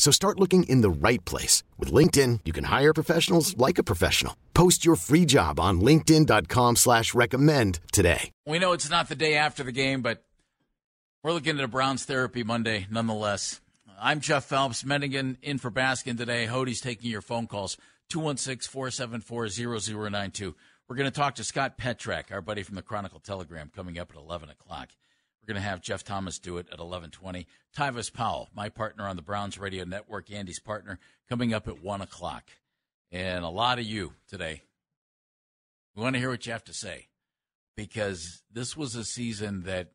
So 0.00 0.10
start 0.10 0.40
looking 0.40 0.62
in 0.62 0.80
the 0.80 0.88
right 0.88 1.22
place. 1.26 1.62
With 1.78 1.92
LinkedIn, 1.92 2.40
you 2.46 2.54
can 2.54 2.64
hire 2.64 2.94
professionals 2.94 3.54
like 3.58 3.76
a 3.76 3.82
professional. 3.82 4.34
Post 4.54 4.82
your 4.82 4.96
free 4.96 5.26
job 5.26 5.60
on 5.60 5.82
linkedin.com 5.82 6.76
slash 6.76 7.12
recommend 7.12 7.80
today. 7.92 8.30
We 8.46 8.58
know 8.58 8.72
it's 8.72 8.88
not 8.88 9.10
the 9.10 9.14
day 9.14 9.34
after 9.34 9.62
the 9.62 9.72
game, 9.72 10.00
but 10.00 10.24
we're 11.22 11.32
looking 11.32 11.58
at 11.58 11.64
a 11.64 11.68
Browns 11.68 12.06
Therapy 12.06 12.42
Monday 12.42 12.86
nonetheless. 12.90 13.60
I'm 14.00 14.20
Jeff 14.20 14.46
Phelps, 14.46 14.84
Menningen 14.84 15.36
in 15.42 15.58
for 15.58 15.70
Baskin 15.70 16.16
today. 16.16 16.46
Hody's 16.46 16.80
taking 16.80 17.10
your 17.10 17.20
phone 17.20 17.46
calls, 17.46 17.76
216-474-0092. 18.10 20.54
We're 20.88 20.96
going 20.96 21.10
to 21.10 21.20
talk 21.20 21.34
to 21.34 21.44
Scott 21.44 21.76
Petrak, 21.76 22.32
our 22.32 22.40
buddy 22.40 22.62
from 22.62 22.76
the 22.76 22.82
Chronicle 22.82 23.20
Telegram, 23.20 23.70
coming 23.76 23.98
up 23.98 24.10
at 24.10 24.16
11 24.16 24.48
o'clock. 24.48 24.88
We're 25.42 25.54
going 25.54 25.62
to 25.62 25.68
have 25.68 25.80
Jeff 25.80 26.04
Thomas 26.04 26.38
do 26.38 26.58
it 26.58 26.68
at 26.72 26.78
11:20. 26.78 27.46
Tyvis 27.76 28.12
Powell, 28.12 28.48
my 28.54 28.68
partner 28.68 29.08
on 29.08 29.16
the 29.16 29.22
Browns 29.22 29.58
Radio 29.58 29.84
Network, 29.84 30.30
Andy's 30.30 30.60
partner, 30.60 30.98
coming 31.28 31.54
up 31.54 31.66
at 31.68 31.82
one 31.82 32.00
o'clock. 32.00 32.50
And 33.10 33.44
a 33.44 33.48
lot 33.48 33.78
of 33.78 33.84
you 33.84 34.14
today. 34.28 34.62
We 35.94 36.02
want 36.02 36.14
to 36.14 36.20
hear 36.20 36.30
what 36.30 36.46
you 36.46 36.52
have 36.52 36.64
to 36.64 36.74
say 36.74 37.08
because 37.76 38.42
this 38.52 38.76
was 38.76 38.94
a 38.94 39.04
season 39.04 39.62
that 39.62 39.92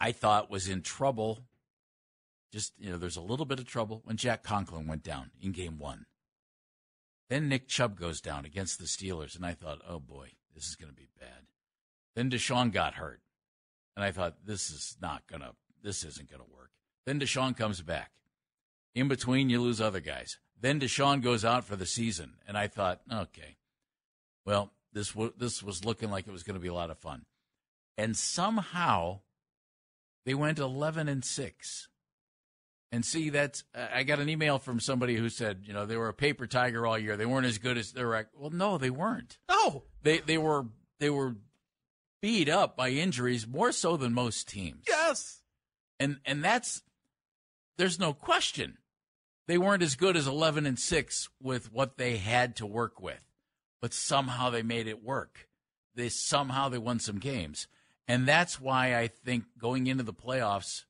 I 0.00 0.12
thought 0.12 0.50
was 0.50 0.68
in 0.68 0.82
trouble. 0.82 1.40
Just 2.52 2.74
you 2.78 2.90
know, 2.90 2.98
there's 2.98 3.16
a 3.16 3.22
little 3.22 3.46
bit 3.46 3.58
of 3.58 3.66
trouble 3.66 4.02
when 4.04 4.16
Jack 4.16 4.42
Conklin 4.42 4.86
went 4.86 5.02
down 5.02 5.30
in 5.42 5.52
Game 5.52 5.78
One. 5.78 6.06
Then 7.28 7.48
Nick 7.48 7.66
Chubb 7.66 7.98
goes 7.98 8.20
down 8.20 8.44
against 8.44 8.78
the 8.78 8.84
Steelers, 8.84 9.34
and 9.34 9.44
I 9.44 9.52
thought, 9.52 9.80
oh 9.88 9.98
boy, 9.98 10.32
this 10.54 10.66
is 10.68 10.76
going 10.76 10.90
to 10.90 10.96
be 10.96 11.08
bad. 11.18 11.46
Then 12.14 12.30
Deshaun 12.30 12.72
got 12.72 12.94
hurt. 12.94 13.20
And 13.96 14.04
I 14.04 14.10
thought, 14.10 14.44
this 14.44 14.70
is 14.70 14.96
not 15.00 15.26
going 15.26 15.40
to, 15.40 15.52
this 15.82 16.04
isn't 16.04 16.30
going 16.30 16.42
to 16.42 16.54
work. 16.54 16.70
Then 17.06 17.18
Deshaun 17.18 17.56
comes 17.56 17.80
back. 17.80 18.10
In 18.94 19.08
between, 19.08 19.50
you 19.50 19.60
lose 19.60 19.80
other 19.80 20.00
guys. 20.00 20.38
Then 20.60 20.80
Deshaun 20.80 21.22
goes 21.22 21.44
out 21.44 21.64
for 21.64 21.76
the 21.76 21.86
season. 21.86 22.34
And 22.46 22.56
I 22.56 22.66
thought, 22.66 23.00
okay, 23.10 23.56
well, 24.44 24.72
this, 24.92 25.10
w- 25.12 25.32
this 25.36 25.62
was 25.62 25.84
looking 25.84 26.10
like 26.10 26.26
it 26.26 26.32
was 26.32 26.42
going 26.42 26.54
to 26.54 26.60
be 26.60 26.68
a 26.68 26.74
lot 26.74 26.90
of 26.90 26.98
fun. 26.98 27.24
And 27.98 28.16
somehow 28.16 29.20
they 30.24 30.34
went 30.34 30.58
11 30.58 31.08
and 31.08 31.24
6. 31.24 31.88
And 32.92 33.04
see, 33.04 33.30
that's, 33.30 33.64
I 33.74 34.04
got 34.04 34.20
an 34.20 34.28
email 34.28 34.58
from 34.58 34.80
somebody 34.80 35.16
who 35.16 35.28
said, 35.28 35.62
you 35.64 35.72
know, 35.72 35.86
they 35.86 35.96
were 35.96 36.08
a 36.08 36.14
paper 36.14 36.46
tiger 36.46 36.86
all 36.86 36.98
year. 36.98 37.16
They 37.16 37.26
weren't 37.26 37.46
as 37.46 37.58
good 37.58 37.76
as 37.76 37.92
they 37.92 38.04
were. 38.04 38.28
Well, 38.38 38.50
no, 38.50 38.78
they 38.78 38.90
weren't. 38.90 39.38
No. 39.50 39.84
They, 40.02 40.18
they 40.18 40.38
were, 40.38 40.66
they 41.00 41.10
were 41.10 41.36
beat 42.26 42.48
up 42.48 42.76
by 42.76 42.88
injuries 42.88 43.46
more 43.46 43.70
so 43.70 43.96
than 43.96 44.12
most 44.12 44.48
teams. 44.48 44.82
Yes. 44.88 45.42
And 46.00 46.18
and 46.26 46.42
that's 46.42 46.82
there's 47.78 48.00
no 48.00 48.12
question. 48.12 48.78
They 49.46 49.58
weren't 49.58 49.84
as 49.84 49.94
good 49.94 50.16
as 50.16 50.26
11 50.26 50.66
and 50.66 50.76
6 50.76 51.28
with 51.40 51.72
what 51.72 51.98
they 51.98 52.16
had 52.16 52.56
to 52.56 52.66
work 52.66 53.00
with. 53.00 53.20
But 53.80 53.94
somehow 53.94 54.50
they 54.50 54.64
made 54.64 54.88
it 54.88 55.04
work. 55.04 55.46
They 55.94 56.08
somehow 56.08 56.68
they 56.68 56.78
won 56.78 56.98
some 56.98 57.20
games. 57.20 57.68
And 58.08 58.26
that's 58.26 58.60
why 58.60 58.98
I 58.98 59.06
think 59.06 59.44
going 59.56 59.86
into 59.86 60.02
the 60.02 60.12
playoffs 60.12 60.82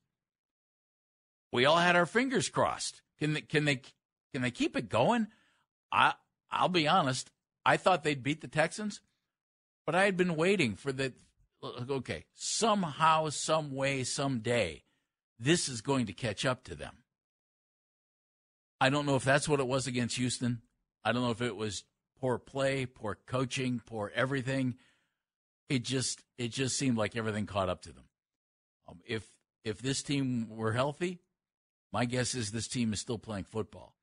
we 1.53 1.65
all 1.65 1.77
had 1.77 1.95
our 1.95 2.07
fingers 2.07 2.49
crossed. 2.49 3.03
Can 3.19 3.33
they, 3.33 3.41
can 3.41 3.65
they 3.65 3.81
can 4.33 4.41
they 4.41 4.49
keep 4.49 4.75
it 4.75 4.89
going? 4.89 5.27
I 5.91 6.15
I'll 6.49 6.67
be 6.67 6.87
honest. 6.87 7.29
I 7.63 7.77
thought 7.77 8.03
they'd 8.03 8.23
beat 8.23 8.41
the 8.41 8.47
Texans. 8.47 9.01
But 9.85 9.93
I 9.93 10.05
had 10.05 10.17
been 10.17 10.35
waiting 10.35 10.75
for 10.75 10.91
the 10.91 11.13
okay, 11.89 12.25
somehow, 12.33 13.29
some 13.29 13.73
way, 13.73 14.03
someday, 14.03 14.83
this 15.39 15.69
is 15.69 15.81
going 15.81 16.05
to 16.07 16.13
catch 16.13 16.45
up 16.45 16.63
to 16.65 16.75
them. 16.75 16.97
I 18.79 18.89
don't 18.89 19.05
know 19.05 19.15
if 19.15 19.23
that's 19.23 19.49
what 19.49 19.59
it 19.59 19.67
was 19.67 19.87
against 19.87 20.17
Houston. 20.17 20.61
I 21.03 21.11
don't 21.11 21.23
know 21.23 21.31
if 21.31 21.41
it 21.41 21.55
was 21.55 21.83
poor 22.19 22.37
play, 22.37 22.85
poor 22.85 23.17
coaching, 23.25 23.81
poor 23.85 24.11
everything. 24.13 24.75
It 25.69 25.83
just 25.83 26.23
it 26.37 26.49
just 26.49 26.77
seemed 26.77 26.97
like 26.97 27.15
everything 27.15 27.45
caught 27.45 27.69
up 27.69 27.81
to 27.83 27.91
them. 27.91 28.05
Um, 28.87 28.99
if 29.05 29.27
if 29.63 29.81
this 29.81 30.03
team 30.03 30.47
were 30.49 30.73
healthy, 30.73 31.19
my 31.91 32.05
guess 32.05 32.35
is 32.35 32.51
this 32.51 32.67
team 32.67 32.93
is 32.93 32.99
still 32.99 33.17
playing 33.17 33.45
football. 33.45 33.95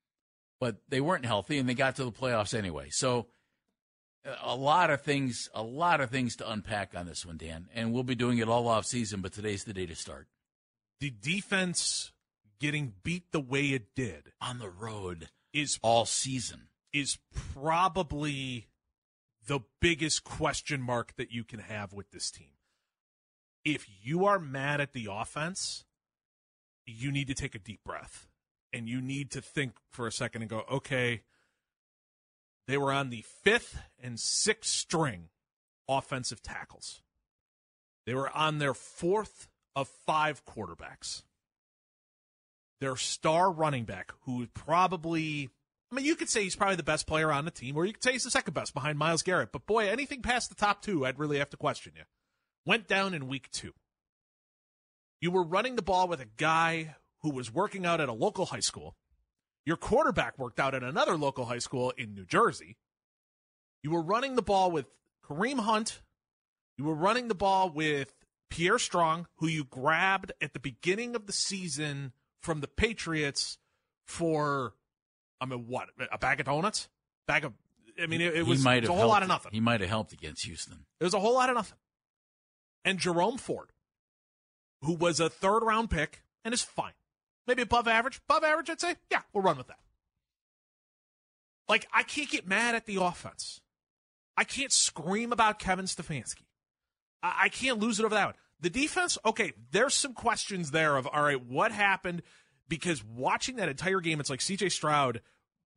But 0.61 0.77
they 0.89 1.01
weren't 1.01 1.27
healthy 1.27 1.59
and 1.59 1.69
they 1.69 1.75
got 1.75 1.97
to 1.97 2.05
the 2.05 2.13
playoffs 2.13 2.57
anyway. 2.57 2.89
So 2.91 3.27
a 4.43 4.57
lot 4.57 4.91
of 4.91 5.03
things, 5.03 5.49
a 5.55 5.63
lot 5.63 6.01
of 6.01 6.11
things 6.11 6.37
to 6.37 6.51
unpack 6.51 6.95
on 6.97 7.07
this 7.07 7.27
one, 7.27 7.37
Dan, 7.37 7.69
and 7.75 7.93
we'll 7.93 8.03
be 8.03 8.15
doing 8.15 8.39
it 8.39 8.49
all 8.49 8.69
off 8.69 8.87
season. 8.87 9.21
But 9.21 9.33
today's 9.33 9.65
the 9.65 9.75
day 9.75 9.87
to 9.87 9.95
start. 9.95 10.29
The 11.01 11.11
defense 11.11 12.13
getting 12.61 12.95
beat 13.03 13.33
the 13.33 13.41
way 13.41 13.69
it 13.69 13.95
did 13.95 14.33
on 14.41 14.59
the 14.59 14.71
road 14.71 15.29
is 15.53 15.79
all 15.83 16.07
season 16.07 16.69
is 16.93 17.19
probably 17.53 18.69
the 19.47 19.61
biggest 19.81 20.25
question 20.25 20.81
mark 20.81 21.15
that 21.17 21.31
you 21.31 21.45
can 21.45 21.61
have 21.61 21.93
with 21.93 22.11
this 22.11 22.31
team. 22.31 22.49
If 23.65 23.87
you 24.03 24.25
are 24.25 24.39
mad 24.39 24.81
at 24.81 24.93
the 24.93 25.09
offense, 25.11 25.85
you 26.87 27.13
need 27.13 27.27
to 27.29 27.35
take 27.35 27.55
a 27.55 27.59
deep 27.59 27.81
breath 27.85 28.29
and 28.73 28.89
you 28.89 29.01
need 29.01 29.31
to 29.33 29.41
think 29.41 29.75
for 29.91 30.07
a 30.07 30.13
second 30.13 30.43
and 30.43 30.51
go, 30.51 30.65
okay 30.71 31.23
they 32.67 32.79
were 32.79 32.93
on 32.93 33.11
the 33.11 33.25
fifth 33.43 33.79
and 34.03 34.19
sixth 34.19 34.71
string 34.71 35.29
offensive 35.89 36.43
tackles. 36.43 37.03
They 38.07 38.15
were 38.15 38.31
on 38.31 38.59
their 38.59 38.75
fourth 38.75 39.49
of 39.77 39.89
five 40.07 40.45
quarterbacks. 40.45 41.23
Their 42.81 42.97
star 42.97 43.51
running 43.51 43.85
back, 43.85 44.13
who 44.23 44.47
probably, 44.49 45.51
I 45.91 45.95
mean, 45.95 46.05
you 46.05 46.17
could 46.17 46.29
say 46.29 46.43
he's 46.43 46.57
probably 46.57 46.77
the 46.77 46.83
best 46.83 47.07
player 47.07 47.33
on 47.33 47.45
the 47.45 47.51
team, 47.51 47.77
or 47.77 47.85
you 47.85 47.93
could 47.93 48.03
say 48.03 48.13
he's 48.13 48.25
the 48.25 48.31
second 48.31 48.55
best 48.55 48.75
behind 48.75 48.99
Myles 48.99 49.23
Garrett. 49.23 49.53
But 49.53 49.67
boy, 49.67 49.89
anything 49.89 50.23
past 50.23 50.49
the 50.49 50.55
top 50.55 50.83
two, 50.83 51.07
I'd 51.07 51.19
really 51.19 51.39
have 51.39 51.51
to 51.51 51.57
question 51.57 51.93
you. 51.97 52.03
Went 52.67 52.89
down 52.89 53.15
in 53.15 53.29
week 53.29 53.51
two. 53.51 53.73
You 55.21 55.31
were 55.31 55.45
running 55.45 55.77
the 55.77 55.83
ball 55.83 56.09
with 56.09 56.21
a 56.21 56.29
guy 56.37 56.97
who 57.23 57.31
was 57.31 57.53
working 57.53 57.87
out 57.87 58.01
at 58.01 58.09
a 58.09 58.13
local 58.13 58.47
high 58.47 58.61
school 58.61 58.97
your 59.67 59.77
quarterback 59.77 60.39
worked 60.39 60.61
out 60.61 60.75
at 60.75 60.83
another 60.83 61.17
local 61.17 61.47
high 61.47 61.59
school 61.59 61.93
in 61.97 62.15
New 62.15 62.25
Jersey. 62.25 62.77
You 63.83 63.91
were 63.91 64.03
running 64.03 64.35
the 64.37 64.43
ball 64.43 64.71
with 64.71 64.87
Kareem 65.25 65.61
Hunt. 65.61 66.03
You 66.77 66.85
were 66.85 66.95
running 66.95 67.29
the 67.29 67.35
ball 67.35 67.71
with 67.71 68.15
Pierre 68.51 68.79
Strong, 68.79 69.27
who 69.37 69.47
you 69.47 69.65
grabbed 69.65 70.33
at 70.41 70.53
the 70.53 70.61
beginning 70.61 71.15
of 71.15 71.27
the 71.27 71.33
season 71.33 72.13
from 72.41 72.61
the 72.61 72.69
Patriots 72.69 73.59
for, 74.07 74.75
I 75.41 75.47
mean, 75.47 75.67
what? 75.67 75.89
A 76.13 76.19
bag 76.19 76.41
of 76.41 76.47
donuts? 76.47 76.89
Bag 77.27 77.45
of, 77.45 77.53
I 78.01 78.07
mean, 78.07 78.21
it, 78.21 78.35
it 78.35 78.47
was, 78.47 78.65
it 78.65 78.81
was 78.81 78.89
a 78.89 78.93
whole 78.93 78.97
helped, 78.97 79.11
lot 79.11 79.23
of 79.23 79.29
nothing. 79.29 79.53
He 79.53 79.61
might 79.61 79.81
have 79.81 79.89
helped 79.89 80.13
against 80.13 80.45
Houston. 80.45 80.85
It 81.01 81.05
was 81.05 81.15
a 81.15 81.21
whole 81.21 81.35
lot 81.35 81.49
of 81.49 81.55
nothing. 81.55 81.79
And 82.85 82.99
Jerome 82.99 83.39
Ford, 83.39 83.71
who 84.83 84.95
was 84.95 85.21
a 85.21 85.31
third 85.31 85.63
round 85.63 85.91
pick 85.91 86.23
and 86.45 86.53
is 86.53 86.61
fine 86.61 86.93
maybe 87.47 87.63
above 87.63 87.89
average. 87.89 88.21
Above 88.29 88.45
average, 88.45 88.71
I'd 88.71 88.81
say. 88.81 88.97
Yeah, 89.11 89.23
we'll 89.33 89.45
run 89.45 89.57
with 89.57 89.69
that. 89.69 89.79
Like, 91.69 91.87
I 91.93 92.03
can't 92.03 92.31
get 92.31 92.47
mad 92.47 92.75
at 92.75 92.87
the 92.87 92.97
offense. 92.97 93.61
I 94.37 94.45
can't 94.45 94.73
scream 94.73 95.33
about 95.33 95.59
Kevin 95.59 95.87
Stefanski. 95.87 96.45
I, 97.23 97.43
I 97.45 97.49
can't 97.49 97.79
lose 97.79 98.01
it 98.01 98.05
over 98.05 98.15
that 98.15 98.27
one. 98.27 98.35
The 98.61 98.71
defense, 98.71 99.19
okay, 99.25 99.53
there's 99.71 99.95
some 99.95 100.15
questions 100.15 100.71
there 100.71 100.97
of, 100.97 101.07
all 101.07 101.23
right, 101.23 101.43
what 101.45 101.73
happened? 101.73 102.23
because 102.69 103.05
watching 103.05 103.57
that 103.57 103.69
entire 103.69 104.01
game, 104.01 104.21
it's 104.21 104.31
like 104.31 104.41
CJ 104.41 104.73
Stroud. 104.73 105.21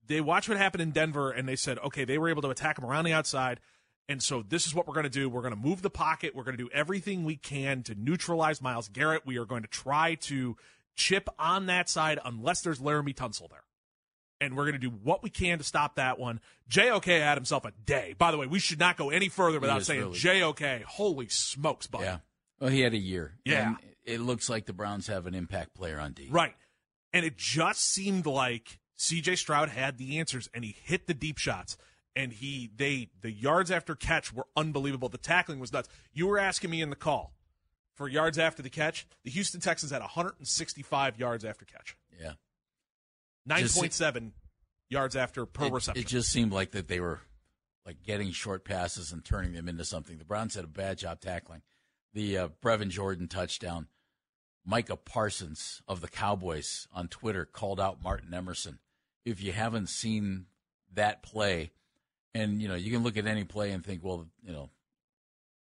They 0.05 0.21
watched 0.21 0.47
what 0.47 0.57
happened 0.57 0.81
in 0.81 0.91
Denver 0.91 1.31
and 1.31 1.47
they 1.47 1.55
said, 1.55 1.79
okay, 1.79 2.05
they 2.05 2.17
were 2.17 2.29
able 2.29 2.41
to 2.43 2.49
attack 2.49 2.77
him 2.77 2.85
around 2.85 3.05
the 3.05 3.13
outside. 3.13 3.59
And 4.09 4.23
so 4.23 4.41
this 4.41 4.65
is 4.65 4.73
what 4.73 4.87
we're 4.87 4.93
going 4.93 5.03
to 5.03 5.09
do. 5.09 5.27
We're 5.29 5.41
going 5.41 5.53
to 5.53 5.59
move 5.59 5.81
the 5.81 5.89
pocket. 5.89 6.33
We're 6.33 6.43
going 6.43 6.57
to 6.57 6.63
do 6.63 6.69
everything 6.73 7.25
we 7.25 7.35
can 7.35 7.83
to 7.83 7.95
neutralize 7.95 8.61
Myles 8.61 8.87
Garrett. 8.87 9.25
We 9.25 9.37
are 9.37 9.45
going 9.45 9.63
to 9.63 9.67
try 9.67 10.15
to 10.15 10.55
chip 10.97 11.29
on 11.39 11.67
that 11.67 11.87
side 11.87 12.19
unless 12.25 12.61
there's 12.61 12.79
Laremy 12.79 13.15
Tunsil 13.15 13.49
there. 13.49 13.63
And 14.39 14.55
we're 14.55 14.65
going 14.65 14.73
to 14.73 14.79
do 14.79 14.89
what 14.89 15.23
we 15.23 15.29
can 15.29 15.57
to 15.57 15.63
stop 15.63 15.95
that 15.95 16.19
one. 16.19 16.41
JOK 16.69 17.05
had 17.05 17.37
himself 17.37 17.65
a 17.65 17.71
day. 17.85 18.13
By 18.17 18.31
the 18.31 18.37
way, 18.37 18.45
we 18.45 18.59
should 18.59 18.79
not 18.79 18.97
go 18.97 19.09
any 19.09 19.29
further 19.29 19.59
without 19.59 19.83
saying 19.83 20.01
really. 20.01 20.17
JOK. 20.17 20.83
Holy 20.83 21.27
smokes, 21.27 21.87
buddy. 21.87 22.03
Yeah. 22.03 22.17
Well, 22.59 22.69
he 22.69 22.81
had 22.81 22.93
a 22.93 22.97
year. 22.97 23.37
Yeah. 23.45 23.69
And 23.69 23.77
it 24.03 24.19
looks 24.19 24.49
like 24.49 24.65
the 24.65 24.73
Browns 24.73 25.07
have 25.07 25.25
an 25.25 25.33
impact 25.33 25.73
player 25.73 25.99
on 25.99 26.13
D. 26.13 26.27
Right. 26.29 26.53
And 27.13 27.25
it 27.25 27.37
just 27.37 27.81
seemed 27.81 28.27
like 28.27 28.79
CJ 28.99 29.37
Stroud 29.37 29.69
had 29.69 29.97
the 29.97 30.19
answers 30.19 30.49
and 30.53 30.63
he 30.63 30.75
hit 30.83 31.07
the 31.07 31.13
deep 31.13 31.37
shots 31.37 31.77
and 32.15 32.33
he 32.33 32.71
they 32.75 33.09
the 33.21 33.31
yards 33.31 33.71
after 33.71 33.95
catch 33.95 34.33
were 34.33 34.47
unbelievable. 34.55 35.09
The 35.09 35.17
tackling 35.17 35.59
was 35.59 35.71
nuts. 35.71 35.87
You 36.13 36.27
were 36.27 36.39
asking 36.39 36.71
me 36.71 36.81
in 36.81 36.89
the 36.89 36.95
call 36.95 37.33
for 37.97 38.07
yards 38.07 38.37
after 38.37 38.61
the 38.61 38.69
catch. 38.69 39.05
The 39.23 39.31
Houston 39.31 39.59
Texans 39.59 39.91
had 39.91 40.01
165 40.01 41.19
yards 41.19 41.43
after 41.43 41.65
catch. 41.65 41.97
Yeah. 42.19 42.33
9.7 43.49 44.31
yards 44.89 45.15
after 45.15 45.45
per 45.45 45.65
it, 45.65 45.73
reception. 45.73 46.01
It 46.01 46.07
just 46.07 46.31
seemed 46.31 46.53
like 46.53 46.71
that 46.71 46.87
they 46.87 46.99
were 46.99 47.21
like 47.85 48.03
getting 48.03 48.31
short 48.31 48.63
passes 48.63 49.11
and 49.11 49.25
turning 49.25 49.53
them 49.53 49.67
into 49.67 49.83
something. 49.83 50.17
The 50.17 50.25
Browns 50.25 50.55
had 50.55 50.63
a 50.63 50.67
bad 50.67 50.99
job 50.99 51.19
tackling. 51.19 51.63
The 52.13 52.37
uh, 52.37 52.47
Brevin 52.63 52.89
Jordan 52.89 53.27
touchdown 53.27 53.87
Micah 54.65 54.97
Parsons 54.97 55.81
of 55.87 56.01
the 56.01 56.07
Cowboys 56.07 56.87
on 56.93 57.07
Twitter 57.07 57.45
called 57.45 57.79
out 57.79 58.03
Martin 58.03 58.33
Emerson. 58.33 58.79
If 59.25 59.41
you 59.41 59.53
haven't 59.53 59.87
seen 59.87 60.45
that 60.93 61.23
play, 61.23 61.71
and 62.33 62.61
you 62.61 62.67
know, 62.67 62.75
you 62.75 62.91
can 62.91 63.03
look 63.03 63.17
at 63.17 63.25
any 63.25 63.45
play 63.45 63.71
and 63.71 63.83
think, 63.83 64.03
well, 64.03 64.27
you 64.43 64.51
know, 64.51 64.69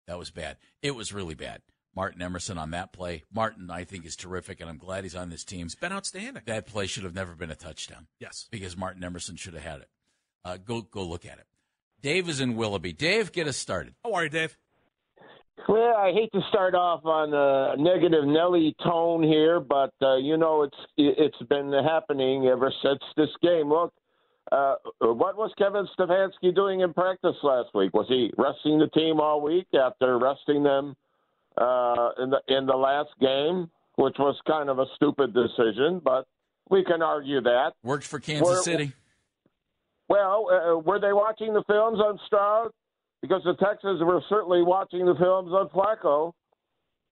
that 0.06 0.18
was 0.18 0.30
bad. 0.30 0.56
It 0.82 0.94
was 0.94 1.12
really 1.12 1.34
bad. 1.34 1.62
Martin 1.94 2.22
Emerson 2.22 2.58
on 2.58 2.70
that 2.70 2.92
play. 2.92 3.24
Martin, 3.32 3.70
I 3.70 3.84
think, 3.84 4.06
is 4.06 4.16
terrific, 4.16 4.60
and 4.60 4.70
I'm 4.70 4.78
glad 4.78 5.04
he's 5.04 5.14
on 5.14 5.28
this 5.30 5.44
team. 5.44 5.66
He's 5.66 5.74
been 5.74 5.92
outstanding. 5.92 6.42
That 6.46 6.66
play 6.66 6.86
should 6.86 7.04
have 7.04 7.14
never 7.14 7.34
been 7.34 7.50
a 7.50 7.54
touchdown. 7.54 8.06
Yes, 8.18 8.48
because 8.50 8.76
Martin 8.76 9.04
Emerson 9.04 9.36
should 9.36 9.54
have 9.54 9.62
had 9.62 9.80
it. 9.80 9.88
Uh, 10.44 10.56
go 10.56 10.82
go 10.82 11.02
look 11.04 11.24
at 11.24 11.38
it. 11.38 11.46
Dave 12.00 12.28
is 12.28 12.40
in 12.40 12.56
Willoughby. 12.56 12.92
Dave, 12.92 13.30
get 13.32 13.46
us 13.46 13.56
started. 13.56 13.94
How 14.04 14.14
are 14.14 14.24
you, 14.24 14.30
Dave? 14.30 14.56
Well, 15.68 15.94
I 15.96 16.12
hate 16.12 16.32
to 16.32 16.40
start 16.48 16.74
off 16.74 17.04
on 17.04 17.32
a 17.32 17.80
negative 17.80 18.24
Nelly 18.24 18.74
tone 18.82 19.22
here, 19.22 19.60
but 19.60 19.92
uh, 20.00 20.16
you 20.16 20.36
know 20.36 20.62
it's 20.62 20.76
it's 20.96 21.48
been 21.48 21.72
happening 21.72 22.46
ever 22.46 22.72
since 22.82 23.00
this 23.16 23.28
game. 23.42 23.68
Look, 23.68 23.92
uh, 24.50 24.74
what 25.00 25.36
was 25.36 25.52
Kevin 25.58 25.86
Stefanski 25.96 26.54
doing 26.54 26.80
in 26.80 26.92
practice 26.92 27.36
last 27.42 27.68
week? 27.74 27.94
Was 27.94 28.06
he 28.08 28.32
resting 28.36 28.78
the 28.78 28.88
team 28.88 29.20
all 29.20 29.40
week 29.40 29.68
after 29.74 30.18
resting 30.18 30.62
them 30.62 30.96
uh, 31.56 32.10
in 32.22 32.30
the 32.30 32.40
in 32.48 32.66
the 32.66 32.76
last 32.76 33.10
game, 33.20 33.70
which 33.96 34.16
was 34.18 34.36
kind 34.46 34.68
of 34.68 34.78
a 34.78 34.86
stupid 34.96 35.34
decision, 35.34 36.00
but 36.02 36.26
we 36.70 36.84
can 36.84 37.02
argue 37.02 37.40
that 37.42 37.72
worked 37.82 38.04
for 38.04 38.18
Kansas 38.18 38.48
were, 38.48 38.62
City. 38.62 38.92
Well, 40.08 40.46
uh, 40.50 40.78
were 40.78 41.00
they 41.00 41.12
watching 41.12 41.54
the 41.54 41.62
films 41.68 41.98
on 42.00 42.18
Stroud? 42.26 42.72
because 43.22 43.42
the 43.44 43.54
Texans 43.54 44.02
were 44.02 44.20
certainly 44.28 44.62
watching 44.62 45.06
the 45.06 45.14
films 45.14 45.52
on 45.52 45.68
Flacco. 45.68 46.32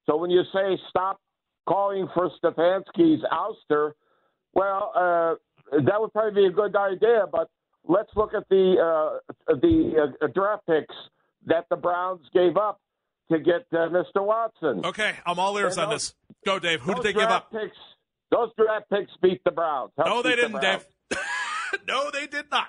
So 0.06 0.16
when 0.16 0.30
you 0.30 0.42
say 0.52 0.76
stop 0.90 1.18
calling 1.66 2.08
for 2.12 2.30
Stefanski's 2.42 3.22
ouster, 3.32 3.92
well, 4.52 4.92
uh, 4.94 5.78
that 5.84 6.00
would 6.00 6.12
probably 6.12 6.42
be 6.42 6.46
a 6.48 6.50
good 6.50 6.74
idea. 6.74 7.26
But 7.30 7.48
let's 7.88 8.10
look 8.16 8.34
at 8.34 8.48
the 8.50 8.74
uh, 8.76 9.54
the 9.54 10.12
uh, 10.20 10.26
draft 10.34 10.66
picks 10.66 10.94
that 11.46 11.66
the 11.70 11.76
Browns 11.76 12.22
gave 12.34 12.56
up 12.56 12.80
to 13.30 13.38
get 13.38 13.66
uh, 13.72 13.88
Mr. 13.88 14.24
Watson. 14.24 14.84
Okay, 14.84 15.14
I'm 15.24 15.38
all 15.38 15.56
ears 15.58 15.78
on 15.78 15.90
this. 15.90 16.14
Go, 16.44 16.58
Dave. 16.58 16.80
Who 16.80 16.94
did 16.94 17.02
they 17.02 17.12
give 17.12 17.22
up? 17.22 17.50
Picks, 17.50 17.76
those 18.30 18.50
draft 18.56 18.88
picks 18.90 19.10
beat 19.22 19.42
the 19.44 19.50
Browns. 19.50 19.92
Help 19.96 20.08
no, 20.08 20.22
they 20.22 20.36
didn't, 20.36 20.52
the 20.52 20.60
Dave. 20.60 20.84
no, 21.88 22.10
they 22.10 22.26
did 22.26 22.46
not. 22.50 22.68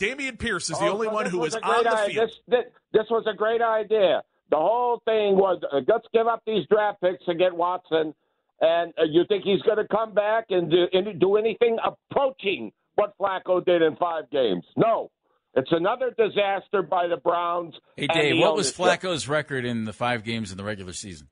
Dameon 0.00 0.38
Pierce 0.38 0.70
is 0.70 0.78
the 0.78 0.86
oh, 0.86 0.92
only 0.92 1.08
one 1.08 1.26
who 1.26 1.38
was, 1.38 1.54
was 1.54 1.62
on 1.62 1.84
the 1.84 1.90
idea. 1.90 2.14
field. 2.14 2.28
This, 2.28 2.36
this, 2.48 2.64
this, 2.92 3.06
was 3.10 3.24
a 3.30 3.36
great 3.36 3.60
idea. 3.60 4.22
The 4.50 4.56
whole 4.56 5.02
thing 5.04 5.36
was 5.36 5.60
uh, 5.70 5.80
let's 5.86 6.06
give 6.14 6.26
up 6.26 6.42
these 6.46 6.66
draft 6.70 7.00
picks 7.02 7.24
to 7.26 7.34
get 7.34 7.54
Watson. 7.54 8.14
And 8.62 8.92
uh, 8.98 9.04
you 9.04 9.24
think 9.28 9.44
he's 9.44 9.62
going 9.62 9.78
to 9.78 9.88
come 9.88 10.14
back 10.14 10.46
and 10.50 10.70
do, 10.70 10.86
and 10.92 11.18
do 11.20 11.36
anything 11.36 11.78
approaching 11.84 12.72
what 12.94 13.14
Flacco 13.18 13.64
did 13.64 13.82
in 13.82 13.96
five 13.96 14.30
games? 14.30 14.64
No. 14.76 15.10
It's 15.54 15.70
another 15.72 16.14
disaster 16.16 16.82
by 16.82 17.08
the 17.08 17.16
Browns. 17.16 17.74
Hey, 17.96 18.06
Dave, 18.06 18.38
what 18.38 18.54
was 18.54 18.72
Flacco's 18.72 19.28
record 19.28 19.64
in 19.64 19.84
the 19.84 19.92
five 19.92 20.22
games 20.22 20.52
in 20.52 20.56
the 20.56 20.64
regular 20.64 20.92
season? 20.92 21.28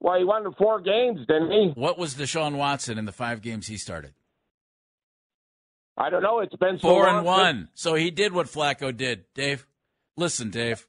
Well, 0.00 0.16
he 0.16 0.24
won 0.24 0.54
four 0.56 0.80
games, 0.80 1.18
didn't 1.26 1.50
he? 1.50 1.72
What 1.74 1.98
was 1.98 2.14
Deshaun 2.14 2.54
Watson 2.54 2.98
in 2.98 3.04
the 3.04 3.12
five 3.12 3.42
games 3.42 3.66
he 3.66 3.76
started? 3.76 4.14
I 5.96 6.10
don't 6.10 6.22
know. 6.22 6.38
It's 6.38 6.54
been 6.54 6.78
four 6.78 7.08
and 7.08 7.26
one. 7.26 7.68
So 7.74 7.94
he 7.94 8.12
did 8.12 8.32
what 8.32 8.46
Flacco 8.46 8.96
did. 8.96 9.24
Dave, 9.34 9.66
listen, 10.16 10.50
Dave. 10.50 10.86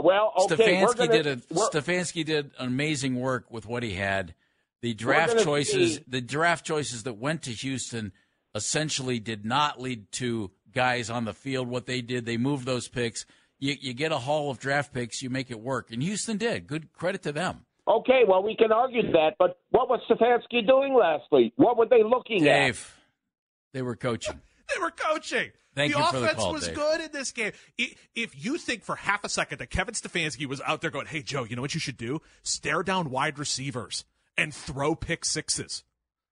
Well, 0.00 0.32
okay, 0.38 0.82
Stefanski 0.82 0.96
gonna, 0.96 1.22
did 1.22 1.26
a 1.26 1.36
Stefanski 1.36 2.24
did 2.24 2.52
amazing 2.58 3.16
work 3.16 3.50
with 3.50 3.66
what 3.66 3.82
he 3.82 3.94
had. 3.94 4.34
The 4.80 4.94
draft 4.94 5.40
choices, 5.40 5.96
see. 5.96 6.04
the 6.06 6.20
draft 6.20 6.64
choices 6.64 7.02
that 7.02 7.14
went 7.14 7.42
to 7.42 7.50
Houston, 7.50 8.12
essentially 8.58 9.18
did 9.18 9.46
not 9.46 9.80
lead 9.80 10.12
to 10.12 10.50
guys 10.74 11.08
on 11.08 11.24
the 11.24 11.32
field. 11.32 11.68
What 11.68 11.86
they 11.86 12.02
did, 12.02 12.26
they 12.26 12.36
moved 12.36 12.66
those 12.66 12.88
picks. 12.88 13.24
You, 13.58 13.74
you 13.80 13.94
get 13.94 14.12
a 14.12 14.18
haul 14.18 14.50
of 14.50 14.58
draft 14.58 14.92
picks, 14.92 15.22
you 15.22 15.30
make 15.30 15.50
it 15.50 15.60
work, 15.60 15.90
and 15.90 16.02
Houston 16.02 16.36
did. 16.36 16.66
Good 16.66 16.92
credit 16.92 17.22
to 17.22 17.32
them. 17.32 17.64
Okay, 17.88 18.22
well, 18.28 18.42
we 18.42 18.54
can 18.54 18.70
argue 18.70 19.10
that, 19.12 19.36
but 19.38 19.58
what 19.70 19.88
was 19.88 20.00
Stefanski 20.10 20.66
doing 20.66 20.94
last 20.94 21.24
week? 21.32 21.54
What 21.56 21.78
were 21.78 21.86
they 21.86 22.02
looking 22.02 22.44
Dave, 22.44 22.94
at? 22.94 23.72
They 23.72 23.82
were 23.82 23.96
coaching. 23.96 24.40
they 24.74 24.80
were 24.80 24.90
coaching. 24.90 25.52
Thank 25.74 25.92
the 25.92 25.98
you 25.98 26.04
offense 26.04 26.30
the 26.32 26.36
call, 26.36 26.52
was 26.52 26.66
Dave. 26.66 26.76
good 26.76 27.00
in 27.00 27.12
this 27.12 27.32
game. 27.32 27.52
If 27.78 28.44
you 28.44 28.58
think 28.58 28.82
for 28.82 28.96
half 28.96 29.24
a 29.24 29.28
second 29.28 29.58
that 29.58 29.70
Kevin 29.70 29.94
Stefanski 29.94 30.46
was 30.46 30.60
out 30.66 30.82
there 30.82 30.90
going, 30.90 31.06
"Hey 31.06 31.22
Joe, 31.22 31.44
you 31.44 31.56
know 31.56 31.62
what 31.62 31.72
you 31.72 31.80
should 31.80 31.96
do? 31.96 32.20
Stare 32.42 32.82
down 32.82 33.10
wide 33.10 33.38
receivers 33.38 34.04
and 34.36 34.54
throw 34.54 34.94
pick 34.94 35.24
sixes. 35.24 35.84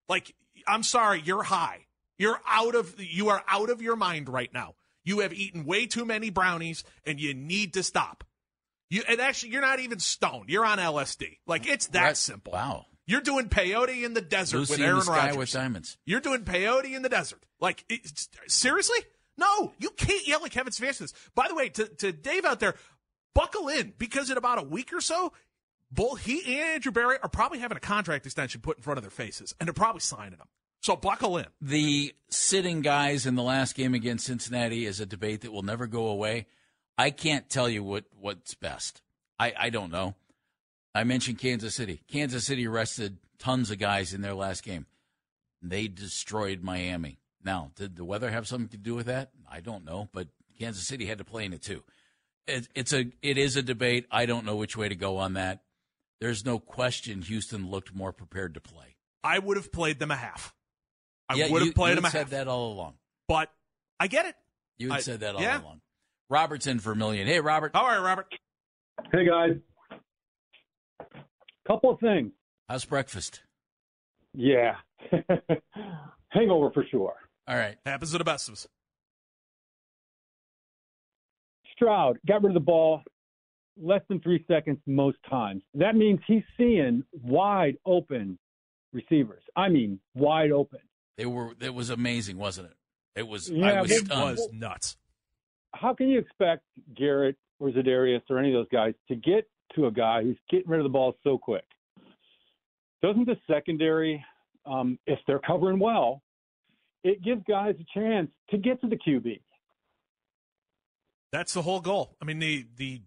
Like, 0.09 0.35
I'm 0.67 0.83
sorry, 0.83 1.21
you're 1.23 1.43
high. 1.43 1.86
You're 2.19 2.41
out 2.47 2.75
of 2.75 2.95
you 2.99 3.29
are 3.29 3.43
out 3.49 3.71
of 3.71 3.83
your 3.83 3.97
mind 3.97 4.29
right 4.29 4.53
now. 4.53 4.75
You 5.05 5.21
have 5.21 5.33
eaten 5.33 5.65
way 5.65 5.87
too 5.87 6.05
many 6.05 6.31
brownies, 6.31 6.83
and 7.05 7.21
you 7.21 7.35
need 7.35 7.75
to 7.75 7.83
stop. 7.83 8.25
You 8.91 9.03
and 9.09 9.21
actually, 9.21 9.53
you're 9.53 9.63
not 9.63 9.81
even 9.81 9.99
stoned. 9.99 10.49
You're 10.49 10.65
on 10.65 10.79
LSD. 10.79 11.39
Like 11.47 11.67
it's 11.67 11.89
that 11.89 12.17
simple. 12.17 12.53
Wow. 12.53 12.87
You're 13.07 13.21
doing 13.21 13.49
peyote 13.49 14.05
in 14.05 14.15
the 14.15 14.21
desert 14.21 14.59
Lucy 14.59 14.73
with 14.73 14.81
Aaron 14.81 15.07
Rodgers. 15.07 15.37
with 15.37 15.53
diamonds. 15.53 15.97
You're 16.05 16.21
doing 16.21 16.43
peyote 16.43 16.93
in 16.93 17.03
the 17.03 17.09
desert. 17.09 17.39
Like, 17.61 17.85
seriously? 18.49 18.99
No, 19.39 19.73
you 19.79 19.91
can't 19.91 20.27
yell 20.27 20.45
at 20.45 20.51
Kevin 20.51 20.73
Stefanski. 20.73 21.13
By 21.35 21.47
the 21.49 21.55
way, 21.55 21.69
to, 21.69 21.87
to 21.87 22.11
Dave 22.11 22.45
out 22.45 22.59
there, 22.59 22.75
buckle 23.33 23.69
in 23.69 23.93
because 23.97 24.31
in 24.31 24.37
about 24.37 24.59
a 24.59 24.63
week 24.63 24.93
or 24.93 25.01
so, 25.01 25.33
both 25.91 26.25
he 26.25 26.41
and 26.41 26.75
Andrew 26.75 26.91
Berry 26.91 27.17
are 27.23 27.29
probably 27.29 27.61
having 27.61 27.77
a 27.77 27.81
contract 27.81 28.27
extension 28.27 28.61
put 28.61 28.79
in 28.79 28.83
front 28.83 28.99
of 28.99 29.05
their 29.05 29.11
faces, 29.11 29.55
and 29.61 29.69
they're 29.69 29.75
probably 29.75 30.01
signing 30.01 30.39
them. 30.39 30.49
So 30.83 30.97
buckle 30.97 31.39
in. 31.39 31.47
The 31.61 32.15
sitting 32.29 32.81
guys 32.81 33.27
in 33.27 33.35
the 33.35 33.43
last 33.43 33.75
game 33.75 33.95
against 33.95 34.27
Cincinnati 34.27 34.87
is 34.87 35.01
a 35.01 35.07
debate 35.07 35.41
that 35.41 35.53
will 35.53 35.63
never 35.63 35.87
go 35.87 36.09
away. 36.09 36.47
I 36.99 37.11
can't 37.11 37.49
tell 37.49 37.69
you 37.69 37.83
what, 37.83 38.05
what's 38.19 38.55
best. 38.55 39.03
I, 39.39 39.53
I 39.59 39.71
don't 39.71 39.91
know. 39.91 40.15
I 40.95 41.05
mentioned 41.05 41.39
Kansas 41.39 41.75
City. 41.75 42.03
Kansas 42.09 42.47
City 42.47 42.67
arrested 42.67 43.19
tons 43.39 43.71
of 43.71 43.79
guys 43.79 44.15
in 44.15 44.23
their 44.23 44.35
last 44.35 44.63
game. 44.63 44.87
They 45.61 45.89
destroyed 45.89 46.63
Miami. 46.63 47.19
Now, 47.45 47.71
did 47.77 47.97
the 47.97 48.05
weather 48.05 48.31
have 48.31 48.49
something 48.49 48.69
to 48.71 48.77
do 48.77 48.95
with 48.95 49.07
that? 49.07 49.31
I 49.51 49.61
don't 49.61 49.85
know, 49.85 50.09
but 50.13 50.29
Kansas 50.59 50.87
City 50.87 51.07
had 51.07 51.19
to 51.19 51.25
play 51.25 51.45
in 51.45 51.53
it 51.53 51.63
too. 51.63 51.83
It, 52.47 52.69
it's 52.75 52.93
a 52.93 53.07
it 53.23 53.39
is 53.39 53.57
a 53.57 53.63
debate. 53.63 54.07
I 54.11 54.27
don't 54.27 54.47
know 54.47 54.57
which 54.57 54.77
way 54.77 54.89
to 54.89 54.95
go 54.95 55.19
on 55.19 55.35
that. 55.35 55.63
There's 56.21 56.45
no 56.45 56.59
question 56.59 57.23
Houston 57.23 57.71
looked 57.71 57.95
more 57.95 58.13
prepared 58.13 58.55
to 58.55 58.61
play. 58.61 58.97
I 59.23 59.39
would 59.39 59.57
have 59.57 59.73
played 59.73 59.99
them 59.99 60.11
a 60.11 60.17
half. 60.17 60.55
I 61.29 61.35
yeah, 61.35 61.51
would 61.51 61.61
have 61.61 61.67
you, 61.69 61.73
played 61.73 61.91
you 61.91 61.97
them 61.97 62.05
a 62.05 62.11
said 62.11 62.19
half. 62.19 62.31
that 62.31 62.49
all 62.49 62.73
along. 62.73 62.95
But 63.29 63.51
I 63.99 64.07
get 64.07 64.27
it. 64.27 64.35
You 64.79 64.91
had 64.91 64.99
I, 64.99 65.01
said 65.01 65.21
that 65.21 65.35
all 65.35 65.43
yeah. 65.43 65.61
along. 65.61 65.81
Robert's 66.29 66.67
in 66.67 66.79
for 66.79 66.93
a 66.93 66.97
million. 66.97 67.27
Hey, 67.27 67.41
Robert. 67.41 67.73
How 67.75 67.85
are 67.85 67.97
you, 67.97 68.05
Robert? 68.05 68.27
Hey, 69.13 69.27
guys. 69.27 69.57
Couple 71.67 71.91
of 71.91 72.01
things. 72.01 72.33
How's 72.69 72.85
breakfast? 72.85 73.43
Yeah. 74.35 74.77
Hangover 76.29 76.71
for 76.73 76.85
sure. 76.91 77.15
All 77.49 77.57
right. 77.57 77.77
Happens 77.85 78.13
to 78.13 78.19
the 78.19 78.25
best 78.25 78.49
of 78.49 78.55
us. 78.55 78.67
Stroud 81.73 82.19
got 82.27 82.43
rid 82.43 82.51
of 82.51 82.55
the 82.55 82.61
ball 82.61 83.03
less 83.81 84.01
than 84.09 84.21
three 84.21 84.45
seconds 84.49 84.79
most 84.87 85.19
times. 85.29 85.63
That 85.75 85.95
means 85.95 86.21
he's 86.27 86.43
seeing 86.57 87.05
wide 87.13 87.77
open 87.85 88.39
receivers. 88.93 89.43
I 89.55 89.69
mean, 89.69 90.01
wide 90.15 90.53
open. 90.53 90.81
They 91.17 91.27
were. 91.27 91.53
It 91.61 91.75
was 91.75 91.91
amazing, 91.91 92.39
wasn't 92.39 92.69
it? 92.69 92.77
It 93.17 93.27
was. 93.27 93.49
Yeah, 93.49 93.79
I 93.79 93.83
was 93.83 93.91
It 93.91 94.09
was 94.09 94.49
nuts. 94.53 94.97
How 95.75 95.95
can 95.95 96.09
you 96.09 96.19
expect 96.19 96.63
Garrett 96.95 97.37
or 97.59 97.71
Za'Darius 97.71 98.23
or 98.31 98.39
any 98.39 98.55
of 98.55 98.55
those 98.55 98.69
guys 98.73 98.95
to 99.09 99.15
get 99.15 99.49
to 99.75 99.87
a 99.87 99.91
guy 99.91 100.23
who's 100.23 100.39
getting 100.51 100.69
rid 100.69 100.81
of 100.81 100.85
the 100.85 100.91
ball 100.91 101.17
so 101.23 101.39
quick? 101.39 101.65
Doesn't 103.03 103.27
the 103.27 103.37
secondary, 103.47 104.25
um, 104.65 104.99
if 105.07 105.19
they're 105.27 105.39
covering 105.39 105.79
well, 105.79 106.23
it 107.05 107.23
gives 107.23 107.43
guys 107.47 107.75
a 107.79 107.99
chance 107.99 108.31
to 108.51 108.59
get 108.59 108.81
to 108.81 108.89
the 108.89 108.97
QB? 108.97 109.41
That's 111.33 111.53
the 111.53 111.63
whole 111.63 111.81
goal. 111.81 112.17
I 112.21 112.25
mean, 112.25 112.39
the 112.39 112.67
the 112.77 113.03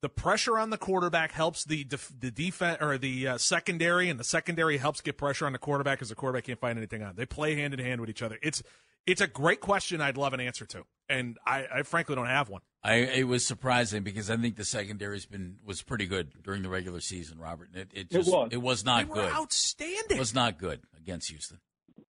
the 0.00 0.08
pressure 0.08 0.58
on 0.58 0.70
the 0.70 0.78
quarterback 0.78 1.32
helps 1.32 1.64
the 1.64 1.84
def, 1.84 2.12
the 2.18 2.30
defense 2.30 2.78
or 2.80 2.98
the 2.98 3.28
uh, 3.28 3.38
secondary, 3.38 4.08
and 4.08 4.18
the 4.18 4.24
secondary 4.24 4.78
helps 4.78 5.00
get 5.00 5.16
pressure 5.16 5.46
on 5.46 5.52
the 5.52 5.58
quarterback 5.58 5.98
because 5.98 6.08
the 6.08 6.14
quarterback 6.14 6.44
can't 6.44 6.60
find 6.60 6.78
anything 6.78 7.02
on. 7.02 7.16
They 7.16 7.26
play 7.26 7.56
hand 7.56 7.74
in 7.74 7.80
hand 7.80 8.00
with 8.00 8.10
each 8.10 8.22
other. 8.22 8.38
It's 8.42 8.62
it's 9.06 9.20
a 9.20 9.26
great 9.26 9.60
question. 9.60 10.00
I'd 10.00 10.16
love 10.16 10.34
an 10.34 10.40
answer 10.40 10.66
to, 10.66 10.84
and 11.08 11.38
I, 11.46 11.66
I 11.76 11.82
frankly 11.82 12.14
don't 12.14 12.26
have 12.26 12.48
one. 12.48 12.60
I 12.84 12.94
it 12.96 13.26
was 13.26 13.46
surprising 13.46 14.02
because 14.02 14.30
I 14.30 14.36
think 14.36 14.56
the 14.56 14.64
secondary's 14.64 15.26
been 15.26 15.56
was 15.64 15.82
pretty 15.82 16.06
good 16.06 16.30
during 16.42 16.62
the 16.62 16.68
regular 16.68 17.00
season, 17.00 17.38
Robert. 17.38 17.70
It, 17.74 17.88
it 17.92 18.10
just 18.10 18.30
was. 18.30 18.84
not 18.84 19.00
they 19.00 19.04
were 19.04 19.14
good. 19.14 19.32
outstanding. 19.32 20.16
It 20.16 20.20
was 20.20 20.34
not 20.34 20.58
good 20.58 20.80
against 20.96 21.30
Houston. 21.30 21.58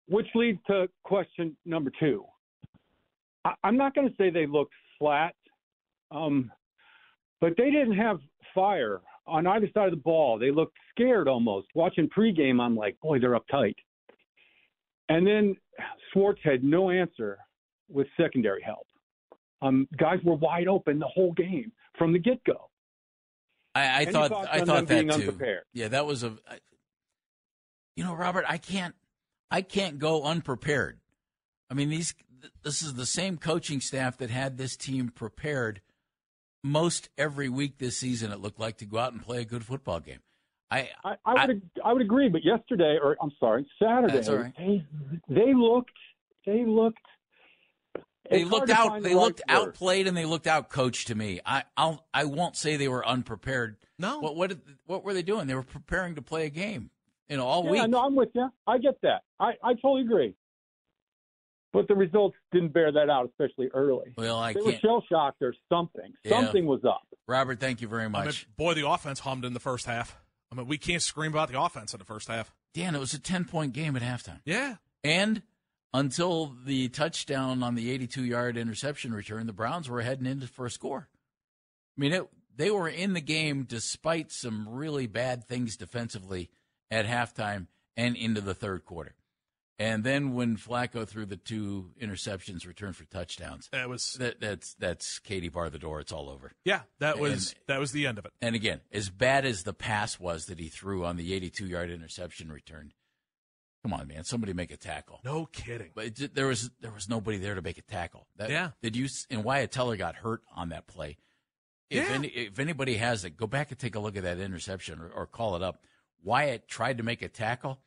Which 0.08 0.26
leads 0.34 0.58
to 0.66 0.88
question 1.04 1.56
number 1.64 1.90
two. 1.98 2.24
I, 3.44 3.54
I'm 3.64 3.76
not 3.76 3.94
going 3.94 4.08
to 4.08 4.14
say 4.16 4.30
they 4.30 4.46
looked 4.46 4.74
flat, 4.98 5.34
um, 6.10 6.50
but 7.40 7.54
they 7.56 7.70
didn't 7.70 7.96
have 7.96 8.18
fire 8.54 9.00
on 9.26 9.46
either 9.46 9.68
side 9.74 9.86
of 9.86 9.90
the 9.92 9.96
ball. 10.02 10.38
They 10.38 10.50
looked 10.50 10.76
scared 10.90 11.28
almost. 11.28 11.68
Watching 11.74 12.08
pregame, 12.08 12.60
I'm 12.60 12.76
like, 12.76 12.98
boy, 13.00 13.18
they're 13.18 13.38
uptight. 13.38 13.74
And 15.08 15.26
then 15.26 15.56
Schwartz 16.12 16.40
had 16.42 16.62
no 16.64 16.90
answer 16.90 17.38
with 17.88 18.06
secondary 18.20 18.62
help. 18.62 18.86
Um, 19.62 19.88
guys 19.98 20.18
were 20.24 20.34
wide 20.36 20.68
open 20.68 20.98
the 20.98 21.06
whole 21.06 21.32
game 21.32 21.72
from 21.96 22.12
the 22.12 22.18
get 22.18 22.42
go. 22.44 22.68
I, 23.74 24.02
I 24.02 24.04
thought 24.06 24.32
I 24.50 24.64
thought 24.64 24.86
that 24.88 25.02
too. 25.02 25.10
unprepared? 25.12 25.62
Yeah, 25.72 25.88
that 25.88 26.06
was 26.06 26.22
a. 26.24 26.36
I- 26.48 26.58
You 27.96 28.04
know, 28.04 28.14
Robert, 28.14 28.44
I 28.48 28.58
can't 28.58 28.94
I 29.50 29.62
can't 29.62 29.98
go 29.98 30.22
unprepared. 30.24 31.00
I 31.70 31.74
mean, 31.74 31.88
these 31.88 32.14
this 32.62 32.82
is 32.82 32.94
the 32.94 33.06
same 33.06 33.36
coaching 33.36 33.80
staff 33.80 34.16
that 34.18 34.30
had 34.30 34.56
this 34.58 34.76
team 34.76 35.08
prepared 35.08 35.80
most 36.62 37.08
every 37.16 37.48
week 37.48 37.78
this 37.78 37.96
season. 37.96 38.32
It 38.32 38.40
looked 38.40 38.60
like 38.60 38.78
to 38.78 38.86
go 38.86 38.98
out 38.98 39.12
and 39.12 39.22
play 39.22 39.40
a 39.40 39.44
good 39.44 39.64
football 39.64 40.00
game. 40.00 40.20
I 40.70 40.90
I, 41.04 41.16
I 41.24 41.46
would 41.46 41.62
I, 41.84 41.92
would 41.92 42.02
agree, 42.02 42.28
but 42.28 42.44
yesterday, 42.44 42.98
or 43.02 43.16
I'm 43.22 43.32
sorry, 43.40 43.66
Saturday, 43.82 44.12
That's 44.12 44.28
all 44.28 44.36
right. 44.36 44.52
they 44.56 44.84
they 45.28 45.54
looked 45.54 45.90
they 46.44 46.64
looked 46.66 46.98
they 48.30 48.44
looked 48.44 48.70
out 48.70 48.88
find 48.88 49.04
the 49.04 49.08
they 49.08 49.14
right 49.14 49.22
looked 49.22 49.40
outplayed 49.48 50.06
and 50.06 50.16
they 50.16 50.26
looked 50.26 50.46
out 50.46 50.68
coached 50.68 51.08
to 51.08 51.14
me. 51.14 51.40
I 51.46 51.64
I'll 51.76 52.06
I 52.12 52.24
won't 52.24 52.56
say 52.56 52.76
they 52.76 52.88
were 52.88 53.06
unprepared. 53.06 53.76
No. 53.98 54.18
What 54.20 54.36
what 54.36 54.50
did, 54.50 54.60
what 54.86 55.04
were 55.04 55.14
they 55.14 55.22
doing? 55.22 55.46
They 55.46 55.54
were 55.54 55.62
preparing 55.62 56.16
to 56.16 56.22
play 56.22 56.44
a 56.46 56.50
game. 56.50 56.90
You 57.30 57.38
know, 57.38 57.46
all 57.46 57.64
Yeah, 57.64 57.82
week. 57.82 57.90
no, 57.90 58.04
I'm 58.04 58.14
with 58.14 58.30
you. 58.34 58.50
I 58.66 58.78
get 58.78 59.00
that. 59.02 59.22
I 59.40 59.52
I 59.62 59.74
totally 59.74 60.02
agree. 60.02 60.34
But 61.72 61.86
the 61.86 61.94
results 61.94 62.36
didn't 62.50 62.72
bear 62.72 62.90
that 62.92 63.10
out, 63.10 63.28
especially 63.28 63.68
early. 63.74 64.14
Well, 64.16 64.38
I 64.38 64.54
they 64.54 64.60
can't. 64.62 64.80
shell 64.80 65.04
shocked 65.10 65.42
or 65.42 65.54
something. 65.68 66.14
Yeah. 66.24 66.40
Something 66.40 66.66
was 66.66 66.84
up. 66.84 67.02
Robert, 67.26 67.60
thank 67.60 67.82
you 67.82 67.88
very 67.88 68.04
I 68.04 68.08
mean, 68.08 68.24
much. 68.24 68.48
boy, 68.56 68.72
the 68.74 68.88
offense 68.88 69.20
hummed 69.20 69.44
in 69.44 69.52
the 69.52 69.60
first 69.60 69.84
half. 69.84 70.16
I 70.50 70.54
mean, 70.54 70.66
we 70.66 70.78
can't 70.78 71.02
scream 71.02 71.32
about 71.32 71.52
the 71.52 71.60
offense 71.60 71.92
in 71.92 71.98
the 71.98 72.06
first 72.06 72.28
half. 72.28 72.54
Dan, 72.72 72.94
it 72.94 72.98
was 72.98 73.12
a 73.12 73.18
ten 73.20 73.44
point 73.44 73.74
game 73.74 73.96
at 73.96 74.02
halftime. 74.02 74.40
Yeah. 74.46 74.76
And 75.04 75.42
until 75.92 76.54
the 76.64 76.88
touchdown 76.88 77.62
on 77.62 77.74
the 77.74 77.90
82 77.90 78.24
yard 78.24 78.56
interception 78.56 79.12
return, 79.12 79.46
the 79.46 79.52
Browns 79.52 79.88
were 79.90 80.00
heading 80.00 80.26
in 80.26 80.40
for 80.40 80.64
a 80.66 80.70
score. 80.70 81.08
I 81.96 82.00
mean, 82.00 82.12
it, 82.12 82.28
they 82.56 82.70
were 82.70 82.88
in 82.88 83.12
the 83.12 83.20
game 83.20 83.64
despite 83.64 84.32
some 84.32 84.68
really 84.68 85.06
bad 85.06 85.44
things 85.44 85.76
defensively 85.76 86.50
at 86.90 87.06
halftime 87.06 87.66
and 87.96 88.16
into 88.16 88.40
the 88.40 88.54
third 88.54 88.84
quarter. 88.84 89.14
And 89.80 90.02
then 90.02 90.34
when 90.34 90.56
Flacco 90.56 91.06
threw 91.06 91.24
the 91.24 91.36
two 91.36 91.90
interceptions 92.02 92.66
returned 92.66 92.96
for 92.96 93.04
touchdowns, 93.04 93.68
that 93.70 93.88
was 93.88 94.14
that, 94.18 94.40
that's 94.40 94.74
that's 94.74 95.18
Katie 95.20 95.48
bar 95.48 95.70
the 95.70 95.78
door. 95.78 96.00
It's 96.00 96.10
all 96.12 96.28
over. 96.28 96.52
yeah, 96.64 96.80
that 96.98 97.18
was 97.18 97.52
And- 97.52 97.60
that 97.68 97.78
was 97.80 97.92
the 97.92 98.06
end 98.06 98.18
of 98.18 98.24
it. 98.24 98.32
And 98.42 98.54
again, 98.56 98.80
as 98.92 99.08
bad 99.10 99.44
as 99.44 99.62
the 99.62 99.72
pass 99.74 100.18
was 100.18 100.46
that 100.46 100.58
he 100.58 100.68
threw 100.68 101.04
on 101.04 101.16
the 101.16 101.32
82 101.32 101.66
yard 101.66 101.90
interception 101.90 102.50
return, 102.50 102.92
come 103.84 103.92
on, 103.92 104.08
man, 104.08 104.24
somebody 104.24 104.52
make 104.52 104.72
a 104.72 104.76
tackle. 104.76 105.20
No 105.24 105.46
kidding. 105.46 105.90
But 105.94 106.20
it, 106.20 106.34
there 106.34 106.48
was 106.48 106.70
there 106.80 106.90
was 106.92 107.08
nobody 107.08 107.38
there 107.38 107.54
to 107.54 107.62
make 107.62 107.78
a 107.78 107.82
tackle. 107.82 108.26
That, 108.36 108.50
Yeah. 108.50 108.70
Did 108.82 108.96
you 108.96 109.06
and 109.30 109.44
Wyatt 109.44 109.70
Teller 109.70 109.96
got 109.96 110.16
hurt 110.16 110.42
on 110.56 110.70
that 110.70 110.88
play? 110.88 111.18
If 111.88 112.08
Yeah. 112.08 112.14
any, 112.16 112.28
if 112.28 112.58
anybody 112.58 112.96
has 112.96 113.24
it, 113.24 113.36
go 113.36 113.46
back 113.46 113.70
and 113.70 113.78
take 113.78 113.94
a 113.94 114.00
look 114.00 114.16
at 114.16 114.24
that 114.24 114.40
interception 114.40 114.98
or, 114.98 115.08
or 115.08 115.26
call 115.26 115.54
it 115.54 115.62
up. 115.62 115.84
Wyatt 116.22 116.66
tried 116.66 116.98
to 116.98 117.04
make 117.04 117.22
a 117.22 117.28
tackle, 117.28 117.80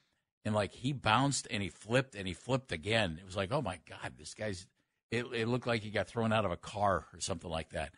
and 0.46 0.56
like 0.56 0.74
he 0.74 0.94
bounced 0.94 1.48
and 1.52 1.62
he 1.62 1.70
flipped 1.70 2.16
and 2.16 2.28
he 2.28 2.34
flipped 2.34 2.72
again. 2.72 3.18
It 3.20 3.26
was 3.26 3.36
like, 3.36 3.52
oh 3.52 3.62
my 3.62 3.80
god, 3.90 4.14
this 4.18 4.34
guy's. 4.34 4.66
It, 5.12 5.26
it 5.34 5.48
looked 5.50 5.68
like 5.68 5.82
he 5.84 5.90
got 5.92 6.08
thrown 6.08 6.32
out 6.32 6.46
of 6.46 6.52
a 6.52 6.58
car 6.58 7.06
or 7.14 7.20
something 7.20 7.50
like 7.50 7.72
that. 7.72 7.92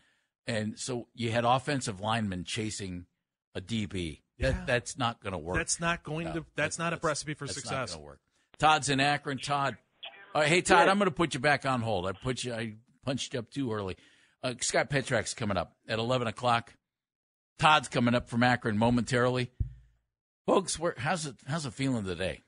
And 0.48 0.80
so 0.80 1.08
you 1.14 1.30
had 1.32 1.46
offensive 1.46 2.00
linemen 2.02 2.44
chasing 2.44 3.06
a 3.54 3.62
DB. 3.62 4.22
That 4.40 4.56
Yeah. 4.56 4.64
that's 4.66 4.98
not 4.98 5.22
going 5.22 5.34
to 5.34 5.38
work. 5.38 5.58
That's 5.58 5.80
not 5.80 6.04
going 6.04 6.26
No, 6.30 6.34
to. 6.34 6.46
That's, 6.56 6.80
not 6.80 6.92
a 6.92 7.00
recipe 7.04 7.36
for 7.36 7.46
that's 7.46 7.54
success. 7.56 7.92
Not 7.92 7.98
gonna 7.98 8.06
work. 8.08 8.20
Todd's 8.58 8.90
in 8.90 9.00
Akron. 9.00 9.38
Todd, 9.38 9.78
uh, 10.34 10.42
hey 10.42 10.62
Todd, 10.62 10.88
Yeah. 10.88 10.92
I'm 10.92 10.98
going 10.98 11.10
to 11.10 11.16
put 11.16 11.36
you 11.36 11.40
back 11.40 11.68
on 11.68 11.82
hold. 11.82 12.08
I 12.08 12.14
put 12.14 12.44
you. 12.44 12.54
I 12.54 12.74
punched 13.06 13.34
you 13.34 13.40
up 13.40 13.52
too 13.52 13.72
early. 13.72 13.96
Uh, 14.42 14.56
Scott 14.60 14.90
Petrak's 14.90 15.36
coming 15.36 15.56
up 15.56 15.76
at 15.88 16.00
11 16.00 16.26
o'clock. 16.28 16.74
Todd's 17.60 17.88
coming 17.90 18.16
up 18.16 18.28
from 18.28 18.42
Akron 18.42 18.78
momentarily. 18.78 19.52
Folks, 20.46 20.78
how's 20.98 21.26
it? 21.26 21.36
How's 21.48 21.66
it 21.66 21.74
feeling 21.74 22.04
today? 22.04 22.42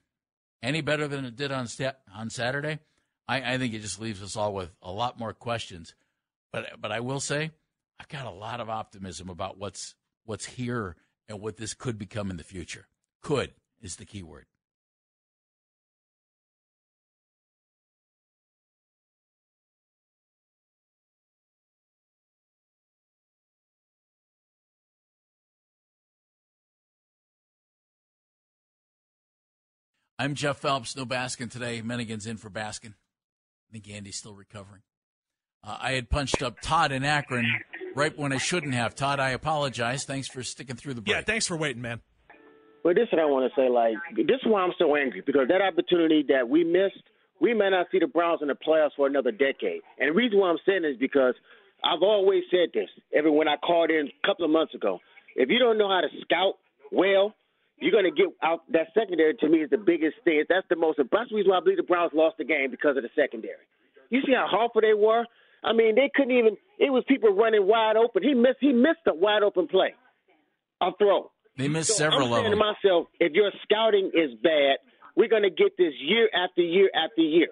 Any 0.62 0.82
better 0.82 1.08
than 1.08 1.26
it 1.26 1.36
did 1.36 1.52
on 1.52 1.68
sta- 1.68 1.98
on 2.14 2.30
Saturday? 2.30 2.80
I, 3.28 3.54
I 3.54 3.58
think 3.58 3.74
it 3.74 3.82
just 3.82 4.02
leaves 4.02 4.22
us 4.22 4.36
all 4.36 4.54
with 4.54 4.70
a 4.82 4.92
lot 4.92 5.20
more 5.20 5.34
questions. 5.34 5.96
But 6.52 6.82
but 6.82 6.92
I 6.92 7.00
will 7.00 7.20
say, 7.20 7.52
I've 8.00 8.10
got 8.10 8.26
a 8.26 8.32
lot 8.32 8.60
of 8.60 8.70
optimism 8.70 9.30
about 9.30 9.58
what's 9.58 9.96
what's 10.26 10.46
here 10.46 10.98
and 11.30 11.40
what 11.40 11.58
this 11.58 11.74
could 11.74 11.98
become 11.98 12.30
in 12.30 12.38
the 12.38 12.44
future. 12.44 12.88
Could 13.22 13.54
is 13.82 13.96
the 13.96 14.06
key 14.06 14.24
word. 14.24 14.46
I'm 30.18 30.34
Jeff 30.34 30.58
Phelps. 30.58 30.96
No 30.96 31.06
Baskin 31.06 31.52
today. 31.52 31.82
Menningen's 31.82 32.26
in 32.26 32.38
for 32.38 32.50
Baskin. 32.50 32.94
I 32.94 33.72
think 33.72 33.90
Andy's 33.90 34.16
still 34.16 34.34
recovering. 34.34 34.82
Uh, 35.64 35.78
I 35.80 35.92
had 35.92 36.10
punched 36.10 36.42
up 36.42 36.62
Todd 36.62 36.92
in 36.92 37.04
Akron 37.04 37.46
right 37.96 38.18
when 38.18 38.32
I 38.32 38.38
shouldn't 38.38 38.74
have. 38.74 38.96
Todd, 38.96 39.20
I 39.20 39.32
apologize. 39.32 40.06
Thanks 40.06 40.28
for 40.28 40.42
sticking 40.44 40.78
through 40.78 40.94
the 40.94 41.02
break. 41.02 41.16
Yeah, 41.16 41.22
thanks 41.22 41.48
for 41.48 41.58
waiting, 41.58 41.82
man. 41.82 42.02
Well, 42.84 42.94
this 42.94 43.04
is 43.04 43.10
what 43.12 43.22
I 43.22 43.26
want 43.26 43.52
to 43.52 43.60
say. 43.60 43.68
Like, 43.68 43.96
this 44.16 44.38
is 44.42 44.46
why 44.46 44.62
I'm 44.62 44.74
so 44.78 44.96
angry 44.96 45.22
because 45.26 45.48
that 45.50 45.62
opportunity 45.62 46.24
that 46.30 46.48
we 46.48 46.64
missed, 46.64 47.04
we 47.42 47.54
may 47.54 47.72
not 47.72 47.88
see 47.92 48.00
the 48.00 48.08
Browns 48.08 48.42
in 48.42 48.48
the 48.48 48.56
playoffs 48.56 48.92
for 48.96 49.08
another 49.08 49.32
decade. 49.32 49.82
And 50.00 50.10
the 50.10 50.14
reason 50.14 50.40
why 50.40 50.50
I'm 50.50 50.60
saying 50.66 50.84
this 50.84 50.94
is 50.94 51.00
because 51.00 51.34
I've 51.84 52.04
always 52.04 52.44
said 52.52 52.70
this. 52.74 52.88
Every 53.14 53.32
when 53.32 53.48
I 53.48 53.58
called 53.58 53.90
in 53.90 54.08
a 54.08 54.28
couple 54.28 54.46
of 54.46 54.52
months 54.52 54.76
ago, 54.76 55.00
if 55.36 55.50
you 55.50 55.60
don't 55.60 55.78
know 55.78 55.90
how 55.90 56.02
to 56.02 56.08
scout 56.22 56.54
well, 56.92 57.34
you're 57.80 57.92
going 57.92 58.06
to 58.06 58.12
get 58.12 58.28
out. 58.44 58.62
That 58.72 58.88
secondary 58.98 59.36
to 59.36 59.48
me 59.50 59.60
is 59.60 59.70
the 59.70 59.78
biggest 59.78 60.16
thing. 60.24 60.44
That's 60.50 60.66
the 60.70 60.76
most. 60.76 60.98
That's 60.98 61.30
the 61.30 61.36
reason 61.36 61.52
why 61.52 61.58
I 61.58 61.62
believe 61.62 61.78
the 61.78 61.84
Browns 61.84 62.12
lost 62.14 62.38
the 62.38 62.46
game 62.46 62.72
because 62.72 62.98
of 62.98 63.04
the 63.04 63.10
secondary. 63.16 63.64
You 64.10 64.22
see 64.26 64.34
how 64.34 64.46
awful 64.46 64.82
they 64.82 64.94
were. 64.94 65.26
I 65.64 65.74
mean, 65.74 65.96
they 65.96 66.10
couldn't 66.14 66.32
even. 66.38 66.58
It 66.80 66.92
was 66.92 67.04
people 67.08 67.34
running 67.36 67.66
wide 67.68 67.98
open. 67.98 68.24
He 68.24 68.34
missed. 68.34 68.58
He 68.62 68.72
missed 68.72 69.04
a 69.08 69.14
wide 69.16 69.44
open 69.44 69.68
play, 69.68 69.94
a 70.82 70.92
throw. 70.98 71.32
They 71.58 71.68
missed 71.68 71.90
So 71.90 71.96
several 71.96 72.28
I'm 72.28 72.34
of 72.34 72.38
saying 72.40 72.52
them. 72.52 72.60
to 72.60 72.66
myself, 72.66 73.08
if 73.20 73.34
your 73.34 73.50
scouting 73.64 74.12
is 74.14 74.36
bad, 74.44 74.78
we're 75.16 75.30
going 75.30 75.44
to 75.44 75.50
get 75.50 75.78
this 75.78 75.94
year 76.02 76.30
after 76.36 76.62
year 76.62 76.90
after 76.94 77.22
year. 77.22 77.48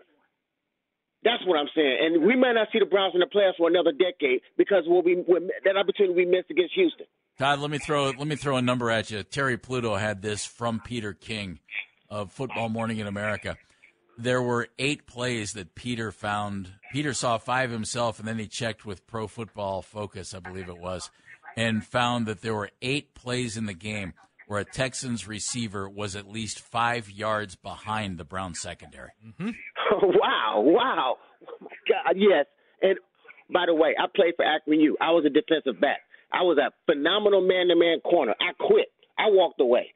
That's 1.24 1.40
what 1.48 1.58
I'm 1.58 1.72
saying. 1.74 1.98
And 2.04 2.24
we 2.28 2.36
might 2.36 2.52
not 2.52 2.68
see 2.74 2.80
the 2.80 2.86
Browns 2.86 3.14
in 3.16 3.22
the 3.22 3.32
playoffs 3.32 3.56
for 3.58 3.70
another 3.70 3.94
decade 3.94 4.42
because 4.58 4.84
we'll 4.86 5.04
be, 5.04 5.16
that 5.64 5.78
opportunity 5.78 6.14
we 6.14 6.26
missed 6.26 6.52
against 6.52 6.74
Houston. 6.76 7.06
Todd, 7.40 7.60
let 7.60 7.72
me 7.72 7.80
throw 7.80 8.12
let 8.12 8.28
me 8.28 8.36
throw 8.36 8.58
a 8.58 8.62
number 8.62 8.92
at 8.92 9.10
you. 9.10 9.24
Terry 9.24 9.58
Pluto 9.58 9.96
had 9.96 10.22
this 10.22 10.46
from 10.46 10.80
Peter 10.80 11.14
King 11.14 11.60
of 12.10 12.32
Football 12.32 12.70
Morning 12.70 13.00
in 13.00 13.08
America. 13.08 13.58
There 14.18 14.42
were 14.42 14.68
eight 14.78 15.08
plays 15.08 15.54
that 15.54 15.74
Peter 15.74 16.12
found. 16.12 16.72
Peter 16.92 17.14
saw 17.14 17.40
five 17.40 17.72
himself, 17.72 18.20
and 18.20 18.28
then 18.28 18.38
he 18.38 18.48
checked 18.48 18.86
with 18.86 19.08
Pro 19.08 19.26
Football 19.26 19.82
Focus, 19.82 20.36
I 20.36 20.40
believe 20.40 20.70
it 20.70 20.78
was, 20.78 21.10
and 21.58 21.84
found 21.84 22.28
that 22.28 22.42
there 22.42 22.54
were 22.54 22.70
eight 22.84 23.16
plays 23.16 23.58
in 23.58 23.66
the 23.66 23.74
game 23.74 24.14
where 24.48 24.60
a 24.60 24.66
Texans 24.66 25.28
receiver 25.28 25.90
was 25.90 26.16
at 26.16 26.30
least 26.30 26.60
five 26.60 27.10
yards 27.10 27.56
behind 27.56 28.20
the 28.20 28.26
Browns 28.26 28.60
secondary. 28.60 29.10
Mm-hmm. 29.26 29.50
wow, 30.04 30.62
wow. 30.64 31.16
Oh 31.42 31.58
my 31.62 31.70
God, 31.90 32.16
yes. 32.16 32.46
And 32.84 33.00
by 33.52 33.66
the 33.66 33.74
way, 33.74 33.96
I 33.98 34.06
played 34.16 34.34
for 34.36 34.46
Akron 34.46 34.80
U. 34.80 34.96
I 35.02 35.10
was 35.10 35.26
a 35.26 35.30
defensive 35.30 35.82
back. 35.82 36.02
I 36.34 36.42
was 36.42 36.58
a 36.58 36.72
phenomenal 36.92 37.42
man 37.42 37.68
to 37.68 37.76
man 37.76 38.00
corner. 38.02 38.34
I 38.42 38.54
quit. 38.60 38.88
I 39.18 39.30
walked 39.30 39.62
away. 39.62 39.94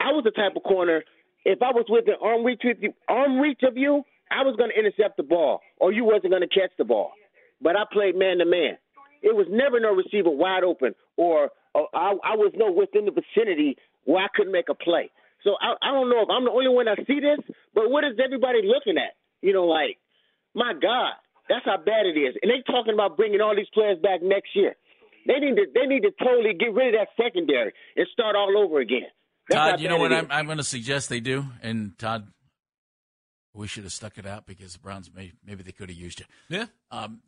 I 0.00 0.12
was 0.12 0.24
the 0.24 0.30
type 0.30 0.56
of 0.56 0.62
corner, 0.62 1.02
if 1.44 1.60
I 1.62 1.70
was 1.70 1.86
within 1.88 2.14
arm 2.22 2.44
reach, 2.44 2.62
with 2.64 2.78
you, 2.80 2.92
arm 3.08 3.38
reach 3.38 3.60
of 3.66 3.76
you, 3.76 4.02
I 4.30 4.42
was 4.42 4.56
going 4.56 4.70
to 4.70 4.78
intercept 4.78 5.16
the 5.16 5.22
ball, 5.22 5.60
or 5.78 5.92
you 5.92 6.04
wasn't 6.04 6.30
going 6.30 6.42
to 6.42 6.48
catch 6.48 6.70
the 6.78 6.84
ball. 6.84 7.12
But 7.60 7.76
I 7.76 7.82
played 7.92 8.16
man 8.16 8.38
to 8.38 8.46
man. 8.46 8.78
It 9.22 9.34
was 9.34 9.46
never 9.50 9.78
no 9.78 9.94
receiver 9.94 10.30
wide 10.30 10.64
open, 10.64 10.94
or, 11.16 11.50
or 11.74 11.88
I, 11.94 12.14
I 12.24 12.34
was 12.34 12.52
no 12.56 12.72
within 12.72 13.04
the 13.04 13.12
vicinity 13.12 13.76
where 14.04 14.24
I 14.24 14.28
couldn't 14.34 14.52
make 14.52 14.68
a 14.68 14.74
play. 14.74 15.10
So 15.44 15.54
I, 15.60 15.74
I 15.82 15.92
don't 15.92 16.10
know 16.10 16.22
if 16.22 16.30
I'm 16.30 16.44
the 16.44 16.50
only 16.50 16.70
one 16.70 16.86
that 16.86 16.98
see 17.06 17.20
this, 17.20 17.38
but 17.74 17.90
what 17.90 18.04
is 18.04 18.18
everybody 18.22 18.62
looking 18.62 18.98
at? 18.98 19.14
You 19.42 19.52
know, 19.52 19.66
like, 19.66 19.98
my 20.54 20.72
God, 20.74 21.14
that's 21.48 21.64
how 21.64 21.76
bad 21.76 22.06
it 22.06 22.18
is. 22.18 22.34
And 22.42 22.50
they 22.50 22.62
talking 22.66 22.94
about 22.94 23.16
bringing 23.16 23.40
all 23.40 23.54
these 23.54 23.70
players 23.74 23.98
back 24.02 24.22
next 24.22 24.54
year. 24.54 24.74
They 25.26 25.38
need 25.38 25.56
to 25.56 25.66
they 25.74 25.86
need 25.86 26.02
to 26.02 26.10
totally 26.22 26.54
get 26.54 26.74
rid 26.74 26.94
of 26.94 27.00
that 27.00 27.22
secondary 27.22 27.72
and 27.96 28.06
start 28.12 28.36
all 28.36 28.56
over 28.56 28.80
again. 28.80 29.06
That's 29.48 29.72
Todd, 29.72 29.80
you 29.80 29.88
know 29.88 29.98
what 29.98 30.12
I'm, 30.12 30.28
I'm 30.30 30.46
going 30.46 30.58
to 30.58 30.64
suggest 30.64 31.08
they 31.08 31.20
do, 31.20 31.44
and 31.62 31.98
Todd, 31.98 32.28
we 33.52 33.66
should 33.66 33.82
have 33.82 33.92
stuck 33.92 34.18
it 34.18 34.26
out 34.26 34.46
because 34.46 34.74
the 34.74 34.78
Browns 34.78 35.10
may 35.14 35.32
maybe 35.44 35.62
they 35.62 35.72
could 35.72 35.88
have 35.88 35.98
used 35.98 36.20
you. 36.20 36.26
Yeah. 36.48 36.66
Um, 36.90 37.20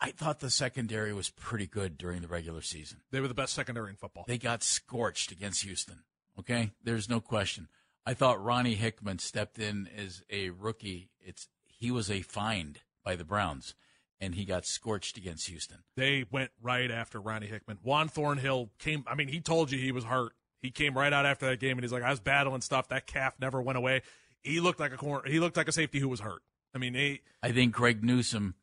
I 0.00 0.12
thought 0.12 0.40
the 0.40 0.50
secondary 0.50 1.12
was 1.12 1.28
pretty 1.28 1.66
good 1.66 1.98
during 1.98 2.22
the 2.22 2.28
regular 2.28 2.62
season. 2.62 3.00
They 3.10 3.20
were 3.20 3.28
the 3.28 3.34
best 3.34 3.52
secondary 3.52 3.90
in 3.90 3.96
football. 3.96 4.24
They 4.26 4.38
got 4.38 4.62
scorched 4.62 5.30
against 5.30 5.62
Houston. 5.62 6.04
Okay, 6.38 6.70
there's 6.82 7.08
no 7.08 7.20
question. 7.20 7.68
I 8.06 8.14
thought 8.14 8.42
Ronnie 8.42 8.76
Hickman 8.76 9.18
stepped 9.18 9.58
in 9.58 9.88
as 9.94 10.22
a 10.30 10.50
rookie. 10.50 11.10
It's 11.20 11.48
he 11.66 11.90
was 11.90 12.10
a 12.10 12.22
find 12.22 12.78
by 13.04 13.16
the 13.16 13.24
Browns, 13.24 13.74
and 14.20 14.34
he 14.34 14.44
got 14.44 14.66
scorched 14.66 15.16
against 15.16 15.48
Houston. 15.48 15.78
They 15.96 16.24
went 16.30 16.50
right 16.62 16.90
after 16.90 17.20
Ronnie 17.20 17.46
Hickman. 17.46 17.78
Juan 17.82 18.08
Thornhill 18.08 18.70
came. 18.78 19.04
I 19.06 19.14
mean, 19.14 19.28
he 19.28 19.40
told 19.40 19.70
you 19.70 19.78
he 19.78 19.92
was 19.92 20.04
hurt. 20.04 20.32
He 20.60 20.70
came 20.70 20.96
right 20.96 21.12
out 21.12 21.24
after 21.24 21.46
that 21.46 21.58
game, 21.58 21.78
and 21.78 21.82
he's 21.82 21.92
like, 21.92 22.02
"I 22.02 22.10
was 22.10 22.20
battling 22.20 22.60
stuff. 22.60 22.88
That 22.88 23.06
calf 23.06 23.34
never 23.40 23.62
went 23.62 23.78
away." 23.78 24.02
He 24.42 24.60
looked 24.60 24.80
like 24.80 24.92
a 24.92 24.96
corner. 24.96 25.28
He 25.28 25.40
looked 25.40 25.56
like 25.56 25.68
a 25.68 25.72
safety 25.72 25.98
who 25.98 26.08
was 26.08 26.20
hurt. 26.20 26.42
I 26.74 26.78
mean, 26.78 26.94
he, 26.94 27.22
I 27.42 27.52
think 27.52 27.74
Greg 27.74 28.04
Newsome 28.04 28.54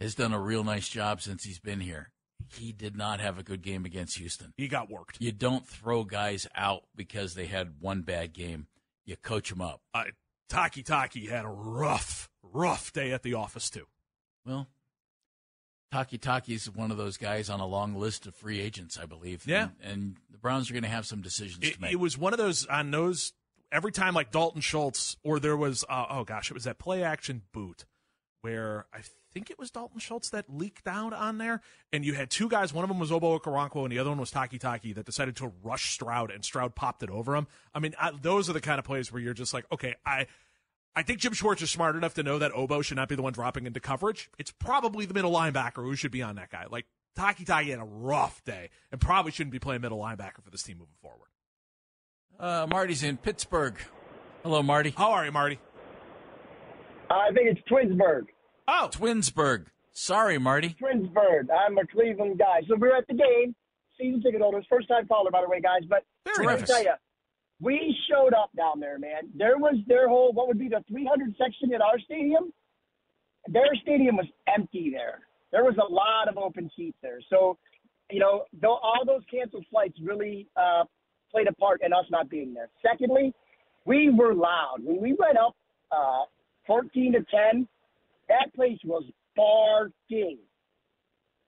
has 0.00 0.14
done 0.14 0.32
a 0.32 0.40
real 0.40 0.64
nice 0.64 0.88
job 0.88 1.22
since 1.22 1.44
he's 1.44 1.58
been 1.58 1.80
here. 1.80 2.12
He 2.54 2.72
did 2.72 2.96
not 2.96 3.20
have 3.20 3.38
a 3.38 3.42
good 3.42 3.62
game 3.62 3.84
against 3.84 4.18
Houston. 4.18 4.52
He 4.56 4.68
got 4.68 4.90
worked. 4.90 5.16
You 5.20 5.32
don't 5.32 5.66
throw 5.66 6.04
guys 6.04 6.46
out 6.54 6.84
because 6.94 7.34
they 7.34 7.46
had 7.46 7.80
one 7.80 8.02
bad 8.02 8.32
game. 8.32 8.68
You 9.04 9.16
coach 9.16 9.50
them 9.50 9.60
up. 9.60 9.80
Uh, 9.92 10.04
Takitaki 10.48 11.28
had 11.28 11.44
a 11.44 11.48
rough, 11.48 12.28
rough 12.42 12.92
day 12.92 13.12
at 13.12 13.22
the 13.22 13.34
office 13.34 13.70
too. 13.70 13.86
Well, 14.46 14.68
Takitaki 15.92 16.54
is 16.54 16.70
one 16.70 16.90
of 16.90 16.96
those 16.96 17.16
guys 17.16 17.48
on 17.48 17.60
a 17.60 17.66
long 17.66 17.94
list 17.94 18.26
of 18.26 18.34
free 18.34 18.60
agents, 18.60 18.98
I 18.98 19.06
believe. 19.06 19.46
Yeah, 19.46 19.68
and, 19.82 19.92
and 19.92 20.16
the 20.30 20.38
Browns 20.38 20.70
are 20.70 20.74
going 20.74 20.82
to 20.82 20.88
have 20.88 21.06
some 21.06 21.22
decisions 21.22 21.58
it, 21.62 21.74
to 21.74 21.80
make. 21.80 21.92
It 21.92 22.00
was 22.00 22.18
one 22.18 22.32
of 22.32 22.38
those 22.38 22.66
on 22.66 22.90
those 22.90 23.32
every 23.72 23.92
time 23.92 24.14
like 24.14 24.30
Dalton 24.30 24.60
Schultz 24.60 25.16
or 25.22 25.40
there 25.40 25.56
was 25.56 25.84
uh, 25.88 26.06
oh 26.10 26.24
gosh, 26.24 26.50
it 26.50 26.54
was 26.54 26.64
that 26.64 26.78
play 26.78 27.02
action 27.02 27.42
boot 27.52 27.84
where 28.40 28.86
I 28.92 29.00
think 29.32 29.50
it 29.50 29.58
was 29.58 29.70
Dalton 29.70 29.98
Schultz 29.98 30.30
that 30.30 30.46
leaked 30.48 30.86
out 30.86 31.12
on 31.12 31.38
there, 31.38 31.60
and 31.92 32.04
you 32.04 32.14
had 32.14 32.30
two 32.30 32.48
guys. 32.48 32.72
One 32.72 32.84
of 32.84 32.88
them 32.88 32.98
was 32.98 33.10
Ogbo 33.10 33.40
Okoronkwo, 33.40 33.82
and 33.82 33.92
the 33.92 33.98
other 33.98 34.10
one 34.10 34.18
was 34.18 34.30
Takitaki 34.30 34.94
that 34.94 35.06
decided 35.06 35.36
to 35.36 35.52
rush 35.62 35.92
Stroud, 35.92 36.30
and 36.30 36.44
Stroud 36.44 36.74
popped 36.74 37.02
it 37.02 37.10
over 37.10 37.34
him. 37.34 37.46
I 37.74 37.80
mean, 37.80 37.94
I, 38.00 38.12
those 38.20 38.48
are 38.48 38.52
the 38.52 38.60
kind 38.60 38.78
of 38.78 38.84
plays 38.84 39.12
where 39.12 39.20
you're 39.20 39.34
just 39.34 39.54
like, 39.54 39.64
okay, 39.72 39.94
I. 40.04 40.26
I 40.98 41.02
think 41.02 41.20
Jim 41.20 41.32
Schwartz 41.32 41.62
is 41.62 41.70
smart 41.70 41.94
enough 41.94 42.14
to 42.14 42.24
know 42.24 42.40
that 42.40 42.50
Ogbo 42.50 42.82
should 42.82 42.96
not 42.96 43.08
be 43.08 43.14
the 43.14 43.22
one 43.22 43.32
dropping 43.32 43.66
into 43.66 43.78
coverage. 43.78 44.28
It's 44.36 44.50
probably 44.50 45.06
the 45.06 45.14
middle 45.14 45.30
linebacker 45.30 45.84
who 45.84 45.94
should 45.94 46.10
be 46.10 46.22
on 46.22 46.34
that 46.34 46.50
guy. 46.50 46.64
Like 46.68 46.86
Takitaki 47.16 47.68
had 47.68 47.78
a 47.78 47.84
rough 47.84 48.42
day 48.42 48.70
and 48.90 49.00
probably 49.00 49.30
shouldn't 49.30 49.52
be 49.52 49.60
playing 49.60 49.82
middle 49.82 50.00
linebacker 50.00 50.42
for 50.42 50.50
this 50.50 50.64
team 50.64 50.78
moving 50.78 50.96
forward. 51.00 51.28
Uh, 52.40 52.66
Marty's 52.68 53.04
in 53.04 53.16
Pittsburgh. 53.16 53.76
Hello, 54.42 54.60
Marty. 54.60 54.90
How 54.90 55.12
are 55.12 55.24
you, 55.24 55.30
Marty? 55.30 55.60
I 57.08 57.28
think 57.32 57.46
it's 57.56 57.60
Twinsburg. 57.70 58.24
Oh, 58.66 58.88
Twinsburg. 58.90 59.66
Sorry, 59.92 60.36
Marty. 60.38 60.74
Twinsburg. 60.82 61.46
I'm 61.48 61.78
a 61.78 61.86
Cleveland 61.86 62.40
guy. 62.40 62.62
So 62.66 62.74
we 62.74 62.88
are 62.88 62.96
at 62.96 63.06
the 63.06 63.14
game, 63.14 63.54
season 63.96 64.20
ticket 64.20 64.40
holders, 64.40 64.66
first 64.68 64.88
time 64.88 65.06
caller, 65.06 65.30
by 65.30 65.42
the 65.42 65.48
way, 65.48 65.60
guys. 65.60 65.82
But 65.88 66.02
Very 66.24 66.44
let 66.44 66.60
me 66.60 66.66
tell 66.66 66.82
you, 66.82 66.94
we 67.60 67.96
showed 68.08 68.34
up 68.34 68.50
down 68.56 68.80
there, 68.80 68.98
man. 68.98 69.30
There 69.34 69.58
was 69.58 69.76
their 69.86 70.08
whole, 70.08 70.32
what 70.32 70.46
would 70.48 70.58
be 70.58 70.68
the 70.68 70.84
300 70.88 71.34
section 71.36 71.72
at 71.74 71.80
our 71.80 71.98
stadium? 71.98 72.52
Their 73.48 73.74
stadium 73.82 74.16
was 74.16 74.26
empty 74.46 74.90
there. 74.90 75.20
There 75.50 75.64
was 75.64 75.76
a 75.76 75.92
lot 75.92 76.28
of 76.28 76.36
open 76.36 76.70
seats 76.76 76.98
there. 77.02 77.20
So, 77.30 77.58
you 78.10 78.20
know, 78.20 78.44
all 78.64 79.02
those 79.06 79.22
canceled 79.30 79.64
flights 79.70 79.98
really 80.02 80.46
uh, 80.56 80.84
played 81.32 81.48
a 81.48 81.52
part 81.54 81.80
in 81.84 81.92
us 81.92 82.04
not 82.10 82.30
being 82.30 82.54
there. 82.54 82.68
Secondly, 82.82 83.32
we 83.86 84.10
were 84.10 84.34
loud. 84.34 84.76
When 84.82 85.00
we 85.00 85.14
went 85.18 85.38
up 85.38 85.56
uh, 85.90 86.24
14 86.66 87.12
to 87.12 87.18
10, 87.52 87.66
that 88.28 88.54
place 88.54 88.78
was 88.84 89.04
barking. 89.34 90.38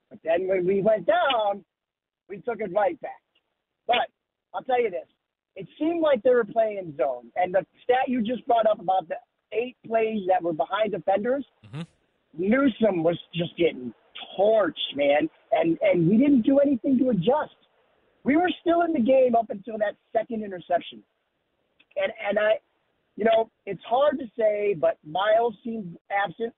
But 0.09 0.19
then 0.23 0.47
when 0.47 0.65
we 0.65 0.81
went 0.81 1.05
down, 1.05 1.63
we 2.27 2.37
took 2.37 2.59
it 2.59 2.71
right 2.73 2.99
back. 3.01 3.21
But 3.87 4.09
I'll 4.53 4.63
tell 4.63 4.81
you 4.81 4.89
this. 4.89 5.07
It 5.55 5.67
seemed 5.77 6.01
like 6.01 6.23
they 6.23 6.29
were 6.31 6.45
playing 6.45 6.95
zone. 6.97 7.31
And 7.35 7.53
the 7.53 7.65
stat 7.83 8.07
you 8.07 8.21
just 8.21 8.45
brought 8.47 8.65
up 8.65 8.79
about 8.79 9.07
the 9.07 9.15
eight 9.51 9.75
plays 9.85 10.25
that 10.27 10.41
were 10.41 10.53
behind 10.53 10.91
defenders, 10.91 11.45
Mhm. 11.65 11.85
Newsome 12.33 13.03
was 13.03 13.19
just 13.33 13.55
getting 13.57 13.93
torched, 14.37 14.95
man. 14.95 15.29
And 15.51 15.77
and 15.81 16.09
we 16.09 16.17
didn't 16.17 16.41
do 16.43 16.59
anything 16.59 16.97
to 16.99 17.09
adjust. 17.09 17.55
We 18.23 18.37
were 18.37 18.49
still 18.61 18.83
in 18.83 18.93
the 18.93 19.01
game 19.01 19.35
up 19.35 19.49
until 19.49 19.77
that 19.79 19.95
second 20.13 20.43
interception. 20.43 21.03
And 21.97 22.13
and 22.27 22.39
I 22.39 22.59
you 23.17 23.25
know, 23.25 23.51
it's 23.65 23.83
hard 23.83 24.17
to 24.19 24.25
say, 24.39 24.73
but 24.73 24.97
Myles 25.05 25.55
seemed 25.63 25.97
absent. 26.09 26.53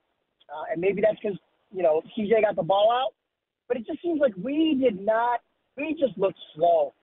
Uh, 0.53 0.63
and 0.71 0.79
maybe 0.79 1.01
that's 1.01 1.19
because, 1.19 1.37
you 1.71 1.81
know, 1.81 2.01
CJ 2.15 2.41
got 2.41 2.55
the 2.55 2.63
ball 2.63 2.91
out. 2.91 3.13
But 3.67 3.77
it 3.77 3.87
just 3.87 4.01
seems 4.03 4.19
like 4.21 4.33
we 4.37 4.75
did 4.75 5.01
not, 5.03 5.41
we 5.77 5.95
just 5.99 6.15
looked 6.17 6.37
slow. 6.53 6.93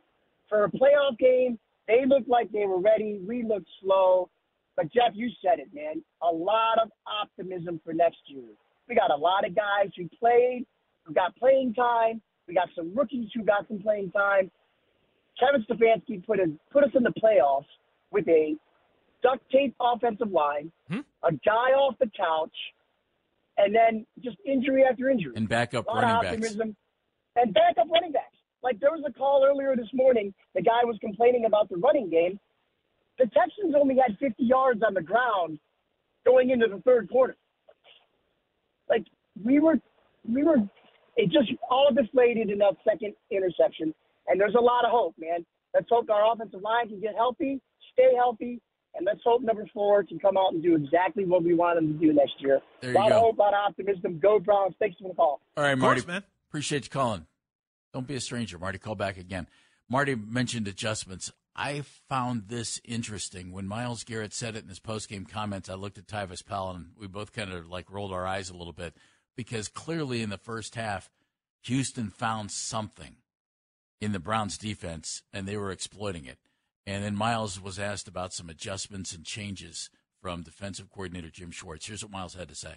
For 0.49 0.65
a 0.65 0.71
playoff 0.71 1.19
game, 1.19 1.59
they 1.91 2.07
looked 2.07 2.29
like 2.29 2.51
they 2.53 2.67
were 2.67 2.79
ready. 2.81 3.21
We 3.27 3.43
looked 3.43 3.69
slow. 3.83 4.31
But 4.77 4.93
Jeff, 4.93 5.13
you 5.15 5.29
said 5.43 5.59
it, 5.59 5.69
man. 5.75 6.03
A 6.23 6.33
lot 6.33 6.79
of 6.83 6.91
optimism 7.23 7.81
for 7.85 7.93
next 7.93 8.19
year. 8.27 8.45
We 8.89 8.95
got 8.95 9.11
a 9.11 9.17
lot 9.17 9.45
of 9.47 9.55
guys 9.55 9.91
who 9.97 10.09
played, 10.19 10.65
who 11.05 11.13
got 11.13 11.37
playing 11.37 11.75
time. 11.75 12.23
We 12.47 12.55
got 12.55 12.69
some 12.77 12.95
rookies 12.95 13.29
who 13.35 13.45
got 13.45 13.67
some 13.69 13.81
playing 13.81 14.11
time. 14.13 14.51
Kevin 15.39 15.65
Stefanski 15.69 16.25
put, 16.25 16.39
a, 16.39 16.47
put 16.73 16.85
us 16.85 16.91
in 16.95 17.03
the 17.03 17.13
playoffs 17.23 17.71
with 18.11 18.27
a 18.29 18.55
duct 19.23 19.43
tape 19.51 19.75
offensive 19.81 20.31
line, 20.31 20.71
Hmm? 20.89 21.01
a 21.23 21.33
guy 21.33 21.71
off 21.77 21.95
the 22.01 22.11
couch, 22.17 22.55
and 23.59 23.75
then 23.75 24.07
just 24.25 24.37
injury 24.47 24.85
after 24.91 25.09
injury. 25.11 25.33
And 25.37 25.49
backup 25.49 25.87
running 25.87 26.09
backs. 26.23 26.27
optimism. 26.27 26.77
And 27.37 27.55
backup 27.55 27.87
running 27.93 28.13
backs. 28.13 28.37
Like 28.63 28.79
there 28.81 28.91
was 28.91 29.03
a 29.07 29.13
call 29.13 29.45
earlier 29.49 29.75
this 29.77 29.89
morning. 29.95 30.35
The 30.55 30.63
guy 30.63 30.85
was 30.85 30.97
complaining 31.01 31.45
about 31.47 31.69
the 31.69 31.77
running 31.77 32.11
game. 32.11 32.39
The 33.19 33.27
Texans 33.27 33.75
only 33.79 33.97
had 33.97 34.17
50 34.19 34.43
yards 34.43 34.83
on 34.87 34.95
the 34.95 35.03
ground 35.03 35.59
going 36.27 36.51
into 36.51 36.67
the 36.67 36.81
third 36.83 37.09
quarter. 37.11 37.37
Like 38.89 39.05
we 39.43 39.61
were, 39.61 39.77
we 40.29 40.43
were. 40.45 40.57
It 41.17 41.31
just 41.31 41.51
all 41.71 41.91
deflated 41.95 42.51
in 42.51 42.59
that 42.59 42.77
second 42.89 43.15
interception. 43.31 43.95
And 44.29 44.41
there's 44.41 44.55
a 44.55 44.61
lot 44.61 44.85
of 44.85 44.91
hope, 44.91 45.15
man. 45.19 45.45
Let's 45.75 45.87
hope 45.91 46.09
our 46.11 46.33
offensive 46.33 46.63
line 46.63 46.89
can 46.89 47.01
get 47.01 47.15
healthy, 47.15 47.61
stay 47.93 48.15
healthy, 48.17 48.61
and 48.95 49.05
let's 49.07 49.21
hope 49.25 49.43
number 49.43 49.67
four 49.75 50.03
can 50.05 50.19
come 50.19 50.37
out 50.37 50.53
and 50.53 50.63
do 50.63 50.75
exactly 50.77 51.25
what 51.25 51.43
we 51.43 51.55
want 51.55 51.77
them 51.77 51.93
to 51.93 52.07
do 52.07 52.13
next 52.13 52.35
year. 52.41 52.61
There 52.81 52.91
a 52.91 52.93
you 52.95 52.99
lot 52.99 53.09
go. 53.11 53.17
of 53.17 53.21
hope, 53.23 53.39
a 53.39 53.41
lot 53.43 53.55
of 53.55 53.61
optimism. 53.69 54.19
Go 54.19 54.39
Browns. 54.39 54.75
Thanks 54.79 54.97
for 55.01 55.09
the 55.09 55.15
call. 55.15 55.41
All 55.57 55.65
right, 55.65 55.73
Of 55.73 55.79
Marty. 55.79 56.01
course, 56.01 56.09
man. 56.09 56.23
Appreciate 56.49 56.85
you 56.85 56.91
calling. 56.91 57.27
Don't 57.93 58.07
be 58.07 58.17
a 58.17 58.21
stranger, 58.21 58.59
Marty. 58.59 58.79
Call 58.79 58.95
back 58.95 59.17
again. 59.17 59.47
Marty 59.89 60.15
mentioned 60.15 60.69
adjustments. 60.69 61.33
I 61.57 61.83
found 62.09 62.45
this 62.49 62.81
interesting. 62.85 63.53
When 63.53 63.67
Myles 63.67 64.05
Garrett 64.05 64.33
said 64.33 64.55
it 64.55 64.63
in 64.63 64.69
his 64.69 64.79
postgame 64.79 65.29
comments, 65.29 65.69
I 65.69 65.75
looked 65.75 65.99
at 65.99 66.07
Tyvis 66.07 66.45
Powell 66.47 66.71
and 66.71 66.91
we 66.99 67.09
both 67.09 67.33
kind 67.33 67.53
of 67.53 67.69
like 67.69 67.91
rolled 67.91 68.13
our 68.13 68.27
eyes 68.27 68.51
a 68.51 68.57
little 68.57 68.73
bit 68.73 68.95
because 69.37 69.69
clearly 69.69 70.23
in 70.23 70.31
the 70.31 70.39
first 70.39 70.77
half, 70.77 71.11
Houston 71.65 72.09
found 72.11 72.51
something 72.51 73.17
in 74.01 74.13
the 74.13 74.21
Browns 74.21 74.57
defense 74.57 75.23
and 75.33 75.47
they 75.47 75.57
were 75.57 75.73
exploiting 75.73 76.25
it. 76.25 76.39
And 76.87 77.05
then 77.05 77.17
Myles 77.17 77.61
was 77.61 77.79
asked 77.79 78.09
about 78.09 78.33
some 78.33 78.49
adjustments 78.49 79.13
and 79.13 79.25
changes 79.25 79.91
from 80.21 80.43
defensive 80.43 80.91
coordinator 80.91 81.31
Jim 81.31 81.51
Schwartz. 81.51 81.87
Here's 81.87 82.03
what 82.03 82.13
Myles 82.13 82.35
had 82.35 82.49
to 82.49 82.55
say. 82.55 82.77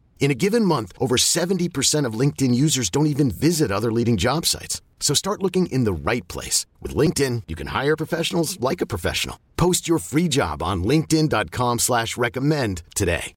In 0.21 0.29
a 0.29 0.35
given 0.35 0.63
month, 0.63 0.93
over 0.99 1.17
70% 1.17 2.05
of 2.05 2.13
LinkedIn 2.13 2.53
users 2.53 2.89
don't 2.91 3.07
even 3.07 3.31
visit 3.31 3.71
other 3.71 3.91
leading 3.91 4.17
job 4.17 4.45
sites. 4.45 4.81
So 4.99 5.15
start 5.15 5.41
looking 5.41 5.65
in 5.65 5.83
the 5.83 5.91
right 5.91 6.25
place. 6.29 6.67
With 6.79 6.95
LinkedIn, 6.95 7.43
you 7.47 7.55
can 7.55 7.67
hire 7.67 7.97
professionals 7.97 8.59
like 8.61 8.81
a 8.81 8.85
professional. 8.85 9.37
Post 9.57 9.89
your 9.89 9.99
free 9.99 10.29
job 10.29 10.63
on 10.63 10.83
linkedin.com 10.83 11.79
slash 11.79 12.15
recommend 12.17 12.83
today. 12.95 13.33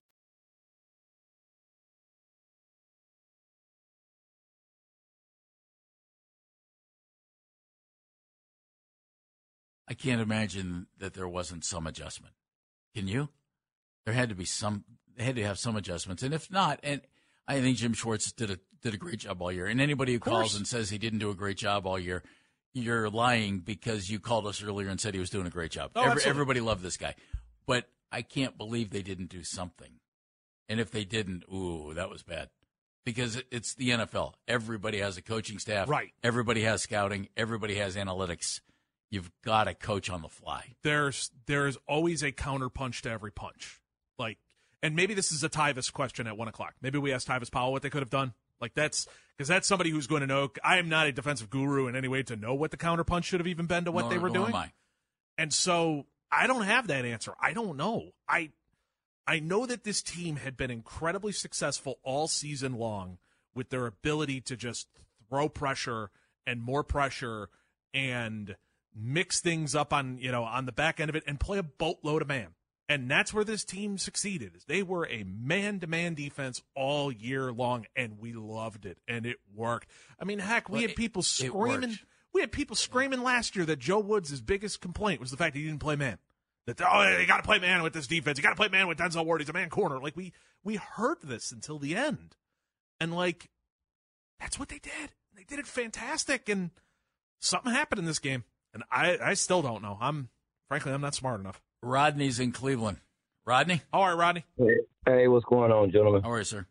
I 9.87 9.93
can't 9.93 10.21
imagine 10.21 10.87
that 10.97 11.13
there 11.13 11.27
wasn't 11.27 11.63
some 11.63 11.87
adjustment. 11.87 12.33
Can 12.95 13.07
you? 13.07 13.29
There 14.05 14.15
had 14.15 14.29
to 14.29 14.35
be 14.35 14.45
some. 14.45 14.83
They 15.17 15.23
had 15.23 15.35
to 15.35 15.43
have 15.43 15.59
some 15.59 15.75
adjustments, 15.75 16.23
and 16.23 16.33
if 16.33 16.51
not, 16.51 16.79
and 16.83 17.01
I 17.47 17.61
think 17.61 17.77
Jim 17.77 17.93
Schwartz 17.93 18.31
did 18.31 18.51
a 18.51 18.59
did 18.81 18.93
a 18.93 18.97
great 18.97 19.19
job 19.19 19.41
all 19.41 19.51
year. 19.51 19.65
And 19.65 19.81
anybody 19.81 20.13
who 20.13 20.19
calls 20.19 20.55
and 20.55 20.67
says 20.67 20.89
he 20.89 20.97
didn't 20.97 21.19
do 21.19 21.31
a 21.31 21.35
great 21.35 21.57
job 21.57 21.87
all 21.87 21.97
year, 21.97 22.23
you're 22.73 23.09
lying 23.09 23.59
because 23.59 24.09
you 24.09 24.19
called 24.19 24.45
us 24.45 24.61
earlier 24.63 24.89
and 24.89 24.99
said 24.99 25.13
he 25.13 25.19
was 25.19 25.29
doing 25.29 25.47
a 25.47 25.49
great 25.49 25.71
job. 25.71 25.91
Oh, 25.95 26.03
Every, 26.03 26.23
everybody 26.25 26.59
loved 26.59 26.83
this 26.83 26.97
guy, 26.97 27.15
but 27.65 27.89
I 28.11 28.21
can't 28.21 28.57
believe 28.57 28.91
they 28.91 29.01
didn't 29.01 29.29
do 29.29 29.43
something. 29.43 29.99
And 30.69 30.79
if 30.79 30.91
they 30.91 31.03
didn't, 31.03 31.43
ooh, 31.51 31.93
that 31.95 32.09
was 32.09 32.23
bad. 32.23 32.49
Because 33.05 33.41
it's 33.51 33.75
the 33.75 33.89
NFL. 33.91 34.33
Everybody 34.47 34.99
has 34.99 35.15
a 35.17 35.21
coaching 35.21 35.59
staff. 35.59 35.87
Right. 35.87 36.11
Everybody 36.23 36.61
has 36.61 36.81
scouting. 36.81 37.29
Everybody 37.37 37.75
has 37.75 37.95
analytics. 37.95 38.61
You've 39.11 39.31
got 39.43 39.65
to 39.65 39.75
coach 39.75 40.09
on 40.09 40.23
the 40.23 40.27
fly. 40.27 40.75
there's 40.83 41.29
there's 41.45 41.77
always 41.87 42.23
a 42.23 42.31
counterpunch 42.31 43.01
to 43.01 43.11
every 43.11 43.31
punch. 43.31 43.79
Like, 44.17 44.39
and 44.83 44.95
maybe 44.95 45.13
this 45.13 45.31
is 45.31 45.43
a 45.43 45.49
Tyvis 45.49 45.91
question 45.91 46.27
at 46.27 46.37
one 46.37 46.47
o'clock. 46.47 46.75
Maybe 46.81 46.97
we 46.97 47.13
ask 47.13 47.27
Tyvis 47.27 47.51
Powell 47.51 47.71
what 47.71 47.81
they 47.81 47.89
could 47.89 48.01
have 48.01 48.09
done. 48.09 48.33
Like 48.61 48.73
that's 48.73 49.07
because 49.37 49.47
that's 49.47 49.67
somebody 49.67 49.89
who's 49.89 50.07
going 50.07 50.21
to 50.21 50.27
know. 50.27 50.49
I 50.63 50.77
am 50.77 50.89
not 50.89 51.07
a 51.07 51.11
defensive 51.11 51.49
guru 51.49 51.87
in 51.87 51.95
any 51.95 52.07
way 52.07 52.23
to 52.23 52.35
know 52.35 52.53
what 52.53 52.71
the 52.71 52.77
counterpunch 52.77 53.23
should 53.23 53.39
have 53.39 53.47
even 53.47 53.65
been 53.65 53.85
to 53.85 53.91
what 53.91 54.03
Nor- 54.03 54.09
they 54.11 54.17
were 54.17 54.29
doing. 54.29 54.53
And 55.37 55.53
so 55.53 56.05
I 56.31 56.47
don't 56.47 56.63
have 56.63 56.87
that 56.87 57.05
answer. 57.05 57.33
I 57.39 57.53
don't 57.53 57.77
know. 57.77 58.11
I 58.27 58.51
I 59.27 59.39
know 59.39 59.65
that 59.65 59.83
this 59.83 60.01
team 60.01 60.37
had 60.37 60.55
been 60.55 60.71
incredibly 60.71 61.31
successful 61.31 61.99
all 62.03 62.27
season 62.27 62.73
long 62.77 63.17
with 63.53 63.69
their 63.69 63.87
ability 63.87 64.41
to 64.41 64.55
just 64.55 64.87
throw 65.29 65.49
pressure 65.49 66.11
and 66.45 66.61
more 66.61 66.83
pressure 66.83 67.49
and 67.93 68.55
mix 68.93 69.39
things 69.39 69.73
up 69.73 69.91
on, 69.91 70.17
you 70.19 70.31
know, 70.31 70.43
on 70.43 70.65
the 70.65 70.71
back 70.71 70.99
end 70.99 71.09
of 71.09 71.15
it 71.15 71.23
and 71.25 71.39
play 71.39 71.57
a 71.57 71.63
boatload 71.63 72.21
of 72.21 72.27
man. 72.27 72.49
And 72.87 73.09
that's 73.09 73.33
where 73.33 73.43
this 73.43 73.63
team 73.65 73.97
succeeded. 73.97 74.55
Is 74.55 74.65
they 74.65 74.83
were 74.83 75.07
a 75.07 75.23
man-to-man 75.23 76.13
defense 76.13 76.61
all 76.75 77.11
year 77.11 77.51
long, 77.51 77.87
and 77.95 78.19
we 78.19 78.33
loved 78.33 78.85
it, 78.85 78.99
and 79.07 79.25
it 79.25 79.37
worked. 79.53 79.89
I 80.19 80.25
mean, 80.25 80.37
heck, 80.39 80.69
we 80.69 80.73
Well, 80.73 80.81
had 80.81 80.91
it- 80.91 80.95
people 80.95 81.23
screaming. 81.23 81.97
We 82.31 82.41
had 82.41 82.51
people 82.51 82.75
screaming 82.75 83.23
last 83.23 83.55
year 83.55 83.65
that 83.65 83.79
Joe 83.79 83.99
Woods' 83.99 84.41
biggest 84.41 84.81
complaint 84.81 85.21
was 85.21 85.31
the 85.31 85.37
fact 85.37 85.53
that 85.53 85.59
he 85.59 85.65
didn't 85.65 85.79
play 85.79 85.95
man. 85.95 86.19
That 86.67 86.81
oh, 86.81 87.17
you 87.17 87.25
got 87.25 87.37
to 87.37 87.43
play 87.43 87.59
man 87.59 87.81
with 87.81 87.93
this 87.93 88.07
defense. 88.07 88.37
You 88.37 88.43
got 88.43 88.49
to 88.49 88.55
play 88.55 88.67
man 88.69 88.87
with 88.87 88.97
Denzel 88.97 89.23
Ward. 89.25 89.39
He's 89.41 89.49
a 89.49 89.53
man 89.53 89.69
corner. 89.69 89.99
Like 89.99 90.17
we 90.17 90.33
we 90.63 90.75
heard 90.75 91.19
this 91.23 91.51
until 91.51 91.79
the 91.79 91.95
end, 91.95 92.35
and 92.99 93.15
like 93.15 93.49
that's 94.39 94.59
what 94.59 94.69
they 94.69 94.79
did. 94.79 95.13
They 95.33 95.43
did 95.43 95.59
it 95.59 95.67
fantastic, 95.67 96.49
and 96.49 96.71
something 97.39 97.71
happened 97.71 97.99
in 97.99 98.05
this 98.05 98.19
game, 98.19 98.43
and 98.73 98.83
I 98.91 99.17
I 99.19 99.33
still 99.35 99.61
don't 99.61 99.81
know. 99.81 99.97
I'm 100.01 100.29
frankly 100.67 100.91
I'm 100.91 101.01
not 101.01 101.15
smart 101.15 101.39
enough. 101.39 101.61
Rodney's 101.85 102.39
in 102.39 102.51
Cleveland. 102.51 102.97
Rodney, 103.45 103.81
All 103.93 104.07
right, 104.07 104.17
Rodney. 104.17 104.43
Hey, 104.57 104.75
hey, 105.05 105.27
what's 105.27 105.45
going 105.45 105.71
on, 105.71 105.91
gentlemen? 105.91 106.23
how 106.23 106.31
are 106.31 106.39
you, 106.39 106.43
sir? 106.43 106.65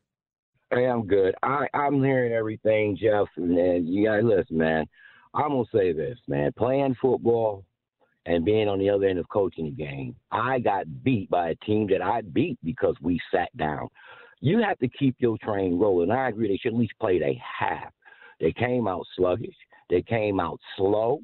Hey, 0.73 0.87
I'm 0.87 1.07
good. 1.07 1.37
I, 1.41 1.69
I'm 1.73 2.03
hearing 2.03 2.33
everything, 2.33 2.99
Jeff, 3.01 3.29
and, 3.37 3.57
and 3.57 3.89
you 3.89 4.07
got 4.07 4.17
to 4.17 4.23
listen, 4.23 4.59
man. 4.59 4.87
I'm 5.33 5.51
gonna 5.51 5.65
say 5.73 5.93
this, 5.93 6.19
man. 6.27 6.51
Playing 6.59 6.97
football 7.01 7.65
and 8.27 8.45
being 8.45 8.67
on 8.67 8.81
the 8.81 8.91
other 8.91 9.07
end 9.07 9.21
of 9.21 9.29
coaching 9.29 9.67
the 9.67 9.71
game, 9.71 10.17
I 10.33 10.59
got 10.59 11.05
beat 11.05 11.31
by 11.31 11.51
a 11.51 11.55
team 11.65 11.87
that 11.91 12.03
I 12.03 12.23
beat 12.23 12.59
because 12.65 12.97
we 13.01 13.21
sat 13.33 13.57
down. 13.57 13.89
You 14.41 14.63
have 14.63 14.79
to 14.81 14.89
keep 14.89 15.15
your 15.21 15.39
train 15.39 15.79
rolling. 15.79 16.11
I 16.11 16.29
agree. 16.29 16.49
They 16.49 16.57
should 16.57 16.73
at 16.73 16.79
least 16.79 16.95
play 17.01 17.21
a 17.21 17.41
half. 17.41 17.93
They 18.41 18.53
came 18.53 18.89
out 18.89 19.07
sluggish. 19.17 19.55
They 19.91 20.03
came 20.03 20.41
out 20.41 20.59
slow 20.77 21.21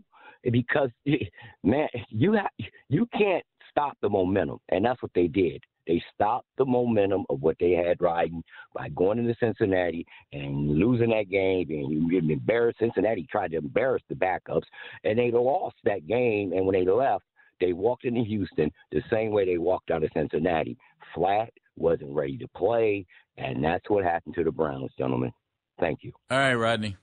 because, 0.49 0.91
man, 1.65 1.89
you 2.09 2.35
have 2.35 2.51
you 2.89 3.07
can't 3.17 3.45
stop 3.71 3.97
the 4.03 4.09
momentum, 4.09 4.59
and 4.69 4.85
that's 4.85 5.03
what 5.03 5.13
they 5.15 5.27
did. 5.29 5.63
They 5.87 6.03
stopped 6.15 6.47
the 6.57 6.65
momentum 6.65 7.25
of 7.31 7.41
what 7.41 7.57
they 7.59 7.73
had 7.73 8.01
riding 8.01 8.45
by 8.75 8.91
going 8.91 9.19
into 9.19 9.35
Cincinnati 9.41 10.07
and 10.33 10.79
losing 10.79 11.11
that 11.11 11.31
game 11.31 11.69
and 11.71 12.31
embarrassed. 12.31 12.79
Cincinnati 12.79 13.27
tried 13.31 13.51
to 13.53 13.57
embarrass 13.57 14.03
the 14.09 14.15
backups 14.15 14.67
and 15.03 15.19
they 15.19 15.33
lost 15.33 15.77
that 15.85 16.07
game. 16.07 16.53
And 16.53 16.65
when 16.65 16.75
they 16.75 16.89
left, 16.89 17.25
they 17.61 17.73
walked 17.73 18.05
into 18.05 18.23
Houston 18.23 18.71
the 18.93 19.03
same 19.11 19.33
way 19.33 19.45
they 19.45 19.59
walked 19.59 19.91
out 19.91 20.05
of 20.05 20.11
Cincinnati. 20.15 20.79
Flat, 21.15 21.51
wasn't 21.77 22.15
ready 22.15 22.39
to 22.39 22.49
play, 22.49 23.05
and 23.37 23.65
that's 23.65 23.89
what 23.89 24.05
happened 24.05 24.35
to 24.37 24.45
the 24.45 24.53
Browns, 24.53 24.93
gentlemen. 24.97 25.33
Thank 25.81 26.01
you. 26.03 26.13
All 26.31 26.39
right, 26.39 26.55
Rodney. 26.55 26.97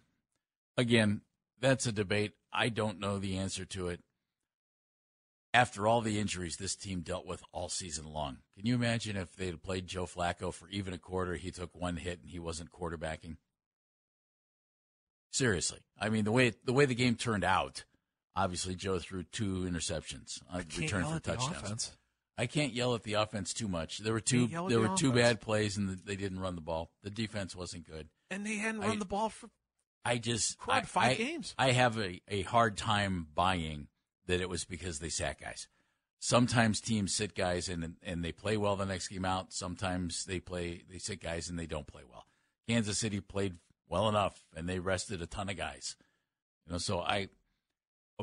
Again, 0.78 1.22
that's 1.60 1.88
a 1.88 1.92
debate. 1.92 2.34
I 2.54 2.70
don't 2.70 3.00
know 3.00 3.18
the 3.18 3.38
answer 3.38 3.66
to 3.66 3.90
it. 3.90 4.00
After 5.58 5.88
all 5.88 6.02
the 6.02 6.20
injuries 6.20 6.58
this 6.58 6.76
team 6.76 7.02
dealt 7.02 7.26
with 7.26 7.42
all 7.52 7.68
season 7.68 8.06
long, 8.14 8.38
can 8.56 8.68
you 8.68 8.76
imagine 8.76 9.18
if 9.18 9.36
they 9.36 9.48
had 9.48 9.64
played 9.64 9.88
Joe 9.88 10.06
Flacco 10.06 10.54
for 10.54 10.70
even 10.70 10.94
a 10.94 11.00
quarter? 11.00 11.34
He 11.36 11.50
took 11.50 11.74
one 11.76 11.96
hit 11.98 12.20
and 12.22 12.30
he 12.30 12.38
wasn't 12.38 12.72
quarterbacking. 12.72 13.38
Seriously, 15.32 15.80
I 16.00 16.10
mean 16.10 16.26
the 16.26 16.32
way 16.32 16.54
the 16.64 16.74
way 16.74 16.86
the 16.86 16.96
game 16.96 17.16
turned 17.16 17.44
out. 17.44 17.86
Obviously, 18.36 18.76
Joe 18.76 19.00
threw 19.00 19.24
two 19.24 19.68
interceptions, 19.70 20.40
uh, 20.52 20.58
Can't 20.58 20.78
returned 20.78 21.04
yell 21.06 21.10
for 21.12 21.16
at 21.18 21.24
the 21.24 21.32
touchdowns. 21.36 21.64
offense. 21.64 21.92
I 22.38 22.46
can't 22.46 22.74
yell 22.74 22.94
at 22.94 23.02
the 23.02 23.14
offense 23.16 23.52
too 23.52 23.68
much. 23.68 23.98
There 23.98 24.14
were 24.14 24.20
two. 24.20 24.46
There 24.48 24.62
the 24.70 24.80
were 24.80 24.96
two 24.96 25.10
offense. 25.10 25.16
bad 25.16 25.42
plays, 25.42 25.76
and 25.78 25.90
the, 25.90 25.96
they 26.06 26.16
didn't 26.16 26.40
run 26.40 26.54
the 26.54 26.62
ball. 26.62 26.92
The 27.02 27.10
defense 27.10 27.56
wasn't 27.56 27.88
good. 27.90 28.10
And 28.30 28.46
they 28.46 28.58
hadn't 28.58 28.84
I- 28.84 28.90
run 28.90 29.00
the 29.00 29.06
ball 29.06 29.30
for 29.30 29.50
I 30.06 30.20
just 30.20 30.56
I, 30.68 30.82
five 30.84 31.12
I- 31.12 31.16
games. 31.16 31.56
I 31.58 31.72
have 31.72 31.98
a, 31.98 32.22
a 32.28 32.44
hard 32.44 32.78
time 32.78 33.26
buying 33.34 33.88
that 34.28 34.42
it 34.42 34.50
was 34.50 34.66
because 34.66 35.00
they 35.00 35.10
sat 35.10 35.40
guys. 35.40 35.68
Sometimes 36.20 36.82
teams 36.82 37.14
sit 37.14 37.36
guys 37.36 37.70
and 37.70 37.96
and 38.04 38.24
they 38.24 38.32
play 38.32 38.58
well 38.58 38.76
the 38.76 38.86
next 38.86 39.08
game 39.08 39.26
out. 39.26 39.54
Sometimes 39.54 40.26
they 40.26 40.40
play 40.40 40.84
they 40.90 40.98
sit 40.98 41.22
guys 41.22 41.50
and 41.50 41.58
they 41.58 41.66
don't 41.66 41.88
play 41.88 42.04
well. 42.10 42.26
Kansas 42.68 42.98
City 42.98 43.22
played 43.22 43.56
well 43.88 44.10
enough, 44.10 44.44
and 44.56 44.68
they 44.68 44.80
rested 44.80 45.22
a 45.22 45.26
ton 45.26 45.50
of 45.50 45.58
guys. 45.58 45.96
You 46.66 46.74
know, 46.74 46.78
so 46.78 47.00
I. 47.00 47.30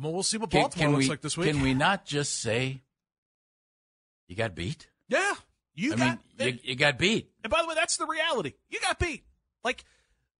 Well, 0.01 0.13
we'll 0.13 0.25
see 0.25 0.39
what 0.39 0.51
can, 0.51 0.63
Baltimore 0.63 0.87
can 0.87 0.93
looks 0.95 1.05
we, 1.05 1.11
like 1.11 1.21
this 1.21 1.37
week. 1.37 1.53
Can 1.53 1.63
we 1.63 1.73
not 1.73 2.05
just 2.05 2.41
say 2.41 2.83
you 4.27 4.35
got 4.35 4.57
beat? 4.57 4.89
Yeah, 5.09 5.35
you 5.75 5.93
I 5.93 5.97
got. 5.97 6.19
mean, 6.39 6.55
you, 6.55 6.71
you 6.71 6.77
got 6.77 6.99
beat. 6.99 7.31
and 7.45 7.51
by 7.51 7.63
the 7.63 7.69
way, 7.69 7.77
that's 7.77 7.97
the 7.97 8.07
reality. 8.07 8.55
You 8.69 8.81
got 8.81 8.99
beat. 8.99 9.23
Like, 9.63 9.85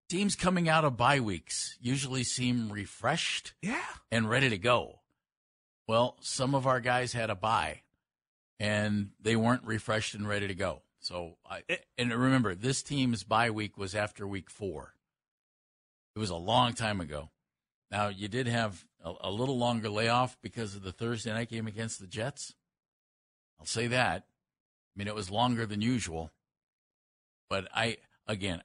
Teams 0.09 0.37
coming 0.37 0.69
out 0.69 0.85
of 0.85 0.99
bye 0.99 1.21
weeks 1.21 1.79
usually 1.81 2.25
seem 2.25 2.71
refreshed 2.71 3.55
yeah, 3.63 3.81
and 4.13 4.29
ready 4.29 4.51
to 4.51 4.59
go. 4.59 5.01
Well, 5.87 6.17
some 6.21 6.55
of 6.55 6.67
our 6.67 6.81
guys 6.81 7.13
had 7.13 7.31
a 7.31 7.35
bye, 7.35 7.83
and 8.59 9.11
they 9.21 9.37
weren't 9.37 9.65
refreshed 9.65 10.15
and 10.15 10.27
ready 10.27 10.49
to 10.49 10.55
go. 10.55 10.83
So, 11.01 11.37
I, 11.49 11.63
and 11.99 12.13
remember, 12.13 12.55
this 12.55 12.83
team's 12.83 13.25
bye 13.25 13.51
week 13.51 13.77
was 13.77 13.95
after 13.95 14.27
week 14.27 14.49
four. 14.49 14.95
It 16.17 16.19
was 16.19 16.31
a 16.31 16.37
long 16.37 16.73
time 16.73 17.01
ago. 17.01 17.31
Now, 17.91 18.09
you 18.09 18.29
did 18.29 18.47
have 18.47 18.85
a, 19.05 19.13
a 19.23 19.31
little 19.31 19.59
longer 19.59 19.91
layoff 19.91 20.39
because 20.41 20.75
of 20.75 20.83
the 20.83 20.93
Thursday 20.93 21.33
night 21.33 21.51
game 21.51 21.67
against 21.67 22.01
the 22.01 22.07
Jets. 22.07 22.55
I'll 23.61 23.67
say 23.67 23.87
that. 23.89 24.23
I 24.23 24.99
mean, 24.99 25.09
it 25.09 25.15
was 25.15 25.31
longer 25.31 25.67
than 25.67 25.83
usual. 25.83 26.31
But 27.51 27.69
I, 27.75 27.99
again, 28.27 28.63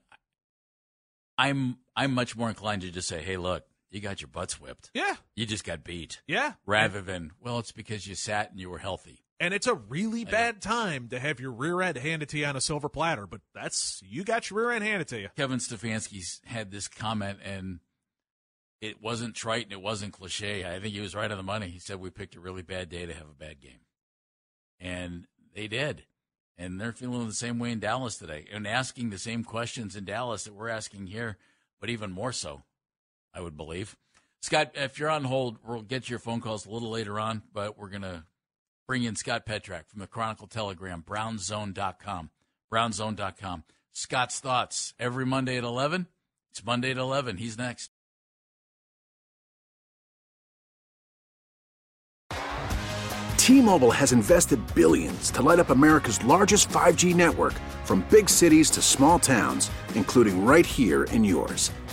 I'm 1.36 1.78
I'm 1.94 2.12
much 2.12 2.36
more 2.36 2.48
inclined 2.48 2.82
to 2.82 2.90
just 2.90 3.08
say, 3.08 3.22
"Hey, 3.22 3.36
look, 3.36 3.64
you 3.90 4.00
got 4.00 4.20
your 4.20 4.28
butts 4.28 4.60
whipped. 4.60 4.90
yeah, 4.94 5.16
You 5.36 5.46
just 5.46 5.64
got 5.64 5.84
beat." 5.84 6.22
yeah. 6.26 6.54
Rather 6.66 7.00
than, 7.02 7.32
"Well, 7.40 7.58
it's 7.58 7.72
because 7.72 8.06
you 8.06 8.14
sat 8.14 8.50
and 8.50 8.60
you 8.60 8.70
were 8.70 8.78
healthy." 8.78 9.24
And 9.38 9.54
it's 9.54 9.66
a 9.66 9.74
really 9.74 10.26
I 10.26 10.30
bad 10.30 10.60
time 10.60 11.08
to 11.08 11.18
have 11.18 11.40
your 11.40 11.50
rear 11.52 11.80
end 11.80 11.96
handed 11.96 12.28
to 12.30 12.38
you 12.38 12.44
on 12.44 12.56
a 12.56 12.60
silver 12.60 12.88
platter, 12.90 13.26
but 13.26 13.40
that's 13.54 14.02
you 14.04 14.22
got 14.22 14.50
your 14.50 14.60
rear 14.60 14.70
end 14.72 14.84
handed 14.84 15.08
to 15.08 15.20
you. 15.20 15.28
Kevin 15.36 15.58
Stefanski's 15.58 16.40
had 16.44 16.70
this 16.70 16.88
comment, 16.88 17.38
and 17.42 17.80
it 18.82 19.00
wasn't 19.02 19.34
trite 19.34 19.64
and 19.64 19.72
it 19.72 19.80
wasn't 19.80 20.12
cliche. 20.12 20.64
I 20.64 20.78
think 20.78 20.94
he 20.94 21.00
was 21.00 21.14
right 21.14 21.30
on 21.30 21.36
the 21.38 21.42
money. 21.42 21.68
He 21.68 21.78
said 21.78 22.00
we 22.00 22.10
picked 22.10 22.36
a 22.36 22.40
really 22.40 22.62
bad 22.62 22.88
day 22.90 23.06
to 23.06 23.14
have 23.14 23.28
a 23.28 23.34
bad 23.34 23.60
game, 23.60 23.80
and 24.78 25.26
they 25.54 25.68
did. 25.68 26.04
And 26.58 26.78
they're 26.78 26.92
feeling 26.92 27.26
the 27.26 27.32
same 27.32 27.58
way 27.58 27.72
in 27.72 27.80
Dallas 27.80 28.18
today, 28.18 28.46
and 28.52 28.66
asking 28.66 29.08
the 29.08 29.18
same 29.18 29.44
questions 29.44 29.96
in 29.96 30.04
Dallas 30.04 30.44
that 30.44 30.54
we're 30.54 30.68
asking 30.68 31.06
here, 31.06 31.38
but 31.80 31.88
even 31.88 32.12
more 32.12 32.32
so, 32.32 32.64
I 33.34 33.40
would 33.40 33.56
believe. 33.56 33.96
Scott, 34.42 34.72
if 34.74 34.98
you're 34.98 35.10
on 35.10 35.24
hold, 35.24 35.58
we'll 35.64 35.82
get 35.82 36.04
to 36.04 36.10
your 36.10 36.18
phone 36.18 36.40
calls 36.40 36.66
a 36.66 36.70
little 36.70 36.90
later 36.90 37.20
on, 37.20 37.42
but 37.52 37.78
we're 37.78 37.90
gonna 37.90 38.24
bring 38.86 39.04
in 39.04 39.16
Scott 39.16 39.46
Petrak 39.46 39.86
from 39.88 40.00
the 40.00 40.06
Chronicle 40.06 40.46
Telegram, 40.46 41.04
brownszone.com. 41.06 42.30
Brownszone.com. 42.72 43.64
Scott's 43.92 44.40
thoughts 44.40 44.94
every 44.98 45.26
Monday 45.26 45.58
at 45.58 45.64
11. 45.64 46.06
It's 46.50 46.64
Monday 46.64 46.90
at 46.90 46.96
11. 46.96 47.36
He's 47.36 47.58
next. 47.58 47.90
T-Mobile 53.36 53.90
has 53.90 54.12
invested 54.12 54.60
billions 54.74 55.30
to 55.32 55.42
light 55.42 55.58
up 55.58 55.70
America's 55.70 56.24
largest 56.24 56.68
5G 56.68 57.16
network 57.16 57.54
from 57.84 58.06
big 58.10 58.28
cities 58.28 58.70
to 58.70 58.80
small 58.80 59.18
towns, 59.18 59.70
including 59.96 60.44
right 60.44 60.64
here 60.64 61.04
in 61.04 61.24
yours. 61.24 61.72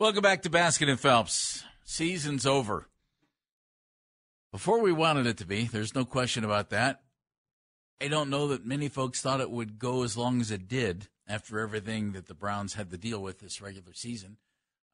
Welcome 0.00 0.22
back 0.22 0.42
to 0.42 0.50
Baskin 0.50 0.90
and 0.90 0.98
Phelps. 0.98 1.62
Season's 1.84 2.46
over. 2.46 2.88
Before 4.50 4.80
we 4.80 4.90
wanted 4.90 5.24
it 5.28 5.38
to 5.38 5.46
be, 5.46 5.64
there's 5.66 5.94
no 5.94 6.04
question 6.04 6.42
about 6.42 6.70
that. 6.70 7.02
I 8.02 8.08
don't 8.08 8.28
know 8.28 8.48
that 8.48 8.66
many 8.66 8.88
folks 8.88 9.20
thought 9.20 9.40
it 9.40 9.52
would 9.52 9.78
go 9.78 10.02
as 10.02 10.16
long 10.16 10.40
as 10.40 10.50
it 10.50 10.66
did 10.66 11.06
after 11.28 11.60
everything 11.60 12.10
that 12.12 12.26
the 12.26 12.34
Browns 12.34 12.74
had 12.74 12.90
to 12.90 12.98
deal 12.98 13.22
with 13.22 13.38
this 13.38 13.62
regular 13.62 13.92
season. 13.92 14.38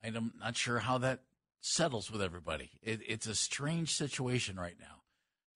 I'm 0.04 0.34
not 0.38 0.58
sure 0.58 0.80
how 0.80 0.98
that 0.98 1.20
settles 1.62 2.10
with 2.10 2.20
everybody. 2.20 2.72
It, 2.82 3.00
it's 3.08 3.26
a 3.26 3.34
strange 3.34 3.94
situation 3.94 4.56
right 4.56 4.76
now. 4.78 5.00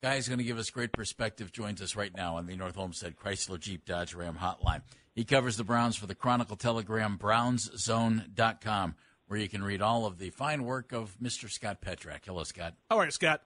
Guy 0.02 0.14
is 0.14 0.26
going 0.26 0.38
to 0.38 0.44
give 0.44 0.58
us 0.58 0.70
great 0.70 0.92
perspective. 0.92 1.52
Joins 1.52 1.82
us 1.82 1.96
right 1.96 2.16
now 2.16 2.38
on 2.38 2.46
the 2.46 2.56
North 2.56 2.78
Olmsted 2.78 3.16
Chrysler 3.16 3.60
Jeep 3.60 3.84
Dodge 3.84 4.14
Ram 4.14 4.38
hotline. 4.40 4.80
He 5.14 5.24
covers 5.24 5.58
the 5.58 5.64
Browns 5.64 5.96
for 5.96 6.06
the 6.06 6.14
Chronicle 6.14 6.56
Telegram, 6.56 7.18
brownszone.com, 7.18 8.94
where 9.26 9.38
you 9.38 9.48
can 9.48 9.62
read 9.62 9.82
all 9.82 10.06
of 10.06 10.18
the 10.18 10.30
fine 10.30 10.64
work 10.64 10.92
of 10.92 11.16
Mr. 11.22 11.50
Scott 11.50 11.80
Petrak. 11.80 12.20
Hello, 12.26 12.44
Scott. 12.44 12.74
How 12.90 12.98
are 12.98 13.04
you, 13.04 13.10
Scott? 13.10 13.42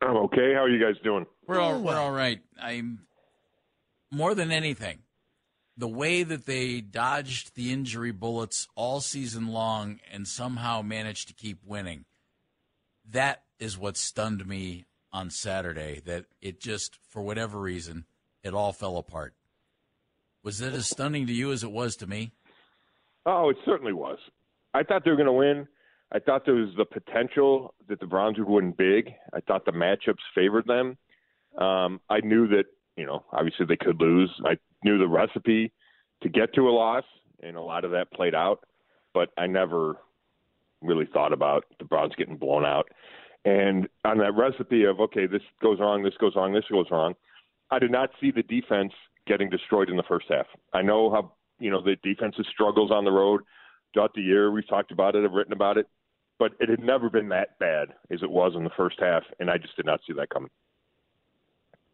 I'm 0.00 0.16
okay. 0.16 0.52
How 0.54 0.62
are 0.62 0.68
you 0.68 0.84
guys 0.84 1.00
doing? 1.02 1.26
We're 1.46 1.60
all, 1.60 1.80
we're 1.80 1.96
all 1.96 2.12
right. 2.12 2.40
I'm 2.60 3.06
more 4.10 4.34
than 4.34 4.50
anything, 4.50 4.98
the 5.76 5.88
way 5.88 6.22
that 6.22 6.46
they 6.46 6.80
dodged 6.80 7.54
the 7.54 7.72
injury 7.72 8.12
bullets 8.12 8.68
all 8.74 9.00
season 9.00 9.48
long 9.48 10.00
and 10.12 10.26
somehow 10.26 10.82
managed 10.82 11.28
to 11.28 11.34
keep 11.34 11.58
winning. 11.64 12.04
That 13.08 13.42
is 13.58 13.78
what 13.78 13.96
stunned 13.96 14.46
me 14.46 14.86
on 15.12 15.30
Saturday. 15.30 16.00
That 16.04 16.26
it 16.40 16.60
just, 16.60 16.98
for 17.08 17.22
whatever 17.22 17.60
reason, 17.60 18.04
it 18.42 18.54
all 18.54 18.72
fell 18.72 18.96
apart. 18.96 19.34
Was 20.42 20.60
it 20.60 20.74
as 20.74 20.88
stunning 20.88 21.26
to 21.28 21.32
you 21.32 21.52
as 21.52 21.62
it 21.62 21.70
was 21.70 21.96
to 21.96 22.06
me? 22.06 22.32
Oh, 23.24 23.50
it 23.50 23.56
certainly 23.64 23.92
was. 23.92 24.18
I 24.74 24.82
thought 24.82 25.04
they 25.04 25.10
were 25.10 25.16
going 25.16 25.26
to 25.26 25.32
win. 25.32 25.68
I 26.12 26.18
thought 26.18 26.44
there 26.44 26.54
was 26.54 26.70
the 26.76 26.84
potential 26.84 27.74
that 27.88 28.00
the 28.00 28.06
Browns 28.06 28.38
would 28.38 28.48
win 28.48 28.72
big. 28.72 29.12
I 29.32 29.40
thought 29.40 29.64
the 29.64 29.72
matchups 29.72 30.20
favored 30.34 30.66
them. 30.66 30.96
Um, 31.58 32.00
I 32.10 32.20
knew 32.20 32.46
that, 32.48 32.64
you 32.96 33.06
know, 33.06 33.24
obviously 33.32 33.66
they 33.66 33.76
could 33.76 34.00
lose. 34.00 34.30
I 34.44 34.58
knew 34.84 34.98
the 34.98 35.08
recipe 35.08 35.72
to 36.22 36.28
get 36.28 36.54
to 36.54 36.68
a 36.68 36.70
loss, 36.70 37.04
and 37.42 37.56
a 37.56 37.62
lot 37.62 37.84
of 37.84 37.90
that 37.92 38.12
played 38.12 38.34
out. 38.34 38.64
But 39.14 39.30
I 39.38 39.46
never 39.46 39.96
really 40.82 41.06
thought 41.12 41.32
about 41.32 41.64
the 41.78 41.84
Browns 41.84 42.12
getting 42.16 42.36
blown 42.36 42.64
out. 42.64 42.88
And 43.44 43.88
on 44.04 44.18
that 44.18 44.34
recipe 44.34 44.84
of, 44.84 45.00
okay, 45.00 45.26
this 45.26 45.42
goes 45.60 45.80
wrong, 45.80 46.02
this 46.02 46.14
goes 46.20 46.36
wrong, 46.36 46.52
this 46.52 46.64
goes 46.70 46.86
wrong, 46.90 47.14
I 47.70 47.78
did 47.78 47.90
not 47.90 48.10
see 48.20 48.30
the 48.30 48.42
defense 48.42 48.92
getting 49.26 49.48
destroyed 49.48 49.88
in 49.88 49.96
the 49.96 50.02
first 50.04 50.26
half. 50.28 50.46
I 50.72 50.82
know 50.82 51.10
how, 51.10 51.32
you 51.58 51.70
know, 51.70 51.82
the 51.82 51.96
defense's 52.02 52.46
struggles 52.52 52.90
on 52.90 53.04
the 53.04 53.10
road 53.10 53.42
throughout 53.92 54.14
the 54.14 54.22
year. 54.22 54.50
We've 54.50 54.68
talked 54.68 54.92
about 54.92 55.14
it, 55.14 55.24
I've 55.24 55.32
written 55.32 55.52
about 55.52 55.78
it 55.78 55.88
but 56.38 56.54
it 56.58 56.68
had 56.68 56.80
never 56.80 57.08
been 57.08 57.28
that 57.28 57.56
bad 57.60 57.90
as 58.10 58.20
it 58.20 58.28
was 58.28 58.54
in 58.56 58.64
the 58.64 58.70
first 58.76 58.96
half, 58.98 59.22
and 59.38 59.48
I 59.48 59.58
just 59.58 59.76
did 59.76 59.86
not 59.86 60.00
see 60.04 60.12
that 60.14 60.28
coming. 60.28 60.50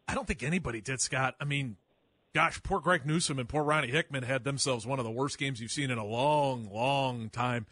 I 0.07 0.15
don't 0.15 0.25
think 0.25 0.41
anybody 0.41 0.81
did, 0.81 1.01
Scott. 1.01 1.35
I 1.39 1.45
mean, 1.45 1.77
Gosh, 2.33 2.61
poor 2.61 2.79
Greg 2.79 3.05
Newsome 3.05 3.39
and 3.39 3.49
poor 3.49 3.63
Ronnie 3.63 3.87
Hickman 3.87 4.23
had 4.23 4.43
themselves 4.43 4.85
one 4.85 4.99
of 4.99 5.05
the 5.05 5.11
worst 5.11 5.39
games 5.39 5.59
you've 5.59 5.71
seen 5.71 5.89
in 5.89 5.97
a 5.97 6.05
long, 6.05 6.69
long 6.71 7.29
time. 7.29 7.65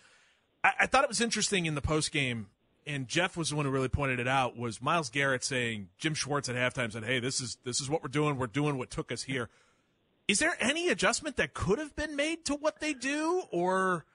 I, 0.63 0.71
I 0.81 0.85
thought 0.87 1.03
it 1.03 1.09
was 1.09 1.21
interesting 1.21 1.67
in 1.67 1.75
the 1.75 1.81
post 1.81 2.11
game, 2.11 2.47
and 2.85 3.07
Jeff 3.07 3.37
was 3.37 3.51
the 3.51 3.55
one 3.55 3.65
who 3.65 3.71
really 3.71 3.87
pointed 3.87 4.19
it 4.19 4.27
out. 4.27 4.57
Was 4.57 4.81
Myles 4.81 5.11
Garrett 5.11 5.43
saying 5.43 5.89
Jim 5.99 6.15
Schwartz 6.15 6.49
at 6.49 6.55
halftime 6.55 6.91
said, 6.91 7.03
"Hey, 7.03 7.19
this 7.19 7.39
is 7.39 7.57
this 7.65 7.79
is 7.79 7.89
what 7.89 8.01
we're 8.01 8.09
doing. 8.09 8.37
We're 8.37 8.47
doing 8.47 8.79
what 8.79 8.89
took 8.89 9.11
us 9.11 9.23
here." 9.23 9.49
Is 10.27 10.39
there 10.39 10.57
any 10.59 10.89
adjustment 10.89 11.37
that 11.37 11.53
could 11.53 11.77
have 11.77 11.95
been 11.95 12.15
made 12.15 12.43
to 12.45 12.55
what 12.55 12.79
they 12.79 12.93
do, 12.93 13.43
or? 13.51 14.05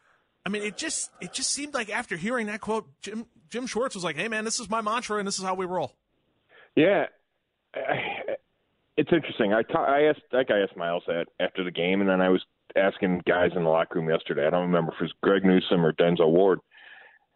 I 0.44 0.48
mean, 0.48 0.62
it 0.62 0.76
just 0.76 1.10
it 1.20 1.32
just 1.32 1.50
seemed 1.50 1.74
like 1.74 1.90
after 1.90 2.16
hearing 2.16 2.46
that 2.46 2.60
quote, 2.60 2.86
Jim 3.00 3.26
Jim 3.50 3.66
Schwartz 3.66 3.94
was 3.94 4.04
like, 4.04 4.16
"Hey, 4.16 4.28
man, 4.28 4.44
this 4.44 4.58
is 4.58 4.68
my 4.68 4.80
mantra, 4.80 5.18
and 5.18 5.26
this 5.26 5.38
is 5.38 5.44
how 5.44 5.54
we 5.54 5.66
roll." 5.66 5.94
Yeah, 6.74 7.06
it's 8.96 9.12
interesting. 9.12 9.52
I 9.52 9.62
ta- 9.62 9.84
I 9.84 10.02
asked 10.02 10.22
I 10.32 10.38
think 10.38 10.50
I 10.50 10.60
asked 10.60 10.76
Myles 10.76 11.04
that 11.06 11.26
after 11.40 11.64
the 11.64 11.70
game, 11.70 12.00
and 12.00 12.10
then 12.10 12.20
I 12.20 12.28
was 12.28 12.42
asking 12.76 13.22
guys 13.26 13.50
in 13.54 13.64
the 13.64 13.70
locker 13.70 13.98
room 13.98 14.08
yesterday. 14.08 14.46
I 14.46 14.50
don't 14.50 14.62
remember 14.62 14.92
if 14.92 15.00
it 15.00 15.04
was 15.04 15.12
Greg 15.22 15.44
Newsome 15.44 15.84
or 15.84 15.92
Denzel 15.92 16.30
Ward, 16.30 16.60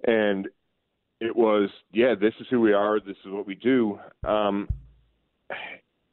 and 0.07 0.49
it 1.21 1.35
was 1.35 1.71
yeah, 1.92 2.14
this 2.21 2.35
is 2.40 2.47
who 2.51 2.61
we 2.61 2.73
are. 2.73 2.99
This 3.01 3.16
is 3.25 3.33
what 3.33 3.47
we 3.47 3.55
do. 3.55 3.99
Um, 4.27 4.69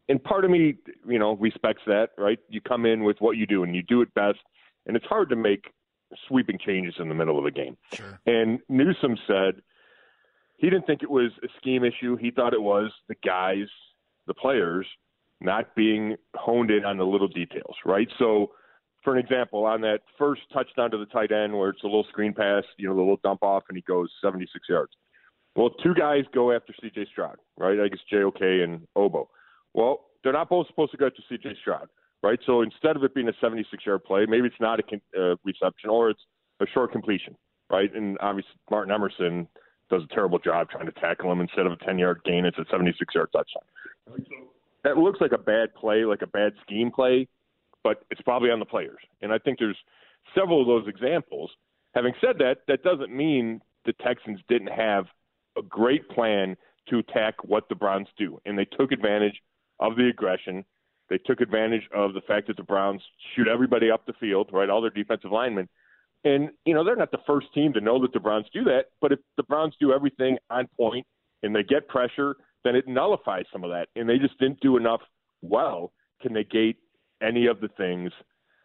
and 0.09 0.23
part 0.23 0.45
of 0.45 0.51
me, 0.51 0.75
you 1.07 1.19
know, 1.19 1.35
respects 1.37 1.81
that. 1.87 2.09
Right? 2.17 2.39
You 2.49 2.61
come 2.61 2.85
in 2.85 3.03
with 3.03 3.17
what 3.19 3.37
you 3.37 3.47
do, 3.47 3.63
and 3.63 3.75
you 3.75 3.81
do 3.83 4.01
it 4.01 4.13
best. 4.13 4.39
And 4.85 4.97
it's 4.97 5.05
hard 5.05 5.29
to 5.29 5.35
make 5.35 5.65
sweeping 6.27 6.57
changes 6.57 6.95
in 6.99 7.09
the 7.09 7.15
middle 7.15 7.39
of 7.39 7.45
a 7.45 7.51
game. 7.51 7.77
Sure. 7.93 8.19
And 8.25 8.59
Newsome 8.69 9.17
said 9.27 9.61
he 10.57 10.69
didn't 10.69 10.85
think 10.85 11.03
it 11.03 11.09
was 11.09 11.31
a 11.43 11.47
scheme 11.57 11.83
issue. 11.83 12.15
He 12.15 12.31
thought 12.31 12.53
it 12.53 12.61
was 12.61 12.91
the 13.07 13.15
guys, 13.25 13.67
the 14.27 14.33
players, 14.33 14.87
not 15.41 15.75
being 15.75 16.15
honed 16.35 16.71
in 16.71 16.85
on 16.85 16.97
the 16.97 17.05
little 17.05 17.27
details, 17.27 17.75
right? 17.85 18.07
So, 18.17 18.51
for 19.03 19.13
an 19.13 19.19
example, 19.19 19.65
on 19.65 19.81
that 19.81 19.99
first 20.17 20.41
touchdown 20.53 20.91
to 20.91 20.97
the 20.97 21.05
tight 21.07 21.31
end 21.31 21.53
where 21.53 21.69
it's 21.69 21.83
a 21.83 21.87
little 21.87 22.05
screen 22.09 22.33
pass, 22.33 22.63
you 22.77 22.87
know, 22.87 22.95
the 22.95 23.01
little 23.01 23.19
dump 23.23 23.43
off, 23.43 23.63
and 23.67 23.75
he 23.75 23.81
goes 23.81 24.09
76 24.23 24.63
yards. 24.69 24.93
Well, 25.55 25.69
two 25.83 25.93
guys 25.93 26.23
go 26.33 26.51
after 26.51 26.73
C.J. 26.81 27.07
Stroud, 27.11 27.37
right? 27.57 27.79
I 27.79 27.87
guess 27.89 27.99
JOK 28.11 28.41
and 28.41 28.87
Ogbo. 28.97 29.27
Well, 29.73 30.05
they're 30.23 30.33
not 30.33 30.49
both 30.49 30.67
supposed 30.67 30.91
to 30.91 30.97
go 30.97 31.09
to 31.09 31.21
C.J. 31.29 31.57
Stroud, 31.61 31.89
right? 32.23 32.39
So 32.45 32.61
instead 32.61 32.95
of 32.95 33.03
it 33.03 33.13
being 33.13 33.27
a 33.27 33.33
76 33.39 33.85
yard 33.85 34.03
play, 34.03 34.25
maybe 34.27 34.47
it's 34.47 34.55
not 34.59 34.79
a 34.79 34.83
uh, 35.21 35.35
reception 35.43 35.89
or 35.89 36.09
it's 36.09 36.21
a 36.61 36.65
short 36.73 36.91
completion, 36.91 37.35
right? 37.69 37.93
And 37.93 38.17
obviously, 38.21 38.53
Martin 38.71 38.93
Emerson 38.93 39.47
does 39.89 40.01
a 40.09 40.13
terrible 40.13 40.39
job 40.39 40.69
trying 40.69 40.85
to 40.85 40.91
tackle 40.93 41.31
him. 41.31 41.41
Instead 41.41 41.65
of 41.65 41.73
a 41.73 41.77
10 41.77 41.99
yard 41.99 42.21
gain, 42.25 42.45
it's 42.45 42.57
a 42.57 42.65
76 42.71 43.13
yard 43.13 43.29
touchdown. 43.31 43.63
That 44.83 44.97
looks 44.97 45.21
like 45.21 45.31
a 45.31 45.37
bad 45.37 45.73
play, 45.75 46.05
like 46.05 46.21
a 46.21 46.27
bad 46.27 46.53
scheme 46.61 46.91
play, 46.91 47.27
but 47.83 48.03
it's 48.09 48.21
probably 48.21 48.49
on 48.49 48.59
the 48.59 48.65
players. 48.65 48.99
And 49.21 49.31
I 49.31 49.37
think 49.37 49.59
there's 49.59 49.77
several 50.35 50.61
of 50.61 50.67
those 50.67 50.87
examples. 50.87 51.51
Having 51.93 52.13
said 52.19 52.37
that, 52.39 52.59
that 52.67 52.83
doesn't 52.83 53.15
mean 53.15 53.61
the 53.85 53.93
Texans 53.93 54.39
didn't 54.49 54.71
have 54.71 55.05
a 55.57 55.61
great 55.61 56.09
plan 56.09 56.55
to 56.89 56.99
attack 56.99 57.35
what 57.43 57.69
the 57.69 57.75
Browns 57.75 58.07
do. 58.17 58.39
And 58.45 58.57
they 58.57 58.65
took 58.65 58.91
advantage 58.91 59.41
of 59.79 59.95
the 59.95 60.07
aggression. 60.09 60.65
They 61.09 61.17
took 61.17 61.41
advantage 61.41 61.83
of 61.93 62.13
the 62.13 62.21
fact 62.21 62.47
that 62.47 62.57
the 62.57 62.63
Browns 62.63 63.01
shoot 63.35 63.47
everybody 63.47 63.91
up 63.91 64.05
the 64.05 64.13
field, 64.19 64.49
right? 64.51 64.69
All 64.69 64.81
their 64.81 64.89
defensive 64.89 65.31
linemen. 65.31 65.67
And, 66.23 66.49
you 66.65 66.73
know, 66.73 66.83
they're 66.83 66.95
not 66.95 67.11
the 67.11 67.19
first 67.27 67.47
team 67.53 67.73
to 67.73 67.81
know 67.81 68.01
that 68.01 68.13
the 68.13 68.19
Browns 68.19 68.45
do 68.53 68.63
that. 68.63 68.85
But 69.01 69.11
if 69.11 69.19
the 69.35 69.43
Browns 69.43 69.75
do 69.79 69.91
everything 69.91 70.37
on 70.49 70.67
point 70.77 71.05
and 71.43 71.53
they 71.53 71.63
get 71.63 71.87
pressure, 71.89 72.35
then 72.63 72.75
it 72.75 72.87
nullifies 72.87 73.45
some 73.51 73.63
of 73.63 73.71
that. 73.71 73.87
And 73.95 74.07
they 74.07 74.17
just 74.17 74.39
didn't 74.39 74.61
do 74.61 74.77
enough 74.77 75.01
well 75.41 75.91
to 76.21 76.29
negate 76.29 76.77
any 77.21 77.47
of 77.47 77.59
the 77.59 77.67
things 77.77 78.11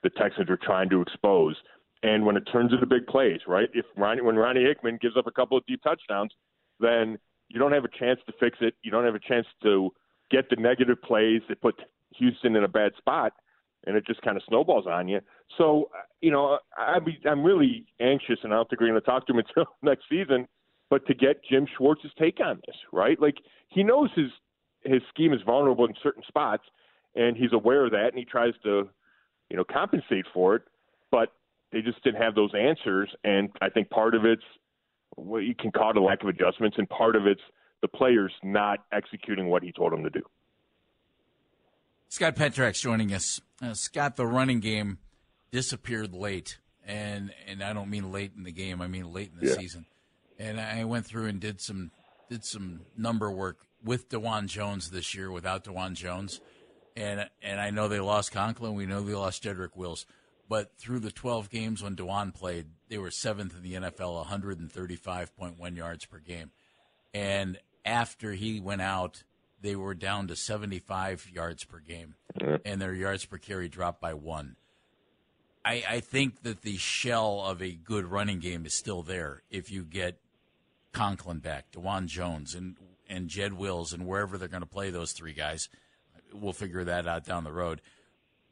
the 0.02 0.10
Texans 0.10 0.48
were 0.48 0.58
trying 0.62 0.88
to 0.90 1.02
expose. 1.02 1.56
And 2.04 2.24
when 2.24 2.36
it 2.36 2.44
turns 2.52 2.72
into 2.72 2.86
big 2.86 3.06
plays, 3.08 3.40
right? 3.48 3.68
If 3.74 3.84
Ronnie, 3.96 4.22
when 4.22 4.36
Ronnie 4.36 4.62
Hickman 4.62 4.98
gives 5.02 5.16
up 5.16 5.26
a 5.26 5.32
couple 5.32 5.58
of 5.58 5.66
deep 5.66 5.82
touchdowns, 5.82 6.32
then 6.78 7.18
you 7.48 7.58
don't 7.58 7.72
have 7.72 7.84
a 7.84 7.98
chance 7.98 8.20
to 8.26 8.32
fix 8.38 8.58
it. 8.60 8.74
You 8.82 8.92
don't 8.92 9.04
have 9.04 9.16
a 9.16 9.20
chance 9.20 9.46
to 9.64 9.90
get 10.30 10.48
the 10.50 10.56
negative 10.56 11.02
plays 11.02 11.42
that 11.48 11.60
put 11.60 11.74
Houston 12.16 12.56
in 12.56 12.64
a 12.64 12.68
bad 12.68 12.92
spot, 12.96 13.32
and 13.86 13.96
it 13.96 14.06
just 14.06 14.22
kind 14.22 14.36
of 14.36 14.42
snowballs 14.48 14.86
on 14.86 15.08
you. 15.08 15.20
So, 15.56 15.90
uh, 15.94 16.02
you 16.20 16.30
know, 16.30 16.58
I 16.76 16.98
be, 16.98 17.18
I'm 17.28 17.42
really 17.42 17.86
anxious, 18.00 18.38
and 18.42 18.52
I 18.52 18.56
don't 18.56 18.68
think 18.68 18.80
we're 18.80 18.88
going 18.88 19.00
to 19.00 19.06
talk 19.06 19.26
to 19.26 19.32
him 19.32 19.38
until 19.48 19.72
next 19.82 20.04
season. 20.08 20.46
But 20.90 21.06
to 21.06 21.14
get 21.14 21.44
Jim 21.44 21.66
Schwartz's 21.76 22.12
take 22.18 22.40
on 22.40 22.60
this, 22.66 22.76
right? 22.92 23.20
Like 23.20 23.36
he 23.68 23.82
knows 23.82 24.10
his 24.16 24.30
his 24.84 25.02
scheme 25.10 25.32
is 25.34 25.40
vulnerable 25.44 25.84
in 25.84 25.94
certain 26.02 26.22
spots, 26.26 26.64
and 27.14 27.36
he's 27.36 27.52
aware 27.52 27.84
of 27.84 27.90
that, 27.90 28.08
and 28.08 28.18
he 28.18 28.24
tries 28.24 28.54
to, 28.62 28.88
you 29.50 29.56
know, 29.56 29.64
compensate 29.64 30.24
for 30.32 30.56
it. 30.56 30.62
But 31.10 31.32
they 31.72 31.82
just 31.82 32.02
didn't 32.04 32.22
have 32.22 32.34
those 32.34 32.52
answers, 32.58 33.10
and 33.24 33.50
I 33.60 33.68
think 33.68 33.90
part 33.90 34.14
of 34.14 34.24
it's 34.24 34.42
what 35.16 35.40
you 35.40 35.54
can 35.54 35.70
call 35.70 35.90
it 35.90 35.96
a 35.96 36.02
lack 36.02 36.22
of 36.22 36.28
adjustments, 36.28 36.78
and 36.78 36.88
part 36.88 37.16
of 37.16 37.26
it's 37.26 37.42
the 37.82 37.88
players 37.88 38.32
not 38.42 38.80
executing 38.92 39.48
what 39.48 39.62
he 39.62 39.72
told 39.72 39.92
them 39.92 40.02
to 40.02 40.10
do. 40.10 40.22
Scott 42.08 42.36
Petrak's 42.36 42.80
joining 42.80 43.12
us. 43.12 43.40
Uh, 43.62 43.74
Scott, 43.74 44.16
the 44.16 44.26
running 44.26 44.60
game 44.60 44.98
disappeared 45.50 46.14
late, 46.14 46.58
and 46.86 47.32
and 47.46 47.62
I 47.62 47.72
don't 47.72 47.90
mean 47.90 48.12
late 48.12 48.32
in 48.36 48.44
the 48.44 48.52
game. 48.52 48.80
I 48.80 48.86
mean 48.88 49.12
late 49.12 49.30
in 49.32 49.40
the 49.44 49.50
Yeah. 49.52 49.56
season. 49.58 49.86
And 50.38 50.60
I 50.60 50.84
went 50.84 51.04
through 51.06 51.26
and 51.26 51.40
did 51.40 51.60
some 51.60 51.90
did 52.30 52.44
some 52.44 52.82
number 52.96 53.30
work 53.30 53.58
with 53.82 54.08
Dawand 54.08 54.46
Jones 54.46 54.90
this 54.90 55.14
year, 55.14 55.30
without 55.30 55.64
Dawand 55.64 55.94
Jones, 55.94 56.40
and 56.96 57.28
and 57.42 57.60
I 57.60 57.70
know 57.70 57.88
they 57.88 58.00
lost 58.00 58.32
Conklin. 58.32 58.74
We 58.74 58.86
know 58.86 59.02
they 59.02 59.14
lost 59.14 59.42
Jedrick 59.42 59.76
Wills, 59.76 60.06
but 60.48 60.76
through 60.78 61.00
the 61.00 61.10
12 61.12 61.50
games 61.50 61.82
when 61.82 61.96
Dawand 61.96 62.34
played, 62.34 62.66
they 62.88 62.98
were 62.98 63.10
seventh 63.10 63.56
in 63.56 63.62
the 63.62 63.74
NFL, 63.74 64.24
135.1 64.26 65.76
yards 65.76 66.04
per 66.06 66.18
game, 66.18 66.52
and 67.12 67.58
after 67.84 68.32
he 68.32 68.60
went 68.60 68.82
out, 68.82 69.24
they 69.60 69.76
were 69.76 69.94
down 69.94 70.28
to 70.28 70.36
75 70.36 71.28
yards 71.32 71.64
per 71.64 71.78
game, 71.78 72.14
and 72.64 72.80
their 72.80 72.94
yards 72.94 73.24
per 73.24 73.38
carry 73.38 73.68
dropped 73.68 74.00
by 74.00 74.14
one. 74.14 74.56
I, 75.64 75.84
I 75.88 76.00
think 76.00 76.42
that 76.42 76.62
the 76.62 76.76
shell 76.76 77.42
of 77.44 77.60
a 77.60 77.72
good 77.72 78.06
running 78.06 78.38
game 78.38 78.64
is 78.64 78.74
still 78.74 79.02
there 79.02 79.42
if 79.50 79.70
you 79.70 79.84
get 79.84 80.18
Conklin 80.92 81.40
back, 81.40 81.70
Dawand 81.72 82.06
Jones, 82.06 82.54
and 82.54 82.76
and 83.08 83.28
Jed 83.28 83.54
Wills, 83.54 83.92
and 83.92 84.06
wherever 84.06 84.36
they're 84.36 84.48
going 84.48 84.62
to 84.62 84.66
play 84.66 84.90
those 84.90 85.12
three 85.12 85.32
guys. 85.32 85.68
We'll 86.32 86.52
figure 86.52 86.84
that 86.84 87.06
out 87.06 87.24
down 87.24 87.44
the 87.44 87.52
road. 87.52 87.80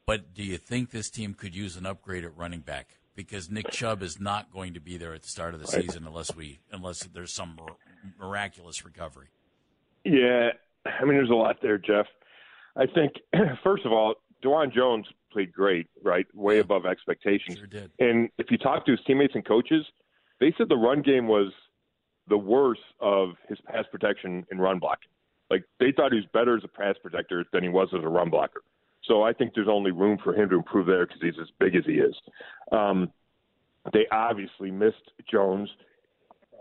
But 0.07 0.33
do 0.33 0.43
you 0.43 0.57
think 0.57 0.89
this 0.89 1.09
team 1.09 1.33
could 1.33 1.55
use 1.55 1.75
an 1.75 1.85
upgrade 1.85 2.23
at 2.23 2.35
running 2.35 2.61
back? 2.61 2.97
Because 3.15 3.51
Nick 3.51 3.69
Chubb 3.71 4.01
is 4.01 4.19
not 4.19 4.51
going 4.51 4.73
to 4.73 4.79
be 4.79 4.97
there 4.97 5.13
at 5.13 5.23
the 5.23 5.27
start 5.27 5.53
of 5.53 5.59
the 5.59 5.67
season 5.67 6.07
unless 6.07 6.35
we 6.35 6.59
unless 6.71 7.03
there's 7.03 7.33
some 7.33 7.59
miraculous 8.19 8.85
recovery. 8.85 9.27
Yeah, 10.03 10.51
I 10.99 11.05
mean, 11.05 11.15
there's 11.15 11.29
a 11.29 11.35
lot 11.35 11.57
there, 11.61 11.77
Jeff. 11.77 12.05
I 12.75 12.85
think 12.85 13.13
first 13.63 13.85
of 13.85 13.91
all, 13.91 14.15
Dawand 14.43 14.73
Jones 14.73 15.05
played 15.31 15.51
great, 15.51 15.87
right? 16.03 16.27
Way 16.33 16.59
above 16.59 16.85
expectations. 16.85 17.57
Sure 17.57 17.67
did. 17.67 17.91
And 17.99 18.29
if 18.37 18.51
you 18.51 18.57
talk 18.57 18.85
to 18.85 18.91
his 18.91 18.99
teammates 19.05 19.35
and 19.35 19.45
coaches, 19.45 19.85
they 20.39 20.53
said 20.57 20.69
the 20.69 20.77
run 20.77 21.01
game 21.01 21.27
was 21.27 21.51
the 22.27 22.37
worst 22.37 22.81
of 22.99 23.31
his 23.47 23.57
pass 23.65 23.85
protection 23.91 24.45
and 24.51 24.61
run 24.61 24.79
blocking. 24.79 25.09
Like 25.49 25.63
they 25.79 25.91
thought 25.91 26.11
he 26.11 26.17
was 26.17 26.27
better 26.33 26.57
as 26.57 26.63
a 26.63 26.67
pass 26.67 26.95
protector 27.01 27.45
than 27.53 27.63
he 27.63 27.69
was 27.69 27.89
as 27.93 28.03
a 28.03 28.07
run 28.07 28.29
blocker. 28.29 28.61
So 29.03 29.23
I 29.23 29.31
think 29.31 29.53
there's 29.55 29.69
only 29.69 29.91
room 29.91 30.17
for 30.21 30.33
him 30.35 30.49
to 30.49 30.55
improve 30.55 30.87
there 30.87 31.05
because 31.05 31.21
he's 31.21 31.39
as 31.41 31.47
big 31.59 31.75
as 31.75 31.85
he 31.85 31.93
is. 31.93 32.15
Um, 32.71 33.11
they 33.93 34.05
obviously 34.11 34.69
missed 34.69 35.11
Jones, 35.31 35.69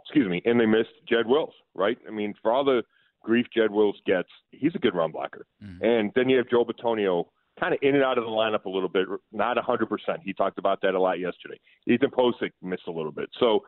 excuse 0.02 0.28
me, 0.28 0.40
and 0.44 0.60
they 0.60 0.66
missed 0.66 0.90
Jed 1.08 1.26
Wills, 1.26 1.54
right? 1.74 1.98
I 2.06 2.12
mean, 2.12 2.34
for 2.40 2.52
all 2.52 2.64
the 2.64 2.84
grief 3.26 3.46
Jed 3.54 3.70
Wills 3.70 3.96
gets, 4.06 4.28
he's 4.52 4.74
a 4.74 4.78
good 4.78 4.94
run 4.94 5.10
blocker. 5.10 5.46
Mm-hmm. 5.62 5.84
And 5.84 6.12
then 6.14 6.28
you 6.28 6.36
have 6.38 6.48
Joe 6.48 6.64
Bitonio 6.64 7.24
kind 7.58 7.74
of 7.74 7.80
in 7.82 7.94
and 7.94 8.04
out 8.04 8.18
of 8.18 8.24
the 8.24 8.30
lineup 8.30 8.64
a 8.64 8.70
little 8.70 8.88
bit, 8.88 9.06
not 9.32 9.56
100%. 9.56 9.88
He 10.22 10.32
talked 10.32 10.58
about 10.58 10.80
that 10.82 10.94
a 10.94 11.00
lot 11.00 11.18
yesterday. 11.18 11.58
Ethan 11.86 12.10
Pocic 12.10 12.52
missed 12.62 12.86
a 12.86 12.92
little 12.92 13.12
bit. 13.12 13.28
So 13.40 13.60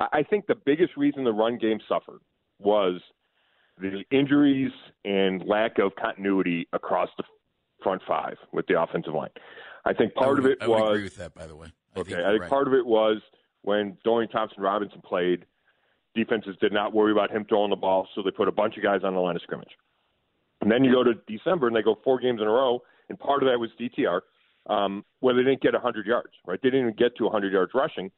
I 0.00 0.06
I 0.12 0.22
think 0.24 0.46
the 0.46 0.56
biggest 0.66 0.96
reason 0.96 1.22
the 1.22 1.32
run 1.32 1.56
game 1.58 1.78
suffered 1.88 2.20
was 2.58 3.00
the 3.78 4.02
injuries 4.10 4.72
and 5.04 5.44
lack 5.46 5.78
of 5.78 5.92
continuity 5.96 6.66
across 6.72 7.08
the 7.16 7.24
front 7.82 8.02
five 8.06 8.36
with 8.52 8.66
the 8.66 8.80
offensive 8.80 9.14
line. 9.14 9.30
I 9.84 9.92
think 9.92 10.14
part 10.14 10.26
I 10.26 10.30
would, 10.30 10.38
of 10.40 10.46
it 10.46 10.58
I 10.60 10.68
was 10.68 10.90
agree 10.90 11.04
with 11.04 11.16
that, 11.16 11.34
by 11.34 11.46
the 11.46 11.54
way. 11.54 11.68
I 11.94 12.00
okay. 12.00 12.10
think 12.10 12.24
I 12.24 12.30
think 12.30 12.42
right. 12.42 12.50
part 12.50 12.66
of 12.66 12.74
it 12.74 12.84
was 12.84 13.18
when 13.62 13.96
Dorian 14.04 14.30
Thompson 14.30 14.62
Robinson 14.62 15.00
played, 15.04 15.46
defenses 16.14 16.56
did 16.60 16.72
not 16.72 16.92
worry 16.92 17.12
about 17.12 17.30
him 17.30 17.44
throwing 17.48 17.70
the 17.70 17.76
ball, 17.76 18.08
so 18.14 18.22
they 18.22 18.30
put 18.30 18.48
a 18.48 18.52
bunch 18.52 18.76
of 18.76 18.82
guys 18.82 19.00
on 19.04 19.14
the 19.14 19.20
line 19.20 19.36
of 19.36 19.42
scrimmage. 19.42 19.72
And 20.60 20.70
then 20.70 20.84
you 20.84 20.92
go 20.92 21.04
to 21.04 21.14
December 21.26 21.66
and 21.66 21.76
they 21.76 21.82
go 21.82 21.98
four 22.04 22.18
games 22.18 22.40
in 22.40 22.46
a 22.46 22.50
row, 22.50 22.82
and 23.08 23.18
part 23.18 23.42
of 23.42 23.48
that 23.48 23.58
was 23.58 23.70
DTR, 23.80 24.20
um, 24.70 25.04
where 25.20 25.34
they 25.34 25.42
didn't 25.42 25.60
get 25.60 25.74
100 25.74 26.06
yards, 26.06 26.32
right? 26.46 26.58
They 26.62 26.70
didn't 26.70 26.88
even 26.88 26.96
get 26.96 27.16
to 27.16 27.24
100 27.24 27.52
yards 27.52 27.72
rushing. 27.74 28.10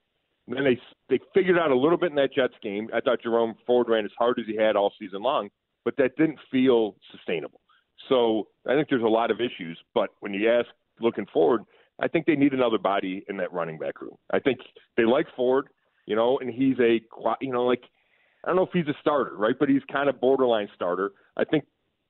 And 0.46 0.56
then 0.56 0.64
they 0.64 0.78
they 1.08 1.20
figured 1.34 1.58
out 1.58 1.72
a 1.72 1.76
little 1.76 1.98
bit 1.98 2.10
in 2.10 2.16
that 2.16 2.32
Jets 2.32 2.54
game. 2.62 2.88
I 2.94 3.00
thought 3.00 3.22
Jerome 3.22 3.56
Ford 3.66 3.88
ran 3.88 4.04
as 4.04 4.12
hard 4.16 4.38
as 4.38 4.46
he 4.46 4.56
had 4.56 4.76
all 4.76 4.92
season 4.98 5.22
long, 5.22 5.48
but 5.84 5.96
that 5.96 6.16
didn't 6.16 6.38
feel 6.52 6.94
sustainable. 7.10 7.60
So 8.08 8.46
I 8.66 8.74
think 8.74 8.88
there's 8.88 9.02
a 9.02 9.08
lot 9.08 9.32
of 9.32 9.40
issues. 9.40 9.78
But 9.92 10.10
when 10.20 10.32
you 10.32 10.48
ask 10.48 10.68
looking 11.00 11.26
forward, 11.32 11.62
I 12.00 12.08
think 12.08 12.26
they 12.26 12.36
need 12.36 12.52
another 12.52 12.78
body 12.78 13.24
in 13.28 13.36
that 13.38 13.52
running 13.52 13.78
back 13.78 14.00
room. 14.00 14.16
I 14.32 14.38
think 14.38 14.58
they 14.96 15.04
like 15.04 15.26
Ford, 15.34 15.68
you 16.06 16.16
know, 16.16 16.38
and 16.38 16.50
he's 16.50 16.78
a, 16.78 17.00
you 17.40 17.52
know, 17.52 17.64
like 17.64 17.82
I 18.44 18.48
don't 18.48 18.56
know 18.56 18.62
if 18.62 18.70
he's 18.72 18.86
a 18.88 18.98
starter, 19.00 19.36
right? 19.36 19.56
But 19.58 19.68
he's 19.68 19.82
kind 19.92 20.08
of 20.08 20.20
borderline 20.20 20.68
starter. 20.74 21.12
I 21.36 21.44
think 21.44 21.64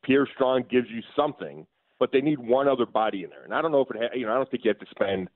Pierre 0.05 0.28
Strong 0.34 0.64
gives 0.70 0.88
you 0.90 1.03
something, 1.16 1.66
but 1.99 2.12
they 2.12 2.20
need 2.20 2.38
one 2.38 2.68
other 2.68 2.86
body 2.86 3.24
in 3.24 3.30
there. 3.30 3.44
And 3.44 3.55
I 3.55 3.62
don't 3.62 3.72
know 3.72 3.80
if 3.80 3.90
it, 3.90 3.97
ha- 3.97 4.14
you 4.16 4.26
know, 4.26 4.32
I 4.32 4.36
don't 4.36 4.51
think 4.51 4.64
you 4.64 4.70
have 4.70 4.78
to 4.78 4.86
spend 4.90 5.28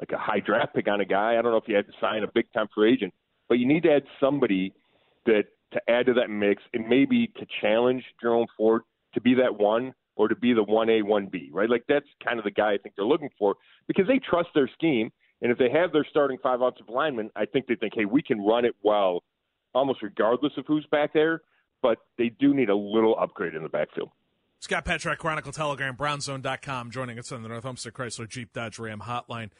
like 0.00 0.12
a 0.12 0.18
high 0.18 0.40
draft 0.40 0.74
pick 0.74 0.88
on 0.88 1.00
a 1.00 1.04
guy. 1.04 1.32
I 1.38 1.42
don't 1.42 1.52
know 1.52 1.56
if 1.56 1.68
you 1.68 1.76
had 1.76 1.86
to 1.86 1.92
sign 2.00 2.22
a 2.22 2.28
big 2.32 2.52
time 2.52 2.68
free 2.74 2.92
agent, 2.92 3.14
but 3.48 3.58
you 3.58 3.66
need 3.66 3.82
to 3.84 3.92
add 3.92 4.04
somebody 4.20 4.74
that 5.26 5.44
to 5.72 5.80
add 5.88 6.06
to 6.06 6.14
that 6.14 6.28
mix 6.28 6.62
and 6.74 6.86
maybe 6.86 7.28
to 7.38 7.46
challenge 7.60 8.04
Jerome 8.20 8.46
Ford 8.56 8.82
to 9.14 9.20
be 9.20 9.34
that 9.34 9.58
one 9.58 9.94
or 10.16 10.28
to 10.28 10.36
be 10.36 10.52
the 10.52 10.64
1A, 10.64 11.02
1B, 11.02 11.48
right? 11.50 11.68
Like 11.68 11.84
that's 11.88 12.06
kind 12.22 12.38
of 12.38 12.44
the 12.44 12.50
guy 12.50 12.74
I 12.74 12.78
think 12.78 12.94
they're 12.94 13.06
looking 13.06 13.30
for 13.38 13.56
because 13.88 14.06
they 14.06 14.18
trust 14.18 14.50
their 14.54 14.70
scheme. 14.74 15.10
And 15.42 15.50
if 15.50 15.58
they 15.58 15.68
have 15.70 15.92
their 15.92 16.06
starting 16.08 16.38
five 16.42 16.60
offensive 16.60 16.88
linemen, 16.88 17.30
I 17.36 17.44
think 17.46 17.66
they 17.66 17.74
think, 17.74 17.94
hey, 17.96 18.04
we 18.04 18.22
can 18.22 18.40
run 18.40 18.64
it 18.64 18.74
well 18.82 19.22
almost 19.74 20.02
regardless 20.02 20.52
of 20.56 20.64
who's 20.66 20.86
back 20.86 21.12
there. 21.12 21.42
But 21.82 21.98
they 22.16 22.28
do 22.28 22.54
need 22.54 22.70
a 22.70 22.76
little 22.76 23.16
upgrade 23.18 23.54
in 23.54 23.62
the 23.64 23.68
backfield. 23.68 24.10
Scott 24.60 24.84
Petrak, 24.84 25.18
Chronicle 25.18 25.50
Telegram, 25.50 25.96
Brownszone.com, 25.96 26.92
joining 26.92 27.18
us 27.18 27.32
on 27.32 27.42
the 27.42 27.48
North 27.48 27.66
Olmsted 27.66 27.92
Chrysler 27.92 28.28
Jeep 28.28 28.52
Dodge 28.52 28.78
Ram 28.78 29.00
hotline. 29.00 29.50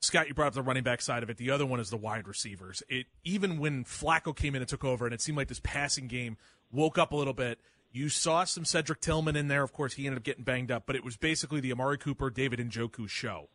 Scott, 0.00 0.28
you 0.28 0.34
brought 0.34 0.48
up 0.48 0.54
the 0.54 0.62
running 0.62 0.82
back 0.82 1.00
side 1.00 1.22
of 1.22 1.30
it. 1.30 1.38
The 1.38 1.50
other 1.50 1.64
one 1.64 1.80
is 1.80 1.88
the 1.88 1.96
wide 1.96 2.28
receivers. 2.28 2.82
It 2.90 3.06
even 3.24 3.58
when 3.58 3.84
Flacco 3.84 4.36
came 4.36 4.54
in 4.54 4.60
and 4.60 4.68
took 4.68 4.84
over, 4.84 5.06
and 5.06 5.14
it 5.14 5.22
seemed 5.22 5.38
like 5.38 5.48
this 5.48 5.60
passing 5.62 6.08
game 6.08 6.36
woke 6.70 6.98
up 6.98 7.12
a 7.12 7.16
little 7.16 7.32
bit. 7.32 7.60
You 7.92 8.10
saw 8.10 8.44
some 8.44 8.64
Cedric 8.64 9.00
Tillman 9.00 9.36
in 9.36 9.48
there. 9.48 9.62
Of 9.62 9.72
course, 9.72 9.94
he 9.94 10.06
ended 10.06 10.18
up 10.18 10.24
getting 10.24 10.44
banged 10.44 10.70
up, 10.70 10.84
but 10.86 10.96
it 10.96 11.04
was 11.04 11.16
basically 11.16 11.60
the 11.60 11.72
Amari 11.72 11.96
Cooper, 11.96 12.28
David 12.28 12.58
Njoku 12.58 13.08
show. 13.08 13.48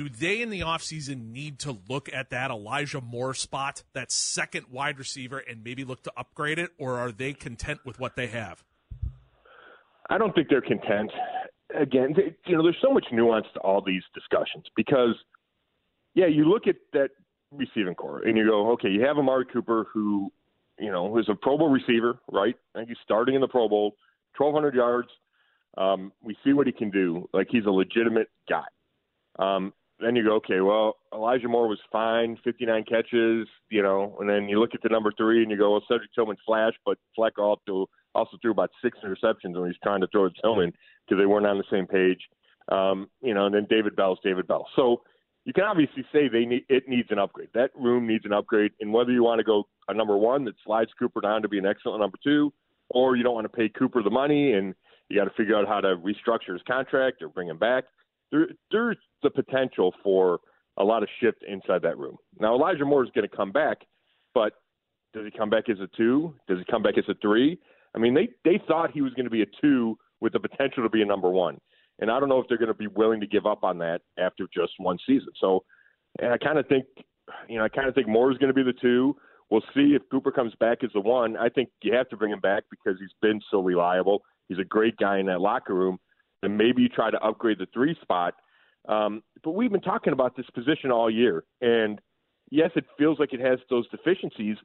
Do 0.00 0.08
they 0.08 0.40
in 0.40 0.48
the 0.48 0.60
offseason 0.60 1.30
need 1.30 1.58
to 1.58 1.76
look 1.86 2.08
at 2.10 2.30
that 2.30 2.50
Elijah 2.50 3.02
Moore 3.02 3.34
spot, 3.34 3.82
that 3.92 4.10
second 4.10 4.64
wide 4.70 4.98
receiver, 4.98 5.36
and 5.36 5.62
maybe 5.62 5.84
look 5.84 6.02
to 6.04 6.12
upgrade 6.16 6.58
it, 6.58 6.70
or 6.78 6.96
are 6.96 7.12
they 7.12 7.34
content 7.34 7.80
with 7.84 8.00
what 8.00 8.16
they 8.16 8.28
have? 8.28 8.64
I 10.08 10.16
don't 10.16 10.34
think 10.34 10.48
they're 10.48 10.62
content. 10.62 11.10
Again, 11.78 12.14
you 12.46 12.56
know, 12.56 12.62
there's 12.62 12.78
so 12.80 12.90
much 12.90 13.04
nuance 13.12 13.44
to 13.52 13.60
all 13.60 13.82
these 13.82 14.00
discussions 14.14 14.64
because, 14.74 15.16
yeah, 16.14 16.28
you 16.28 16.46
look 16.46 16.66
at 16.66 16.76
that 16.94 17.10
receiving 17.52 17.94
core 17.94 18.22
and 18.22 18.38
you 18.38 18.46
go, 18.46 18.70
okay, 18.70 18.88
you 18.88 19.02
have 19.02 19.18
Amari 19.18 19.44
Cooper 19.52 19.86
who 19.92 20.32
you 20.78 20.90
know, 20.90 21.18
is 21.18 21.26
a 21.28 21.34
Pro 21.34 21.58
Bowl 21.58 21.68
receiver, 21.68 22.18
right? 22.32 22.54
Think 22.74 22.88
he's 22.88 22.96
starting 23.04 23.34
in 23.34 23.42
the 23.42 23.48
Pro 23.48 23.68
Bowl, 23.68 23.96
1,200 24.38 24.74
yards. 24.74 25.08
Um, 25.76 26.10
we 26.22 26.38
see 26.42 26.54
what 26.54 26.66
he 26.66 26.72
can 26.72 26.90
do. 26.90 27.28
Like 27.34 27.48
he's 27.50 27.66
a 27.66 27.70
legitimate 27.70 28.30
guy. 28.48 28.64
Um, 29.38 29.74
then 30.02 30.16
you 30.16 30.24
go, 30.24 30.36
okay, 30.36 30.60
well, 30.60 30.96
Elijah 31.12 31.48
Moore 31.48 31.68
was 31.68 31.78
fine, 31.92 32.38
59 32.44 32.84
catches, 32.84 33.48
you 33.70 33.82
know, 33.82 34.16
and 34.20 34.28
then 34.28 34.48
you 34.48 34.60
look 34.60 34.70
at 34.74 34.82
the 34.82 34.88
number 34.88 35.12
three 35.16 35.42
and 35.42 35.50
you 35.50 35.56
go, 35.56 35.72
well, 35.72 35.84
Cedric 35.88 36.12
Tillman 36.14 36.36
flashed, 36.46 36.78
but 36.84 36.98
Fleck 37.14 37.38
also, 37.38 37.88
also 38.14 38.36
threw 38.40 38.50
about 38.50 38.70
six 38.82 38.98
interceptions 39.04 39.58
when 39.58 39.66
he's 39.66 39.78
trying 39.82 40.00
to 40.00 40.06
throw 40.08 40.28
to 40.28 40.34
Tillman 40.42 40.72
because 41.06 41.20
they 41.20 41.26
weren't 41.26 41.46
on 41.46 41.58
the 41.58 41.64
same 41.70 41.86
page. 41.86 42.20
Um, 42.70 43.08
you 43.20 43.34
know, 43.34 43.46
and 43.46 43.54
then 43.54 43.66
David 43.68 43.96
Bell's 43.96 44.18
David 44.22 44.46
Bell. 44.46 44.66
So 44.76 45.02
you 45.44 45.52
can 45.52 45.64
obviously 45.64 46.04
say 46.12 46.28
they 46.28 46.44
need 46.44 46.64
it 46.68 46.88
needs 46.88 47.08
an 47.10 47.18
upgrade. 47.18 47.48
That 47.54 47.70
room 47.74 48.06
needs 48.06 48.24
an 48.24 48.32
upgrade, 48.32 48.70
and 48.80 48.92
whether 48.92 49.10
you 49.10 49.24
want 49.24 49.40
to 49.40 49.44
go 49.44 49.64
a 49.88 49.94
number 49.94 50.16
one 50.16 50.44
that 50.44 50.54
slides 50.64 50.90
Cooper 50.96 51.20
down 51.20 51.42
to 51.42 51.48
be 51.48 51.58
an 51.58 51.66
excellent 51.66 52.00
number 52.00 52.18
two, 52.22 52.52
or 52.90 53.16
you 53.16 53.24
don't 53.24 53.34
want 53.34 53.46
to 53.46 53.56
pay 53.56 53.68
Cooper 53.68 54.02
the 54.02 54.10
money 54.10 54.52
and 54.52 54.74
you 55.08 55.18
got 55.18 55.24
to 55.24 55.34
figure 55.36 55.56
out 55.56 55.66
how 55.66 55.80
to 55.80 55.96
restructure 55.96 56.52
his 56.52 56.62
contract 56.66 57.20
or 57.22 57.28
bring 57.28 57.48
him 57.48 57.58
back. 57.58 57.84
There, 58.30 58.48
there's 58.70 58.96
the 59.22 59.30
potential 59.30 59.94
for 60.02 60.40
a 60.76 60.84
lot 60.84 61.02
of 61.02 61.08
shift 61.20 61.44
inside 61.46 61.82
that 61.82 61.98
room. 61.98 62.16
Now 62.38 62.54
Elijah 62.54 62.84
Moore 62.84 63.04
is 63.04 63.10
going 63.14 63.28
to 63.28 63.36
come 63.36 63.52
back, 63.52 63.78
but 64.34 64.54
does 65.12 65.24
he 65.24 65.36
come 65.36 65.50
back 65.50 65.68
as 65.68 65.78
a 65.80 65.88
two? 65.96 66.34
Does 66.48 66.58
he 66.58 66.64
come 66.70 66.82
back 66.82 66.96
as 66.96 67.04
a 67.08 67.14
three? 67.20 67.58
I 67.94 67.98
mean, 67.98 68.14
they 68.14 68.28
they 68.44 68.62
thought 68.68 68.92
he 68.92 69.02
was 69.02 69.12
going 69.14 69.24
to 69.24 69.30
be 69.30 69.42
a 69.42 69.46
two 69.60 69.98
with 70.20 70.32
the 70.32 70.40
potential 70.40 70.82
to 70.82 70.88
be 70.88 71.02
a 71.02 71.06
number 71.06 71.30
one. 71.30 71.58
And 71.98 72.10
I 72.10 72.18
don't 72.18 72.28
know 72.28 72.38
if 72.38 72.46
they're 72.48 72.58
going 72.58 72.68
to 72.68 72.74
be 72.74 72.86
willing 72.86 73.20
to 73.20 73.26
give 73.26 73.46
up 73.46 73.62
on 73.62 73.78
that 73.78 74.00
after 74.18 74.46
just 74.54 74.72
one 74.78 74.98
season. 75.06 75.28
So, 75.38 75.64
and 76.18 76.32
I 76.32 76.38
kind 76.38 76.58
of 76.58 76.66
think, 76.66 76.86
you 77.48 77.58
know, 77.58 77.64
I 77.64 77.68
kind 77.68 77.88
of 77.88 77.94
think 77.94 78.08
Moore 78.08 78.32
is 78.32 78.38
going 78.38 78.48
to 78.48 78.54
be 78.54 78.62
the 78.62 78.78
two. 78.80 79.16
We'll 79.50 79.62
see 79.74 79.94
if 79.94 80.02
Cooper 80.10 80.30
comes 80.30 80.54
back 80.60 80.82
as 80.84 80.90
the 80.94 81.00
one. 81.00 81.36
I 81.36 81.48
think 81.48 81.68
you 81.82 81.92
have 81.94 82.08
to 82.10 82.16
bring 82.16 82.32
him 82.32 82.40
back 82.40 82.64
because 82.70 82.98
he's 83.00 83.10
been 83.20 83.40
so 83.50 83.60
reliable. 83.60 84.22
He's 84.48 84.58
a 84.58 84.64
great 84.64 84.96
guy 84.96 85.18
in 85.18 85.26
that 85.26 85.40
locker 85.40 85.74
room. 85.74 85.98
And 86.42 86.56
maybe 86.56 86.82
you 86.82 86.88
try 86.88 87.10
to 87.10 87.18
upgrade 87.18 87.58
the 87.58 87.66
three 87.72 87.96
spot. 88.00 88.34
Um, 88.88 89.22
but 89.44 89.52
we've 89.52 89.70
been 89.70 89.80
talking 89.80 90.12
about 90.12 90.36
this 90.36 90.46
position 90.54 90.90
all 90.90 91.10
year. 91.10 91.44
And 91.60 92.00
yes, 92.50 92.70
it 92.76 92.84
feels 92.98 93.18
like 93.18 93.32
it 93.32 93.40
has 93.40 93.58
those 93.68 93.88
deficiencies. 93.90 94.56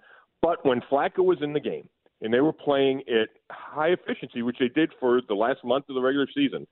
But 0.41 0.65
when 0.65 0.81
Flacco 0.91 1.19
was 1.19 1.39
in 1.41 1.53
the 1.53 1.59
game 1.59 1.89
and 2.21 2.33
they 2.33 2.39
were 2.39 2.53
playing 2.53 3.03
at 3.09 3.29
high 3.51 3.89
efficiency, 3.89 4.41
which 4.41 4.57
they 4.59 4.69
did 4.69 4.91
for 4.99 5.21
the 5.27 5.33
last 5.33 5.63
month 5.63 5.85
of 5.89 5.95
the 5.95 6.01
regular 6.01 6.27
season, 6.33 6.65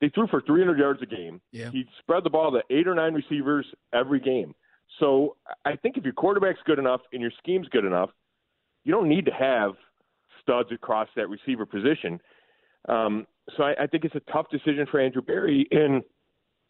they 0.00 0.08
threw 0.08 0.26
for 0.26 0.40
300 0.40 0.78
yards 0.78 1.02
a 1.02 1.06
game. 1.06 1.40
Yeah. 1.52 1.70
He 1.70 1.84
spread 1.98 2.24
the 2.24 2.30
ball 2.30 2.52
to 2.52 2.62
eight 2.74 2.88
or 2.88 2.94
nine 2.94 3.14
receivers 3.14 3.66
every 3.92 4.20
game. 4.20 4.54
So 4.98 5.36
I 5.64 5.76
think 5.76 5.96
if 5.96 6.04
your 6.04 6.12
quarterback's 6.12 6.60
good 6.64 6.78
enough 6.78 7.00
and 7.12 7.22
your 7.22 7.30
scheme's 7.38 7.68
good 7.68 7.84
enough, 7.84 8.10
you 8.84 8.92
don't 8.92 9.08
need 9.08 9.26
to 9.26 9.32
have 9.32 9.72
studs 10.42 10.70
across 10.72 11.08
that 11.16 11.28
receiver 11.28 11.66
position. 11.66 12.20
Um, 12.88 13.26
so 13.56 13.64
I, 13.64 13.74
I 13.82 13.86
think 13.86 14.04
it's 14.04 14.14
a 14.14 14.32
tough 14.32 14.46
decision 14.50 14.86
for 14.90 15.00
Andrew 15.00 15.22
Berry, 15.22 15.66
and 15.70 16.02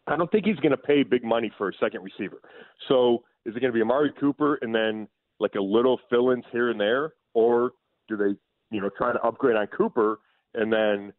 I 0.07 0.17
don't 0.17 0.31
think 0.31 0.47
he's 0.47 0.57
going 0.57 0.73
to 0.73 0.77
pay 0.77 1.03
big 1.03 1.25
money 1.25 1.51
for 1.57 1.69
a 1.69 1.73
second 1.81 2.03
receiver. 2.03 2.41
So 2.89 3.25
is 3.47 3.55
it 3.57 3.61
going 3.61 3.73
to 3.73 3.77
be 3.77 3.83
Amari 3.83 4.13
Cooper 4.19 4.59
and 4.63 4.75
then 4.75 5.09
like 5.39 5.55
a 5.55 5.61
little 5.61 5.99
fill-ins 6.11 6.45
here 6.53 6.71
and 6.71 6.81
there, 6.81 7.15
or 7.35 7.73
do 8.09 8.17
they, 8.17 8.37
you 8.71 8.81
know, 8.81 8.91
try 8.97 9.13
to 9.13 9.21
upgrade 9.21 9.57
on 9.57 9.67
Cooper 9.69 10.19
and 10.55 10.73
then 10.73 11.13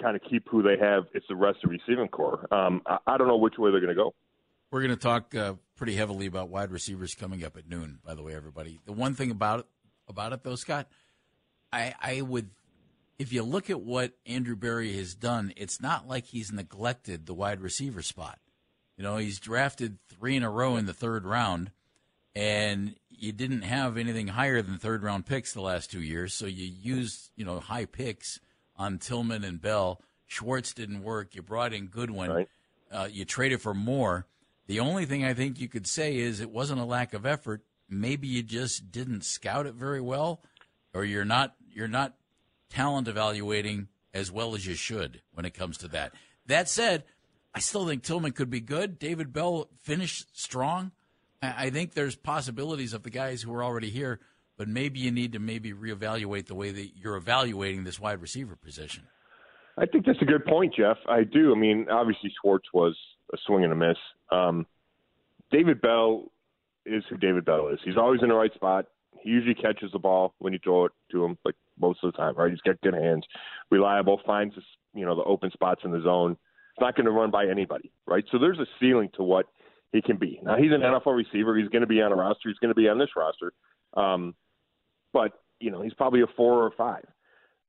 kind 0.00 0.14
of 0.14 0.22
keep 0.28 0.48
who 0.48 0.62
they 0.62 0.76
have. 0.80 1.04
It's 1.14 1.26
the 1.28 1.36
rest 1.36 1.58
of 1.64 1.70
the 1.70 1.78
receiving 1.78 2.08
core. 2.08 2.46
Um, 2.54 2.82
I, 2.86 2.98
I, 3.06 3.16
don't 3.16 3.28
know 3.28 3.36
which 3.36 3.54
way 3.58 3.70
they're 3.70 3.80
going 3.80 3.94
to 3.94 4.00
go. 4.00 4.14
We're 4.70 4.82
going 4.82 4.94
to 4.94 4.96
talk 4.96 5.34
uh, 5.34 5.54
pretty 5.76 5.94
heavily 5.96 6.26
about 6.26 6.50
wide 6.50 6.70
receivers 6.70 7.14
coming 7.14 7.44
up 7.44 7.56
at 7.56 7.68
noon. 7.68 7.98
By 8.04 8.14
the 8.14 8.22
way, 8.22 8.34
everybody. 8.34 8.80
The 8.84 8.92
one 8.92 9.14
thing 9.14 9.30
about 9.30 9.60
it, 9.60 9.66
about 10.08 10.32
it 10.32 10.44
though, 10.44 10.56
Scott, 10.56 10.88
I, 11.72 11.94
I 12.00 12.20
would, 12.20 12.50
if 13.18 13.32
you 13.32 13.42
look 13.42 13.68
at 13.68 13.80
what 13.80 14.12
Andrew 14.26 14.56
Berry 14.56 14.96
has 14.96 15.14
done, 15.14 15.52
it's 15.56 15.80
not 15.80 16.06
like 16.06 16.26
he's 16.26 16.52
neglected 16.52 17.26
the 17.26 17.34
wide 17.34 17.60
receiver 17.60 18.02
spot. 18.02 18.38
You 18.96 19.04
know, 19.04 19.16
he's 19.16 19.40
drafted 19.40 19.98
three 20.08 20.36
in 20.36 20.42
a 20.42 20.50
row 20.50 20.76
in 20.76 20.86
the 20.86 20.94
third 20.94 21.24
round, 21.24 21.70
and 22.34 22.94
you 23.10 23.32
didn't 23.32 23.62
have 23.62 23.96
anything 23.96 24.28
higher 24.28 24.62
than 24.62 24.78
third 24.78 25.02
round 25.02 25.26
picks 25.26 25.52
the 25.52 25.60
last 25.60 25.90
two 25.90 26.02
years, 26.02 26.34
so 26.34 26.46
you 26.46 26.66
used 26.66 27.30
you 27.36 27.44
know 27.44 27.60
high 27.60 27.84
picks 27.84 28.40
on 28.76 28.98
Tillman 28.98 29.44
and 29.44 29.60
Bell. 29.60 30.00
Schwartz 30.26 30.72
didn't 30.72 31.02
work. 31.02 31.34
You 31.34 31.42
brought 31.42 31.72
in 31.72 31.86
Goodwin. 31.86 32.30
Right. 32.30 32.48
Uh, 32.90 33.08
you 33.10 33.24
traded 33.24 33.60
for 33.60 33.74
Moore. 33.74 34.26
The 34.66 34.80
only 34.80 35.06
thing 35.06 35.24
I 35.24 35.34
think 35.34 35.60
you 35.60 35.68
could 35.68 35.86
say 35.86 36.16
is 36.16 36.40
it 36.40 36.50
wasn't 36.50 36.80
a 36.80 36.84
lack 36.84 37.14
of 37.14 37.24
effort. 37.24 37.62
Maybe 37.88 38.28
you 38.28 38.42
just 38.42 38.92
didn't 38.92 39.24
scout 39.24 39.66
it 39.66 39.74
very 39.74 40.00
well, 40.00 40.42
or 40.92 41.04
you're 41.04 41.24
not 41.24 41.54
you're 41.72 41.88
not 41.88 42.14
talent 42.70 43.08
evaluating 43.08 43.88
as 44.14 44.32
well 44.32 44.54
as 44.54 44.66
you 44.66 44.74
should 44.74 45.22
when 45.32 45.44
it 45.44 45.54
comes 45.54 45.78
to 45.78 45.88
that. 45.88 46.12
That 46.46 46.68
said, 46.68 47.04
I 47.54 47.60
still 47.60 47.86
think 47.86 48.02
Tillman 48.02 48.32
could 48.32 48.50
be 48.50 48.60
good. 48.60 48.98
David 48.98 49.32
Bell 49.32 49.68
finished 49.82 50.38
strong. 50.38 50.92
I 51.40 51.70
think 51.70 51.94
there's 51.94 52.16
possibilities 52.16 52.92
of 52.92 53.04
the 53.04 53.10
guys 53.10 53.42
who 53.42 53.54
are 53.54 53.62
already 53.62 53.90
here 53.90 54.20
but 54.58 54.68
maybe 54.68 54.98
you 54.98 55.10
need 55.10 55.32
to 55.32 55.38
maybe 55.38 55.72
reevaluate 55.72 56.46
the 56.46 56.54
way 56.54 56.70
that 56.70 56.96
you're 56.96 57.16
evaluating 57.16 57.84
this 57.84 57.98
wide 57.98 58.20
receiver 58.20 58.56
position. 58.56 59.04
I 59.78 59.86
think 59.86 60.04
that's 60.04 60.20
a 60.20 60.24
good 60.24 60.44
point, 60.44 60.74
Jeff. 60.76 60.96
I 61.08 61.22
do. 61.22 61.52
I 61.52 61.58
mean, 61.58 61.86
obviously 61.88 62.32
Schwartz 62.42 62.66
was 62.74 62.98
a 63.32 63.38
swing 63.46 63.62
and 63.62 63.72
a 63.72 63.76
miss. 63.76 63.96
Um, 64.30 64.66
David 65.52 65.80
Bell 65.80 66.32
is 66.84 67.04
who 67.08 67.16
David 67.16 67.44
Bell 67.44 67.68
is. 67.68 67.78
He's 67.84 67.96
always 67.96 68.20
in 68.22 68.28
the 68.28 68.34
right 68.34 68.52
spot. 68.54 68.86
He 69.22 69.30
usually 69.30 69.54
catches 69.54 69.92
the 69.92 69.98
ball 69.98 70.34
when 70.38 70.52
you 70.52 70.58
throw 70.62 70.86
it 70.86 70.92
to 71.12 71.24
him, 71.24 71.38
like 71.44 71.54
most 71.78 72.00
of 72.02 72.12
the 72.12 72.16
time, 72.16 72.34
right? 72.36 72.50
He's 72.50 72.60
got 72.60 72.80
good 72.80 72.94
hands, 72.94 73.24
reliable, 73.70 74.20
finds 74.26 74.54
you 74.94 75.04
know 75.04 75.16
the 75.16 75.24
open 75.24 75.50
spots 75.52 75.82
in 75.84 75.92
the 75.92 76.02
zone. 76.02 76.36
He's 76.74 76.82
not 76.82 76.96
going 76.96 77.06
to 77.06 77.12
run 77.12 77.30
by 77.30 77.46
anybody, 77.46 77.92
right? 78.06 78.24
So 78.30 78.38
there's 78.38 78.58
a 78.58 78.66
ceiling 78.80 79.10
to 79.14 79.22
what 79.22 79.46
he 79.92 80.02
can 80.02 80.16
be. 80.16 80.40
Now 80.42 80.56
he's 80.56 80.72
an 80.72 80.80
NFL 80.80 81.16
receiver. 81.16 81.56
He's 81.56 81.68
going 81.68 81.82
to 81.82 81.86
be 81.88 82.00
on 82.02 82.12
a 82.12 82.16
roster. 82.16 82.48
He's 82.48 82.58
going 82.58 82.70
to 82.70 82.74
be 82.74 82.88
on 82.88 82.98
this 82.98 83.10
roster. 83.16 83.52
Um, 83.94 84.34
but 85.12 85.32
you 85.60 85.70
know 85.70 85.82
he's 85.82 85.94
probably 85.94 86.20
a 86.22 86.26
four 86.36 86.62
or 86.64 86.70
five, 86.76 87.04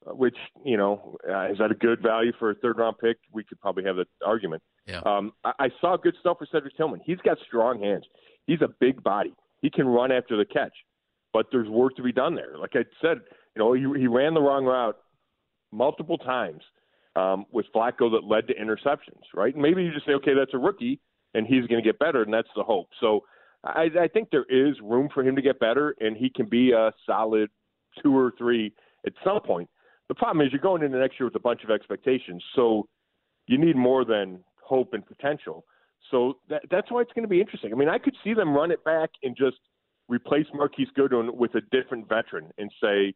uh, 0.08 0.14
which 0.14 0.38
you 0.64 0.78
know 0.78 1.18
uh, 1.28 1.52
is 1.52 1.58
that 1.60 1.72
a 1.72 1.76
good 1.76 2.02
value 2.02 2.32
for 2.38 2.52
a 2.52 2.56
third 2.56 2.78
round 2.78 2.98
pick? 3.00 3.18
We 3.32 3.44
could 3.44 3.60
probably 3.60 3.84
have 3.86 3.96
that 3.98 4.08
argument. 4.26 4.62
Yeah. 4.86 5.02
Um, 5.06 5.34
I, 5.44 5.54
I 5.60 5.70
saw 5.82 5.98
good 5.98 6.16
stuff 6.20 6.38
for 6.40 6.48
Cedric 6.52 6.76
Tillman. 6.76 7.02
He's 7.06 7.20
got 7.20 7.38
strong 7.48 7.82
hands. 7.82 8.06
He's 8.48 8.62
a 8.62 8.70
big 8.80 9.04
body. 9.04 9.34
He 9.62 9.70
can 9.70 9.88
run 9.88 10.12
after 10.12 10.38
the 10.38 10.46
catch, 10.46 10.74
but 11.34 11.48
there's 11.52 11.70
work 11.70 11.96
to 11.96 12.04
be 12.04 12.12
done 12.12 12.36
there. 12.36 12.58
Like 12.58 12.72
I 12.76 12.86
said, 13.02 13.22
you 13.56 13.60
know, 13.60 13.74
he, 13.74 14.00
he 14.00 14.08
ran 14.08 14.34
the 14.34 14.42
wrong 14.42 14.66
route 14.66 14.98
multiple 15.72 16.18
times 16.18 16.62
um, 17.16 17.46
with 17.52 17.66
Flacco 17.74 18.12
that 18.12 18.24
led 18.24 18.48
to 18.48 18.56
interceptions, 18.56 19.24
right? 19.36 19.54
And 19.54 19.62
maybe 19.62 19.84
you 19.84 19.94
just 19.94 20.06
say, 20.06 20.14
okay, 20.14 20.34
that's 20.34 20.54
a 20.54 20.58
rookie, 20.58 21.00
and 21.34 21.46
he's 21.46 21.66
going 21.68 21.82
to 21.82 21.88
get 21.88 22.00
better, 22.00 22.24
and 22.24 22.34
that's 22.34 22.48
the 22.56 22.64
hope. 22.64 22.88
So 23.00 23.22
I, 23.64 23.90
I 24.00 24.08
think 24.08 24.30
there 24.32 24.46
is 24.50 24.76
room 24.82 25.10
for 25.14 25.24
him 25.24 25.36
to 25.36 25.42
get 25.42 25.60
better, 25.60 25.96
and 26.00 26.16
he 26.16 26.30
can 26.30 26.48
be 26.48 26.72
a 26.72 26.92
solid 27.06 27.50
two 28.02 28.16
or 28.16 28.34
three 28.38 28.74
at 29.06 29.14
some 29.24 29.42
point. 29.42 29.70
The 30.08 30.16
problem 30.16 30.46
is 30.46 30.52
you're 30.52 30.62
going 30.62 30.82
into 30.82 30.98
next 30.98 31.20
year 31.20 31.28
with 31.28 31.36
a 31.36 31.40
bunch 31.40 31.64
of 31.64 31.70
expectations, 31.70 32.44
so 32.56 32.88
you 33.48 33.58
need 33.58 33.76
more 33.76 34.06
than 34.06 34.40
hope 34.62 34.94
and 34.94 35.06
potential. 35.06 35.66
So 36.12 36.38
that, 36.50 36.64
that's 36.72 36.92
why 36.92 37.02
it's 37.02 37.12
going 37.14 37.24
to 37.24 37.30
be 37.30 37.42
interesting. 37.42 37.72
I 37.74 37.76
mean, 37.76 37.90
I 37.90 37.98
could 37.98 38.16
see 38.24 38.34
them 38.34 38.54
run 38.54 38.72
it 38.72 38.84
back 38.84 39.10
and 39.24 39.36
just 39.36 39.58
replace 40.10 40.48
Marquise 40.54 40.90
Goodwin 40.96 41.38
with 41.38 41.56
a 41.56 41.62
different 41.72 42.10
veteran 42.10 42.50
and 42.58 42.70
say, 42.82 43.14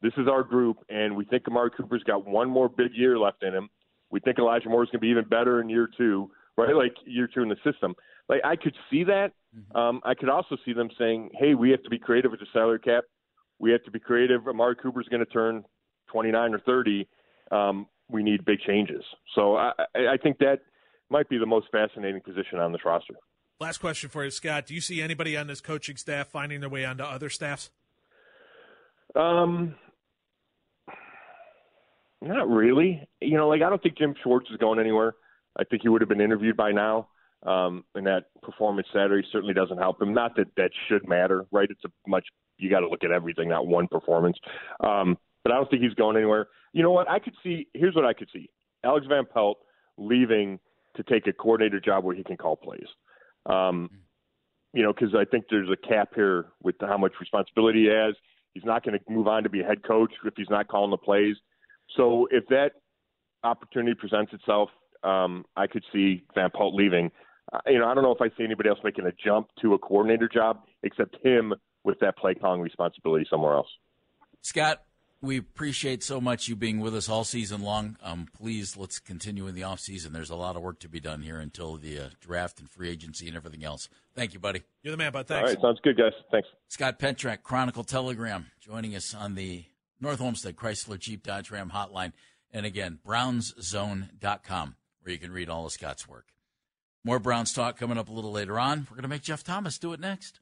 this 0.00 0.12
is 0.16 0.28
our 0.28 0.44
group, 0.44 0.78
and 0.88 1.14
we 1.16 1.24
think 1.24 1.46
Amari 1.48 1.70
Cooper's 1.76 2.04
got 2.04 2.26
one 2.26 2.48
more 2.48 2.68
big 2.68 2.94
year 2.94 3.18
left 3.18 3.42
in 3.42 3.52
him. 3.52 3.68
We 4.10 4.20
think 4.20 4.38
Elijah 4.38 4.68
Moore's 4.68 4.86
going 4.88 5.00
to 5.00 5.04
be 5.04 5.08
even 5.08 5.24
better 5.24 5.60
in 5.60 5.68
year 5.68 5.88
two, 5.98 6.30
right? 6.56 6.74
Like 6.74 6.94
year 7.04 7.28
two 7.32 7.42
in 7.42 7.48
the 7.48 7.56
system. 7.64 7.94
Like 8.28 8.40
I 8.44 8.54
could 8.56 8.76
see 8.90 9.04
that. 9.04 9.32
Mm-hmm. 9.56 9.76
Um, 9.76 10.00
I 10.04 10.14
could 10.14 10.28
also 10.28 10.56
see 10.64 10.72
them 10.72 10.88
saying, 10.98 11.30
"Hey, 11.34 11.54
we 11.54 11.70
have 11.70 11.82
to 11.82 11.90
be 11.90 11.98
creative 11.98 12.30
with 12.30 12.40
the 12.40 12.46
salary 12.52 12.78
cap. 12.78 13.04
We 13.58 13.72
have 13.72 13.82
to 13.84 13.90
be 13.90 13.98
creative. 13.98 14.46
Amari 14.46 14.76
Cooper's 14.76 15.08
going 15.08 15.24
to 15.24 15.30
turn 15.30 15.64
29 16.12 16.54
or 16.54 16.60
30. 16.60 17.08
Um, 17.50 17.86
we 18.08 18.22
need 18.22 18.44
big 18.44 18.60
changes." 18.60 19.02
So 19.34 19.56
I, 19.56 19.72
I 19.96 20.16
think 20.22 20.38
that 20.38 20.60
might 21.10 21.28
be 21.28 21.38
the 21.38 21.46
most 21.46 21.66
fascinating 21.72 22.20
position 22.20 22.58
on 22.58 22.72
this 22.72 22.82
roster. 22.84 23.14
Last 23.60 23.78
question 23.78 24.08
for 24.08 24.24
you, 24.24 24.30
Scott. 24.30 24.66
Do 24.66 24.74
you 24.74 24.80
see 24.80 25.02
anybody 25.02 25.36
on 25.36 25.48
this 25.48 25.60
coaching 25.60 25.96
staff 25.96 26.28
finding 26.28 26.60
their 26.60 26.68
way 26.68 26.84
onto 26.84 27.02
other 27.02 27.28
staffs? 27.28 27.70
Um, 29.16 29.74
not 32.20 32.48
really. 32.48 33.08
You 33.20 33.36
know, 33.36 33.48
like 33.48 33.62
I 33.62 33.68
don't 33.68 33.82
think 33.82 33.98
Jim 33.98 34.14
Schwartz 34.22 34.48
is 34.50 34.58
going 34.58 34.78
anywhere. 34.78 35.14
I 35.58 35.64
think 35.64 35.82
he 35.82 35.88
would 35.88 36.00
have 36.02 36.08
been 36.08 36.20
interviewed 36.20 36.56
by 36.56 36.70
now. 36.70 37.08
Um, 37.44 37.84
and 37.94 38.06
that 38.06 38.26
performance 38.42 38.86
Saturday 38.92 39.26
certainly 39.32 39.54
doesn't 39.54 39.78
help 39.78 40.00
him. 40.00 40.12
Not 40.12 40.36
that 40.36 40.48
that 40.56 40.70
should 40.88 41.08
matter, 41.08 41.46
right? 41.50 41.68
It's 41.70 41.84
a 41.84 41.90
much 42.08 42.26
you 42.58 42.70
got 42.70 42.80
to 42.80 42.88
look 42.88 43.04
at 43.04 43.10
everything, 43.10 43.48
not 43.48 43.66
one 43.66 43.88
performance. 43.88 44.36
Um, 44.80 45.16
but 45.42 45.52
I 45.52 45.56
don't 45.56 45.70
think 45.70 45.82
he's 45.82 45.94
going 45.94 46.16
anywhere. 46.16 46.48
You 46.72 46.82
know 46.82 46.90
what? 46.90 47.08
I 47.08 47.18
could 47.18 47.34
see. 47.42 47.68
Here's 47.74 47.94
what 47.94 48.04
I 48.04 48.12
could 48.12 48.28
see: 48.32 48.50
Alex 48.84 49.06
Van 49.08 49.24
Pelt 49.24 49.58
leaving 49.96 50.58
to 50.96 51.02
take 51.04 51.26
a 51.26 51.32
coordinator 51.32 51.80
job 51.80 52.04
where 52.04 52.14
he 52.14 52.24
can 52.24 52.36
call 52.36 52.56
plays. 52.56 52.86
Um, 53.48 53.90
you 54.74 54.82
know, 54.82 54.92
because 54.92 55.14
I 55.14 55.24
think 55.24 55.46
there's 55.50 55.70
a 55.70 55.88
cap 55.88 56.10
here 56.14 56.46
with 56.62 56.76
how 56.80 56.98
much 56.98 57.12
responsibility 57.20 57.84
he 57.84 57.86
has. 57.86 58.14
He's 58.52 58.64
not 58.64 58.84
going 58.84 58.98
to 58.98 59.12
move 59.12 59.26
on 59.26 59.42
to 59.42 59.48
be 59.48 59.60
a 59.60 59.64
head 59.64 59.82
coach 59.82 60.12
if 60.24 60.34
he's 60.36 60.50
not 60.50 60.68
calling 60.68 60.90
the 60.90 60.96
plays. 60.96 61.36
So 61.96 62.28
if 62.30 62.46
that 62.48 62.72
opportunity 63.44 63.94
presents 63.94 64.32
itself, 64.32 64.68
um, 65.02 65.44
I 65.56 65.66
could 65.66 65.84
see 65.92 66.24
Van 66.34 66.50
Pelt 66.54 66.74
leaving. 66.74 67.10
Uh, 67.52 67.60
you 67.66 67.78
know, 67.78 67.86
I 67.88 67.94
don't 67.94 68.02
know 68.02 68.14
if 68.14 68.20
I 68.20 68.28
see 68.36 68.44
anybody 68.44 68.68
else 68.68 68.78
making 68.84 69.06
a 69.06 69.12
jump 69.12 69.48
to 69.62 69.74
a 69.74 69.78
coordinator 69.78 70.28
job 70.28 70.64
except 70.82 71.16
him 71.24 71.54
with 71.84 71.98
that 72.00 72.18
play 72.18 72.34
calling 72.34 72.60
responsibility 72.60 73.26
somewhere 73.30 73.54
else. 73.54 73.68
Scott, 74.42 74.82
we 75.20 75.36
appreciate 75.36 76.02
so 76.02 76.20
much 76.20 76.46
you 76.46 76.54
being 76.54 76.80
with 76.80 76.94
us 76.94 77.08
all 77.08 77.24
season 77.24 77.62
long. 77.62 77.96
Um, 78.02 78.28
please, 78.32 78.76
let's 78.76 78.98
continue 78.98 79.46
in 79.46 79.54
the 79.54 79.64
off 79.64 79.80
season. 79.80 80.12
There's 80.12 80.30
a 80.30 80.36
lot 80.36 80.56
of 80.56 80.62
work 80.62 80.78
to 80.80 80.88
be 80.88 81.00
done 81.00 81.22
here 81.22 81.40
until 81.40 81.76
the 81.76 81.98
uh, 81.98 82.08
draft 82.20 82.60
and 82.60 82.70
free 82.70 82.88
agency 82.88 83.26
and 83.26 83.36
everything 83.36 83.64
else. 83.64 83.88
Thank 84.14 84.32
you, 84.32 84.40
buddy. 84.40 84.62
You're 84.82 84.92
the 84.92 84.96
man, 84.96 85.12
bud. 85.12 85.26
Thanks. 85.26 85.48
All 85.48 85.54
right, 85.54 85.60
sounds 85.60 85.80
good, 85.82 85.96
guys. 85.96 86.12
Thanks. 86.30 86.48
Scott 86.68 86.98
Petrak, 86.98 87.42
Chronicle 87.42 87.84
Telegram, 87.84 88.46
joining 88.60 88.94
us 88.94 89.14
on 89.14 89.34
the 89.34 89.64
North 90.00 90.20
Olmsted 90.20 90.56
Chrysler 90.56 90.98
Jeep 90.98 91.24
Dodge 91.24 91.50
Ram 91.50 91.70
hotline. 91.74 92.12
And 92.52 92.64
again, 92.64 92.98
brownszone.com, 93.06 94.76
where 95.02 95.12
you 95.12 95.18
can 95.18 95.32
read 95.32 95.48
all 95.48 95.66
of 95.66 95.72
Scott's 95.72 96.08
work. 96.08 96.26
More 97.04 97.18
Browns 97.18 97.52
talk 97.52 97.78
coming 97.78 97.98
up 97.98 98.08
a 98.08 98.12
little 98.12 98.32
later 98.32 98.58
on. 98.58 98.86
We're 98.90 98.96
going 98.96 99.02
to 99.02 99.08
make 99.08 99.22
Jeff 99.22 99.42
Thomas 99.44 99.78
do 99.78 99.92
it 99.92 100.00
next. 100.00 100.40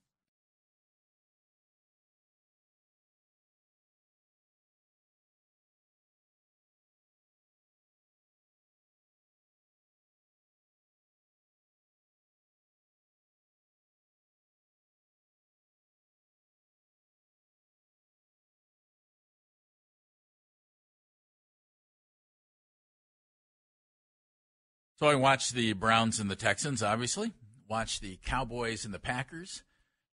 So 24.98 25.08
I 25.08 25.14
watched 25.14 25.52
the 25.52 25.74
Browns 25.74 26.18
and 26.18 26.30
the 26.30 26.36
Texans, 26.36 26.82
obviously, 26.82 27.32
watched 27.68 28.00
the 28.00 28.18
Cowboys 28.24 28.86
and 28.86 28.94
the 28.94 28.98
Packers. 28.98 29.62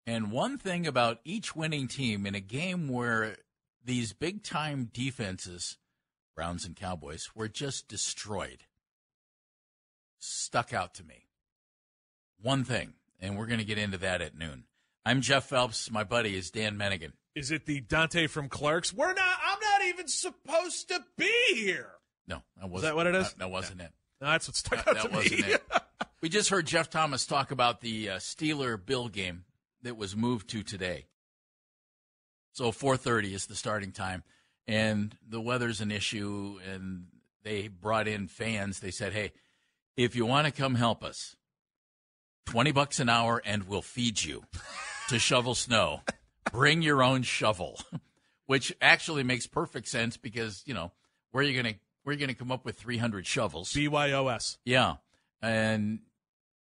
And 0.08 0.32
one 0.32 0.58
thing 0.58 0.88
about 0.88 1.20
each 1.24 1.56
winning 1.56 1.88
team 1.88 2.26
in 2.26 2.34
a 2.34 2.40
game 2.40 2.90
where 2.90 3.38
these 3.86 4.12
big 4.12 4.44
time 4.44 4.90
defenses, 4.92 5.78
Browns 6.36 6.66
and 6.66 6.76
Cowboys, 6.76 7.30
were 7.36 7.48
just 7.48 7.88
destroyed, 7.88 8.64
stuck 10.18 10.74
out 10.74 10.96
to 10.96 11.04
me. 11.04 11.28
One 12.42 12.64
thing, 12.64 12.94
and 13.20 13.38
we're 13.38 13.46
going 13.46 13.60
to 13.60 13.66
get 13.66 13.78
into 13.78 14.00
that 14.00 14.24
at 14.24 14.36
noon. 14.36 14.64
I'm 15.06 15.22
Jeff 15.22 15.46
Phelps. 15.46 15.92
My 15.92 16.04
buddy 16.04 16.36
is 16.36 16.50
Dan 16.50 16.76
Menningen. 16.76 17.14
Is 17.36 17.52
it 17.52 17.68
the 17.68 17.82
Dante 17.82 18.26
from 18.26 18.50
Clerks? 18.50 18.92
We're 18.92 19.14
not. 19.14 19.38
I'm 19.46 19.60
not 19.60 19.88
even 19.90 20.08
supposed 20.08 20.88
to 20.88 21.04
be 21.18 21.32
here. 21.54 21.92
No, 22.28 22.42
that 22.60 22.68
wasn't. 22.68 22.78
Is 22.78 22.82
that 22.90 22.96
what 22.96 23.06
it 23.08 23.16
is? 23.16 23.30
That, 23.30 23.40
that 23.40 23.52
wasn't 23.52 23.82
it. 23.82 23.92
No, 24.22 24.28
that's 24.28 24.48
what 24.48 24.56
stuck 24.56 24.86
that, 24.86 24.88
out 24.88 24.96
that 24.96 25.10
to 25.10 25.16
wasn't 25.16 25.48
me. 25.48 25.54
it. 25.54 25.64
We 26.22 26.30
just 26.30 26.50
heard 26.50 26.68
Jeff 26.68 26.88
Thomas 26.92 27.26
talk 27.26 27.50
about 27.50 27.82
the 27.82 28.12
uh, 28.12 28.16
Steeler 28.18 28.78
Bill 28.84 29.08
game 29.10 29.46
that 29.82 29.98
was 29.98 30.16
moved 30.16 30.52
to 30.52 30.62
today. 30.62 31.08
So 32.52 32.72
4:30 32.72 33.34
is 33.34 33.48
the 33.48 33.56
starting 33.56 33.92
time, 33.92 34.24
and 34.68 35.18
the 35.28 35.42
weather's 35.42 35.82
an 35.82 35.90
issue. 35.92 36.60
And 36.72 37.08
they 37.44 37.70
brought 37.70 38.08
in 38.08 38.28
fans. 38.28 38.82
They 38.82 38.92
said, 38.92 39.14
"Hey, 39.14 39.32
if 39.98 40.16
you 40.16 40.28
want 40.28 40.46
to 40.46 40.52
come 40.54 40.76
help 40.76 41.04
us, 41.04 41.36
twenty 42.46 42.72
bucks 42.72 43.00
an 43.00 43.10
hour, 43.10 43.42
and 43.44 43.64
we'll 43.64 43.82
feed 43.82 44.24
you 44.24 44.44
to 45.10 45.18
shovel 45.18 45.56
snow. 45.56 46.02
Bring 46.52 46.84
your 46.84 47.02
own 47.02 47.24
shovel." 47.24 47.80
Which 48.46 48.76
actually 48.80 49.24
makes 49.24 49.48
perfect 49.48 49.88
sense 49.88 50.18
because 50.18 50.62
you 50.68 50.76
know 50.76 50.92
where 51.32 51.44
are 51.44 51.48
you 51.48 51.60
going 51.60 51.74
to 51.74 51.80
we're 52.06 52.16
going 52.16 52.30
to 52.30 52.36
come 52.36 52.52
up 52.52 52.66
with 52.66 52.78
300 52.78 53.26
shovels. 53.26 53.74
BYOS. 53.74 54.58
Yeah. 54.66 54.96
And 55.42 56.00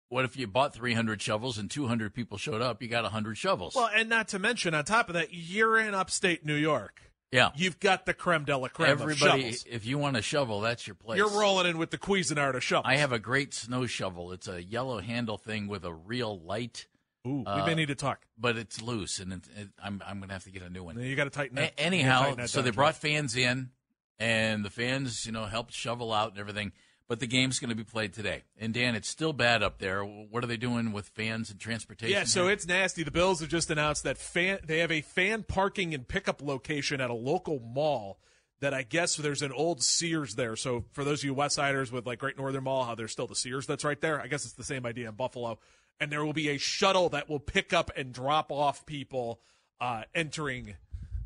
what 0.08 0.24
if 0.24 0.36
you 0.36 0.46
bought 0.46 0.74
300 0.74 1.22
shovels 1.22 1.58
and 1.58 1.70
200 1.70 2.14
people 2.14 2.38
showed 2.38 2.62
up? 2.62 2.82
You 2.82 2.88
got 2.88 3.04
100 3.04 3.36
shovels. 3.36 3.74
Well, 3.74 3.90
and 3.94 4.08
not 4.08 4.28
to 4.28 4.38
mention, 4.38 4.74
on 4.74 4.84
top 4.84 5.08
of 5.08 5.14
that, 5.14 5.28
you're 5.32 5.78
in 5.78 5.94
upstate 5.94 6.44
New 6.44 6.56
York. 6.56 7.00
Yeah. 7.30 7.50
You've 7.54 7.78
got 7.78 8.06
the 8.06 8.14
creme 8.14 8.44
de 8.44 8.56
la 8.56 8.68
creme 8.68 8.90
Everybody, 8.90 9.54
if 9.70 9.86
you 9.86 9.98
want 9.98 10.16
a 10.16 10.22
shovel, 10.22 10.60
that's 10.60 10.86
your 10.86 10.96
place. 10.96 11.16
You're 11.16 11.30
rolling 11.30 11.66
in 11.66 11.78
with 11.78 11.90
the 11.90 11.98
Cuisinart 11.98 12.56
of 12.56 12.64
shovels. 12.64 12.86
I 12.88 12.96
have 12.96 13.12
a 13.12 13.20
great 13.20 13.54
snow 13.54 13.86
shovel. 13.86 14.32
It's 14.32 14.48
a 14.48 14.60
yellow 14.60 15.00
handle 15.00 15.38
thing 15.38 15.68
with 15.68 15.84
a 15.84 15.92
real 15.92 16.40
light. 16.40 16.88
Ooh, 17.26 17.44
uh, 17.46 17.60
we 17.60 17.66
may 17.66 17.74
need 17.76 17.88
to 17.88 17.94
talk. 17.94 18.26
But 18.36 18.56
it's 18.56 18.82
loose, 18.82 19.20
and 19.20 19.34
it, 19.34 19.40
it, 19.56 19.68
I'm, 19.80 20.02
I'm 20.04 20.18
going 20.18 20.28
to 20.28 20.34
have 20.34 20.44
to 20.44 20.50
get 20.50 20.62
a 20.62 20.70
new 20.70 20.82
one. 20.82 20.98
You 20.98 21.14
got 21.14 21.24
to 21.24 21.30
tighten 21.30 21.58
it. 21.58 21.72
anyhow, 21.78 22.22
tighten 22.24 22.48
so 22.48 22.62
they 22.62 22.70
brought 22.70 22.96
fans 22.96 23.36
in 23.36 23.70
and 24.20 24.64
the 24.64 24.70
fans, 24.70 25.24
you 25.24 25.32
know, 25.32 25.46
helped 25.46 25.72
shovel 25.72 26.12
out 26.12 26.32
and 26.32 26.38
everything. 26.38 26.72
But 27.08 27.18
the 27.18 27.26
game's 27.26 27.58
going 27.58 27.70
to 27.70 27.74
be 27.74 27.82
played 27.82 28.12
today. 28.12 28.44
And 28.56 28.72
Dan, 28.72 28.94
it's 28.94 29.08
still 29.08 29.32
bad 29.32 29.64
up 29.64 29.78
there. 29.78 30.04
What 30.04 30.44
are 30.44 30.46
they 30.46 30.56
doing 30.56 30.92
with 30.92 31.08
fans 31.08 31.50
and 31.50 31.58
transportation? 31.58 32.16
Yeah, 32.16 32.22
so 32.22 32.44
here? 32.44 32.52
it's 32.52 32.68
nasty. 32.68 33.02
The 33.02 33.10
Bills 33.10 33.40
have 33.40 33.48
just 33.48 33.68
announced 33.68 34.04
that 34.04 34.16
fan 34.16 34.60
they 34.64 34.78
have 34.78 34.92
a 34.92 35.00
fan 35.00 35.42
parking 35.42 35.92
and 35.92 36.06
pickup 36.06 36.40
location 36.40 37.00
at 37.00 37.10
a 37.10 37.14
local 37.14 37.58
mall. 37.58 38.20
That 38.60 38.74
I 38.74 38.82
guess 38.82 39.16
there's 39.16 39.40
an 39.40 39.52
old 39.52 39.82
Sears 39.82 40.34
there. 40.34 40.54
So 40.54 40.84
for 40.92 41.02
those 41.02 41.20
of 41.20 41.24
you 41.24 41.34
Westsiders 41.34 41.90
with 41.90 42.06
like 42.06 42.18
Great 42.18 42.36
Northern 42.36 42.64
Mall, 42.64 42.84
how 42.84 42.94
there's 42.94 43.10
still 43.10 43.26
the 43.26 43.34
Sears 43.34 43.66
that's 43.66 43.84
right 43.84 43.98
there. 43.98 44.20
I 44.20 44.26
guess 44.26 44.44
it's 44.44 44.52
the 44.52 44.62
same 44.62 44.84
idea 44.84 45.08
in 45.08 45.14
Buffalo. 45.14 45.58
And 45.98 46.12
there 46.12 46.22
will 46.24 46.34
be 46.34 46.50
a 46.50 46.58
shuttle 46.58 47.08
that 47.08 47.28
will 47.28 47.40
pick 47.40 47.72
up 47.72 47.90
and 47.96 48.12
drop 48.12 48.52
off 48.52 48.84
people 48.84 49.40
uh, 49.80 50.02
entering 50.14 50.76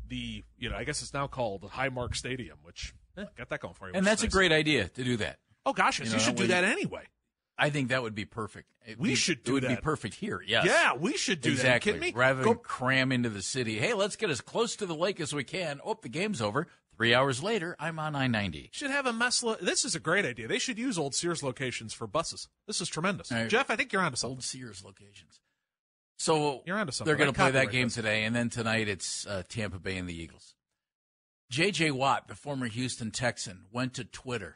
the 0.07 0.43
you 0.57 0.69
know 0.69 0.75
I 0.75 0.83
guess 0.83 1.01
it's 1.01 1.13
now 1.13 1.27
called 1.27 1.61
Highmark 1.63 2.15
Stadium, 2.15 2.57
which 2.63 2.93
eh, 3.17 3.25
got 3.37 3.49
that 3.49 3.59
going 3.59 3.73
for 3.73 3.87
you. 3.87 3.93
And 3.95 4.05
that's 4.05 4.23
nice. 4.23 4.31
a 4.31 4.31
great 4.31 4.51
idea 4.51 4.87
to 4.89 5.03
do 5.03 5.17
that. 5.17 5.39
Oh 5.65 5.73
gosh, 5.73 5.99
yes, 5.99 6.07
you, 6.07 6.13
know, 6.13 6.19
you 6.19 6.25
should 6.25 6.35
do 6.35 6.47
that 6.47 6.63
anyway. 6.63 7.03
I 7.57 7.69
think 7.69 7.89
that 7.89 8.03
would 8.03 8.15
be 8.15 8.25
perfect. 8.25 8.67
It 8.85 8.99
we 8.99 9.15
should 9.15 9.43
do 9.43 9.43
that. 9.43 9.49
It 9.49 9.53
would 9.53 9.63
that. 9.63 9.81
be 9.81 9.81
perfect 9.81 10.15
here. 10.15 10.43
Yes. 10.45 10.65
Yeah, 10.65 10.93
we 10.95 11.15
should 11.15 11.41
do 11.41 11.51
exactly. 11.51 11.93
that. 11.93 11.97
Exactly. 11.97 12.19
Rather 12.19 12.43
Go- 12.43 12.53
than 12.53 12.63
cram 12.63 13.11
into 13.11 13.29
the 13.29 13.41
city. 13.41 13.79
Hey, 13.79 13.93
let's 13.93 14.15
get 14.15 14.29
as 14.29 14.41
close 14.41 14.75
to 14.77 14.85
the 14.85 14.95
lake 14.95 15.19
as 15.19 15.33
we 15.33 15.43
can. 15.43 15.79
Oh, 15.85 15.97
the 16.01 16.09
game's 16.09 16.41
over. 16.41 16.67
Three 16.97 17.13
hours 17.13 17.43
later, 17.43 17.75
I'm 17.77 17.99
on 17.99 18.15
I 18.15 18.27
ninety. 18.27 18.69
Should 18.71 18.91
have 18.91 19.05
a 19.05 19.11
mess. 19.13 19.43
Lo- 19.43 19.57
this 19.61 19.83
is 19.83 19.95
a 19.95 19.99
great 19.99 20.25
idea. 20.25 20.47
They 20.47 20.59
should 20.59 20.77
use 20.77 20.97
old 20.97 21.13
Sears 21.13 21.43
locations 21.43 21.93
for 21.93 22.07
buses. 22.07 22.47
This 22.67 22.79
is 22.79 22.87
tremendous. 22.87 23.31
Right. 23.31 23.49
Jeff, 23.49 23.69
I 23.69 23.75
think 23.75 23.91
you're 23.91 24.01
onto 24.01 24.15
something. 24.15 24.35
Old 24.35 24.43
Sears 24.43 24.83
locations. 24.83 25.41
So 26.17 26.63
you're 26.65 26.77
onto 26.77 26.91
something. 26.91 27.09
They're 27.09 27.17
going 27.17 27.33
to 27.33 27.39
play 27.39 27.51
that 27.51 27.71
game 27.71 27.87
this. 27.87 27.95
today, 27.95 28.23
and 28.23 28.35
then 28.35 28.49
tonight 28.49 28.87
it's 28.87 29.27
uh, 29.27 29.43
Tampa 29.47 29.79
Bay 29.79 29.97
and 29.97 30.07
the 30.07 30.19
Eagles. 30.19 30.55
J.J. 31.49 31.91
Watt, 31.91 32.27
the 32.27 32.35
former 32.35 32.67
Houston 32.67 33.11
Texan, 33.11 33.65
went 33.71 33.93
to 33.95 34.03
Twitter 34.03 34.55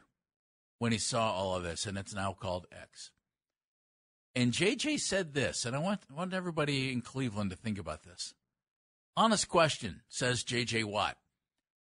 when 0.78 0.92
he 0.92 0.98
saw 0.98 1.32
all 1.32 1.54
of 1.54 1.62
this, 1.62 1.86
and 1.86 1.96
it's 1.96 2.14
now 2.14 2.32
called 2.32 2.66
X. 2.72 3.10
And 4.34 4.52
JJ 4.52 5.00
said 5.00 5.34
this, 5.34 5.64
and 5.64 5.76
I 5.76 5.80
want, 5.80 6.00
I 6.10 6.14
want 6.14 6.34
everybody 6.34 6.92
in 6.92 7.02
Cleveland 7.02 7.50
to 7.50 7.56
think 7.56 7.78
about 7.78 8.04
this. 8.04 8.34
Honest 9.16 9.48
question, 9.48 10.02
says 10.08 10.44
JJ 10.44 10.84
Watt. 10.84 11.16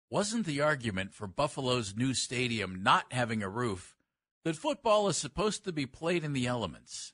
Wasn't 0.09 0.45
the 0.45 0.61
argument 0.61 1.13
for 1.13 1.27
Buffalo's 1.27 1.95
new 1.95 2.13
stadium 2.13 2.83
not 2.83 3.11
having 3.11 3.41
a 3.41 3.49
roof 3.49 3.95
that 4.43 4.55
football 4.55 5.07
is 5.07 5.17
supposed 5.17 5.63
to 5.63 5.71
be 5.71 5.85
played 5.85 6.23
in 6.23 6.33
the 6.33 6.45
elements? 6.45 7.13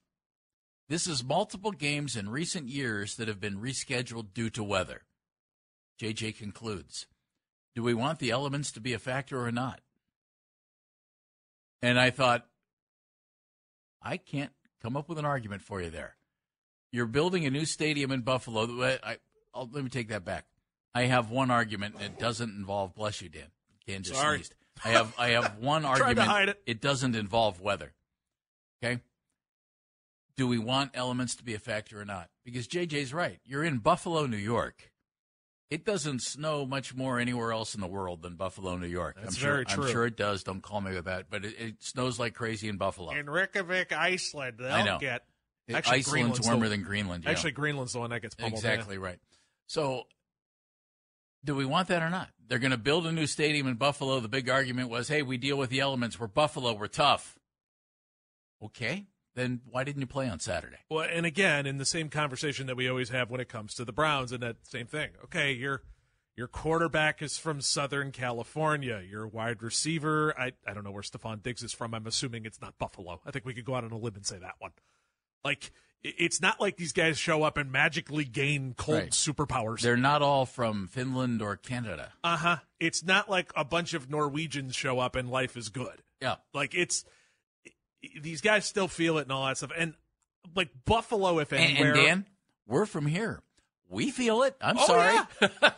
This 0.91 1.07
is 1.07 1.23
multiple 1.23 1.71
games 1.71 2.17
in 2.17 2.27
recent 2.27 2.67
years 2.67 3.15
that 3.15 3.29
have 3.29 3.39
been 3.39 3.61
rescheduled 3.61 4.33
due 4.33 4.49
to 4.49 4.61
weather. 4.61 5.03
JJ 6.01 6.37
concludes 6.37 7.07
Do 7.73 7.81
we 7.81 7.93
want 7.93 8.19
the 8.19 8.29
elements 8.29 8.73
to 8.73 8.81
be 8.81 8.91
a 8.91 8.99
factor 8.99 9.41
or 9.41 9.53
not? 9.53 9.79
And 11.81 11.97
I 11.97 12.09
thought, 12.09 12.45
I 14.03 14.17
can't 14.17 14.51
come 14.81 14.97
up 14.97 15.07
with 15.07 15.17
an 15.17 15.23
argument 15.23 15.61
for 15.61 15.81
you 15.81 15.89
there. 15.89 16.17
You're 16.91 17.05
building 17.05 17.45
a 17.45 17.49
new 17.49 17.63
stadium 17.63 18.11
in 18.11 18.19
Buffalo. 18.19 18.97
I, 19.01 19.15
I'll, 19.55 19.69
let 19.71 19.85
me 19.85 19.89
take 19.89 20.09
that 20.09 20.25
back. 20.25 20.43
I 20.93 21.03
have 21.03 21.31
one 21.31 21.51
argument, 21.51 21.95
and 21.95 22.03
it 22.03 22.19
doesn't 22.19 22.53
involve. 22.53 22.95
Bless 22.95 23.21
you, 23.21 23.29
Dan. 23.29 23.47
Dan 23.87 24.03
just 24.03 24.19
Sorry. 24.19 24.39
sneezed. 24.39 24.55
I 24.83 24.89
have 24.89 25.15
I 25.17 25.29
have 25.29 25.57
one 25.61 25.85
argument. 25.85 26.19
hide 26.19 26.49
it. 26.49 26.61
it 26.65 26.81
doesn't 26.81 27.15
involve 27.15 27.61
weather. 27.61 27.93
Okay. 28.83 28.99
Do 30.38 30.47
we 30.47 30.57
want 30.57 30.91
elements 30.93 31.36
to 31.36 31.43
be 31.43 31.53
a 31.53 31.59
factor 31.59 31.99
or 31.99 32.05
not? 32.05 32.29
Because 32.45 32.67
JJ's 32.67 33.13
right. 33.13 33.39
You're 33.45 33.63
in 33.63 33.79
Buffalo, 33.79 34.25
New 34.25 34.38
York. 34.38 34.91
It 35.69 35.86
doesn't 35.86 36.21
snow 36.21 36.65
much 36.65 36.93
more 36.93 37.17
anywhere 37.19 37.53
else 37.53 37.75
in 37.75 37.82
the 37.82 37.88
world 37.88 38.21
than 38.21 38.36
Buffalo, 38.36 38.75
New 38.75 38.88
York. 38.88 39.15
That's 39.15 39.36
I'm 39.36 39.39
sure, 39.39 39.51
very 39.53 39.65
true. 39.65 39.84
I'm 39.86 39.91
sure 39.91 40.05
it 40.05 40.17
does. 40.17 40.43
Don't 40.43 40.61
call 40.61 40.82
me 40.82 40.93
with 40.93 41.05
that. 41.05 41.27
But 41.29 41.45
it, 41.45 41.55
it 41.59 41.75
snows 41.79 42.19
like 42.19 42.34
crazy 42.34 42.67
in 42.67 42.77
Buffalo. 42.77 43.11
In 43.11 43.29
Reykjavik, 43.29 43.93
Iceland, 43.93 44.57
they'll 44.59 44.71
I 44.71 44.84
know. 44.84 44.97
get. 44.99 45.23
Actually, 45.73 45.99
Iceland's 45.99 46.09
Greenland's 46.09 46.47
warmer 46.47 46.63
the- 46.65 46.69
than 46.71 46.84
Greenland. 46.84 47.23
yeah. 47.23 47.29
Actually, 47.32 47.51
Greenland's 47.51 47.93
the 47.93 47.99
one 47.99 48.09
that 48.09 48.21
gets 48.21 48.36
pummeled. 48.36 48.61
yeah. 48.63 48.71
Exactly 48.71 48.97
right. 48.97 49.19
So, 49.67 50.07
do 51.45 51.55
we 51.55 51.65
want 51.65 51.88
that 51.88 52.01
or 52.03 52.09
not? 52.09 52.29
They're 52.47 52.59
going 52.59 52.71
to 52.71 52.77
build 52.77 53.07
a 53.07 53.11
new 53.13 53.25
stadium 53.27 53.67
in 53.67 53.75
Buffalo. 53.75 54.19
The 54.19 54.27
big 54.27 54.49
argument 54.49 54.89
was, 54.89 55.07
hey, 55.07 55.21
we 55.21 55.38
deal 55.38 55.55
with 55.57 55.69
the 55.69 55.79
elements. 55.79 56.19
We're 56.19 56.27
Buffalo. 56.27 56.73
We're 56.73 56.88
tough. 56.88 57.38
Okay. 58.61 59.05
Then 59.36 59.61
why 59.69 59.84
didn't 59.84 60.01
you 60.01 60.07
play 60.07 60.27
on 60.29 60.39
Saturday? 60.39 60.77
Well, 60.89 61.07
and 61.09 61.25
again, 61.25 61.65
in 61.65 61.77
the 61.77 61.86
same 61.86 62.09
conversation 62.09 62.67
that 62.67 62.75
we 62.75 62.89
always 62.89 63.09
have 63.09 63.29
when 63.32 63.39
it 63.39 63.47
comes 63.49 63.73
to 63.75 63.86
the 63.86 63.93
Browns, 63.93 64.32
and 64.32 64.43
that 64.43 64.57
same 64.63 64.88
thing. 64.88 65.11
Okay, 65.25 65.53
your 65.53 65.84
your 66.36 66.47
quarterback 66.47 67.21
is 67.21 67.38
from 67.38 67.61
Southern 67.61 68.11
California. 68.11 69.01
Your 69.09 69.27
wide 69.27 69.61
receiver, 69.63 70.38
I 70.39 70.51
I 70.67 70.73
don't 70.73 70.84
know 70.84 70.91
where 70.91 71.03
Stefon 71.03 71.41
Diggs 71.41 71.63
is 71.63 71.71
from. 71.73 71.93
I'm 71.93 72.07
assuming 72.07 72.45
it's 72.45 72.61
not 72.61 72.77
Buffalo. 72.77 73.21
I 73.25 73.32
think 73.32 73.45
we 73.45 73.53
could 73.53 73.65
go 73.65 73.75
out 73.75 73.84
on 73.86 73.91
a 73.91 73.97
limb 73.97 74.15
and 74.15 74.25
say 74.25 74.38
that 74.39 74.55
one. 74.59 74.71
Like 75.45 75.71
it's 76.03 76.41
not 76.41 76.59
like 76.59 76.77
these 76.77 76.93
guys 76.93 77.17
show 77.19 77.43
up 77.43 77.57
and 77.57 77.71
magically 77.71 78.25
gain 78.25 78.73
cold 78.75 78.97
Right. 78.97 79.11
superpowers. 79.11 79.82
They're 79.82 79.95
not 79.95 80.23
all 80.23 80.47
from 80.47 80.88
Finland 80.88 81.41
or 81.43 81.55
Canada. 81.55 82.13
Uh 82.23 82.38
huh. 82.38 82.57
It's 82.79 83.03
not 83.03 83.29
like 83.29 83.51
a 83.55 83.63
bunch 83.63 83.93
of 83.93 84.09
Norwegians 84.09 84.75
show 84.75 84.97
up 84.99 85.15
and 85.15 85.29
life 85.29 85.55
is 85.55 85.69
good. 85.69 86.01
Yeah. 86.19 86.38
Like 86.55 86.73
it's 86.73 87.05
these 88.21 88.41
guys 88.41 88.65
still 88.65 88.87
feel 88.87 89.17
it 89.17 89.23
and 89.23 89.31
all 89.31 89.45
that 89.45 89.57
stuff. 89.57 89.71
And 89.77 89.93
like 90.55 90.69
Buffalo, 90.85 91.39
if 91.39 91.53
anywhere, 91.53 91.93
and 91.93 91.95
Dan, 92.03 92.25
we're 92.67 92.85
from 92.85 93.05
here. 93.05 93.41
We 93.89 94.09
feel 94.11 94.43
it. 94.43 94.55
I'm 94.61 94.77
Oh, 94.77 94.85
sorry. 94.85 95.19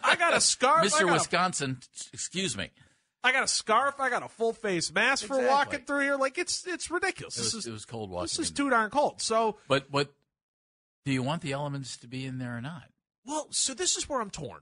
I 0.04 0.16
got 0.16 0.34
a 0.36 0.40
scarf, 0.42 0.86
Mr. 0.88 1.02
got 1.02 1.10
a- 1.10 1.14
Wisconsin, 1.14 1.80
excuse 2.14 2.56
me. 2.56 2.70
I 3.24 3.32
got 3.32 3.44
a 3.44 3.48
scarf. 3.48 3.96
I 4.00 4.10
got 4.10 4.22
a 4.22 4.28
full 4.28 4.52
face 4.54 4.92
mask 4.94 5.26
for 5.26 5.40
walking 5.48 5.80
through 5.82 6.02
here. 6.02 6.16
Like 6.18 6.38
it's 6.38 6.68
it's 6.68 6.92
ridiculous. 6.92 7.38
It 7.38 7.44
This 7.44 7.54
was, 7.54 7.64
is 7.64 7.70
it 7.70 7.72
was 7.72 7.86
cold 7.86 8.10
walking. 8.10 8.24
this 8.26 8.38
is 8.40 8.52
too 8.52 8.70
darn 8.70 8.90
cold. 8.90 9.22
So 9.22 9.58
But 9.68 9.90
but 9.92 10.14
do 11.06 11.12
you 11.14 11.24
want 11.24 11.42
the 11.42 11.54
elements 11.54 11.98
to 11.98 12.08
be 12.08 12.26
in 12.26 12.38
there 12.38 12.58
or 12.58 12.62
not? 12.62 12.84
well, 13.26 13.48
so 13.52 13.74
this 13.74 13.96
is 13.98 14.08
where 14.10 14.20
I'm 14.22 14.30
torn. 14.30 14.60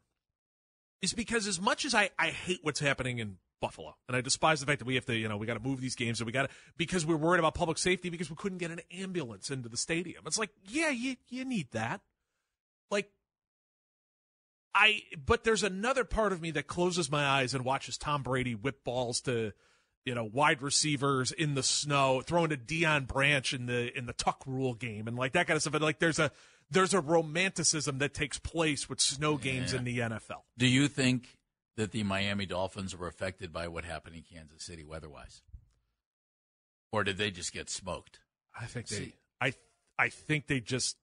Is 1.01 1.13
because 1.13 1.47
as 1.47 1.59
much 1.59 1.85
as 1.85 1.95
I 1.95 2.11
I 2.19 2.27
hate 2.27 2.59
what's 2.61 2.79
happening 2.79 3.17
in 3.17 3.37
Buffalo, 3.61 3.95
and 4.07 4.17
I 4.17 4.21
despise 4.21 4.59
the 4.59 4.65
fact 4.65 4.79
that 4.79 4.85
we 4.85 4.95
have 4.95 5.05
to 5.05 5.15
you 5.15 5.29
know 5.29 5.37
we 5.37 5.47
got 5.47 5.53
to 5.53 5.61
move 5.61 5.79
these 5.79 5.95
games 5.95 6.19
and 6.19 6.25
we 6.25 6.33
got 6.33 6.49
to 6.49 6.49
because 6.77 7.05
we're 7.05 7.15
worried 7.15 7.39
about 7.39 7.53
public 7.53 7.77
safety 7.77 8.09
because 8.09 8.29
we 8.29 8.35
couldn't 8.35 8.57
get 8.57 8.71
an 8.71 8.81
ambulance 8.91 9.49
into 9.49 9.69
the 9.69 9.77
stadium. 9.77 10.23
It's 10.25 10.37
like 10.37 10.49
yeah, 10.67 10.89
you 10.89 11.15
you 11.29 11.45
need 11.45 11.71
that. 11.71 12.01
Like 12.89 13.09
I 14.75 15.01
but 15.25 15.43
there's 15.43 15.63
another 15.63 16.03
part 16.03 16.33
of 16.33 16.41
me 16.41 16.51
that 16.51 16.67
closes 16.67 17.09
my 17.09 17.25
eyes 17.25 17.53
and 17.53 17.63
watches 17.63 17.97
Tom 17.97 18.23
Brady 18.23 18.55
whip 18.55 18.83
balls 18.83 19.21
to 19.21 19.53
you 20.05 20.15
know 20.15 20.23
wide 20.23 20.61
receivers 20.61 21.31
in 21.31 21.53
the 21.53 21.63
snow, 21.63 22.21
throwing 22.21 22.49
to 22.49 22.57
Deion 22.57 23.07
Branch 23.07 23.53
in 23.53 23.67
the 23.67 23.95
in 23.97 24.05
the 24.07 24.13
tuck 24.13 24.43
rule 24.45 24.73
game 24.73 25.07
and 25.07 25.17
like 25.17 25.33
that 25.33 25.47
kind 25.47 25.55
of 25.55 25.61
stuff. 25.61 25.75
And 25.75 25.83
like 25.83 25.99
there's 25.99 26.19
a 26.19 26.31
there's 26.69 26.93
a 26.93 27.01
romanticism 27.01 27.99
that 27.99 28.13
takes 28.13 28.39
place 28.39 28.89
with 28.89 28.99
snow 28.99 29.37
games 29.37 29.73
in 29.73 29.83
the 29.83 29.99
NFL. 29.99 30.43
Do 30.57 30.65
you 30.65 30.87
think 30.87 31.37
that 31.77 31.91
the 31.91 32.03
Miami 32.03 32.45
Dolphins 32.45 32.95
were 32.95 33.07
affected 33.07 33.51
by 33.53 33.67
what 33.67 33.85
happened 33.85 34.15
in 34.15 34.23
Kansas 34.23 34.63
City 34.63 34.83
weather-wise, 34.83 35.41
or 36.91 37.03
did 37.03 37.17
they 37.17 37.31
just 37.31 37.53
get 37.53 37.69
smoked? 37.69 38.19
I 38.59 38.65
think 38.65 38.87
they 38.87 38.95
See. 38.95 39.13
I 39.39 39.53
I 39.97 40.09
think 40.09 40.47
they 40.47 40.59
just 40.59 40.97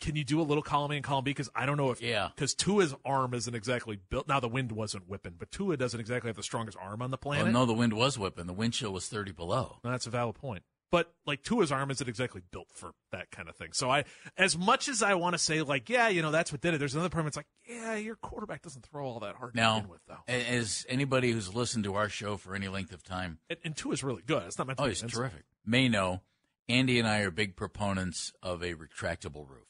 can 0.00 0.16
you 0.16 0.24
do 0.24 0.40
a 0.40 0.42
little 0.42 0.62
column 0.62 0.92
A 0.92 0.94
and 0.94 1.04
column 1.04 1.24
B 1.24 1.30
because 1.30 1.50
I 1.54 1.66
don't 1.66 1.76
know 1.76 1.90
if 1.90 2.00
Yeah. 2.00 2.30
because 2.34 2.54
Tua's 2.54 2.94
arm 3.04 3.34
isn't 3.34 3.54
exactly 3.54 3.98
built. 4.08 4.28
Now 4.28 4.40
the 4.40 4.48
wind 4.48 4.72
wasn't 4.72 5.08
whipping, 5.08 5.34
but 5.38 5.50
Tua 5.50 5.76
doesn't 5.76 6.00
exactly 6.00 6.28
have 6.28 6.36
the 6.36 6.42
strongest 6.42 6.78
arm 6.80 7.02
on 7.02 7.10
the 7.10 7.18
Well, 7.22 7.34
planet. 7.36 7.52
no, 7.52 7.66
the 7.66 7.74
wind 7.74 7.92
was 7.92 8.18
whipping. 8.18 8.46
The 8.46 8.52
wind 8.54 8.72
chill 8.74 8.92
was 8.92 9.08
30 9.08 9.32
below. 9.32 9.78
No, 9.84 9.90
that's 9.90 10.06
a 10.06 10.10
valid 10.10 10.36
point. 10.36 10.62
But 10.90 11.12
like 11.24 11.42
Tua's 11.42 11.70
arm 11.70 11.90
isn't 11.92 12.08
exactly 12.08 12.42
built 12.50 12.68
for 12.74 12.92
that 13.12 13.30
kind 13.30 13.48
of 13.48 13.54
thing. 13.54 13.68
So 13.72 13.88
I, 13.90 14.04
as 14.36 14.58
much 14.58 14.88
as 14.88 15.02
I 15.02 15.14
want 15.14 15.34
to 15.34 15.38
say 15.38 15.62
like, 15.62 15.88
yeah, 15.88 16.08
you 16.08 16.20
know, 16.20 16.32
that's 16.32 16.50
what 16.50 16.60
did 16.60 16.74
it. 16.74 16.78
There's 16.78 16.94
another 16.94 17.10
part 17.10 17.24
that's 17.24 17.36
like, 17.36 17.46
yeah, 17.68 17.94
your 17.94 18.16
quarterback 18.16 18.62
doesn't 18.62 18.84
throw 18.84 19.06
all 19.06 19.20
that 19.20 19.36
hard 19.36 19.54
to 19.54 19.60
Now, 19.60 19.76
begin 19.76 19.90
with, 19.90 20.00
though. 20.08 20.18
as 20.26 20.84
anybody 20.88 21.30
who's 21.30 21.54
listened 21.54 21.84
to 21.84 21.94
our 21.94 22.08
show 22.08 22.36
for 22.36 22.56
any 22.56 22.66
length 22.66 22.92
of 22.92 23.04
time, 23.04 23.38
And, 23.48 23.58
and 23.64 23.76
Tua's 23.76 24.02
really 24.02 24.22
good. 24.26 24.42
It's 24.44 24.58
not 24.58 24.66
meant 24.66 24.78
to 24.78 24.84
oh, 24.84 24.88
be 24.88 24.94
he's 24.94 25.02
terrific, 25.02 25.44
may 25.64 25.88
know, 25.88 26.22
Andy 26.68 26.98
and 26.98 27.06
I 27.06 27.20
are 27.20 27.30
big 27.30 27.54
proponents 27.54 28.32
of 28.42 28.62
a 28.62 28.74
retractable 28.74 29.48
roof. 29.48 29.68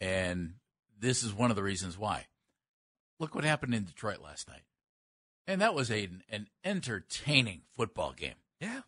And 0.00 0.54
this 0.98 1.22
is 1.22 1.32
one 1.32 1.50
of 1.50 1.56
the 1.56 1.62
reasons 1.62 1.96
why. 1.96 2.26
Look 3.20 3.34
what 3.34 3.44
happened 3.44 3.74
in 3.74 3.84
Detroit 3.84 4.18
last 4.20 4.48
night. 4.48 4.62
And 5.46 5.60
that 5.60 5.74
was 5.74 5.90
a, 5.90 6.08
an 6.30 6.48
entertaining 6.64 7.62
football 7.76 8.12
game. 8.12 8.34
Yeah. 8.60 8.80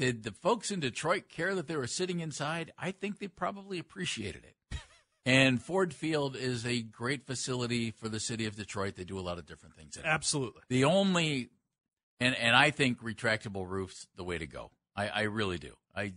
Did 0.00 0.22
the 0.22 0.30
folks 0.30 0.70
in 0.70 0.80
Detroit 0.80 1.28
care 1.28 1.54
that 1.54 1.68
they 1.68 1.76
were 1.76 1.86
sitting 1.86 2.20
inside? 2.20 2.72
I 2.78 2.90
think 2.90 3.18
they 3.18 3.28
probably 3.28 3.78
appreciated 3.78 4.44
it. 4.46 4.78
and 5.26 5.60
Ford 5.60 5.92
Field 5.92 6.36
is 6.36 6.64
a 6.64 6.80
great 6.80 7.26
facility 7.26 7.90
for 7.90 8.08
the 8.08 8.18
city 8.18 8.46
of 8.46 8.56
Detroit. 8.56 8.96
They 8.96 9.04
do 9.04 9.18
a 9.18 9.20
lot 9.20 9.36
of 9.36 9.44
different 9.44 9.74
things. 9.76 9.98
In 9.98 10.04
it. 10.06 10.08
Absolutely. 10.08 10.62
The 10.70 10.84
only, 10.84 11.50
and 12.18 12.34
and 12.34 12.56
I 12.56 12.70
think 12.70 13.02
retractable 13.02 13.68
roofs 13.68 14.06
the 14.16 14.24
way 14.24 14.38
to 14.38 14.46
go. 14.46 14.70
I, 14.96 15.08
I 15.08 15.22
really 15.24 15.58
do. 15.58 15.74
I 15.94 16.14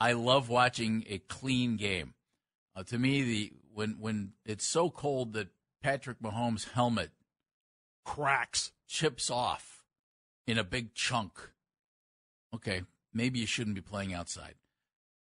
I 0.00 0.14
love 0.14 0.48
watching 0.48 1.04
a 1.08 1.18
clean 1.18 1.76
game. 1.76 2.14
Uh, 2.74 2.82
to 2.82 2.98
me, 2.98 3.22
the 3.22 3.52
when 3.72 3.90
when 4.00 4.32
it's 4.44 4.66
so 4.66 4.90
cold 4.90 5.34
that 5.34 5.50
Patrick 5.80 6.18
Mahomes' 6.20 6.68
helmet 6.68 7.12
cracks, 8.04 8.72
chips 8.88 9.30
off 9.30 9.84
in 10.48 10.58
a 10.58 10.64
big 10.64 10.94
chunk. 10.94 11.38
Okay, 12.52 12.82
maybe 13.14 13.38
you 13.38 13.46
shouldn't 13.46 13.76
be 13.76 13.80
playing 13.80 14.12
outside. 14.12 14.54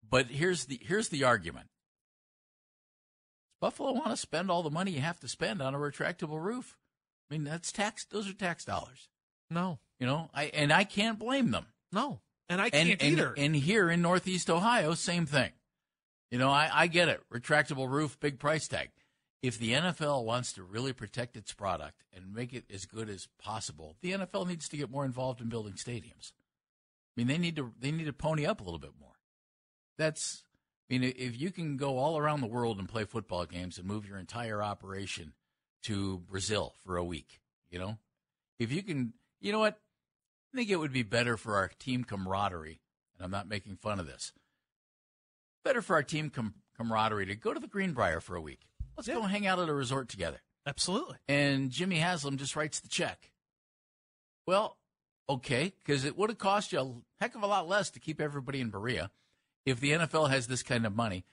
But 0.09 0.26
here's 0.26 0.66
the 0.66 0.78
here's 0.82 1.09
the 1.09 1.24
argument. 1.24 1.66
Does 3.49 3.57
Buffalo 3.61 3.93
want 3.93 4.11
to 4.11 4.16
spend 4.16 4.51
all 4.51 4.62
the 4.62 4.70
money 4.70 4.93
you 4.93 5.01
have 5.01 5.20
to 5.20 5.28
spend 5.28 5.61
on 5.61 5.74
a 5.74 5.78
retractable 5.78 6.43
roof? 6.43 6.76
I 7.28 7.34
mean, 7.34 7.45
that's 7.45 7.72
tax. 7.72 8.05
Those 8.05 8.28
are 8.28 8.34
tax 8.34 8.64
dollars. 8.64 9.09
No. 9.51 9.78
You 9.99 10.07
know, 10.07 10.30
I 10.32 10.45
and 10.45 10.72
I 10.72 10.84
can't 10.84 11.18
blame 11.18 11.51
them. 11.51 11.66
No. 11.93 12.20
And 12.49 12.61
I 12.61 12.70
can't 12.70 12.91
and, 12.91 13.03
either. 13.03 13.34
and 13.36 13.55
here 13.55 13.91
in 13.91 14.01
Northeast 14.01 14.49
Ohio, 14.49 14.95
same 14.95 15.26
thing. 15.26 15.51
You 16.30 16.39
know, 16.39 16.51
I, 16.51 16.70
I 16.72 16.86
get 16.86 17.09
it. 17.09 17.22
Retractable 17.32 17.91
roof, 17.91 18.18
big 18.20 18.39
price 18.39 18.68
tag. 18.68 18.91
If 19.43 19.59
the 19.59 19.72
NFL 19.72 20.24
wants 20.24 20.53
to 20.55 20.62
really 20.62 20.93
protect 20.93 21.36
its 21.36 21.53
product 21.53 22.05
and 22.12 22.34
make 22.34 22.53
it 22.53 22.64
as 22.72 22.86
good 22.86 23.09
as 23.09 23.28
possible, 23.41 23.97
the 24.01 24.12
NFL 24.12 24.49
needs 24.49 24.68
to 24.70 24.76
get 24.76 24.91
more 24.91 25.05
involved 25.05 25.41
in 25.41 25.49
building 25.49 25.74
stadiums. 25.74 26.32
I 27.19 27.21
mean, 27.21 27.27
they 27.27 27.39
need 27.39 27.57
to 27.57 27.73
they 27.81 27.91
need 27.91 28.05
to 28.05 28.12
pony 28.12 28.47
up 28.47 28.61
a 28.61 28.64
little 28.64 28.79
bit 28.79 28.93
more. 29.01 29.16
That's 29.99 30.45
I 30.89 30.95
mean, 30.95 31.03
if 31.16 31.39
you 31.39 31.51
can 31.51 31.77
go 31.77 31.99
all 31.99 32.16
around 32.16 32.43
the 32.43 32.47
world 32.47 32.79
and 32.79 32.89
play 32.89 33.05
football 33.05 33.45
games 33.45 33.77
and 33.77 33.89
move 33.89 34.09
your 34.09 34.19
entire 34.19 34.62
operation 34.62 35.33
to 35.83 36.19
Brazil 36.31 36.75
for 36.85 36.97
a 36.97 37.05
week, 37.05 37.41
you 37.73 37.81
know, 37.81 37.99
if 38.61 38.71
you 38.71 38.85
can, 38.85 39.14
you 39.41 39.51
know 39.51 39.59
what? 39.59 39.81
I 40.55 40.59
think 40.59 40.71
it 40.71 40.77
would 40.77 40.93
be 40.93 41.03
better 41.03 41.37
for 41.37 41.57
our 41.57 41.69
team 41.81 42.05
camaraderie, 42.05 42.81
and 43.16 43.25
I'm 43.25 43.33
not 43.33 43.49
making 43.49 43.77
fun 43.77 43.99
of 43.99 44.07
this. 44.07 44.33
Better 45.64 45.83
for 45.83 45.97
our 45.97 46.05
team 46.05 46.31
com- 46.31 46.55
camaraderie 46.77 47.27
to 47.27 47.35
go 47.35 47.53
to 47.53 47.59
the 47.59 47.66
Greenbrier 47.66 48.21
for 48.21 48.37
a 48.37 48.41
week. 48.41 48.61
Let's 48.97 49.09
go 49.09 49.23
hang 49.23 49.45
out 49.45 49.59
at 49.59 49.69
a 49.69 49.75
resort 49.75 50.09
together. 50.09 50.39
Absolutely. 50.64 51.16
And 51.27 51.71
Jimmy 51.71 51.97
Haslam 51.97 52.37
just 52.37 52.55
writes 52.55 52.79
the 52.79 52.89
check. 52.89 53.33
Well, 54.47 54.78
Okay, 55.31 55.74
because 55.85 56.05
it 56.05 56.16
would 56.16 56.31
have 56.31 56.39
cost 56.39 56.72
you 56.72 56.81
a 56.81 56.93
heck 57.20 57.35
of 57.35 57.43
a 57.43 57.47
lot 57.47 57.68
less 57.68 57.91
to 57.91 58.01
keep 58.01 58.20
everybody 58.20 58.61
in 58.61 58.70
Berea. 58.70 59.11
If 59.66 59.81
the 59.81 59.93
NFL 59.93 60.31
has 60.31 60.47
this 60.47 60.62
kind 60.62 60.87
of 60.87 60.97
money, 60.97 61.24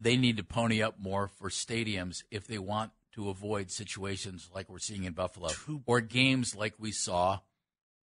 they 0.00 0.16
need 0.16 0.38
to 0.38 0.44
pony 0.44 0.82
up 0.82 0.98
more 0.98 1.28
for 1.28 1.50
stadiums 1.50 2.22
if 2.30 2.46
they 2.46 2.58
want 2.58 2.92
to 3.12 3.28
avoid 3.28 3.70
situations 3.70 4.48
like 4.54 4.70
we're 4.70 4.78
seeing 4.78 5.04
in 5.04 5.12
Buffalo 5.12 5.50
or 5.86 6.00
games 6.00 6.54
like 6.54 6.74
we 6.78 6.92
saw 6.92 7.40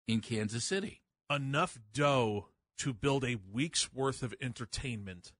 in 0.06 0.20
Kansas 0.20 0.64
City. 0.64 1.00
Enough 1.30 1.78
dough 1.94 2.48
to 2.78 2.92
build 2.92 3.24
a 3.24 3.38
week's 3.52 3.92
worth 3.92 4.22
of 4.22 4.34
entertainment 4.40 5.32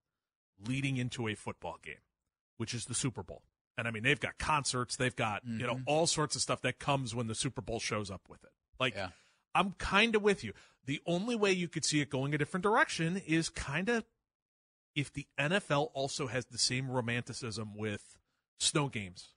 leading 0.65 0.97
into 0.97 1.27
a 1.27 1.35
football 1.35 1.77
game, 1.83 2.01
which 2.57 2.73
is 2.73 2.85
the 2.85 2.93
Super 2.93 3.23
Bowl. 3.23 3.43
And 3.77 3.87
I 3.87 3.91
mean, 3.91 4.03
they've 4.03 4.19
got 4.19 4.37
concerts, 4.37 4.95
they've 4.95 5.15
got, 5.15 5.45
mm-hmm. 5.45 5.59
you 5.59 5.67
know, 5.67 5.75
mm-hmm. 5.75 5.83
all 5.87 6.07
sorts 6.07 6.35
of 6.35 6.41
stuff 6.41 6.61
that 6.61 6.79
comes 6.79 7.13
when 7.15 7.27
the 7.27 7.35
Super 7.35 7.61
Bowl 7.61 7.79
shows 7.79 8.11
up 8.11 8.21
with 8.29 8.43
it. 8.43 8.51
Like, 8.79 8.95
yeah. 8.95 9.09
I'm 9.55 9.71
kind 9.77 10.15
of 10.15 10.21
with 10.21 10.43
you. 10.43 10.53
The 10.85 11.01
only 11.05 11.35
way 11.35 11.51
you 11.51 11.67
could 11.67 11.85
see 11.85 12.01
it 12.01 12.09
going 12.09 12.33
a 12.33 12.37
different 12.37 12.63
direction 12.63 13.21
is 13.25 13.49
kind 13.49 13.89
of 13.89 14.03
if 14.95 15.11
the 15.11 15.27
NFL 15.39 15.89
also 15.93 16.27
has 16.27 16.45
the 16.45 16.57
same 16.57 16.89
romanticism 16.89 17.75
with 17.75 18.17
snow 18.59 18.89
games 18.89 19.29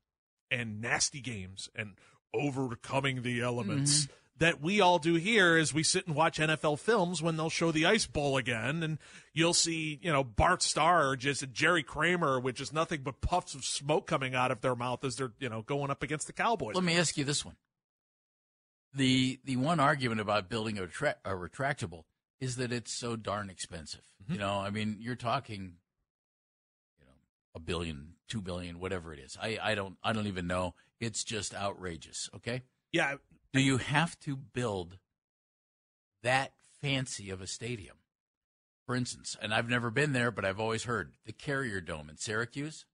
and 0.50 0.80
nasty 0.80 1.20
games 1.20 1.70
and 1.74 1.92
overcoming 2.34 3.22
the 3.22 3.40
elements. 3.40 4.04
Mm-hmm 4.04 4.12
that 4.38 4.60
we 4.60 4.80
all 4.80 4.98
do 4.98 5.14
here 5.14 5.56
is 5.56 5.72
we 5.72 5.82
sit 5.82 6.06
and 6.06 6.14
watch 6.14 6.38
NFL 6.38 6.78
films 6.78 7.22
when 7.22 7.36
they'll 7.36 7.50
show 7.50 7.72
the 7.72 7.86
Ice 7.86 8.06
Bowl 8.06 8.36
again, 8.36 8.82
and 8.82 8.98
you'll 9.32 9.54
see, 9.54 9.98
you 10.02 10.12
know, 10.12 10.22
Bart 10.22 10.62
Starr 10.62 11.16
just 11.16 11.50
Jerry 11.52 11.82
Kramer 11.82 12.38
which 12.38 12.60
is 12.60 12.72
nothing 12.72 13.00
but 13.02 13.20
puffs 13.20 13.54
of 13.54 13.64
smoke 13.64 14.06
coming 14.06 14.34
out 14.34 14.50
of 14.50 14.60
their 14.60 14.76
mouth 14.76 15.04
as 15.04 15.16
they're, 15.16 15.32
you 15.38 15.48
know, 15.48 15.62
going 15.62 15.90
up 15.90 16.02
against 16.02 16.26
the 16.26 16.32
Cowboys. 16.32 16.74
Let 16.74 16.84
me 16.84 16.96
ask 16.96 17.16
you 17.16 17.24
this 17.24 17.44
one: 17.44 17.56
the 18.96 19.38
the 19.44 19.56
one 19.56 19.80
argument 19.80 20.20
about 20.20 20.48
building 20.48 20.78
a, 20.78 20.86
tra- 20.86 21.16
a 21.24 21.30
retractable 21.30 22.04
is 22.40 22.56
that 22.56 22.72
it's 22.72 22.92
so 22.92 23.16
darn 23.16 23.50
expensive. 23.50 24.02
Mm-hmm. 24.22 24.34
You 24.34 24.38
know, 24.40 24.58
I 24.58 24.70
mean, 24.70 24.96
you're 25.00 25.16
talking, 25.16 25.74
you 26.98 27.04
know, 27.04 27.12
a 27.54 27.60
billion, 27.60 28.14
two 28.28 28.40
billion, 28.40 28.78
whatever 28.78 29.12
it 29.12 29.20
is. 29.20 29.36
I 29.40 29.58
I 29.62 29.74
don't 29.74 29.96
I 30.02 30.12
don't 30.12 30.26
even 30.26 30.46
know. 30.46 30.74
It's 31.00 31.24
just 31.24 31.54
outrageous. 31.54 32.28
Okay. 32.34 32.62
Yeah, 32.92 33.16
do 33.52 33.60
you 33.60 33.78
have 33.78 34.18
to 34.20 34.36
build 34.36 34.98
that 36.22 36.52
fancy 36.80 37.30
of 37.30 37.40
a 37.40 37.46
stadium? 37.46 37.96
For 38.86 38.94
instance, 38.94 39.36
and 39.42 39.52
I've 39.52 39.68
never 39.68 39.90
been 39.90 40.12
there, 40.12 40.30
but 40.30 40.44
I've 40.44 40.60
always 40.60 40.84
heard 40.84 41.14
the 41.24 41.32
Carrier 41.32 41.80
Dome 41.80 42.08
in 42.08 42.16
Syracuse, 42.16 42.86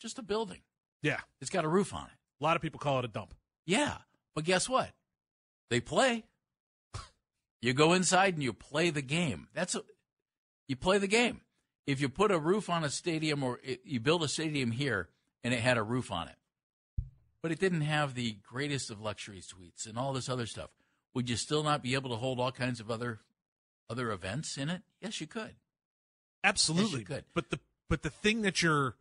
just 0.00 0.18
a 0.18 0.22
building. 0.22 0.62
Yeah. 1.02 1.20
It's 1.40 1.50
got 1.50 1.64
a 1.64 1.68
roof 1.68 1.94
on 1.94 2.06
it. 2.06 2.18
A 2.40 2.44
lot 2.44 2.56
of 2.56 2.62
people 2.62 2.80
call 2.80 2.98
it 2.98 3.04
a 3.04 3.08
dump. 3.08 3.34
Yeah. 3.64 3.98
But 4.34 4.44
guess 4.44 4.68
what? 4.68 4.90
They 5.70 5.80
play. 5.80 6.24
you 7.62 7.72
go 7.72 7.92
inside 7.92 8.34
and 8.34 8.42
you 8.42 8.52
play 8.52 8.90
the 8.90 9.02
game. 9.02 9.48
That's 9.54 9.74
a, 9.74 9.82
you 10.66 10.76
play 10.76 10.98
the 10.98 11.08
game. 11.08 11.42
If 11.86 12.00
you 12.00 12.08
put 12.08 12.30
a 12.30 12.38
roof 12.38 12.68
on 12.68 12.84
a 12.84 12.90
stadium 12.90 13.42
or 13.42 13.60
it, 13.64 13.80
you 13.84 14.00
build 14.00 14.22
a 14.22 14.28
stadium 14.28 14.72
here 14.72 15.08
and 15.42 15.54
it 15.54 15.60
had 15.60 15.78
a 15.78 15.82
roof 15.82 16.12
on 16.12 16.28
it, 16.28 16.36
but 17.42 17.50
it 17.50 17.58
didn't 17.58 17.80
have 17.82 18.14
the 18.14 18.36
greatest 18.46 18.90
of 18.90 19.00
luxury 19.00 19.40
suites 19.40 19.86
and 19.86 19.98
all 19.98 20.12
this 20.12 20.28
other 20.28 20.46
stuff. 20.46 20.70
Would 21.14 21.30
you 21.30 21.36
still 21.36 21.62
not 21.62 21.82
be 21.82 21.94
able 21.94 22.10
to 22.10 22.16
hold 22.16 22.38
all 22.40 22.52
kinds 22.52 22.80
of 22.80 22.90
other 22.90 23.20
other 23.88 24.10
events 24.10 24.58
in 24.58 24.68
it? 24.68 24.82
Yes, 25.00 25.20
you 25.20 25.26
could. 25.26 25.54
Absolutely, 26.44 26.90
yes, 26.90 26.98
you 27.00 27.04
could. 27.06 27.24
But 27.34 27.50
the 27.50 27.58
but 27.88 28.02
the 28.02 28.10
thing 28.10 28.42
that 28.42 28.62
you're 28.62 28.96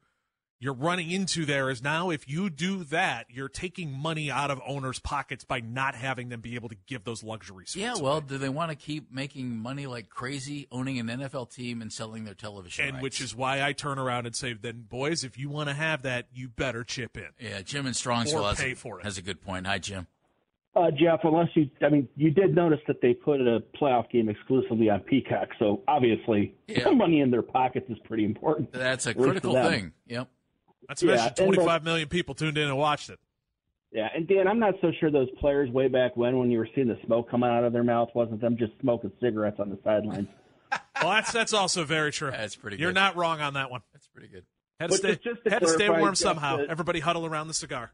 you're 0.59 0.73
running 0.73 1.11
into 1.11 1.45
there 1.45 1.69
is 1.69 1.83
now 1.83 2.09
if 2.09 2.27
you 2.27 2.49
do 2.49 2.83
that, 2.85 3.27
you're 3.29 3.49
taking 3.49 3.91
money 3.91 4.31
out 4.31 4.49
of 4.49 4.59
owners' 4.65 4.99
pockets 4.99 5.43
by 5.43 5.59
not 5.59 5.93
having 5.93 6.29
them 6.29 6.41
be 6.41 6.55
able 6.55 6.69
to 6.69 6.77
give 6.87 7.03
those 7.03 7.23
luxury 7.23 7.65
suites. 7.65 7.75
Yeah, 7.75 7.95
well, 8.01 8.17
away. 8.17 8.25
do 8.27 8.37
they 8.37 8.49
want 8.49 8.71
to 8.71 8.75
keep 8.75 9.11
making 9.11 9.57
money 9.57 9.85
like 9.85 10.09
crazy, 10.09 10.67
owning 10.71 10.99
an 10.99 11.07
NFL 11.07 11.53
team 11.53 11.81
and 11.81 11.93
selling 11.93 12.23
their 12.23 12.33
television 12.33 12.85
and 12.85 12.93
rights? 12.95 13.03
which 13.03 13.21
is 13.21 13.35
why 13.35 13.61
I 13.61 13.73
turn 13.73 13.99
around 13.99 14.25
and 14.25 14.35
say, 14.35 14.53
then 14.53 14.85
boys, 14.89 15.23
if 15.23 15.37
you 15.37 15.49
want 15.49 15.69
to 15.69 15.75
have 15.75 16.01
that, 16.03 16.27
you 16.33 16.47
better 16.49 16.83
chip 16.83 17.17
in. 17.17 17.29
Yeah, 17.39 17.61
Jim 17.61 17.85
and 17.85 17.95
Strongsville 17.95 18.49
has, 18.49 18.59
pay 18.59 18.73
for 18.73 18.99
it. 18.99 19.03
has 19.03 19.17
a 19.17 19.21
good 19.21 19.41
point. 19.41 19.67
Hi, 19.67 19.77
Jim. 19.77 20.07
Uh, 20.75 20.91
Jeff, 20.91 21.21
unless 21.23 21.47
you, 21.55 21.69
I 21.81 21.89
mean, 21.89 22.07
you 22.15 22.29
did 22.29 22.53
notice 22.53 22.79
that 22.87 23.01
they 23.01 23.13
put 23.13 23.41
a 23.41 23.63
playoff 23.81 24.11
game 24.11 24.29
exclusively 24.29 24.91
on 24.91 24.99
Peacock, 24.99 25.49
so 25.57 25.81
obviously 25.87 26.53
yeah. 26.67 26.89
money 26.91 27.21
in 27.21 27.31
their 27.31 27.41
pockets 27.41 27.89
is 27.89 27.97
pretty 28.05 28.25
important. 28.25 28.71
That's 28.71 29.07
a 29.07 29.15
critical 29.15 29.53
thing. 29.53 29.93
Yep. 30.07 30.29
That's 30.87 31.03
imagine 31.03 31.33
yeah, 31.37 31.45
25 31.45 31.83
million 31.83 32.07
people 32.07 32.35
tuned 32.35 32.57
in 32.57 32.67
and 32.67 32.77
watched 32.77 33.09
it. 33.09 33.19
Yeah, 33.91 34.09
and 34.13 34.27
Dan, 34.27 34.47
I'm 34.47 34.59
not 34.59 34.75
so 34.81 34.91
sure 34.99 35.09
those 35.09 35.29
players 35.39 35.69
way 35.71 35.87
back 35.87 36.17
when, 36.17 36.37
when 36.37 36.51
you 36.51 36.57
were 36.57 36.67
seeing 36.75 36.87
the 36.87 36.99
smoke 37.05 37.31
coming 37.31 37.49
out 37.49 37.63
of 37.63 37.73
their 37.73 37.83
mouth, 37.83 38.09
wasn't 38.13 38.41
them 38.41 38.57
just 38.57 38.73
smoking 38.81 39.11
cigarettes 39.21 39.57
on 39.59 39.69
the 39.69 39.79
sidelines. 39.83 40.27
well, 41.01 41.11
that's 41.11 41.31
that's 41.31 41.53
also 41.53 41.85
very 41.85 42.11
true. 42.11 42.31
That's 42.31 42.55
pretty. 42.55 42.77
You're 42.77 42.91
not 42.91 43.15
wrong 43.15 43.39
on 43.39 43.53
that 43.53 43.71
one. 43.71 43.81
That's 43.93 44.07
pretty 44.07 44.27
good. 44.27 44.43
Had 44.79 44.91
to 44.91 44.97
stay, 44.97 45.15
to 45.15 45.49
had 45.49 45.59
to 45.59 45.67
stay 45.67 45.89
warm 45.89 46.15
somehow. 46.15 46.57
To, 46.57 46.69
Everybody 46.69 46.99
huddle 46.99 47.25
around 47.25 47.47
the 47.47 47.53
cigar. 47.53 47.91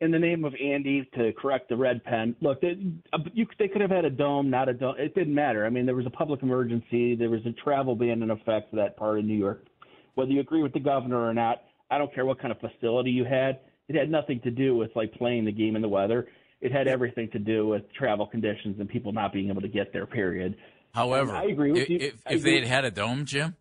In 0.00 0.12
the 0.12 0.18
name 0.18 0.44
of 0.44 0.54
Andy, 0.54 1.08
to 1.16 1.32
correct 1.32 1.68
the 1.68 1.76
red 1.76 2.04
pen. 2.04 2.36
Look, 2.40 2.60
they, 2.60 2.78
uh, 3.12 3.18
you, 3.34 3.46
they 3.58 3.66
could 3.66 3.80
have 3.80 3.90
had 3.90 4.04
a 4.04 4.10
dome, 4.10 4.48
not 4.48 4.68
a 4.68 4.72
dome. 4.72 4.94
It 4.96 5.14
didn't 5.16 5.34
matter. 5.34 5.66
I 5.66 5.70
mean, 5.70 5.86
there 5.86 5.96
was 5.96 6.06
a 6.06 6.10
public 6.10 6.42
emergency. 6.42 7.16
There 7.16 7.28
was 7.28 7.44
a 7.44 7.52
travel 7.64 7.96
ban 7.96 8.22
in 8.22 8.30
effect 8.30 8.70
for 8.70 8.76
that 8.76 8.96
part 8.96 9.18
of 9.18 9.24
New 9.24 9.36
York. 9.36 9.66
Whether 10.14 10.30
you 10.30 10.40
agree 10.40 10.62
with 10.62 10.72
the 10.72 10.80
governor 10.80 11.28
or 11.28 11.34
not, 11.34 11.62
I 11.90 11.98
don't 11.98 12.14
care 12.14 12.26
what 12.26 12.40
kind 12.40 12.52
of 12.52 12.58
facility 12.60 13.10
you 13.10 13.24
had. 13.24 13.60
It 13.88 13.96
had 13.96 14.10
nothing 14.10 14.40
to 14.44 14.50
do 14.50 14.76
with 14.76 14.90
like 14.94 15.12
playing 15.14 15.44
the 15.44 15.52
game 15.52 15.76
in 15.76 15.82
the 15.82 15.88
weather. 15.88 16.28
It 16.60 16.72
had 16.72 16.88
everything 16.88 17.30
to 17.32 17.38
do 17.38 17.66
with 17.68 17.82
travel 17.94 18.26
conditions 18.26 18.78
and 18.80 18.88
people 18.88 19.12
not 19.12 19.32
being 19.32 19.48
able 19.48 19.62
to 19.62 19.68
get 19.68 19.92
there. 19.92 20.06
Period. 20.06 20.56
However, 20.92 21.30
and 21.30 21.38
I 21.38 21.44
agree 21.44 21.72
with 21.72 21.82
if, 21.82 21.88
you. 21.88 21.98
If, 21.98 22.14
if 22.28 22.42
they 22.42 22.56
had 22.58 22.66
had 22.66 22.84
a 22.84 22.90
dome, 22.90 23.24
Jim, 23.24 23.56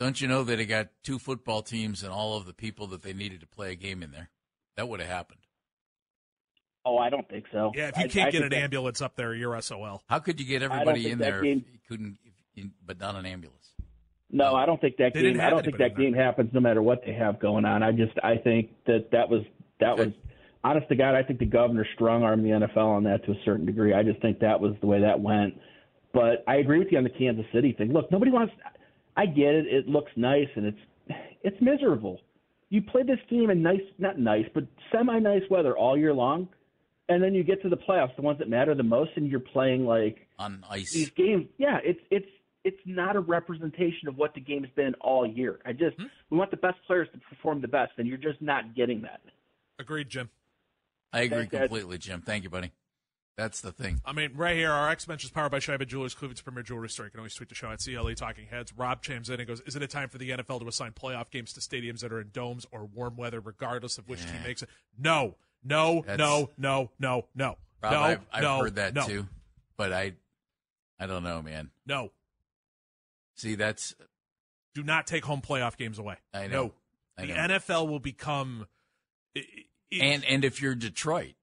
don't 0.00 0.20
you 0.20 0.28
know 0.28 0.42
that 0.44 0.58
it 0.58 0.66
got 0.66 0.88
two 1.02 1.18
football 1.18 1.62
teams 1.62 2.02
and 2.02 2.12
all 2.12 2.36
of 2.36 2.46
the 2.46 2.52
people 2.52 2.88
that 2.88 3.02
they 3.02 3.12
needed 3.12 3.40
to 3.40 3.46
play 3.46 3.72
a 3.72 3.76
game 3.76 4.02
in 4.02 4.10
there? 4.10 4.30
That 4.76 4.88
would 4.88 5.00
have 5.00 5.08
happened. 5.08 5.40
Oh, 6.84 6.98
I 6.98 7.10
don't 7.10 7.28
think 7.28 7.44
so. 7.52 7.70
Yeah, 7.74 7.88
if 7.94 7.98
you 7.98 8.08
can't 8.08 8.28
I, 8.28 8.30
get 8.32 8.42
I 8.42 8.46
an 8.46 8.50
that, 8.50 8.58
ambulance 8.58 9.00
up 9.00 9.14
there, 9.14 9.34
you're 9.34 9.60
SOL. 9.60 10.02
How 10.08 10.18
could 10.18 10.40
you 10.40 10.46
get 10.46 10.62
everybody 10.62 11.08
in 11.08 11.18
there 11.18 11.40
game, 11.42 11.64
if 11.64 11.72
you 11.72 11.78
couldn't, 11.88 12.18
if, 12.56 12.66
but 12.84 12.98
not 12.98 13.14
an 13.14 13.24
ambulance? 13.24 13.61
No, 14.32 14.54
I 14.54 14.64
don't 14.64 14.80
think 14.80 14.96
that 14.96 15.12
game. 15.12 15.38
I 15.40 15.50
don't 15.50 15.62
think 15.62 15.78
that 15.78 15.96
game 15.96 16.14
happens 16.14 16.50
no 16.54 16.60
matter 16.60 16.82
what 16.82 17.04
they 17.04 17.12
have 17.12 17.38
going 17.38 17.66
on. 17.66 17.82
I 17.82 17.92
just 17.92 18.12
I 18.22 18.36
think 18.36 18.70
that 18.86 19.10
that 19.12 19.28
was 19.28 19.42
that 19.78 19.96
was 19.96 20.08
honest 20.64 20.88
to 20.88 20.96
God. 20.96 21.14
I 21.14 21.22
think 21.22 21.38
the 21.38 21.44
governor 21.46 21.86
strong 21.94 22.22
armed 22.22 22.44
the 22.44 22.50
NFL 22.50 22.96
on 22.96 23.04
that 23.04 23.24
to 23.26 23.32
a 23.32 23.36
certain 23.44 23.66
degree. 23.66 23.92
I 23.92 24.02
just 24.02 24.20
think 24.22 24.38
that 24.40 24.58
was 24.58 24.74
the 24.80 24.86
way 24.86 25.00
that 25.02 25.20
went. 25.20 25.60
But 26.14 26.44
I 26.48 26.56
agree 26.56 26.78
with 26.78 26.88
you 26.90 26.98
on 26.98 27.04
the 27.04 27.10
Kansas 27.10 27.44
City 27.52 27.72
thing. 27.72 27.92
Look, 27.92 28.10
nobody 28.10 28.30
wants. 28.30 28.54
I 29.16 29.26
get 29.26 29.54
it. 29.54 29.66
It 29.66 29.86
looks 29.86 30.10
nice 30.16 30.48
and 30.56 30.66
it's 30.66 31.18
it's 31.42 31.60
miserable. 31.60 32.20
You 32.70 32.80
play 32.80 33.02
this 33.02 33.18
game 33.28 33.50
in 33.50 33.62
nice, 33.62 33.82
not 33.98 34.18
nice, 34.18 34.46
but 34.54 34.64
semi 34.90 35.18
nice 35.18 35.42
weather 35.50 35.76
all 35.76 35.96
year 35.98 36.14
long, 36.14 36.48
and 37.10 37.22
then 37.22 37.34
you 37.34 37.44
get 37.44 37.60
to 37.62 37.68
the 37.68 37.76
playoffs, 37.76 38.16
the 38.16 38.22
ones 38.22 38.38
that 38.38 38.48
matter 38.48 38.74
the 38.74 38.82
most, 38.82 39.10
and 39.16 39.28
you're 39.28 39.40
playing 39.40 39.84
like 39.84 40.26
on 40.38 40.64
ice. 40.70 40.92
These 40.92 41.10
games, 41.10 41.48
yeah, 41.58 41.80
it's 41.84 42.00
it's 42.10 42.28
it's 42.64 42.80
not 42.86 43.16
a 43.16 43.20
representation 43.20 44.08
of 44.08 44.16
what 44.16 44.34
the 44.34 44.40
game's 44.40 44.68
been 44.76 44.94
all 45.00 45.26
year. 45.26 45.60
I 45.64 45.72
just 45.72 45.96
hmm 45.96 46.06
we 46.30 46.38
want 46.38 46.50
the 46.50 46.56
best 46.56 46.78
players 46.86 47.08
to 47.12 47.20
perform 47.28 47.60
the 47.60 47.68
best, 47.68 47.92
and 47.98 48.08
you're 48.08 48.16
just 48.16 48.40
not 48.40 48.74
getting 48.74 49.02
that. 49.02 49.20
Agreed, 49.78 50.08
Jim. 50.08 50.30
I 51.12 51.22
agree 51.22 51.40
Thanks, 51.40 51.56
completely, 51.56 51.98
Jim. 51.98 52.22
Thank 52.22 52.44
you, 52.44 52.48
buddy. 52.48 52.72
That's 53.36 53.60
the 53.60 53.72
thing. 53.72 54.00
I 54.04 54.12
mean, 54.12 54.32
right 54.34 54.56
here, 54.56 54.70
our 54.70 54.90
X 54.90 55.06
Bench 55.06 55.24
is 55.24 55.30
powered 55.30 55.50
by 55.50 55.58
Scheibe 55.58 55.86
Jewelers, 55.86 56.14
Cleveland's 56.14 56.42
premier 56.42 56.62
jewelry 56.62 56.88
store. 56.88 57.06
You 57.06 57.10
can 57.10 57.20
always 57.20 57.34
tweet 57.34 57.48
the 57.48 57.54
show 57.54 57.70
at 57.70 57.82
CLE 57.82 58.14
Talking 58.14 58.46
Heads. 58.46 58.72
Rob 58.76 59.02
chimes 59.02 59.30
in 59.30 59.40
and 59.40 59.46
goes, 59.46 59.60
Isn't 59.66 59.82
it 59.82 59.90
time 59.90 60.08
for 60.08 60.18
the 60.18 60.30
NFL 60.30 60.60
to 60.60 60.68
assign 60.68 60.92
playoff 60.92 61.30
games 61.30 61.52
to 61.54 61.60
stadiums 61.60 62.00
that 62.00 62.12
are 62.12 62.20
in 62.20 62.30
domes 62.32 62.66
or 62.70 62.84
warm 62.84 63.16
weather, 63.16 63.40
regardless 63.40 63.98
of 63.98 64.08
which 64.08 64.20
yeah. 64.20 64.32
team 64.32 64.42
makes 64.44 64.62
it? 64.62 64.68
No, 64.98 65.36
no, 65.64 66.02
That's... 66.06 66.18
no, 66.18 66.50
no, 66.58 66.90
no, 66.98 67.26
no. 67.34 67.56
Rob, 67.82 67.92
no, 67.92 68.00
I've, 68.00 68.20
I've 68.32 68.42
no, 68.42 68.58
heard 68.60 68.76
that 68.76 68.94
no. 68.94 69.06
too, 69.06 69.26
but 69.76 69.92
I, 69.92 70.12
I 71.00 71.06
don't 71.06 71.24
know, 71.24 71.42
man. 71.42 71.70
No, 71.86 72.12
See, 73.42 73.56
that's 73.56 73.92
do 74.72 74.84
not 74.84 75.08
take 75.08 75.24
home 75.24 75.40
playoff 75.40 75.76
games 75.76 75.98
away. 75.98 76.14
I 76.32 76.46
know. 76.46 76.66
No. 76.66 76.72
I 77.18 77.22
the 77.22 77.34
know. 77.34 77.58
NFL 77.58 77.88
will 77.88 77.98
become. 77.98 78.68
It, 79.34 79.44
it, 79.90 80.00
and 80.00 80.24
and 80.24 80.44
if 80.44 80.62
you're 80.62 80.76
Detroit, 80.76 81.34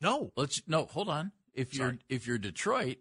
no, 0.00 0.32
let's 0.36 0.62
no 0.66 0.84
hold 0.86 1.08
on. 1.08 1.30
If 1.54 1.74
you're 1.76 1.98
if 2.08 2.26
you're 2.26 2.38
Detroit, 2.38 2.96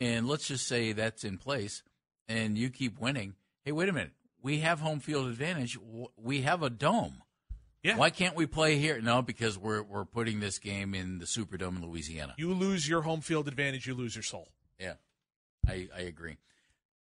and 0.00 0.28
let's 0.28 0.46
just 0.46 0.66
say 0.66 0.92
that's 0.92 1.24
in 1.24 1.38
place, 1.38 1.82
and 2.28 2.58
you 2.58 2.68
keep 2.68 3.00
winning. 3.00 3.36
Hey, 3.64 3.72
wait 3.72 3.88
a 3.88 3.92
minute. 3.92 4.12
We 4.42 4.58
have 4.58 4.80
home 4.80 5.00
field 5.00 5.26
advantage. 5.26 5.78
We 6.22 6.42
have 6.42 6.62
a 6.62 6.68
dome. 6.68 7.22
Yeah. 7.82 7.96
Why 7.96 8.10
can't 8.10 8.36
we 8.36 8.44
play 8.44 8.76
here? 8.76 9.00
No, 9.00 9.22
because 9.22 9.56
we're 9.56 9.82
we're 9.82 10.04
putting 10.04 10.40
this 10.40 10.58
game 10.58 10.94
in 10.94 11.20
the 11.20 11.24
Superdome 11.24 11.76
in 11.76 11.88
Louisiana. 11.88 12.34
You 12.36 12.52
lose 12.52 12.86
your 12.86 13.00
home 13.00 13.22
field 13.22 13.48
advantage. 13.48 13.86
You 13.86 13.94
lose 13.94 14.14
your 14.14 14.24
soul. 14.24 14.48
Yeah, 14.78 14.94
I 15.66 15.88
I 15.96 16.00
agree. 16.00 16.36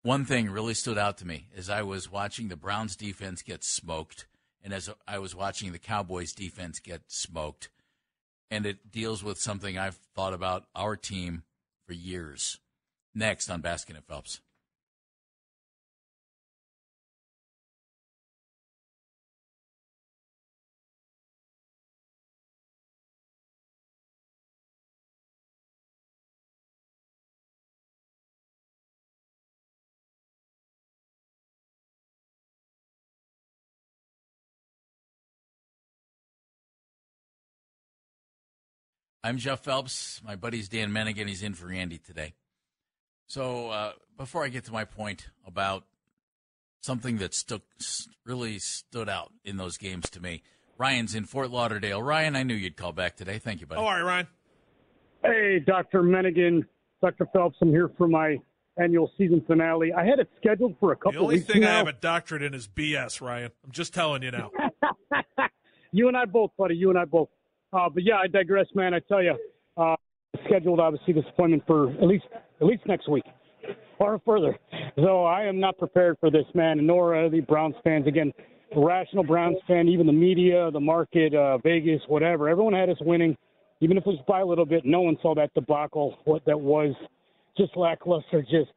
One 0.03 0.25
thing 0.25 0.49
really 0.49 0.73
stood 0.73 0.97
out 0.97 1.17
to 1.19 1.25
me 1.25 1.47
as 1.55 1.69
I 1.69 1.81
was 1.81 2.11
watching 2.11 2.49
the 2.49 2.57
Browns 2.57 2.97
defense 2.97 3.41
get 3.41 3.63
smoked, 3.63 4.27
and 4.61 4.73
as 4.73 4.89
I 5.07 5.17
was 5.17 5.33
watching 5.33 5.71
the 5.71 5.79
Cowboys 5.79 6.33
defense 6.33 6.81
get 6.81 7.03
smoked, 7.07 7.69
and 8.51 8.65
it 8.65 8.91
deals 8.91 9.23
with 9.23 9.39
something 9.39 9.77
I've 9.77 9.95
thought 10.13 10.33
about 10.33 10.65
our 10.75 10.97
team 10.97 11.43
for 11.87 11.93
years. 11.93 12.59
Next 13.15 13.49
on 13.49 13.61
Baskin 13.61 13.95
and 13.95 14.03
Phelps. 14.03 14.41
I'm 39.25 39.37
Jeff 39.37 39.61
Phelps. 39.61 40.21
My 40.25 40.35
buddy's 40.35 40.67
Dan 40.67 40.91
Menningen. 40.91 41.29
He's 41.29 41.43
in 41.43 41.53
for 41.53 41.71
Andy 41.71 41.97
today. 41.97 42.33
So 43.25 43.69
uh, 43.69 43.93
before 44.17 44.43
I 44.43 44.49
get 44.49 44.65
to 44.65 44.73
my 44.73 44.83
point 44.83 45.29
about 45.47 45.85
something 46.81 47.19
that 47.19 47.33
stuck, 47.33 47.61
really 48.25 48.59
stood 48.59 49.07
out 49.07 49.31
in 49.45 49.55
those 49.55 49.77
games 49.77 50.09
to 50.09 50.19
me, 50.19 50.43
Ryan's 50.77 51.15
in 51.15 51.23
Fort 51.23 51.51
Lauderdale. 51.51 52.03
Ryan, 52.03 52.35
I 52.35 52.43
knew 52.43 52.53
you'd 52.53 52.75
call 52.75 52.91
back 52.91 53.15
today. 53.15 53.39
Thank 53.39 53.61
you, 53.61 53.67
buddy. 53.67 53.79
All 53.79 53.85
right, 53.85 54.01
Ryan. 54.01 54.27
Hey, 55.23 55.59
Dr. 55.65 56.03
Menningen, 56.03 56.65
Dr. 57.01 57.25
Phelps. 57.31 57.55
I'm 57.61 57.69
here 57.69 57.91
for 57.97 58.09
my 58.09 58.37
annual 58.77 59.09
season 59.17 59.41
finale. 59.47 59.93
I 59.93 60.03
had 60.03 60.19
it 60.19 60.29
scheduled 60.35 60.75
for 60.81 60.91
a 60.91 60.97
couple. 60.97 61.13
The 61.13 61.19
only 61.19 61.35
weeks 61.35 61.47
thing 61.47 61.61
now. 61.61 61.75
I 61.75 61.77
have 61.77 61.87
a 61.87 61.93
doctorate 61.93 62.43
in 62.43 62.53
is 62.53 62.67
BS, 62.67 63.21
Ryan. 63.21 63.51
I'm 63.63 63.71
just 63.71 63.93
telling 63.93 64.21
you 64.23 64.31
now. 64.31 64.51
you 65.93 66.09
and 66.09 66.17
I 66.17 66.25
both, 66.25 66.51
buddy. 66.57 66.75
You 66.75 66.89
and 66.89 66.99
I 66.99 67.05
both. 67.05 67.29
Uh, 67.73 67.89
but 67.89 68.03
yeah, 68.03 68.17
I 68.23 68.27
digress, 68.27 68.67
man. 68.75 68.93
I 68.93 68.99
tell 68.99 69.23
you, 69.23 69.35
uh, 69.77 69.95
scheduled 70.45 70.79
obviously 70.79 71.13
this 71.13 71.25
appointment 71.33 71.63
for 71.65 71.91
at 71.91 72.03
least 72.03 72.25
at 72.61 72.67
least 72.67 72.83
next 72.85 73.09
week 73.09 73.23
or 73.99 74.21
further. 74.25 74.57
So 74.95 75.23
I 75.23 75.43
am 75.43 75.59
not 75.59 75.77
prepared 75.77 76.17
for 76.19 76.29
this, 76.29 76.45
man. 76.53 76.85
Nor 76.85 77.15
are 77.15 77.29
the 77.29 77.41
Browns 77.41 77.75
fans. 77.83 78.07
Again, 78.07 78.31
rational 78.75 79.23
Browns 79.23 79.57
fan, 79.67 79.87
even 79.87 80.05
the 80.05 80.13
media, 80.13 80.69
the 80.71 80.79
market, 80.79 81.33
uh, 81.33 81.57
Vegas, 81.59 82.01
whatever. 82.07 82.49
Everyone 82.49 82.73
had 82.73 82.89
us 82.89 82.97
winning, 83.01 83.35
even 83.81 83.97
if 83.97 84.05
it 84.05 84.09
was 84.09 84.19
by 84.27 84.41
a 84.41 84.45
little 84.45 84.65
bit. 84.65 84.85
No 84.85 85.01
one 85.01 85.17
saw 85.21 85.33
that 85.35 85.53
debacle. 85.53 86.17
What 86.25 86.45
that 86.45 86.59
was, 86.59 86.93
just 87.57 87.75
lackluster. 87.75 88.41
Just, 88.41 88.71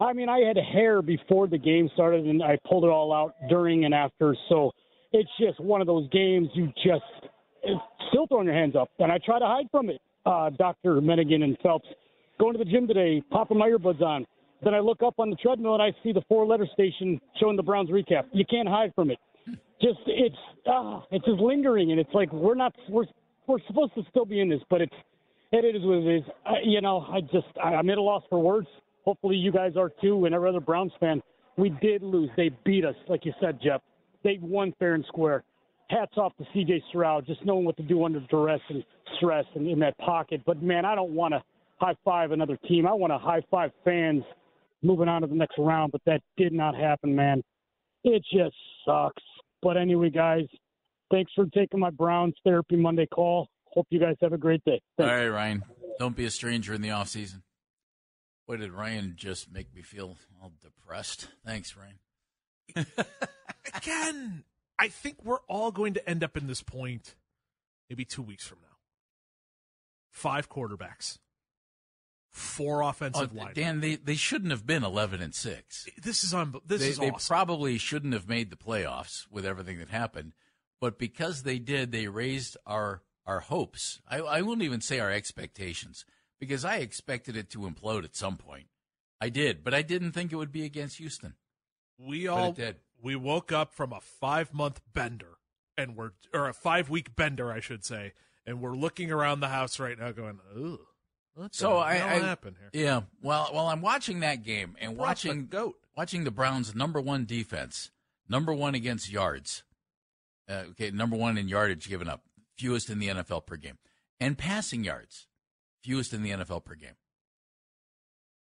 I 0.00 0.12
mean, 0.12 0.28
I 0.28 0.40
had 0.40 0.56
hair 0.56 1.00
before 1.00 1.46
the 1.46 1.58
game 1.58 1.88
started, 1.94 2.26
and 2.26 2.42
I 2.42 2.58
pulled 2.68 2.84
it 2.84 2.88
all 2.90 3.12
out 3.12 3.34
during 3.48 3.84
and 3.84 3.94
after. 3.94 4.36
So 4.48 4.72
it's 5.12 5.30
just 5.38 5.60
one 5.60 5.80
of 5.80 5.86
those 5.86 6.08
games 6.10 6.48
you 6.54 6.72
just 6.84 7.04
still 8.08 8.26
throwing 8.26 8.46
your 8.46 8.54
hands 8.54 8.76
up, 8.76 8.90
and 8.98 9.10
I 9.10 9.18
try 9.24 9.38
to 9.38 9.46
hide 9.46 9.66
from 9.70 9.90
it. 9.90 10.00
Uh, 10.26 10.50
Dr. 10.50 11.00
Menningen 11.00 11.42
and 11.42 11.56
Phelps 11.62 11.86
going 12.40 12.54
to 12.54 12.58
the 12.58 12.64
gym 12.64 12.86
today, 12.86 13.22
popping 13.30 13.58
my 13.58 13.68
earbuds 13.68 14.00
on. 14.00 14.26
Then 14.62 14.74
I 14.74 14.80
look 14.80 15.02
up 15.02 15.14
on 15.18 15.28
the 15.28 15.36
treadmill 15.36 15.74
and 15.74 15.82
I 15.82 15.90
see 16.02 16.12
the 16.12 16.22
four-letter 16.28 16.66
station 16.72 17.20
showing 17.38 17.56
the 17.56 17.62
Browns 17.62 17.90
recap. 17.90 18.24
You 18.32 18.44
can't 18.48 18.68
hide 18.68 18.92
from 18.94 19.10
it. 19.10 19.18
Just 19.82 19.98
it's 20.06 20.36
ah, 20.66 21.04
it's 21.10 21.24
just 21.26 21.40
lingering, 21.40 21.90
and 21.90 22.00
it's 22.00 22.12
like 22.14 22.32
we're 22.32 22.54
not 22.54 22.74
we're 22.88 23.04
we're 23.46 23.58
supposed 23.66 23.94
to 23.96 24.02
still 24.08 24.24
be 24.24 24.40
in 24.40 24.48
this, 24.48 24.60
but 24.70 24.80
it's 24.80 24.94
it 25.52 25.76
is 25.76 25.82
what 25.84 25.98
it 25.98 26.16
is. 26.16 26.22
I, 26.46 26.54
you 26.64 26.80
know, 26.80 27.00
I 27.00 27.20
just 27.20 27.46
I, 27.62 27.74
I'm 27.74 27.90
at 27.90 27.98
a 27.98 28.02
loss 28.02 28.22
for 28.30 28.40
words. 28.40 28.68
Hopefully, 29.04 29.36
you 29.36 29.52
guys 29.52 29.72
are 29.76 29.90
too, 30.00 30.24
and 30.24 30.34
every 30.34 30.48
other 30.48 30.60
Browns 30.60 30.92
fan. 30.98 31.20
We 31.58 31.68
did 31.82 32.02
lose. 32.02 32.30
They 32.36 32.50
beat 32.64 32.84
us, 32.84 32.94
like 33.08 33.24
you 33.24 33.32
said, 33.40 33.58
Jeff. 33.62 33.82
They 34.22 34.38
won 34.40 34.72
fair 34.78 34.94
and 34.94 35.04
square 35.06 35.44
hats 35.90 36.12
off 36.16 36.32
to 36.36 36.44
CJ 36.54 36.80
Stroud, 36.88 37.26
just 37.26 37.44
knowing 37.44 37.64
what 37.64 37.76
to 37.76 37.82
do 37.82 38.04
under 38.04 38.20
duress 38.30 38.60
and 38.68 38.84
stress 39.16 39.44
and 39.54 39.66
in 39.66 39.78
that 39.80 39.96
pocket. 39.98 40.42
But 40.46 40.62
man, 40.62 40.84
I 40.84 40.94
don't 40.94 41.12
want 41.12 41.34
to 41.34 41.42
high 41.76 41.94
five 42.04 42.32
another 42.32 42.58
team. 42.68 42.86
I 42.86 42.92
want 42.92 43.12
to 43.12 43.18
high 43.18 43.42
five 43.50 43.70
fans 43.84 44.24
moving 44.82 45.08
on 45.08 45.22
to 45.22 45.26
the 45.26 45.34
next 45.34 45.56
round. 45.58 45.92
But 45.92 46.02
that 46.06 46.20
did 46.36 46.52
not 46.52 46.74
happen, 46.74 47.14
man. 47.14 47.42
It 48.04 48.22
just 48.32 48.56
sucks. 48.86 49.22
But 49.62 49.76
anyway, 49.76 50.10
guys, 50.10 50.44
thanks 51.10 51.32
for 51.34 51.46
taking 51.46 51.80
my 51.80 51.90
Browns 51.90 52.34
Therapy 52.44 52.76
Monday 52.76 53.06
call. 53.06 53.48
Hope 53.72 53.86
you 53.90 53.98
guys 53.98 54.16
have 54.20 54.32
a 54.32 54.38
great 54.38 54.62
day. 54.64 54.80
Thanks. 54.96 55.10
All 55.10 55.16
right, 55.16 55.28
Ryan. 55.28 55.64
Don't 55.98 56.16
be 56.16 56.26
a 56.26 56.30
stranger 56.30 56.74
in 56.74 56.82
the 56.82 56.90
off 56.90 57.08
season. 57.08 57.42
Boy, 58.46 58.58
did 58.58 58.72
Ryan 58.72 59.14
just 59.16 59.50
make 59.50 59.74
me 59.74 59.80
feel 59.80 60.16
all 60.40 60.52
depressed. 60.60 61.28
Thanks, 61.46 61.74
Ryan. 61.76 62.86
Again, 63.74 64.44
I 64.78 64.88
think 64.88 65.24
we're 65.24 65.40
all 65.48 65.70
going 65.70 65.94
to 65.94 66.08
end 66.08 66.24
up 66.24 66.36
in 66.36 66.46
this 66.46 66.62
point 66.62 67.14
maybe 67.88 68.04
two 68.04 68.22
weeks 68.22 68.46
from 68.46 68.58
now. 68.62 68.68
Five 70.10 70.48
quarterbacks, 70.48 71.18
four 72.30 72.82
offensive 72.82 73.30
Oh, 73.32 73.36
linemen. 73.36 73.54
Dan, 73.54 73.80
they, 73.80 73.96
they 73.96 74.14
shouldn't 74.14 74.50
have 74.52 74.66
been 74.66 74.84
eleven 74.84 75.20
and 75.20 75.34
six. 75.34 75.86
This 76.02 76.22
is 76.24 76.32
on. 76.32 76.54
This 76.66 76.80
they, 76.82 76.88
is 76.88 76.98
they 76.98 77.10
awesome. 77.10 77.34
probably 77.34 77.78
shouldn't 77.78 78.12
have 78.14 78.28
made 78.28 78.50
the 78.50 78.56
playoffs 78.56 79.26
with 79.30 79.44
everything 79.44 79.78
that 79.78 79.88
happened, 79.88 80.32
but 80.80 80.98
because 80.98 81.42
they 81.42 81.58
did, 81.58 81.90
they 81.92 82.06
raised 82.08 82.56
our 82.66 83.02
our 83.26 83.40
hopes. 83.40 84.00
I, 84.08 84.18
I 84.18 84.42
wouldn't 84.42 84.64
even 84.64 84.80
say 84.80 85.00
our 85.00 85.10
expectations 85.10 86.04
because 86.38 86.64
I 86.64 86.76
expected 86.76 87.36
it 87.36 87.50
to 87.50 87.60
implode 87.60 88.04
at 88.04 88.14
some 88.14 88.36
point. 88.36 88.66
I 89.20 89.30
did, 89.30 89.64
but 89.64 89.72
I 89.74 89.82
didn't 89.82 90.12
think 90.12 90.30
it 90.32 90.36
would 90.36 90.52
be 90.52 90.64
against 90.64 90.98
Houston. 90.98 91.34
we 91.98 92.28
all 92.28 92.52
did. 92.52 92.76
We 93.04 93.14
woke 93.14 93.52
up 93.52 93.72
from 93.72 93.92
a 93.92 94.00
five 94.00 94.52
month 94.52 94.80
bender, 94.92 95.38
and 95.76 95.94
we're 95.94 96.12
or 96.32 96.48
a 96.48 96.54
five 96.54 96.88
week 96.88 97.14
bender, 97.14 97.52
I 97.52 97.60
should 97.60 97.84
say, 97.84 98.14
and 98.46 98.60
we're 98.60 98.74
looking 98.74 99.12
around 99.12 99.40
the 99.40 99.48
house 99.48 99.78
right 99.78 99.98
now, 99.98 100.10
going, 100.10 100.40
ooh 100.56 100.80
So 101.52 101.76
I, 101.76 101.92
I 101.92 102.18
happened 102.18 102.56
here?" 102.58 102.70
Yeah. 102.84 103.02
Well, 103.22 103.48
while 103.52 103.66
I'm 103.66 103.82
watching 103.82 104.20
that 104.20 104.42
game 104.42 104.74
and 104.80 104.96
Brought 104.96 105.08
watching 105.08 105.46
goat. 105.46 105.76
watching 105.96 106.24
the 106.24 106.30
Browns' 106.30 106.74
number 106.74 107.00
one 107.00 107.26
defense, 107.26 107.90
number 108.28 108.54
one 108.54 108.74
against 108.74 109.12
yards. 109.12 109.62
Uh, 110.48 110.64
okay, 110.70 110.90
number 110.90 111.16
one 111.16 111.38
in 111.38 111.48
yardage 111.48 111.88
given 111.88 112.08
up, 112.08 112.22
fewest 112.56 112.90
in 112.90 112.98
the 112.98 113.08
NFL 113.08 113.46
per 113.46 113.56
game, 113.56 113.78
and 114.18 114.36
passing 114.36 114.84
yards, 114.84 115.26
fewest 115.82 116.12
in 116.12 116.22
the 116.22 116.30
NFL 116.30 116.64
per 116.64 116.74
game. 116.74 116.96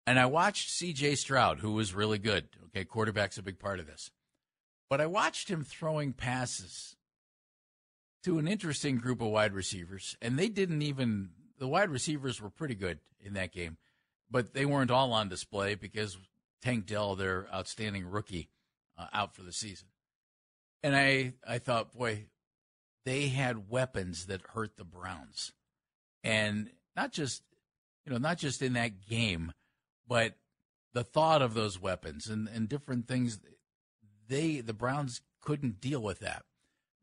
And 0.05 0.19
I 0.19 0.25
watched 0.25 0.69
C.J. 0.69 1.15
Stroud, 1.15 1.59
who 1.59 1.73
was 1.73 1.93
really 1.93 2.17
good. 2.17 2.47
Okay, 2.67 2.85
quarterback's 2.85 3.37
a 3.37 3.43
big 3.43 3.59
part 3.59 3.79
of 3.79 3.87
this, 3.87 4.09
but 4.89 5.01
I 5.01 5.05
watched 5.05 5.49
him 5.49 5.63
throwing 5.63 6.13
passes 6.13 6.95
to 8.23 8.39
an 8.39 8.47
interesting 8.47 8.97
group 8.97 9.21
of 9.21 9.27
wide 9.27 9.53
receivers, 9.53 10.17
and 10.21 10.37
they 10.37 10.49
didn't 10.49 10.81
even 10.81 11.29
the 11.59 11.67
wide 11.67 11.89
receivers 11.89 12.41
were 12.41 12.49
pretty 12.49 12.75
good 12.75 12.99
in 13.19 13.33
that 13.33 13.51
game, 13.51 13.77
but 14.29 14.53
they 14.53 14.65
weren't 14.65 14.91
all 14.91 15.13
on 15.13 15.29
display 15.29 15.75
because 15.75 16.17
Tank 16.61 16.85
Dell, 16.85 17.15
their 17.15 17.47
outstanding 17.53 18.05
rookie, 18.05 18.49
uh, 18.97 19.07
out 19.13 19.33
for 19.35 19.43
the 19.43 19.53
season. 19.53 19.87
And 20.83 20.95
I 20.95 21.33
I 21.47 21.57
thought, 21.59 21.93
boy, 21.93 22.25
they 23.05 23.27
had 23.27 23.69
weapons 23.69 24.25
that 24.27 24.41
hurt 24.53 24.77
the 24.77 24.83
Browns, 24.83 25.53
and 26.23 26.69
not 26.95 27.11
just 27.11 27.43
you 28.05 28.11
know 28.11 28.17
not 28.17 28.37
just 28.37 28.61
in 28.61 28.73
that 28.73 29.07
game, 29.07 29.53
but 30.07 30.35
the 30.93 31.03
thought 31.03 31.41
of 31.41 31.53
those 31.53 31.79
weapons 31.79 32.27
and, 32.27 32.47
and 32.47 32.67
different 32.67 33.07
things. 33.07 33.39
They 34.27 34.61
the 34.61 34.73
Browns 34.73 35.21
couldn't 35.41 35.81
deal 35.81 36.01
with 36.01 36.19
that. 36.19 36.43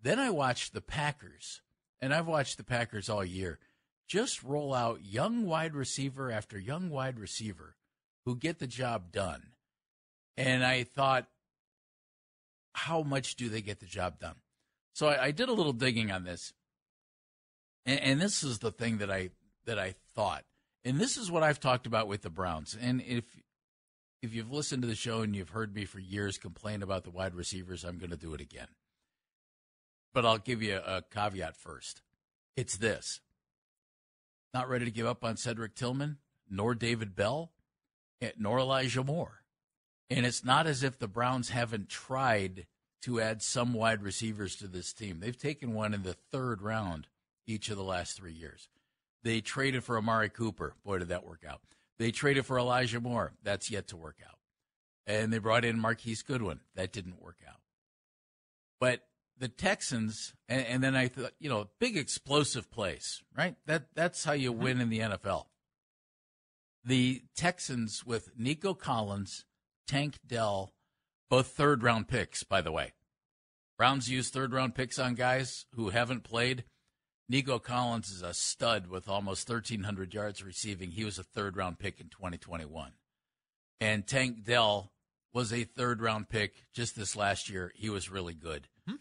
Then 0.00 0.18
I 0.18 0.30
watched 0.30 0.74
the 0.74 0.80
Packers, 0.82 1.62
and 2.00 2.12
I've 2.14 2.26
watched 2.26 2.58
the 2.58 2.64
Packers 2.64 3.08
all 3.08 3.24
year, 3.24 3.58
just 4.06 4.42
roll 4.42 4.74
out 4.74 5.04
young 5.04 5.46
wide 5.46 5.74
receiver 5.74 6.30
after 6.30 6.58
young 6.58 6.90
wide 6.90 7.18
receiver 7.18 7.76
who 8.24 8.36
get 8.36 8.58
the 8.58 8.66
job 8.66 9.12
done. 9.12 9.52
And 10.36 10.64
I 10.64 10.84
thought, 10.84 11.26
how 12.72 13.02
much 13.02 13.36
do 13.36 13.48
they 13.48 13.62
get 13.62 13.80
the 13.80 13.86
job 13.86 14.18
done? 14.18 14.36
So 14.92 15.08
I, 15.08 15.26
I 15.26 15.30
did 15.30 15.48
a 15.48 15.54
little 15.54 15.72
digging 15.72 16.10
on 16.10 16.24
this, 16.24 16.52
and, 17.86 18.00
and 18.00 18.20
this 18.20 18.42
is 18.42 18.58
the 18.58 18.72
thing 18.72 18.98
that 18.98 19.10
I 19.10 19.30
that 19.64 19.78
I 19.78 19.94
thought, 20.14 20.44
and 20.84 21.00
this 21.00 21.16
is 21.16 21.30
what 21.30 21.42
I've 21.42 21.60
talked 21.60 21.86
about 21.86 22.08
with 22.08 22.22
the 22.22 22.30
Browns. 22.30 22.76
And 22.78 23.00
if 23.00 23.24
if 24.24 24.34
you've 24.34 24.52
listened 24.52 24.82
to 24.82 24.88
the 24.88 24.94
show 24.94 25.20
and 25.20 25.36
you've 25.36 25.50
heard 25.50 25.74
me 25.74 25.84
for 25.84 25.98
years 25.98 26.38
complain 26.38 26.82
about 26.82 27.04
the 27.04 27.10
wide 27.10 27.34
receivers, 27.34 27.84
I'm 27.84 27.98
going 27.98 28.10
to 28.10 28.16
do 28.16 28.34
it 28.34 28.40
again. 28.40 28.68
But 30.12 30.24
I'll 30.24 30.38
give 30.38 30.62
you 30.62 30.76
a 30.76 31.02
caveat 31.02 31.56
first. 31.56 32.00
It's 32.56 32.76
this. 32.76 33.20
Not 34.52 34.68
ready 34.68 34.84
to 34.84 34.90
give 34.90 35.06
up 35.06 35.24
on 35.24 35.36
Cedric 35.36 35.74
Tillman, 35.74 36.18
nor 36.48 36.74
David 36.74 37.14
Bell, 37.14 37.52
eh, 38.22 38.30
nor 38.38 38.58
Elijah 38.58 39.04
Moore. 39.04 39.42
And 40.08 40.24
it's 40.24 40.44
not 40.44 40.66
as 40.66 40.82
if 40.82 40.98
the 40.98 41.08
Browns 41.08 41.50
haven't 41.50 41.88
tried 41.88 42.66
to 43.02 43.20
add 43.20 43.42
some 43.42 43.74
wide 43.74 44.02
receivers 44.02 44.56
to 44.56 44.68
this 44.68 44.92
team. 44.92 45.20
They've 45.20 45.36
taken 45.36 45.74
one 45.74 45.92
in 45.92 46.02
the 46.02 46.14
third 46.14 46.62
round 46.62 47.08
each 47.46 47.68
of 47.68 47.76
the 47.76 47.84
last 47.84 48.16
three 48.16 48.32
years. 48.32 48.68
They 49.22 49.40
traded 49.40 49.84
for 49.84 49.98
Amari 49.98 50.30
Cooper. 50.30 50.74
Boy, 50.84 50.98
did 50.98 51.08
that 51.08 51.26
work 51.26 51.44
out. 51.46 51.60
They 51.98 52.10
traded 52.10 52.46
for 52.46 52.58
Elijah 52.58 53.00
Moore. 53.00 53.32
That's 53.42 53.70
yet 53.70 53.88
to 53.88 53.96
work 53.96 54.16
out. 54.24 54.38
And 55.06 55.32
they 55.32 55.38
brought 55.38 55.64
in 55.64 55.78
Marquise 55.78 56.22
Goodwin. 56.22 56.60
That 56.74 56.92
didn't 56.92 57.22
work 57.22 57.38
out. 57.46 57.60
But 58.80 59.02
the 59.38 59.48
Texans, 59.48 60.34
and, 60.48 60.66
and 60.66 60.82
then 60.82 60.96
I 60.96 61.08
thought, 61.08 61.32
you 61.38 61.48
know, 61.48 61.68
big 61.78 61.96
explosive 61.96 62.70
plays, 62.70 63.22
right? 63.36 63.56
That 63.66 63.88
that's 63.94 64.24
how 64.24 64.32
you 64.32 64.52
mm-hmm. 64.52 64.62
win 64.62 64.80
in 64.80 64.88
the 64.90 65.00
NFL. 65.00 65.46
The 66.84 67.22
Texans 67.36 68.04
with 68.04 68.30
Nico 68.36 68.74
Collins, 68.74 69.44
Tank 69.86 70.18
Dell, 70.26 70.72
both 71.30 71.48
third 71.48 71.82
round 71.82 72.08
picks, 72.08 72.42
by 72.42 72.60
the 72.60 72.72
way. 72.72 72.92
Browns 73.76 74.08
use 74.08 74.30
third 74.30 74.52
round 74.52 74.74
picks 74.74 74.98
on 74.98 75.14
guys 75.14 75.66
who 75.74 75.90
haven't 75.90 76.24
played. 76.24 76.64
Nico 77.28 77.58
Collins 77.58 78.10
is 78.10 78.22
a 78.22 78.34
stud 78.34 78.88
with 78.88 79.08
almost 79.08 79.48
1,300 79.48 80.12
yards 80.12 80.42
receiving. 80.42 80.90
He 80.90 81.04
was 81.04 81.18
a 81.18 81.22
third 81.22 81.56
round 81.56 81.78
pick 81.78 82.00
in 82.00 82.08
2021. 82.08 82.92
And 83.80 84.06
Tank 84.06 84.44
Dell 84.44 84.92
was 85.32 85.52
a 85.52 85.64
third 85.64 86.02
round 86.02 86.28
pick 86.28 86.54
just 86.74 86.96
this 86.96 87.16
last 87.16 87.48
year. 87.48 87.72
He 87.74 87.88
was 87.88 88.10
really 88.10 88.34
good. 88.34 88.68
Mm-hmm. 88.88 88.96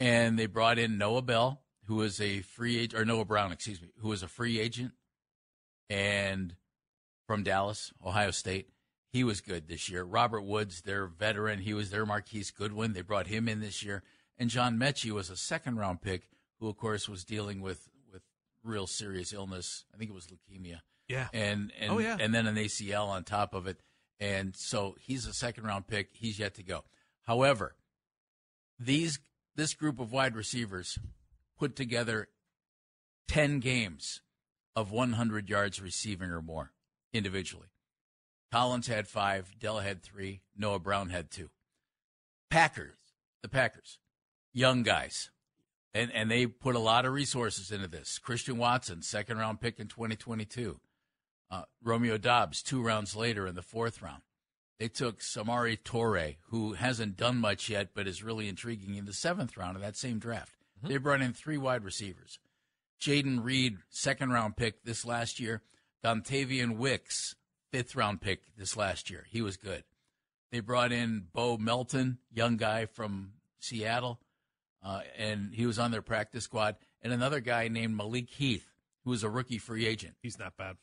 And 0.00 0.38
they 0.38 0.46
brought 0.46 0.78
in 0.78 0.98
Noah 0.98 1.22
Bell, 1.22 1.62
who 1.86 1.96
was 1.96 2.20
a 2.20 2.40
free 2.40 2.78
agent, 2.78 3.00
or 3.00 3.04
Noah 3.04 3.24
Brown, 3.24 3.52
excuse 3.52 3.80
me, 3.80 3.88
who 3.98 4.08
was 4.08 4.22
a 4.22 4.28
free 4.28 4.60
agent 4.60 4.92
and 5.88 6.54
from 7.26 7.42
Dallas, 7.42 7.92
Ohio 8.04 8.30
State. 8.30 8.68
He 9.10 9.24
was 9.24 9.40
good 9.40 9.68
this 9.68 9.88
year. 9.88 10.02
Robert 10.02 10.42
Woods, 10.42 10.82
their 10.82 11.06
veteran, 11.06 11.60
he 11.60 11.72
was 11.72 11.90
their 11.90 12.04
Marquise 12.04 12.50
Goodwin. 12.50 12.92
They 12.92 13.00
brought 13.00 13.28
him 13.28 13.48
in 13.48 13.60
this 13.60 13.82
year. 13.82 14.02
And 14.36 14.50
John 14.50 14.76
Metchie 14.76 15.12
was 15.12 15.30
a 15.30 15.36
second 15.36 15.76
round 15.76 16.02
pick 16.02 16.28
who, 16.64 16.70
of 16.70 16.78
course, 16.78 17.08
was 17.10 17.24
dealing 17.24 17.60
with, 17.60 17.90
with 18.10 18.22
real 18.62 18.86
serious 18.86 19.34
illness. 19.34 19.84
I 19.94 19.98
think 19.98 20.10
it 20.10 20.14
was 20.14 20.28
leukemia. 20.28 20.80
Yeah. 21.08 21.28
And, 21.34 21.70
and, 21.78 21.92
oh, 21.92 21.98
yeah. 21.98 22.16
and 22.18 22.34
then 22.34 22.46
an 22.46 22.56
ACL 22.56 23.08
on 23.08 23.24
top 23.24 23.54
of 23.54 23.66
it. 23.66 23.80
And 24.18 24.56
so 24.56 24.96
he's 24.98 25.26
a 25.26 25.34
second 25.34 25.64
round 25.64 25.86
pick. 25.86 26.08
He's 26.12 26.38
yet 26.38 26.54
to 26.54 26.62
go. 26.62 26.84
However, 27.24 27.74
these 28.78 29.18
this 29.56 29.74
group 29.74 30.00
of 30.00 30.10
wide 30.10 30.34
receivers 30.34 30.98
put 31.58 31.76
together 31.76 32.28
10 33.28 33.60
games 33.60 34.22
of 34.74 34.90
100 34.90 35.48
yards 35.50 35.82
receiving 35.82 36.30
or 36.30 36.40
more 36.40 36.72
individually. 37.12 37.68
Collins 38.50 38.86
had 38.86 39.06
five, 39.06 39.52
Dell 39.60 39.80
had 39.80 40.02
three, 40.02 40.40
Noah 40.56 40.78
Brown 40.78 41.10
had 41.10 41.30
two. 41.30 41.50
Packers, 42.50 42.96
the 43.42 43.48
Packers, 43.48 43.98
young 44.52 44.82
guys, 44.82 45.30
and, 45.94 46.10
and 46.12 46.30
they 46.30 46.46
put 46.46 46.74
a 46.74 46.80
lot 46.80 47.06
of 47.06 47.12
resources 47.12 47.70
into 47.70 47.86
this. 47.86 48.18
Christian 48.18 48.58
Watson, 48.58 49.02
second 49.02 49.38
round 49.38 49.60
pick 49.60 49.78
in 49.78 49.86
2022. 49.86 50.80
Uh, 51.50 51.62
Romeo 51.82 52.18
Doubs, 52.18 52.62
two 52.62 52.82
rounds 52.82 53.14
later 53.14 53.46
in 53.46 53.54
the 53.54 53.62
fourth 53.62 54.02
round. 54.02 54.22
They 54.80 54.88
took 54.88 55.20
Samori 55.20 55.78
Toure, 55.80 56.36
who 56.48 56.72
hasn't 56.72 57.16
done 57.16 57.38
much 57.38 57.68
yet, 57.68 57.90
but 57.94 58.08
is 58.08 58.24
really 58.24 58.48
intriguing 58.48 58.96
in 58.96 59.04
the 59.04 59.12
seventh 59.12 59.56
round 59.56 59.76
of 59.76 59.82
that 59.82 59.96
same 59.96 60.18
draft. 60.18 60.56
Mm-hmm. 60.78 60.88
They 60.88 60.96
brought 60.96 61.22
in 61.22 61.32
three 61.32 61.58
wide 61.58 61.84
receivers. 61.84 62.40
Jayden 63.00 63.44
Reed, 63.44 63.78
second 63.88 64.30
round 64.30 64.56
pick 64.56 64.82
this 64.82 65.04
last 65.04 65.38
year. 65.38 65.62
Dontayvion 66.04 66.76
Wicks, 66.76 67.36
fifth 67.70 67.94
round 67.94 68.20
pick 68.20 68.42
this 68.56 68.76
last 68.76 69.10
year. 69.10 69.26
He 69.30 69.40
was 69.40 69.56
good. 69.56 69.84
They 70.50 70.60
brought 70.60 70.92
in 70.92 71.26
Bo 71.32 71.56
Melton, 71.56 72.18
young 72.32 72.56
guy 72.56 72.86
from 72.86 73.32
Seattle, 73.60 74.20
uh, 74.84 75.00
and 75.16 75.54
he 75.54 75.66
was 75.66 75.78
on 75.78 75.90
their 75.90 76.02
practice 76.02 76.44
squad. 76.44 76.76
And 77.02 77.12
another 77.12 77.40
guy 77.40 77.68
named 77.68 77.96
Malik 77.96 78.30
Heath, 78.30 78.70
who 79.04 79.10
was 79.10 79.22
a 79.22 79.30
rookie 79.30 79.58
free 79.58 79.86
agent. 79.86 80.14
He's 80.22 80.38
not 80.38 80.56
bad. 80.56 80.76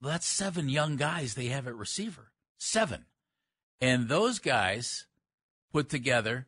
Well, 0.00 0.12
that's 0.12 0.26
seven 0.26 0.68
young 0.68 0.96
guys 0.96 1.34
they 1.34 1.46
have 1.46 1.66
at 1.66 1.74
receiver. 1.74 2.32
Seven. 2.58 3.06
And 3.80 4.08
those 4.08 4.38
guys 4.38 5.06
put 5.72 5.88
together 5.88 6.46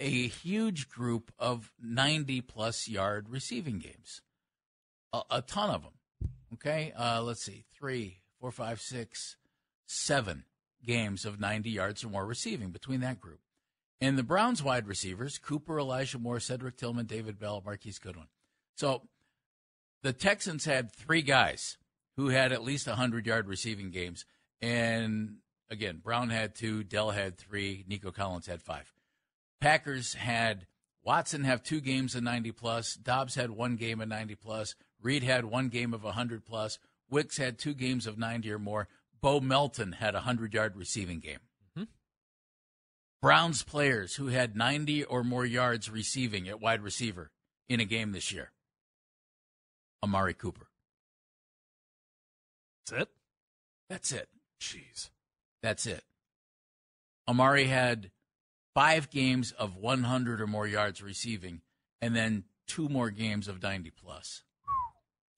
a 0.00 0.28
huge 0.28 0.88
group 0.88 1.32
of 1.38 1.72
90 1.80 2.40
plus 2.42 2.88
yard 2.88 3.28
receiving 3.28 3.78
games. 3.78 4.22
A, 5.12 5.22
a 5.30 5.42
ton 5.42 5.70
of 5.70 5.82
them. 5.82 5.92
Okay. 6.54 6.92
Uh, 6.98 7.22
let's 7.22 7.42
see. 7.42 7.64
Three, 7.76 8.20
four, 8.40 8.50
five, 8.50 8.80
six, 8.80 9.36
seven 9.86 10.44
games 10.84 11.24
of 11.24 11.38
90 11.38 11.70
yards 11.70 12.04
or 12.04 12.08
more 12.08 12.26
receiving 12.26 12.70
between 12.70 13.00
that 13.00 13.20
group. 13.20 13.40
And 14.02 14.18
the 14.18 14.24
Browns 14.24 14.64
wide 14.64 14.88
receivers, 14.88 15.38
Cooper, 15.38 15.78
Elijah 15.78 16.18
Moore, 16.18 16.40
Cedric 16.40 16.76
Tillman, 16.76 17.06
David 17.06 17.38
Bell, 17.38 17.62
Marquise 17.64 18.00
Goodwin. 18.00 18.26
So 18.74 19.02
the 20.02 20.12
Texans 20.12 20.64
had 20.64 20.90
three 20.90 21.22
guys 21.22 21.78
who 22.16 22.30
had 22.30 22.50
at 22.50 22.64
least 22.64 22.88
100 22.88 23.28
yard 23.28 23.46
receiving 23.46 23.92
games. 23.92 24.24
And 24.60 25.36
again, 25.70 26.00
Brown 26.02 26.30
had 26.30 26.56
two, 26.56 26.82
Dell 26.82 27.12
had 27.12 27.38
three, 27.38 27.84
Nico 27.86 28.10
Collins 28.10 28.48
had 28.48 28.60
five. 28.60 28.92
Packers 29.60 30.14
had 30.14 30.66
Watson 31.04 31.44
have 31.44 31.62
two 31.62 31.80
games 31.80 32.16
of 32.16 32.24
90 32.24 32.50
plus, 32.50 32.94
Doubs 32.94 33.36
had 33.36 33.52
one 33.52 33.76
game 33.76 34.00
of 34.00 34.08
90 34.08 34.34
plus, 34.34 34.74
Reed 35.00 35.22
had 35.22 35.44
one 35.44 35.68
game 35.68 35.94
of 35.94 36.02
100 36.02 36.44
plus, 36.44 36.80
Wicks 37.08 37.36
had 37.36 37.56
two 37.56 37.72
games 37.72 38.08
of 38.08 38.18
90 38.18 38.50
or 38.50 38.58
more, 38.58 38.88
Bo 39.20 39.38
Melton 39.38 39.92
had 39.92 40.14
a 40.14 40.26
100 40.26 40.54
yard 40.54 40.76
receiving 40.76 41.20
game. 41.20 41.38
Browns 43.22 43.62
players 43.62 44.16
who 44.16 44.26
had 44.26 44.56
90 44.56 45.04
or 45.04 45.22
more 45.22 45.46
yards 45.46 45.88
receiving 45.88 46.48
at 46.48 46.60
wide 46.60 46.82
receiver 46.82 47.30
in 47.68 47.78
a 47.78 47.84
game 47.84 48.10
this 48.10 48.32
year. 48.32 48.50
Amari 50.02 50.34
Cooper. 50.34 50.66
That's 52.90 53.02
it? 53.02 53.08
That's 53.88 54.12
it. 54.12 54.28
Jeez. 54.60 55.10
That's 55.62 55.86
it. 55.86 56.02
Amari 57.28 57.66
had 57.66 58.10
five 58.74 59.08
games 59.08 59.52
of 59.52 59.76
100 59.76 60.40
or 60.40 60.46
more 60.48 60.66
yards 60.66 61.00
receiving, 61.00 61.60
and 62.00 62.16
then 62.16 62.42
two 62.66 62.88
more 62.88 63.10
games 63.10 63.46
of 63.46 63.62
90 63.62 63.90
plus. 63.90 64.42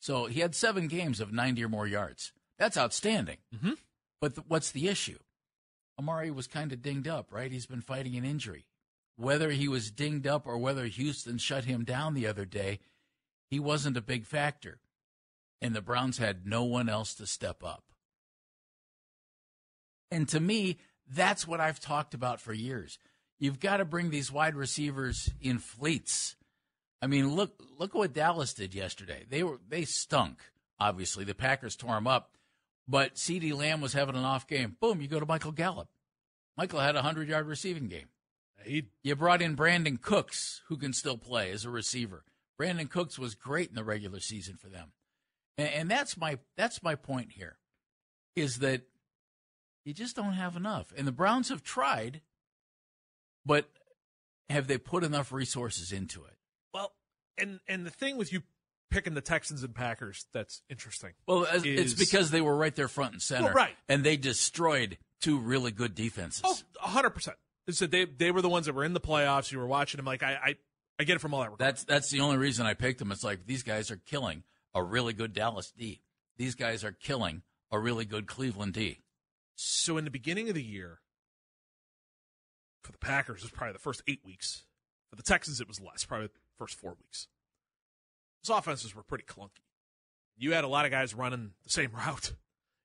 So 0.00 0.26
he 0.26 0.40
had 0.40 0.54
seven 0.54 0.88
games 0.88 1.20
of 1.20 1.32
90 1.32 1.64
or 1.64 1.68
more 1.68 1.86
yards. 1.86 2.32
That's 2.58 2.78
outstanding. 2.78 3.38
Mm-hmm. 3.54 3.72
But 4.20 4.36
th- 4.36 4.46
what's 4.48 4.70
the 4.70 4.88
issue? 4.88 5.18
Amari 5.98 6.30
was 6.30 6.46
kind 6.46 6.72
of 6.72 6.82
dinged 6.82 7.08
up, 7.08 7.32
right? 7.32 7.52
He's 7.52 7.66
been 7.66 7.80
fighting 7.80 8.16
an 8.16 8.24
injury. 8.24 8.66
Whether 9.16 9.50
he 9.50 9.68
was 9.68 9.90
dinged 9.90 10.26
up 10.26 10.46
or 10.46 10.58
whether 10.58 10.86
Houston 10.86 11.38
shut 11.38 11.64
him 11.64 11.84
down 11.84 12.14
the 12.14 12.26
other 12.26 12.44
day, 12.44 12.80
he 13.48 13.60
wasn't 13.60 13.96
a 13.96 14.02
big 14.02 14.26
factor 14.26 14.80
and 15.64 15.74
the 15.74 15.80
Browns 15.80 16.18
had 16.18 16.46
no 16.46 16.62
one 16.64 16.90
else 16.90 17.14
to 17.14 17.26
step 17.26 17.64
up. 17.64 17.84
And 20.10 20.28
to 20.28 20.38
me, 20.38 20.76
that's 21.10 21.48
what 21.48 21.58
I've 21.58 21.80
talked 21.80 22.12
about 22.12 22.38
for 22.38 22.52
years. 22.52 22.98
You've 23.38 23.60
got 23.60 23.78
to 23.78 23.86
bring 23.86 24.10
these 24.10 24.30
wide 24.30 24.56
receivers 24.56 25.30
in 25.40 25.58
fleets. 25.58 26.36
I 27.00 27.06
mean, 27.06 27.34
look 27.34 27.62
look 27.78 27.94
what 27.94 28.12
Dallas 28.12 28.52
did 28.52 28.74
yesterday. 28.74 29.24
They 29.26 29.42
were 29.42 29.58
they 29.66 29.86
stunk. 29.86 30.38
Obviously, 30.78 31.24
the 31.24 31.34
Packers 31.34 31.76
tore 31.76 31.94
them 31.94 32.06
up, 32.06 32.33
but 32.86 33.14
CeeDee 33.14 33.54
Lamb 33.54 33.80
was 33.80 33.92
having 33.92 34.16
an 34.16 34.24
off 34.24 34.46
game. 34.46 34.76
Boom, 34.80 35.00
you 35.00 35.08
go 35.08 35.20
to 35.20 35.26
Michael 35.26 35.52
Gallup. 35.52 35.88
Michael 36.56 36.80
had 36.80 36.96
a 36.96 37.02
hundred 37.02 37.28
yard 37.28 37.46
receiving 37.46 37.88
game. 37.88 38.08
He, 38.64 38.88
you 39.02 39.14
brought 39.16 39.42
in 39.42 39.56
Brandin 39.56 40.00
Cooks, 40.00 40.62
who 40.68 40.76
can 40.76 40.92
still 40.92 41.18
play 41.18 41.50
as 41.50 41.64
a 41.64 41.70
receiver. 41.70 42.24
Brandin 42.60 42.88
Cooks 42.88 43.18
was 43.18 43.34
great 43.34 43.68
in 43.68 43.74
the 43.74 43.84
regular 43.84 44.20
season 44.20 44.56
for 44.56 44.68
them. 44.68 44.92
And, 45.58 45.68
and 45.68 45.90
that's 45.90 46.16
my 46.16 46.38
that's 46.56 46.82
my 46.82 46.94
point 46.94 47.32
here, 47.32 47.58
is 48.36 48.60
that 48.60 48.82
you 49.84 49.92
just 49.92 50.16
don't 50.16 50.32
have 50.32 50.56
enough. 50.56 50.92
And 50.96 51.06
the 51.06 51.12
Browns 51.12 51.48
have 51.48 51.62
tried, 51.62 52.22
but 53.44 53.68
have 54.48 54.66
they 54.66 54.78
put 54.78 55.04
enough 55.04 55.32
resources 55.32 55.92
into 55.92 56.24
it? 56.24 56.36
Well, 56.72 56.92
and 57.36 57.60
and 57.68 57.84
the 57.84 57.90
thing 57.90 58.16
with 58.16 58.32
you 58.32 58.42
picking 58.90 59.14
the 59.14 59.20
Texans 59.20 59.62
and 59.62 59.74
Packers 59.74 60.26
that's 60.32 60.62
interesting. 60.68 61.10
Well, 61.26 61.44
is, 61.44 61.64
it's 61.64 61.94
because 61.94 62.30
they 62.30 62.40
were 62.40 62.56
right 62.56 62.74
there 62.74 62.88
front 62.88 63.12
and 63.12 63.22
center, 63.22 63.46
well, 63.46 63.54
right? 63.54 63.76
And 63.88 64.04
they 64.04 64.16
destroyed 64.16 64.98
two 65.20 65.38
really 65.38 65.70
good 65.70 65.94
defenses. 65.94 66.42
Oh, 66.44 66.56
100%. 66.86 67.34
So 67.70 67.86
they 67.86 68.04
they 68.04 68.30
were 68.30 68.42
the 68.42 68.48
ones 68.48 68.66
that 68.66 68.74
were 68.74 68.84
in 68.84 68.92
the 68.92 69.00
playoffs. 69.00 69.50
You 69.50 69.58
were 69.58 69.66
watching 69.66 69.96
them. 69.96 70.04
Like 70.04 70.22
I 70.22 70.34
I, 70.34 70.54
I 71.00 71.04
get 71.04 71.16
it 71.16 71.20
from 71.20 71.32
all 71.32 71.40
that. 71.40 71.50
Regard. 71.50 71.60
That's 71.60 71.84
that's 71.84 72.10
the 72.10 72.20
only 72.20 72.36
reason 72.36 72.66
I 72.66 72.74
picked 72.74 72.98
them. 72.98 73.10
It's 73.10 73.24
like 73.24 73.46
these 73.46 73.62
guys 73.62 73.90
are 73.90 73.96
killing 73.96 74.42
a 74.74 74.82
really 74.82 75.14
good 75.14 75.32
Dallas 75.32 75.72
D. 75.76 76.02
These 76.36 76.56
guys 76.56 76.84
are 76.84 76.92
killing 76.92 77.42
a 77.72 77.78
really 77.78 78.04
good 78.04 78.26
Cleveland 78.26 78.74
D. 78.74 79.00
So 79.56 79.96
in 79.96 80.04
the 80.04 80.10
beginning 80.10 80.48
of 80.48 80.54
the 80.54 80.62
year, 80.62 81.00
for 82.82 82.92
the 82.92 82.98
Packers, 82.98 83.38
it 83.38 83.44
was 83.44 83.50
probably 83.50 83.72
the 83.72 83.78
first 83.78 84.02
eight 84.06 84.20
weeks. 84.24 84.64
For 85.08 85.16
the 85.16 85.22
Texans, 85.22 85.60
it 85.60 85.68
was 85.68 85.80
less, 85.80 86.04
probably 86.04 86.26
the 86.26 86.32
first 86.58 86.78
four 86.78 86.96
weeks. 87.00 87.28
Those 88.44 88.58
offenses 88.58 88.94
were 88.94 89.02
pretty 89.02 89.24
clunky. 89.24 89.62
You 90.36 90.52
had 90.52 90.64
a 90.64 90.68
lot 90.68 90.84
of 90.84 90.90
guys 90.90 91.14
running 91.14 91.52
the 91.62 91.70
same 91.70 91.90
route. 91.96 92.32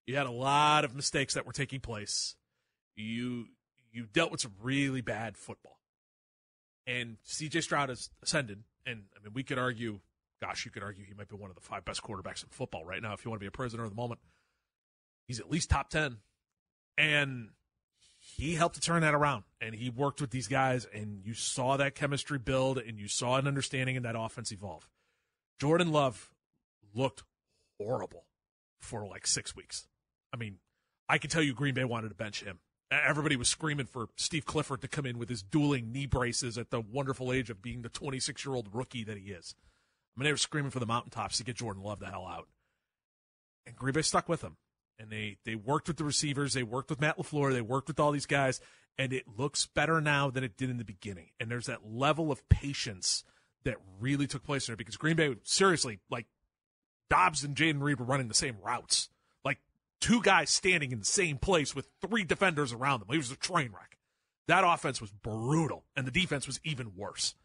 You 0.05 0.16
had 0.16 0.28
a 0.28 0.32
lot 0.32 0.86
of 0.86 0.95
mistakes 0.95 1.34
that 1.36 1.45
were 1.45 1.53
taking 1.53 1.80
place. 1.80 2.36
You 2.95 3.47
you 3.91 4.05
dealt 4.05 4.32
with 4.32 4.41
some 4.41 4.53
really 4.62 5.01
bad 5.01 5.38
football. 5.38 5.80
And 6.86 7.18
CJ 7.28 7.64
Stroud 7.64 7.89
has 7.89 8.10
ascended, 8.24 8.64
and 8.86 9.03
I 9.16 9.24
mean 9.24 9.34
we 9.34 9.43
could 9.43 9.60
argue 9.60 9.99
gosh, 10.39 10.66
you 10.66 10.72
could 10.72 10.84
argue 10.84 11.03
he 11.03 11.14
might 11.14 11.28
be 11.28 11.36
one 11.36 11.49
of 11.49 11.55
the 11.55 11.62
five 11.62 11.86
best 11.86 12.01
quarterbacks 12.01 12.43
in 12.43 12.49
football 12.49 12.86
right 12.86 13.01
now 13.01 13.14
if 13.14 13.26
you 13.26 13.32
want 13.32 13.39
to 13.39 13.43
be 13.43 13.47
a 13.47 13.51
prisoner 13.51 13.84
of 13.84 13.89
the 13.89 13.95
moment. 13.95 14.20
He's 15.28 15.39
at 15.39 15.49
least 15.49 15.70
top 15.70 15.89
10. 15.89 16.18
And 16.97 17.49
he 18.20 18.55
helped 18.55 18.76
to 18.76 18.82
turn 18.82 19.01
that 19.01 19.14
around. 19.14 19.43
And 19.62 19.76
he 19.76 19.89
worked 19.89 20.22
with 20.22 20.32
these 20.32 20.47
guys, 20.47 20.88
and 20.93 21.22
you 21.24 21.34
saw 21.34 21.78
that 21.78 21.95
chemistry 21.95 22.39
build, 22.39 22.78
and 22.78 22.99
you 22.99 23.07
saw 23.07 23.38
an 23.38 23.47
understanding 23.47 23.95
in 23.95 24.03
that 24.03 24.16
offense 24.18 24.51
evolve. 24.51 24.88
Jordan 25.60 25.91
Love 25.91 26.32
looked 26.95 27.24
horrible 27.80 28.26
for 28.80 29.05
like 29.05 29.28
six 29.28 29.55
weeks. 29.55 29.88
I 30.34 30.38
mean, 30.38 30.57
I 31.07 31.18
can 31.18 31.30
tell 31.30 31.43
you 31.43 31.53
Green 31.53 31.74
Bay 31.74 31.84
wanted 31.84 32.10
to 32.10 32.16
bench 32.16 32.43
him. 32.43 32.60
Everybody 32.91 33.36
was 33.36 33.49
screaming 33.49 33.86
for 33.86 34.07
Steve 34.16 34.45
Clifford 34.45 34.82
to 34.82 34.88
come 34.88 35.05
in 35.05 35.20
with 35.20 35.30
his 35.30 35.43
dueling 35.43 35.91
knee 35.91 36.07
braces 36.07 36.57
at 36.57 36.72
the 36.72 36.82
wonderful 36.82 37.32
age 37.32 37.49
of 37.49 37.62
being 37.62 37.82
the 37.82 37.89
26 37.89 38.43
year 38.45 38.55
old 38.55 38.70
rookie 38.74 39.03
that 39.03 39.18
he 39.18 39.32
is. 39.32 39.53
I 40.16 40.20
mean, 40.20 40.26
they 40.26 40.34
were 40.34 40.38
screaming 40.38 40.72
for 40.72 40.80
the 40.80 40.86
mountaintops 40.86 41.38
to 41.38 41.43
get 41.43 41.57
Jordan 41.57 41.84
Love 41.84 41.99
the 41.99 42.07
hell 42.07 42.26
out. 42.26 42.47
And 43.68 43.76
Green 43.76 43.93
Bay 43.93 44.01
stuck 44.01 44.28
with 44.28 44.41
him. 44.41 44.57
And 44.97 45.12
they, 45.12 45.38
they 45.45 45.55
worked 45.55 45.88
with 45.88 45.97
the 45.97 46.03
receivers. 46.03 46.53
They 46.53 46.64
worked 46.64 46.89
with 46.89 46.99
Matt 46.99 47.18
LaFleur. 47.18 47.53
They 47.53 47.62
worked 47.62 47.88
with 47.88 47.99
all 47.99 48.12
these 48.12 48.26
guys. 48.26 48.60
And 48.97 49.14
it 49.14 49.26
looks 49.38 49.66
better 49.68 50.01
now 50.01 50.30
than 50.30 50.43
it 50.43 50.57
did 50.57 50.70
in 50.70 50.78
the 50.78 50.84
beginning. 50.84 51.30
And 51.39 51.49
there's 51.49 51.68
that 51.68 51.86
level 51.86 52.32
of 52.32 52.47
patience 52.49 53.24
that 53.64 53.78
really 53.99 54.28
took 54.28 54.43
place 54.43 54.68
there 54.68 54.76
because 54.76 54.97
Green 54.97 55.16
Bay, 55.16 55.36
seriously, 55.43 55.99
like 56.10 56.28
Doubs 57.10 57.43
and 57.43 57.55
Jayden 57.55 57.82
Reed 57.82 57.99
were 57.99 58.05
running 58.05 58.28
the 58.28 58.34
same 58.34 58.57
routes. 58.64 59.10
Like 59.43 59.60
two 59.99 60.22
guys 60.22 60.49
standing 60.49 60.91
in 60.91 60.99
the 60.99 61.05
same 61.05 61.38
place 61.38 61.76
with 61.76 61.88
three 62.01 62.24
defenders 62.24 62.74
around 62.74 63.01
them. 63.01 63.10
It 63.12 63.18
was 63.18 63.32
a 63.32 63.36
train 63.36 63.72
wreck. 63.72 63.97
That 64.47 64.64
offense 64.64 64.99
was 64.99 65.12
brutal, 65.12 65.86
and 65.95 66.07
the 66.07 66.12
defense 66.12 66.47
was 66.47 66.60
even 66.64 66.95
worse. 66.95 67.36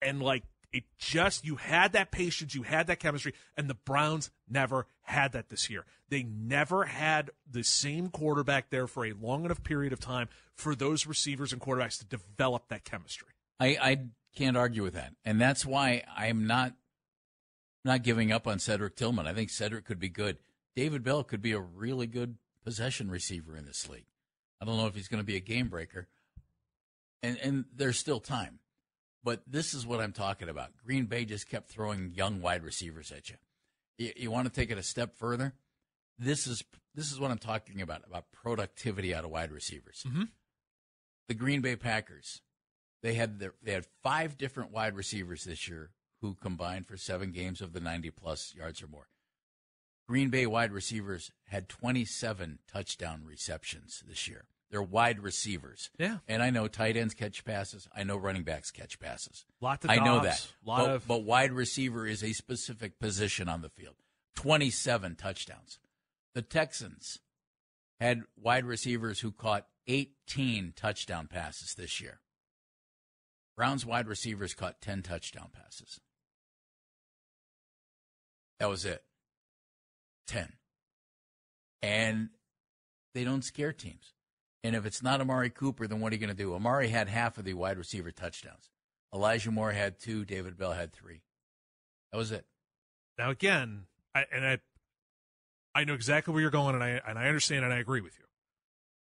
And 0.00 0.20
like 0.20 0.42
it 0.72 0.84
just 0.98 1.44
you 1.44 1.56
had 1.56 1.92
that 1.92 2.10
patience, 2.10 2.54
you 2.54 2.62
had 2.62 2.86
that 2.86 2.98
chemistry, 2.98 3.34
and 3.56 3.68
the 3.68 3.74
Browns 3.74 4.30
never 4.48 4.86
had 5.02 5.32
that 5.32 5.50
this 5.50 5.68
year. 5.68 5.84
They 6.08 6.22
never 6.22 6.84
had 6.84 7.30
the 7.48 7.62
same 7.62 8.08
quarterback 8.08 8.70
there 8.70 8.86
for 8.86 9.04
a 9.04 9.12
long 9.12 9.44
enough 9.44 9.62
period 9.62 9.92
of 9.92 10.00
time 10.00 10.28
for 10.54 10.74
those 10.74 11.06
receivers 11.06 11.52
and 11.52 11.60
quarterbacks 11.60 11.98
to 11.98 12.06
develop 12.06 12.68
that 12.68 12.84
chemistry. 12.84 13.28
I, 13.60 13.66
I 13.80 13.98
can't 14.34 14.56
argue 14.56 14.82
with 14.82 14.94
that, 14.94 15.14
and 15.24 15.40
that's 15.40 15.64
why 15.64 16.02
I'm 16.16 16.46
not 16.46 16.74
not 17.84 18.02
giving 18.02 18.30
up 18.30 18.46
on 18.46 18.58
Cedric 18.58 18.96
Tillman. 18.96 19.26
I 19.26 19.34
think 19.34 19.50
Cedric 19.50 19.84
could 19.84 19.98
be 19.98 20.08
good. 20.08 20.38
David 20.76 21.02
Bell 21.02 21.24
could 21.24 21.42
be 21.42 21.52
a 21.52 21.60
really 21.60 22.06
good 22.06 22.36
possession 22.64 23.10
receiver 23.10 23.56
in 23.56 23.66
this 23.66 23.88
league. 23.88 24.06
I 24.60 24.64
don't 24.64 24.76
know 24.76 24.86
if 24.86 24.94
he's 24.94 25.08
going 25.08 25.20
to 25.20 25.26
be 25.26 25.36
a 25.36 25.40
game 25.40 25.68
breaker, 25.68 26.08
and 27.22 27.38
and 27.42 27.64
there's 27.74 27.98
still 27.98 28.20
time. 28.20 28.60
But 29.24 29.42
this 29.46 29.72
is 29.72 29.86
what 29.86 30.00
I'm 30.00 30.12
talking 30.12 30.48
about. 30.48 30.70
Green 30.84 31.04
Bay 31.06 31.24
just 31.24 31.48
kept 31.48 31.68
throwing 31.68 32.12
young 32.14 32.40
wide 32.40 32.64
receivers 32.64 33.12
at 33.12 33.30
you. 33.30 33.36
You, 33.96 34.12
you 34.16 34.30
want 34.30 34.46
to 34.46 34.52
take 34.52 34.70
it 34.70 34.78
a 34.78 34.82
step 34.82 35.16
further? 35.16 35.54
This 36.18 36.46
is 36.46 36.64
this 36.94 37.10
is 37.12 37.20
what 37.20 37.30
I'm 37.30 37.38
talking 37.38 37.80
about 37.80 38.02
about 38.06 38.32
productivity 38.32 39.14
out 39.14 39.24
of 39.24 39.30
wide 39.30 39.52
receivers. 39.52 40.04
Mm-hmm. 40.06 40.24
The 41.28 41.34
Green 41.34 41.60
Bay 41.60 41.76
Packers, 41.76 42.42
they 43.02 43.14
had 43.14 43.38
their, 43.38 43.54
they 43.62 43.72
had 43.72 43.86
five 44.02 44.38
different 44.38 44.70
wide 44.72 44.94
receivers 44.94 45.44
this 45.44 45.68
year 45.68 45.90
who 46.20 46.34
combined 46.34 46.86
for 46.86 46.96
seven 46.96 47.32
games 47.32 47.60
of 47.60 47.72
the 47.72 47.80
90 47.80 48.10
plus 48.10 48.54
yards 48.54 48.82
or 48.82 48.86
more. 48.86 49.08
Green 50.08 50.30
Bay 50.30 50.46
wide 50.46 50.72
receivers 50.72 51.30
had 51.48 51.68
27 51.68 52.58
touchdown 52.70 53.22
receptions 53.24 54.02
this 54.06 54.28
year. 54.28 54.44
They're 54.70 54.82
wide 54.82 55.20
receivers. 55.20 55.90
Yeah. 55.98 56.18
And 56.26 56.42
I 56.42 56.50
know 56.50 56.66
tight 56.66 56.96
ends 56.96 57.12
catch 57.12 57.44
passes. 57.44 57.88
I 57.94 58.04
know 58.04 58.16
running 58.16 58.42
backs 58.42 58.70
catch 58.70 58.98
passes. 58.98 59.44
Lot 59.60 59.84
of 59.84 59.90
I 59.90 59.96
know 59.96 60.20
that. 60.20 60.46
lot 60.64 60.80
but, 60.80 60.90
of- 60.90 61.06
but 61.06 61.24
wide 61.24 61.52
receiver 61.52 62.06
is 62.06 62.24
a 62.24 62.32
specific 62.32 62.98
position 62.98 63.48
on 63.48 63.60
the 63.60 63.68
field. 63.68 63.96
27 64.36 65.16
touchdowns. 65.16 65.78
The 66.34 66.40
Texans 66.42 67.18
had 68.00 68.22
wide 68.36 68.64
receivers 68.64 69.20
who 69.20 69.30
caught 69.30 69.66
18 69.86 70.72
touchdown 70.74 71.26
passes 71.26 71.74
this 71.74 72.00
year. 72.00 72.20
Browns 73.56 73.84
wide 73.84 74.08
receivers 74.08 74.54
caught 74.54 74.80
10 74.80 75.02
touchdown 75.02 75.48
passes. 75.52 76.00
That 78.58 78.68
was 78.68 78.84
it. 78.84 79.02
10. 80.28 80.52
And 81.82 82.30
they 83.14 83.24
don't 83.24 83.44
scare 83.44 83.72
teams. 83.72 84.14
And 84.64 84.76
if 84.76 84.86
it's 84.86 85.02
not 85.02 85.20
Amari 85.20 85.50
Cooper, 85.50 85.86
then 85.86 86.00
what 86.00 86.12
are 86.12 86.14
you 86.14 86.20
going 86.20 86.34
to 86.34 86.42
do? 86.42 86.54
Amari 86.54 86.88
had 86.88 87.08
half 87.08 87.36
of 87.38 87.44
the 87.44 87.54
wide 87.54 87.78
receiver 87.78 88.12
touchdowns. 88.12 88.70
Elijah 89.12 89.50
Moore 89.50 89.72
had 89.72 89.98
two. 89.98 90.24
David 90.24 90.56
Bell 90.56 90.72
had 90.72 90.92
three. 90.92 91.22
That 92.12 92.18
was 92.18 92.32
it. 92.32 92.46
Now 93.18 93.30
again, 93.30 93.86
I, 94.14 94.24
and 94.32 94.46
I, 94.46 94.58
I 95.74 95.84
know 95.84 95.94
exactly 95.94 96.32
where 96.32 96.40
you're 96.40 96.50
going, 96.50 96.74
and 96.74 96.84
I 96.84 97.00
and 97.06 97.18
I 97.18 97.26
understand, 97.28 97.64
and 97.64 97.72
I 97.72 97.78
agree 97.78 98.00
with 98.00 98.12
you. 98.18 98.24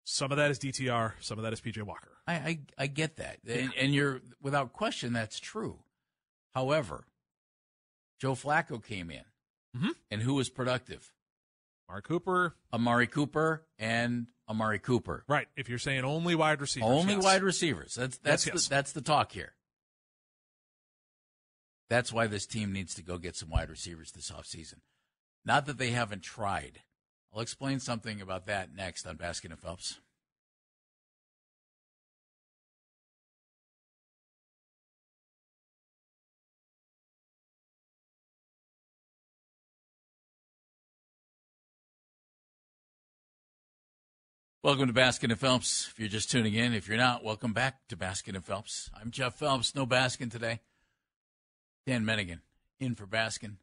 Some 0.05 0.31
of 0.31 0.37
that 0.37 0.51
is 0.51 0.59
DTR, 0.59 1.13
some 1.21 1.37
of 1.39 1.43
that 1.43 1.53
is 1.53 1.61
PJ 1.61 1.81
Walker. 1.83 2.17
I 2.27 2.33
I, 2.33 2.59
I 2.77 2.87
get 2.87 3.17
that, 3.17 3.39
and, 3.47 3.73
and 3.77 3.93
you're 3.93 4.21
without 4.41 4.73
question 4.73 5.13
that's 5.13 5.39
true. 5.39 5.79
However, 6.53 7.05
Joe 8.19 8.33
Flacco 8.35 8.83
came 8.83 9.09
in, 9.09 9.23
Mhm. 9.77 9.91
and 10.11 10.21
who 10.21 10.33
was 10.35 10.49
productive? 10.49 11.11
Amari 11.89 12.01
Cooper, 12.03 12.55
Amari 12.71 13.07
Cooper, 13.07 13.65
and 13.77 14.27
Amari 14.49 14.79
Cooper. 14.79 15.23
right? 15.27 15.47
If 15.55 15.69
you're 15.69 15.79
saying 15.79 16.03
only 16.03 16.35
wide 16.35 16.59
receivers, 16.61 16.89
Only 16.89 17.13
yes. 17.15 17.23
wide 17.23 17.43
receivers. 17.43 17.95
That's 17.95 18.17
that's 18.17 18.45
Yes, 18.45 18.53
yes. 18.55 18.67
That's 18.67 18.91
the 18.91 19.01
talk 19.01 19.31
here. 19.31 19.53
That's 21.89 22.11
why 22.11 22.27
this 22.27 22.45
team 22.45 22.71
needs 22.73 22.95
to 22.95 23.03
go 23.03 23.17
get 23.17 23.35
some 23.35 23.49
wide 23.49 23.69
receivers 23.69 24.11
this 24.11 24.31
offseason. 24.31 24.79
Not 25.45 25.65
that 25.65 25.77
they 25.77 25.91
haven't 25.91 26.23
tried. 26.23 26.81
I'll 27.33 27.41
explain 27.41 27.79
something 27.79 28.21
about 28.21 28.45
that 28.45 28.75
next 28.75 29.07
on 29.07 29.17
Baskin 29.17 29.49
and 29.49 29.59
Phelps. 29.59 29.99
Welcome 44.61 44.87
to 44.87 44.93
Baskin 44.93 45.31
and 45.31 45.39
Phelps. 45.39 45.89
If 45.91 45.99
you're 45.99 46.07
just 46.07 46.31
tuning 46.31 46.53
in, 46.53 46.73
if 46.73 46.87
you're 46.87 46.97
not, 46.97 47.23
welcome 47.23 47.51
back 47.51 47.87
to 47.89 47.97
Baskin 47.97 48.35
and 48.35 48.45
Phelps. 48.45 48.91
I'm 48.93 49.11
Jeff 49.11 49.39
Phelps. 49.39 49.75
No 49.75 49.87
Baskin 49.87 50.31
today. 50.31 50.61
Dan 51.85 52.05
Menningen 52.05 52.39
in 52.79 52.95
for 52.95 53.07
Baskin. 53.07 53.57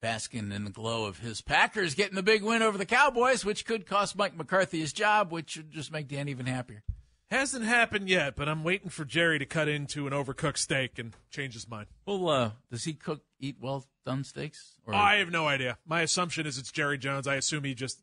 Baskin 0.00 0.52
in 0.54 0.64
the 0.64 0.70
glow 0.70 1.06
of 1.06 1.18
his 1.18 1.40
Packers 1.40 1.94
getting 1.94 2.14
the 2.14 2.22
big 2.22 2.42
win 2.42 2.62
over 2.62 2.78
the 2.78 2.86
Cowboys, 2.86 3.44
which 3.44 3.64
could 3.64 3.86
cost 3.86 4.16
Mike 4.16 4.36
McCarthy 4.36 4.80
his 4.80 4.92
job, 4.92 5.32
which 5.32 5.56
would 5.56 5.70
just 5.70 5.92
make 5.92 6.08
Dan 6.08 6.28
even 6.28 6.46
happier. 6.46 6.82
Hasn't 7.30 7.64
happened 7.64 8.08
yet, 8.08 8.36
but 8.36 8.48
I'm 8.48 8.64
waiting 8.64 8.88
for 8.88 9.04
Jerry 9.04 9.38
to 9.38 9.44
cut 9.44 9.68
into 9.68 10.06
an 10.06 10.14
overcooked 10.14 10.56
steak 10.56 10.98
and 10.98 11.14
change 11.30 11.52
his 11.52 11.68
mind. 11.68 11.88
Well, 12.06 12.28
uh, 12.28 12.50
does 12.70 12.84
he 12.84 12.94
cook, 12.94 13.22
eat 13.38 13.56
well 13.60 13.84
done 14.06 14.24
steaks? 14.24 14.76
Or 14.86 14.94
I 14.94 15.16
have 15.16 15.30
no 15.30 15.46
idea. 15.46 15.76
My 15.86 16.00
assumption 16.00 16.46
is 16.46 16.56
it's 16.56 16.72
Jerry 16.72 16.96
Jones. 16.96 17.26
I 17.26 17.34
assume 17.34 17.64
he 17.64 17.74
just 17.74 18.02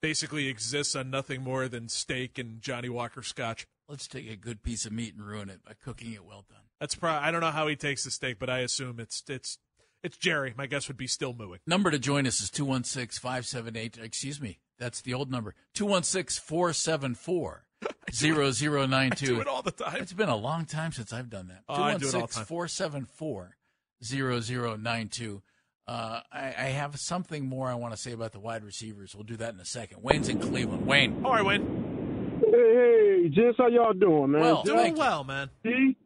basically 0.00 0.48
exists 0.48 0.96
on 0.96 1.10
nothing 1.10 1.42
more 1.42 1.68
than 1.68 1.88
steak 1.88 2.38
and 2.38 2.60
Johnnie 2.60 2.88
Walker 2.88 3.22
Scotch. 3.22 3.66
let's 3.88 4.08
take 4.08 4.28
a 4.28 4.36
good 4.36 4.64
piece 4.64 4.84
of 4.84 4.92
meat 4.92 5.14
and 5.14 5.24
ruin 5.24 5.48
it 5.48 5.64
by 5.64 5.72
cooking 5.84 6.12
it 6.12 6.24
well 6.24 6.44
done. 6.48 6.58
That's 6.80 6.96
probably 6.96 7.26
I 7.26 7.30
don't 7.30 7.40
know 7.40 7.52
how 7.52 7.68
he 7.68 7.76
takes 7.76 8.04
the 8.04 8.10
steak, 8.10 8.38
but 8.38 8.50
I 8.50 8.58
assume 8.58 8.98
it's 8.98 9.22
it's 9.28 9.58
it's 10.02 10.16
Jerry. 10.16 10.54
My 10.56 10.66
guess 10.66 10.88
would 10.88 10.96
be 10.96 11.06
still 11.06 11.32
mooing. 11.32 11.60
Number 11.66 11.90
to 11.90 11.98
join 11.98 12.26
us 12.26 12.40
is 12.40 12.50
216 12.50 13.20
578. 13.20 13.98
Excuse 14.02 14.40
me, 14.40 14.58
that's 14.78 15.00
the 15.00 15.14
old 15.14 15.30
number 15.30 15.54
216 15.74 16.42
474 16.44 17.64
0092. 18.12 19.26
do 19.26 19.40
it 19.40 19.46
all 19.46 19.62
the 19.62 19.70
time. 19.70 19.96
It's 20.00 20.12
been 20.12 20.28
a 20.28 20.36
long 20.36 20.64
time 20.64 20.92
since 20.92 21.12
I've 21.12 21.30
done 21.30 21.48
that. 21.48 21.62
Oh, 21.68 21.74
I 21.74 21.96
do 21.96 22.08
it 22.08 22.14
all 22.14 22.26
the 22.26 22.32
time. 22.32 22.44
474 22.44 23.56
0092. 24.02 25.42
Uh, 25.88 26.20
I, 26.32 26.46
I 26.46 26.68
have 26.70 26.98
something 26.98 27.46
more 27.46 27.68
I 27.68 27.74
want 27.74 27.94
to 27.94 27.96
say 28.00 28.12
about 28.12 28.32
the 28.32 28.40
wide 28.40 28.64
receivers. 28.64 29.14
We'll 29.14 29.24
do 29.24 29.36
that 29.36 29.54
in 29.54 29.60
a 29.60 29.64
second. 29.64 30.02
Wayne's 30.02 30.28
in 30.28 30.40
Cleveland. 30.40 30.84
Wayne. 30.84 31.24
All 31.24 31.32
right, 31.32 31.44
Wayne. 31.44 32.40
Hey, 32.44 32.50
hey, 32.50 33.28
gents, 33.28 33.56
how 33.58 33.68
y'all 33.68 33.92
doing, 33.92 34.32
man? 34.32 34.40
Well, 34.40 34.62
Doing 34.62 34.96
well, 34.96 35.22
man. 35.22 35.48
D, 35.62 35.96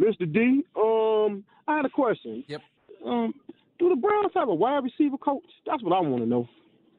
Mr. 0.00 0.30
D. 0.32 0.64
Um, 0.76 1.44
I 1.68 1.76
had 1.76 1.84
a 1.84 1.88
question. 1.88 2.44
Yep. 2.48 2.62
Um, 3.04 3.34
do 3.78 3.88
the 3.88 3.96
Browns 3.96 4.32
have 4.34 4.48
a 4.48 4.54
wide 4.54 4.82
receiver 4.84 5.18
coach? 5.18 5.44
That's 5.66 5.82
what 5.82 5.92
I 5.92 6.00
want 6.00 6.22
to 6.22 6.28
know. 6.28 6.48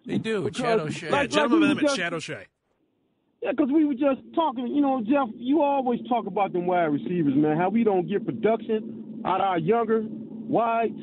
They 0.05 0.17
do. 0.17 0.43
Because, 0.43 0.57
Chad 0.61 0.79
like-. 0.83 1.01
Yeah, 1.01 1.09
like 1.09 1.29
we 1.31 1.35
by 1.37 1.47
the 1.47 1.49
name 1.49 1.59
were 1.61 1.71
of 1.71 1.79
just- 1.81 1.95
Chad 1.97 2.13
O'Shea. 2.13 2.45
Yeah, 3.41 3.51
because 3.51 3.69
we 3.71 3.85
were 3.85 3.93
just 3.93 4.21
talking. 4.35 4.67
You 4.67 4.81
know, 4.81 5.01
Jeff, 5.01 5.29
you 5.35 5.61
always 5.61 6.01
talk 6.09 6.25
about 6.27 6.51
them 6.51 6.65
wide 6.65 6.85
receivers, 6.85 7.33
man. 7.35 7.55
How 7.57 7.69
we 7.69 7.83
don't 7.85 8.07
get 8.07 8.25
production 8.25 9.21
out 9.25 9.39
of 9.39 9.47
our 9.47 9.59
younger 9.59 10.03
wides. 10.09 10.99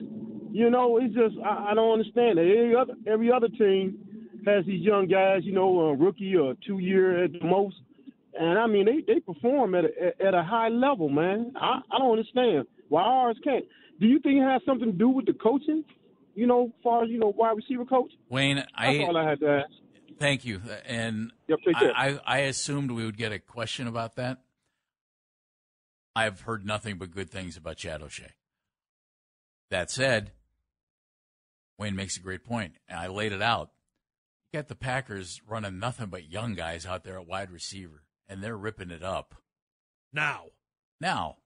You 0.52 0.68
know, 0.70 0.98
it's 0.98 1.14
just 1.14 1.34
I, 1.44 1.70
I 1.70 1.74
don't 1.74 1.92
understand 1.92 2.38
it. 2.38 2.58
Every 2.58 2.76
other 2.76 2.94
every 3.06 3.32
other 3.32 3.48
team 3.48 3.98
has 4.44 4.66
these 4.66 4.82
young 4.82 5.06
guys. 5.08 5.44
You 5.44 5.52
know, 5.52 5.80
a 5.80 5.94
rookie 5.96 6.36
or 6.36 6.54
two 6.66 6.78
year 6.78 7.24
at 7.24 7.32
the 7.32 7.44
most. 7.44 7.76
And 8.38 8.58
I 8.58 8.66
mean, 8.66 8.84
they, 8.84 9.00
they 9.14 9.20
perform 9.20 9.74
at 9.74 9.84
a, 9.84 10.22
at 10.26 10.34
a 10.34 10.42
high 10.42 10.68
level, 10.68 11.08
man. 11.08 11.52
I, 11.56 11.80
I 11.90 11.98
don't 11.98 12.10
understand 12.18 12.66
why 12.90 13.00
ours 13.02 13.38
can't. 13.42 13.64
Do 14.00 14.06
you 14.06 14.18
think 14.20 14.38
it 14.38 14.42
has 14.42 14.62
something 14.66 14.92
to 14.92 14.96
do 14.96 15.08
with 15.08 15.26
the 15.26 15.32
coaching? 15.32 15.84
You 16.34 16.46
know, 16.46 16.66
as 16.66 16.82
far 16.82 17.02
as 17.04 17.10
you 17.10 17.18
know, 17.18 17.32
wide 17.36 17.56
receiver 17.56 17.84
coach. 17.84 18.12
Wayne, 18.28 18.56
That's 18.56 18.68
I 18.74 18.98
all 18.98 19.16
I 19.16 19.28
had 19.28 19.40
to 19.40 19.48
ask. 19.48 19.70
thank 20.18 20.44
you. 20.44 20.60
And 20.84 21.32
Yep, 21.48 21.58
take 21.64 21.78
care. 21.78 21.92
I, 21.96 22.08
I, 22.08 22.20
I 22.26 22.38
assumed 22.40 22.90
we 22.90 23.04
would 23.04 23.16
get 23.16 23.32
a 23.32 23.38
question 23.38 23.86
about 23.86 24.16
that. 24.16 24.42
I've 26.14 26.42
heard 26.42 26.64
nothing 26.66 26.98
but 26.98 27.10
good 27.10 27.30
things 27.30 27.56
about 27.56 27.76
Chad 27.76 28.02
O'Shea. 28.02 28.32
That 29.70 29.90
said, 29.90 30.32
Wayne 31.78 31.96
makes 31.96 32.16
a 32.16 32.20
great 32.20 32.44
point. 32.44 32.74
And 32.88 32.98
I 32.98 33.08
laid 33.08 33.32
it 33.32 33.42
out. 33.42 33.70
You 34.52 34.58
got 34.58 34.68
the 34.68 34.76
Packers 34.76 35.40
running 35.46 35.78
nothing 35.78 36.06
but 36.06 36.30
young 36.30 36.54
guys 36.54 36.86
out 36.86 37.04
there 37.04 37.18
at 37.18 37.26
wide 37.26 37.50
receiver, 37.50 38.04
and 38.28 38.42
they're 38.42 38.56
ripping 38.56 38.90
it 38.90 39.02
up. 39.02 39.34
Now, 40.12 40.46
now, 41.00 41.36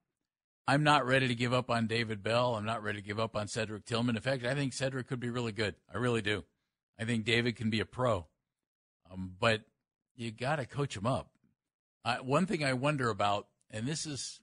I'm 0.71 0.85
not 0.85 1.05
ready 1.05 1.27
to 1.27 1.35
give 1.35 1.53
up 1.53 1.69
on 1.69 1.89
David 1.89 2.23
Bell. 2.23 2.55
I'm 2.55 2.65
not 2.65 2.85
ready 2.85 3.01
to 3.01 3.05
give 3.05 3.19
up 3.19 3.35
on 3.35 3.49
Cedric 3.49 3.85
Tillman. 3.85 4.15
In 4.15 4.23
fact, 4.23 4.45
I 4.45 4.55
think 4.55 4.73
Cedric 4.73 5.09
could 5.09 5.19
be 5.19 5.29
really 5.29 5.51
good. 5.51 5.75
I 5.93 5.99
really 5.99 6.23
do. 6.23 6.45
I 6.97 7.05
think 7.05 7.25
David 7.25 7.57
can 7.57 7.71
be 7.71 7.81
a 7.81 7.85
pro. 7.85 8.29
Um, 9.11 9.33
but 9.41 9.63
you 10.15 10.31
got 10.31 10.57
to 10.57 10.67
coach 10.67 10.97
him 10.97 11.07
up. 11.07 11.33
One 12.23 12.47
thing 12.47 12.63
I 12.63 12.75
wonder 12.75 13.11
about, 13.11 13.49
and 13.69 13.85
this 13.85 14.07
is 14.07 14.39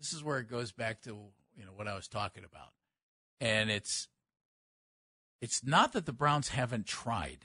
this 0.00 0.14
is 0.14 0.24
where 0.24 0.38
it 0.38 0.48
goes 0.48 0.72
back 0.72 1.02
to 1.02 1.10
you 1.54 1.66
know 1.66 1.72
what 1.76 1.86
I 1.86 1.94
was 1.94 2.08
talking 2.08 2.44
about, 2.44 2.72
and 3.38 3.70
it's 3.70 4.08
it's 5.42 5.62
not 5.62 5.92
that 5.92 6.06
the 6.06 6.14
Browns 6.14 6.48
haven't 6.48 6.86
tried 6.86 7.40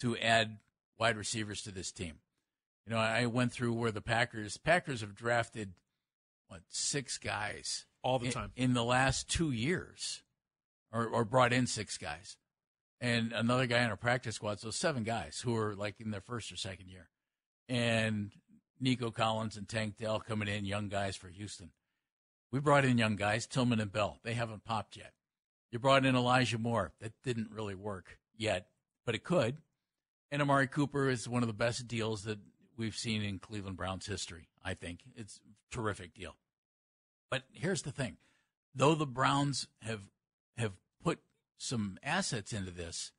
to 0.00 0.18
add 0.18 0.58
wide 0.98 1.16
receivers 1.16 1.62
to 1.62 1.70
this 1.70 1.92
team. 1.92 2.16
You 2.86 2.92
know, 2.92 2.98
I 2.98 3.24
went 3.24 3.52
through 3.52 3.72
where 3.72 3.90
the 3.90 4.02
Packers 4.02 4.58
Packers 4.58 5.00
have 5.00 5.14
drafted 5.14 5.72
what 6.48 6.62
six 6.68 7.18
guys 7.18 7.86
all 8.02 8.18
the 8.18 8.30
time 8.30 8.52
in 8.56 8.74
the 8.74 8.84
last 8.84 9.28
two 9.28 9.50
years, 9.50 10.22
or 10.92 11.06
or 11.06 11.24
brought 11.24 11.52
in 11.52 11.66
six 11.66 11.96
guys, 11.98 12.36
and 13.00 13.32
another 13.32 13.66
guy 13.66 13.82
in 13.82 13.90
a 13.90 13.96
practice 13.96 14.36
squad. 14.36 14.60
So 14.60 14.70
seven 14.70 15.04
guys 15.04 15.40
who 15.44 15.56
are 15.56 15.74
like 15.74 16.00
in 16.00 16.10
their 16.10 16.20
first 16.20 16.50
or 16.50 16.56
second 16.56 16.88
year, 16.88 17.08
and 17.68 18.32
Nico 18.80 19.10
Collins 19.10 19.56
and 19.56 19.68
Tank 19.68 19.96
Dell 19.96 20.20
coming 20.20 20.48
in, 20.48 20.64
young 20.64 20.88
guys 20.88 21.16
for 21.16 21.28
Houston. 21.28 21.70
We 22.50 22.60
brought 22.60 22.84
in 22.84 22.96
young 22.96 23.16
guys, 23.16 23.46
Tillman 23.46 23.80
and 23.80 23.92
Bell. 23.92 24.18
They 24.24 24.32
haven't 24.34 24.64
popped 24.64 24.96
yet. 24.96 25.12
You 25.70 25.78
brought 25.78 26.06
in 26.06 26.16
Elijah 26.16 26.58
Moore. 26.58 26.92
That 27.00 27.12
didn't 27.22 27.50
really 27.50 27.74
work 27.74 28.18
yet, 28.36 28.68
but 29.04 29.14
it 29.14 29.22
could. 29.22 29.58
And 30.30 30.40
Amari 30.40 30.66
Cooper 30.66 31.10
is 31.10 31.28
one 31.28 31.42
of 31.42 31.46
the 31.46 31.52
best 31.52 31.86
deals 31.86 32.24
that 32.24 32.38
we've 32.76 32.96
seen 32.96 33.22
in 33.22 33.38
Cleveland 33.38 33.76
Browns 33.76 34.06
history. 34.06 34.47
I 34.64 34.74
think 34.74 35.00
it's 35.14 35.38
a 35.38 35.74
terrific 35.74 36.14
deal. 36.14 36.36
But 37.30 37.44
here's 37.52 37.82
the 37.82 37.92
thing: 37.92 38.16
though 38.74 38.94
the 38.94 39.06
Browns 39.06 39.68
have 39.82 40.02
have 40.56 40.72
put 41.02 41.20
some 41.56 41.98
assets 42.02 42.52
into 42.52 42.70
this, 42.70 43.12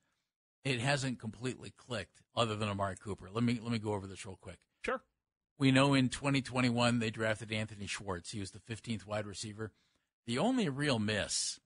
it 0.63 0.79
hasn't 0.79 1.19
completely 1.19 1.71
clicked. 1.75 2.21
Other 2.35 2.55
than 2.55 2.69
Amari 2.69 2.95
Cooper, 2.95 3.29
let 3.31 3.43
me 3.43 3.59
let 3.61 3.71
me 3.71 3.79
go 3.79 3.93
over 3.93 4.07
this 4.07 4.25
real 4.25 4.39
quick. 4.39 4.59
Sure. 4.83 5.01
We 5.57 5.71
know 5.71 5.93
in 5.93 6.07
2021 6.07 6.99
they 6.99 7.09
drafted 7.09 7.51
Anthony 7.51 7.85
Schwartz. 7.85 8.31
He 8.31 8.39
was 8.39 8.51
the 8.51 8.59
15th 8.59 9.05
wide 9.05 9.25
receiver. 9.25 9.73
The 10.25 10.37
only 10.37 10.69
real 10.69 10.99
miss, 10.99 11.59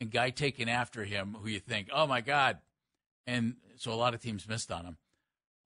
and 0.00 0.10
guy 0.10 0.30
taken 0.30 0.68
after 0.68 1.04
him 1.04 1.36
who 1.40 1.48
you 1.48 1.60
think, 1.60 1.88
oh 1.92 2.06
my 2.06 2.20
God. 2.20 2.58
And 3.26 3.56
so 3.76 3.92
a 3.92 3.94
lot 3.94 4.14
of 4.14 4.20
teams 4.20 4.48
missed 4.48 4.70
on 4.70 4.84
him. 4.84 4.98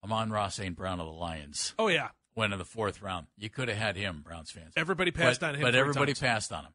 Amon-Ra 0.05 0.49
St. 0.49 0.77
Brown 0.77 1.01
of 1.01 1.07
the 1.07 1.13
Lions. 1.13 1.75
Oh, 1.79 1.89
yeah. 1.89 2.11
Went 2.37 2.53
in 2.53 2.59
the 2.59 2.65
fourth 2.65 3.01
round. 3.01 3.27
You 3.39 3.49
could 3.49 3.69
have 3.69 3.79
had 3.79 3.97
him, 3.97 4.23
Browns 4.23 4.51
fans. 4.51 4.75
Everybody 4.77 5.11
passed 5.11 5.41
but, 5.41 5.49
on 5.49 5.55
him. 5.57 5.63
But 5.63 5.75
everybody 5.75 6.13
times. 6.13 6.21
passed 6.21 6.53
on 6.53 6.65
him. 6.65 6.73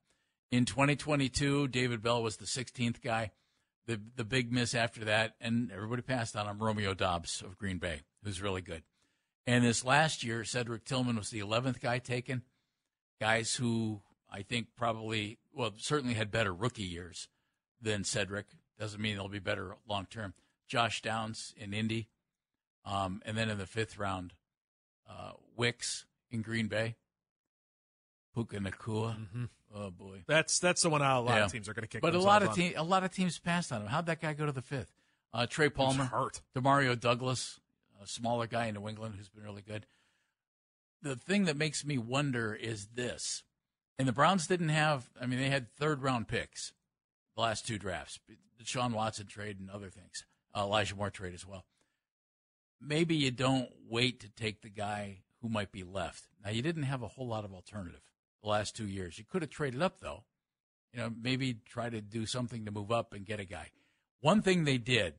In 0.52 0.66
2022, 0.66 1.68
David 1.70 2.02
Bell 2.02 2.22
was 2.22 2.38
the 2.38 2.46
16th 2.46 3.02
guy. 3.02 3.32
The, 3.88 4.00
the 4.16 4.26
big 4.26 4.52
miss 4.52 4.76
after 4.76 5.06
that, 5.06 5.36
and 5.40 5.72
everybody 5.72 6.02
passed 6.02 6.36
on 6.36 6.48
him, 6.48 6.60
Romeo 6.60 6.94
Doubs 6.94 7.42
of 7.42 7.58
Green 7.58 7.78
Bay, 7.78 8.02
who's 8.24 8.42
really 8.42 8.62
good. 8.62 8.84
And 9.48 9.64
this 9.64 9.84
last 9.84 10.24
year, 10.24 10.44
Cedric 10.44 10.86
Tillman 10.86 11.16
was 11.16 11.30
the 11.30 11.40
11th 11.40 11.80
guy 11.80 12.00
taken. 12.00 12.44
Guys 13.20 13.56
who 13.56 14.02
I 14.32 14.44
think 14.44 14.68
probably, 14.76 15.40
well, 15.54 15.74
certainly 15.78 16.16
had 16.16 16.32
better 16.32 16.54
rookie 16.54 16.84
years 16.84 17.28
than 17.82 18.04
Cedric. 18.04 18.46
Doesn't 18.80 19.02
mean 19.02 19.16
they'll 19.16 19.28
be 19.28 19.40
better 19.40 19.76
long 19.88 20.06
term. 20.06 20.34
Josh 20.68 21.02
Downs 21.02 21.54
in 21.58 21.74
Indy. 21.74 22.08
Um, 22.86 23.22
and 23.26 23.38
then 23.38 23.50
in 23.50 23.58
the 23.58 23.68
fifth 23.68 23.98
round, 23.98 24.34
uh, 25.12 25.32
Wicks 25.58 26.06
in 26.32 26.42
Green 26.42 26.68
Bay. 26.68 26.96
Puka 28.34 28.58
Nacua. 28.60 29.18
Mm-hmm. 29.18 29.46
Oh 29.76 29.90
boy, 29.92 30.24
that's 30.28 30.60
that's 30.60 30.82
the 30.82 30.90
one 30.90 31.02
a 31.02 31.20
lot 31.22 31.36
Yeah. 31.38 31.46
of 31.46 31.52
teams 31.52 31.68
are 31.70 31.74
going 31.74 31.84
to 31.84 31.88
kick. 31.88 32.02
But 32.02 32.14
a 32.16 32.20
lot 32.20 32.42
of 32.44 32.50
themselves 32.50 32.72
team, 32.74 32.80
a 32.80 32.84
lot 32.84 33.04
of 33.04 33.14
teams 33.14 33.40
passed 33.40 33.72
on 33.72 33.82
him. 33.82 33.88
How'd 33.88 34.06
that 34.08 34.22
guy 34.22 34.34
go 34.34 34.46
to 34.46 34.52
the 34.52 34.62
fifth? 34.62 34.92
Uh, 35.34 35.46
Trey 35.46 35.70
Palmer, 35.70 36.06
hurt. 36.06 36.42
Demario 36.56 37.00
Douglas, 37.00 37.60
a 38.04 38.08
smaller 38.08 38.48
guy 38.48 38.66
in 38.66 38.76
New 38.76 38.88
England 38.90 39.16
who's 39.18 39.30
been 39.30 39.44
really 39.44 39.62
good. 39.62 39.86
The 41.02 41.16
thing 41.16 41.46
that 41.46 41.56
makes 41.58 41.86
me 41.86 41.98
wonder 41.98 42.54
is 42.54 42.88
this, 42.96 43.44
and 43.98 44.08
the 44.08 44.12
Browns 44.12 44.46
didn't 44.48 44.70
have. 44.70 45.10
I 45.22 45.26
mean, 45.26 45.40
they 45.40 45.50
had 45.50 45.74
third 45.74 46.02
round 46.04 46.28
picks, 46.28 46.74
the 47.36 47.42
last 47.42 47.66
two 47.66 47.78
drafts, 47.80 48.20
the 48.28 48.66
Sean 48.66 48.92
Watson 48.94 49.28
trade 49.28 49.58
and 49.60 49.70
other 49.70 49.90
things, 49.90 50.26
uh, 50.54 50.62
Elijah 50.62 50.96
Moore 50.96 51.10
trade 51.10 51.34
as 51.34 51.48
well. 51.48 51.64
Maybe 52.82 53.16
you 53.16 53.32
don't 53.32 53.70
wait 53.88 54.20
to 54.22 54.30
take 54.30 54.62
the 54.62 54.70
guy 54.70 55.20
who 55.42 55.50
might 55.50 55.72
be 55.72 55.84
left. 55.84 56.26
Now 56.44 56.52
you 56.52 56.62
didn't 56.62 56.84
have 56.84 57.04
a 57.04 57.08
whole 57.08 57.28
lot 57.28 57.46
of 57.46 57.54
alternative 57.54 58.02
the 58.42 58.50
last 58.50 58.76
two 58.76 58.88
years. 58.88 59.18
You 59.18 59.26
could 59.26 59.42
have 59.42 59.52
traded 59.52 59.82
up 59.82 60.00
though. 60.00 60.24
You 60.94 61.00
know, 61.00 61.14
maybe 61.22 61.58
try 61.66 61.90
to 61.90 62.02
do 62.02 62.26
something 62.26 62.66
to 62.66 62.72
move 62.72 62.92
up 62.92 63.14
and 63.14 63.26
get 63.26 63.40
a 63.40 63.46
guy. 63.46 63.70
One 64.20 64.42
thing 64.42 64.66
they 64.66 64.78
did, 64.78 65.14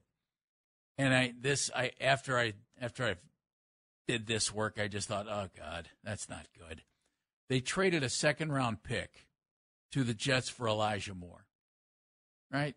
and 0.99 1.15
I 1.15 1.33
this 1.41 1.71
I 1.75 1.93
after 2.01 2.39
I 2.39 2.55
after 2.81 3.05
I 3.05 3.17
did 4.07 4.27
this 4.27 4.53
work, 4.53 4.79
I 4.79 4.89
just 4.89 5.09
thought, 5.09 5.27
oh 5.29 5.49
God, 5.57 5.89
that's 6.05 6.29
not 6.29 6.47
good. 6.59 6.83
They 7.49 7.61
traded 7.61 8.03
a 8.03 8.09
second 8.09 8.53
round 8.53 8.83
pick 8.83 9.27
to 9.93 10.05
the 10.05 10.15
Jets 10.15 10.49
for 10.49 10.69
Elijah 10.69 11.15
Moore. 11.15 11.47
Right? 12.51 12.77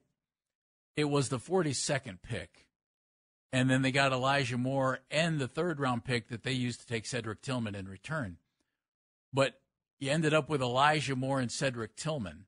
It 0.96 1.06
was 1.06 1.30
the 1.30 1.40
42nd 1.40 2.20
pick. 2.22 2.65
And 3.56 3.70
then 3.70 3.84
they 3.84 3.94
got 3.94 4.12
Elijah 4.12 4.58
Moore 4.58 5.00
and 5.10 5.40
the 5.40 5.48
third 5.48 5.80
round 5.80 6.04
pick 6.04 6.28
that 6.28 6.44
they 6.44 6.52
used 6.52 6.82
to 6.82 6.86
take 6.86 7.06
Cedric 7.06 7.42
Tillman 7.42 7.74
in 7.74 7.88
return. 7.88 8.36
But 9.32 9.62
you 9.98 10.12
ended 10.12 10.34
up 10.34 10.50
with 10.50 10.62
Elijah 10.62 11.16
Moore 11.16 11.40
and 11.40 11.50
Cedric 11.50 11.96
Tillman, 11.96 12.48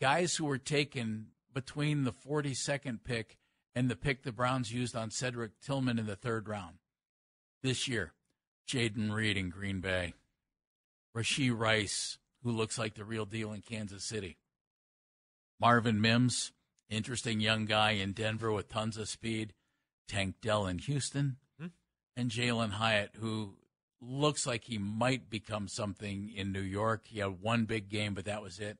guys 0.00 0.36
who 0.36 0.44
were 0.44 0.56
taken 0.56 1.30
between 1.52 2.04
the 2.04 2.12
42nd 2.12 3.00
pick 3.02 3.38
and 3.74 3.90
the 3.90 3.96
pick 3.96 4.22
the 4.22 4.30
Browns 4.30 4.72
used 4.72 4.94
on 4.94 5.10
Cedric 5.10 5.60
Tillman 5.60 5.98
in 5.98 6.06
the 6.06 6.14
third 6.14 6.46
round 6.46 6.76
this 7.64 7.88
year. 7.88 8.12
Jayden 8.68 9.12
Reed 9.12 9.36
in 9.36 9.50
Green 9.50 9.80
Bay, 9.80 10.14
Rasheed 11.12 11.58
Rice, 11.58 12.18
who 12.44 12.52
looks 12.52 12.78
like 12.78 12.94
the 12.94 13.04
real 13.04 13.26
deal 13.26 13.52
in 13.52 13.62
Kansas 13.62 14.04
City, 14.04 14.38
Marvin 15.60 16.00
Mims, 16.00 16.52
interesting 16.88 17.40
young 17.40 17.64
guy 17.64 17.92
in 17.92 18.12
Denver 18.12 18.52
with 18.52 18.68
tons 18.68 18.96
of 18.96 19.08
speed, 19.08 19.52
Tank 20.06 20.36
Dell 20.40 20.66
in 20.66 20.78
Houston, 20.78 21.36
Hmm. 21.58 21.68
and 22.16 22.30
Jalen 22.30 22.72
Hyatt, 22.72 23.16
who 23.16 23.56
looks 24.00 24.46
like 24.46 24.64
he 24.64 24.78
might 24.78 25.30
become 25.30 25.68
something 25.68 26.30
in 26.30 26.52
New 26.52 26.60
York. 26.60 27.06
He 27.08 27.18
had 27.20 27.40
one 27.40 27.64
big 27.64 27.88
game, 27.88 28.14
but 28.14 28.24
that 28.26 28.42
was 28.42 28.58
it. 28.60 28.78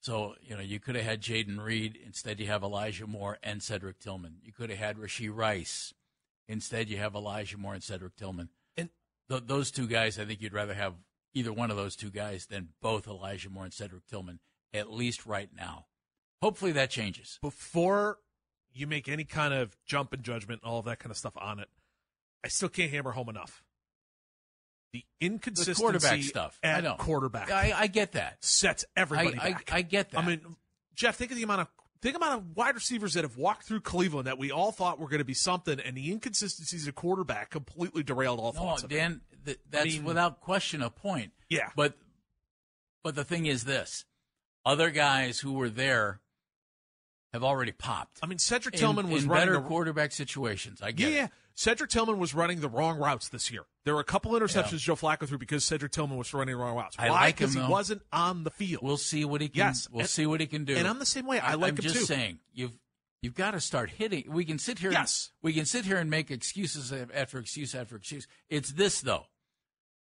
So, 0.00 0.36
you 0.40 0.54
know, 0.54 0.62
you 0.62 0.78
could 0.78 0.94
have 0.94 1.04
had 1.04 1.20
Jayden 1.20 1.58
Reed. 1.62 1.96
Instead, 1.96 2.38
you 2.38 2.46
have 2.46 2.62
Elijah 2.62 3.06
Moore 3.06 3.38
and 3.42 3.62
Cedric 3.62 3.98
Tillman. 3.98 4.38
You 4.42 4.52
could 4.52 4.70
have 4.70 4.78
had 4.78 4.96
Rasheed 4.96 5.34
Rice. 5.34 5.92
Instead, 6.46 6.88
you 6.88 6.98
have 6.98 7.14
Elijah 7.16 7.58
Moore 7.58 7.74
and 7.74 7.82
Cedric 7.82 8.14
Tillman. 8.16 8.48
And 8.76 8.90
Th- 9.28 9.42
those 9.44 9.70
two 9.72 9.88
guys, 9.88 10.18
I 10.18 10.24
think 10.24 10.40
you'd 10.40 10.52
rather 10.54 10.74
have 10.74 10.94
either 11.34 11.52
one 11.52 11.70
of 11.70 11.76
those 11.76 11.96
two 11.96 12.10
guys 12.10 12.46
than 12.46 12.68
both 12.80 13.06
Elijah 13.08 13.50
Moore 13.50 13.64
and 13.64 13.72
Cedric 13.74 14.06
Tillman, 14.06 14.38
at 14.72 14.90
least 14.90 15.26
right 15.26 15.50
now. 15.54 15.86
Hopefully 16.40 16.72
that 16.72 16.90
changes. 16.90 17.38
before 17.42 18.20
you 18.78 18.86
make 18.86 19.08
any 19.08 19.24
kind 19.24 19.52
of 19.54 19.76
jump 19.86 20.14
in 20.14 20.22
judgment, 20.22 20.60
and 20.62 20.70
all 20.70 20.78
of 20.78 20.84
that 20.86 20.98
kind 20.98 21.10
of 21.10 21.16
stuff 21.16 21.34
on 21.36 21.58
it, 21.60 21.68
I 22.44 22.48
still 22.48 22.68
can't 22.68 22.90
hammer 22.90 23.12
home 23.12 23.28
enough 23.28 23.64
the 24.92 25.04
The 25.20 25.26
inconsistency 25.26 25.80
quarterback 25.82 26.22
stuff. 26.22 26.58
at 26.62 26.78
I 26.78 26.80
know. 26.80 26.94
quarterback. 26.94 27.50
I, 27.50 27.74
I 27.76 27.86
get 27.88 28.12
that. 28.12 28.42
sets 28.42 28.84
everybody 28.96 29.38
I, 29.38 29.46
I, 29.46 29.50
back. 29.52 29.70
I 29.72 29.82
get 29.82 30.10
that. 30.10 30.18
I 30.20 30.26
mean, 30.26 30.40
Jeff, 30.94 31.16
think 31.16 31.30
of 31.30 31.36
the 31.36 31.42
amount 31.42 31.62
of 31.62 31.68
think 32.00 32.16
amount 32.16 32.40
of 32.40 32.56
wide 32.56 32.74
receivers 32.74 33.14
that 33.14 33.24
have 33.24 33.36
walked 33.36 33.64
through 33.64 33.80
Cleveland 33.80 34.26
that 34.28 34.38
we 34.38 34.50
all 34.50 34.72
thought 34.72 34.98
were 34.98 35.08
going 35.08 35.18
to 35.18 35.24
be 35.24 35.34
something, 35.34 35.78
and 35.80 35.96
the 35.96 36.10
inconsistencies 36.10 36.86
of 36.88 36.94
quarterback 36.94 37.50
completely 37.50 38.02
derailed 38.02 38.38
all 38.40 38.52
no, 38.52 38.60
thoughts. 38.60 38.82
Dan, 38.84 39.20
th- 39.44 39.58
that's 39.68 39.86
mean- 39.86 40.04
without 40.04 40.40
question 40.40 40.80
a 40.82 40.90
point. 40.90 41.32
Yeah. 41.50 41.70
But 41.76 41.94
but 43.04 43.14
the 43.14 43.24
thing 43.24 43.46
is 43.46 43.64
this: 43.64 44.04
other 44.64 44.90
guys 44.90 45.40
who 45.40 45.52
were 45.52 45.68
there 45.70 46.20
have 47.32 47.44
already 47.44 47.72
popped. 47.72 48.18
I 48.22 48.26
mean, 48.26 48.38
Cedric 48.38 48.74
In- 48.74 48.80
Tillman 48.80 49.10
was 49.10 49.24
in 49.24 49.28
running 49.30 49.48
better 49.48 49.60
the- 49.60 49.68
quarterback 49.68 50.12
situations. 50.12 50.80
I 50.82 50.88
Yeah, 50.88 50.92
get 50.92 51.12
yeah. 51.12 51.24
it. 51.26 51.30
Cedric 51.54 51.90
Tillman 51.90 52.18
was 52.18 52.34
running 52.34 52.60
the 52.60 52.68
wrong 52.68 52.98
routes 52.98 53.28
this 53.28 53.50
year. 53.50 53.64
There 53.84 53.92
were 53.94 54.00
a 54.00 54.04
couple 54.04 54.30
interceptions 54.32 54.72
Yeah. 54.72 54.78
Joe 54.78 54.96
Flacco 54.96 55.26
threw 55.26 55.38
because 55.38 55.64
Cedric 55.64 55.90
Tillman 55.92 56.16
was 56.16 56.32
running 56.32 56.54
the 56.56 56.62
wrong 56.62 56.76
routes. 56.76 56.94
I 56.98 57.10
Why? 57.10 57.20
like 57.22 57.38
him, 57.40 57.50
Because 57.50 57.66
he 57.66 57.70
wasn't 57.72 58.02
on 58.12 58.44
the 58.44 58.50
field. 58.50 58.82
We'll 58.82 58.96
see 58.96 59.24
what 59.24 59.40
he 59.40 59.48
can. 59.48 59.58
Yes, 59.58 59.88
we'll 59.90 60.00
and- 60.02 60.08
see 60.08 60.24
what 60.26 60.40
he 60.40 60.46
can 60.46 60.64
do. 60.64 60.76
and 60.76 60.86
I'm 60.86 60.98
the 61.00 61.06
same 61.06 61.26
way. 61.26 61.40
I 61.40 61.54
like 61.54 61.70
I'm 61.72 61.76
him 61.78 61.82
just 61.82 61.96
too. 61.96 62.04
saying 62.04 62.38
you've 62.52 62.72
you've 63.22 63.34
got 63.34 63.50
to 63.50 63.60
start 63.60 63.90
hitting. 63.90 64.24
We 64.28 64.44
can 64.44 64.60
sit 64.60 64.78
here. 64.78 64.92
Yes. 64.92 65.30
we 65.42 65.52
can 65.52 65.66
sit 65.66 65.84
here 65.84 65.96
and 65.96 66.08
make 66.08 66.30
excuses 66.30 66.92
after 66.92 67.38
excuse 67.40 67.74
after 67.74 67.96
excuse. 67.96 68.28
It's 68.48 68.72
this 68.72 69.00
though. 69.00 69.26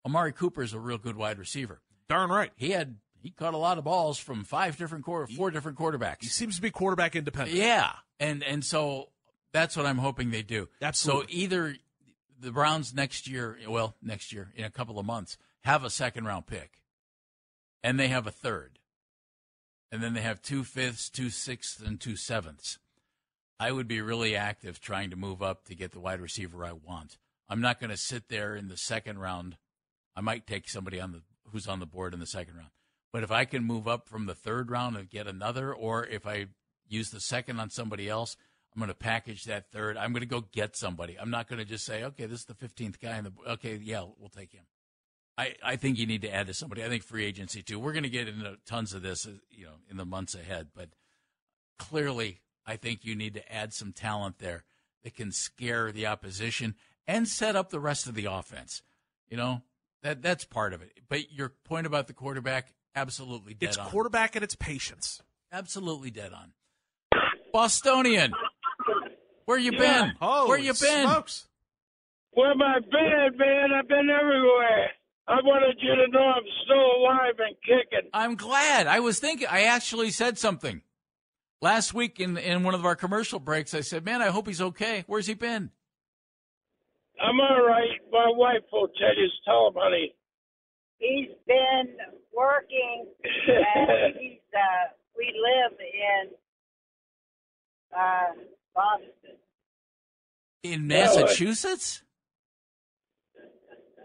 Amari 0.05 0.33
Cooper 0.33 0.63
is 0.63 0.73
a 0.73 0.79
real 0.79 0.97
good 0.97 1.15
wide 1.15 1.37
receiver. 1.37 1.81
Darn 2.09 2.29
right. 2.31 2.51
He 2.55 2.71
had 2.71 2.97
he 3.23 3.31
caught 3.31 3.53
a 3.53 3.57
lot 3.57 3.77
of 3.77 3.83
balls 3.85 4.19
from 4.19 4.43
five 4.43 4.77
different 4.77 5.03
quarter, 5.05 5.25
four 5.27 5.49
different 5.49 5.77
quarterbacks. 5.77 6.17
He 6.21 6.27
seems 6.27 6.57
to 6.57 6.61
be 6.61 6.69
quarterback 6.69 7.15
independent. 7.15 7.57
Yeah, 7.57 7.91
and 8.19 8.43
and 8.43 8.63
so 8.63 9.09
That's 9.53 9.77
what 9.77 9.85
I'm 9.85 9.99
hoping 9.99 10.31
they 10.31 10.41
do. 10.41 10.67
Absolutely. 10.81 11.21
So 11.23 11.27
either 11.29 11.75
the 12.39 12.51
Browns 12.51 12.93
next 12.93 13.27
year, 13.27 13.57
well, 13.67 13.95
next 14.01 14.33
year 14.33 14.51
in 14.55 14.65
a 14.65 14.69
couple 14.69 14.99
of 14.99 15.05
months, 15.05 15.37
have 15.63 15.83
a 15.83 15.89
second 15.89 16.25
round 16.25 16.47
pick, 16.47 16.81
and 17.83 17.99
they 17.99 18.07
have 18.09 18.27
a 18.27 18.31
third, 18.31 18.79
and 19.91 20.01
then 20.03 20.13
they 20.13 20.21
have 20.21 20.41
two 20.41 20.63
fifths, 20.63 21.09
two 21.09 21.29
sixths, 21.29 21.79
and 21.79 22.01
two 22.01 22.15
sevenths. 22.15 22.79
I 23.59 23.71
would 23.71 23.87
be 23.87 24.01
really 24.01 24.35
active 24.35 24.81
trying 24.81 25.11
to 25.11 25.15
move 25.15 25.41
up 25.41 25.65
to 25.65 25.75
get 25.75 25.91
the 25.91 25.99
wide 25.99 26.19
receiver 26.19 26.65
I 26.65 26.73
want. 26.73 27.17
I'm 27.47 27.61
not 27.61 27.79
going 27.79 27.91
to 27.91 27.97
sit 27.97 28.27
there 28.27 28.55
in 28.55 28.67
the 28.67 28.75
second 28.75 29.19
round. 29.19 29.57
I 30.15 30.21
might 30.21 30.47
take 30.47 30.67
somebody 30.67 30.99
on 30.99 31.11
the 31.11 31.21
who's 31.51 31.67
on 31.67 31.79
the 31.79 31.85
board 31.85 32.13
in 32.13 32.19
the 32.19 32.25
second 32.25 32.55
round. 32.55 32.71
But 33.13 33.23
if 33.23 33.31
I 33.31 33.45
can 33.45 33.63
move 33.63 33.87
up 33.87 34.09
from 34.09 34.25
the 34.25 34.35
third 34.35 34.71
round 34.71 34.97
and 34.97 35.07
get 35.07 35.27
another, 35.27 35.73
or 35.73 36.05
if 36.05 36.25
I 36.25 36.47
use 36.87 37.11
the 37.11 37.19
second 37.19 37.59
on 37.59 37.69
somebody 37.69 38.09
else, 38.09 38.35
I'm 38.73 38.79
going 38.79 38.89
to 38.89 38.95
package 38.95 39.43
that 39.45 39.71
third. 39.71 39.97
I'm 39.97 40.11
going 40.11 40.21
to 40.21 40.27
go 40.27 40.41
get 40.51 40.75
somebody. 40.75 41.17
I'm 41.19 41.29
not 41.29 41.47
going 41.47 41.59
to 41.59 41.65
just 41.65 41.85
say, 41.85 42.03
okay, 42.03 42.25
this 42.25 42.39
is 42.39 42.45
the 42.45 42.55
15th 42.55 42.99
guy 42.99 43.17
in 43.19 43.25
the. 43.25 43.31
Okay, 43.51 43.79
yeah, 43.81 44.03
we'll 44.17 44.29
take 44.29 44.51
him. 44.51 44.65
I, 45.37 45.55
I 45.63 45.75
think 45.75 45.99
you 45.99 46.07
need 46.07 46.23
to 46.23 46.33
add 46.33 46.47
to 46.47 46.53
somebody. 46.53 46.83
I 46.83 46.89
think 46.89 47.03
free 47.03 47.25
agency 47.25 47.61
too. 47.61 47.79
We're 47.79 47.93
going 47.93 48.03
to 48.03 48.09
get 48.09 48.27
into 48.27 48.57
tons 48.65 48.93
of 48.93 49.03
this, 49.03 49.27
you 49.51 49.65
know, 49.65 49.73
in 49.89 49.97
the 49.97 50.05
months 50.05 50.33
ahead. 50.33 50.69
But 50.75 50.89
clearly, 51.77 52.41
I 52.65 52.77
think 52.77 53.05
you 53.05 53.15
need 53.15 53.35
to 53.35 53.53
add 53.53 53.73
some 53.73 53.93
talent 53.93 54.39
there 54.39 54.63
that 55.03 55.15
can 55.15 55.31
scare 55.31 55.91
the 55.91 56.07
opposition 56.07 56.75
and 57.07 57.27
set 57.27 57.55
up 57.55 57.69
the 57.69 57.79
rest 57.79 58.07
of 58.07 58.15
the 58.15 58.25
offense. 58.25 58.81
You 59.27 59.37
know, 59.37 59.61
that 60.01 60.21
that's 60.21 60.45
part 60.45 60.73
of 60.73 60.81
it. 60.81 60.99
But 61.09 61.31
your 61.31 61.49
point 61.49 61.87
about 61.87 62.07
the 62.07 62.13
quarterback, 62.13 62.73
absolutely 62.95 63.53
dead 63.53 63.69
It's 63.69 63.77
on. 63.77 63.85
It's 63.85 63.91
quarterback 63.91 64.35
and 64.35 64.43
it's 64.43 64.55
patience. 64.55 65.21
Absolutely 65.51 66.11
dead 66.11 66.31
on. 66.33 66.53
Bostonian, 67.53 68.33
where 69.45 69.57
you 69.59 69.71
Yeah. 69.73 70.07
been? 70.07 70.15
where 70.19 70.57
you 70.57 70.73
been? 70.73 71.07
Smokes. 71.07 71.47
Where 72.31 72.47
have 72.49 72.61
I 72.61 72.79
been, 72.79 73.37
man? 73.37 73.71
I've 73.73 73.87
been 73.87 74.09
everywhere. 74.09 74.91
I 75.27 75.35
wanted 75.41 75.77
you 75.81 75.95
to 75.95 76.07
know 76.07 76.23
I'm 76.23 76.43
still 76.65 76.95
alive 76.97 77.35
and 77.39 77.55
kicking. 77.61 78.09
I'm 78.11 78.35
glad. 78.35 78.87
I 78.87 78.99
was 78.99 79.19
thinking. 79.19 79.47
I 79.49 79.63
actually 79.63 80.09
said 80.09 80.37
something 80.39 80.81
last 81.61 81.93
week 81.93 82.19
in 82.19 82.37
in 82.37 82.63
one 82.63 82.73
of 82.73 82.85
our 82.85 82.95
commercial 82.95 83.39
breaks. 83.39 83.73
I 83.75 83.81
said, 83.81 84.03
"Man, 84.03 84.21
I 84.21 84.29
hope 84.29 84.47
he's 84.47 84.61
okay. 84.61 85.03
Where's 85.07 85.27
he 85.27 85.35
been?" 85.35 85.71
I'm 87.21 87.39
all 87.39 87.61
right. 87.65 88.01
My 88.11 88.25
wife 88.35 88.63
will 88.71 88.87
tell 88.87 89.15
you. 89.15 89.29
Tell 89.45 89.67
him, 89.67 89.73
honey. 89.77 90.15
He's 90.97 91.29
been 91.47 91.95
working, 92.35 93.07
and 93.23 94.15
he's 94.19 94.39
uh, 94.53 94.93
we 95.17 95.25
live 95.25 95.77
in 95.79 96.29
uh, 97.95 98.43
Boston. 98.75 99.37
In 100.63 100.87
Massachusetts? 100.87 102.01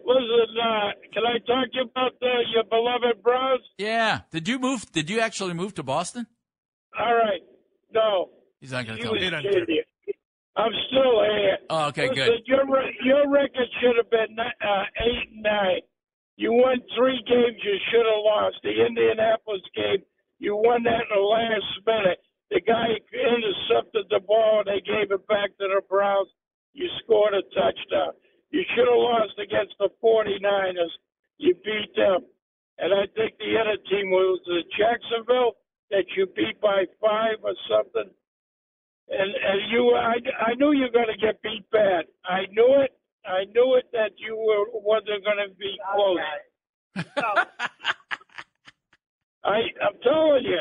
Listen, 0.05 0.57
uh, 0.57 0.91
can 1.13 1.23
I 1.27 1.39
talk 1.47 1.71
to 1.71 1.79
you 1.79 1.83
about 1.83 2.13
uh, 2.23 2.27
your 2.55 2.65
beloved 2.65 3.23
Browns? 3.23 3.61
Yeah. 3.77 4.21
Did 4.31 4.49
you 4.49 4.59
move? 4.59 4.91
Did 4.93 5.11
you 5.11 5.21
actually 5.21 5.53
move 5.53 5.75
to 5.75 5.83
Boston? 5.83 6.27
All 6.99 7.15
right. 7.15 7.43
No. 7.93 8.31
He's 8.61 8.73
not 8.73 8.87
going 8.87 8.99
to 8.99 9.05
You 9.05 9.31
tell 9.31 9.43
me. 9.43 9.83
I'm 10.57 10.73
still 10.89 11.23
here. 11.23 11.59
Oh, 11.71 11.87
okay, 11.89 12.09
Listen, 12.09 12.25
good. 12.25 12.41
Your 12.47 12.65
your 13.05 13.31
record 13.31 13.69
should 13.81 13.97
have 13.97 14.11
been 14.11 14.37
uh, 14.39 14.83
eight 14.99 15.31
and 15.33 15.43
nine. 15.43 15.81
You 16.39 16.55
won 16.55 16.79
three 16.95 17.19
games 17.27 17.59
you 17.67 17.79
should 17.91 18.07
have 18.07 18.23
lost. 18.23 18.63
The 18.63 18.71
Indianapolis 18.87 19.67
game, 19.75 20.07
you 20.39 20.55
won 20.55 20.85
that 20.87 21.03
in 21.03 21.11
the 21.11 21.19
last 21.19 21.67
minute. 21.83 22.23
The 22.55 22.63
guy 22.63 22.95
intercepted 23.11 24.07
the 24.09 24.23
ball 24.23 24.63
and 24.63 24.71
they 24.71 24.81
gave 24.87 25.11
it 25.11 25.27
back 25.27 25.51
to 25.59 25.67
the 25.67 25.83
Browns. 25.91 26.31
You 26.75 26.87
scored 27.03 27.35
a 27.35 27.43
touchdown. 27.51 28.15
You 28.55 28.63
should 28.71 28.87
have 28.87 29.03
lost 29.03 29.35
against 29.43 29.75
the 29.83 29.91
49ers. 29.99 30.95
You 31.39 31.55
beat 31.67 31.91
them. 31.99 32.23
And 32.79 32.95
I 32.95 33.11
think 33.19 33.35
the 33.43 33.59
other 33.59 33.77
team 33.91 34.15
was 34.15 34.39
uh, 34.47 34.63
Jacksonville 34.79 35.59
that 35.91 36.07
you 36.17 36.27
beat 36.39 36.61
by 36.63 36.87
five 37.03 37.43
or 37.43 37.55
something. 37.67 38.15
And 39.11 39.31
and 39.35 39.61
you, 39.73 39.91
I, 39.97 40.23
I 40.47 40.55
knew 40.55 40.71
you 40.71 40.87
were 40.87 40.95
going 40.95 41.11
to 41.11 41.19
get 41.19 41.43
beat 41.43 41.69
bad. 41.73 42.07
I 42.25 42.47
knew 42.55 42.87
it. 42.87 42.95
I 43.27 43.45
knew 43.55 43.77
it 43.77 43.87
that 43.93 44.13
you 44.17 44.37
were 44.37 44.67
wasn't 44.81 45.25
going 45.25 45.49
to 45.49 45.55
be 45.57 45.79
close. 45.93 46.19
I 49.45 49.59
I'm 49.83 49.99
telling 50.03 50.45
you, 50.45 50.61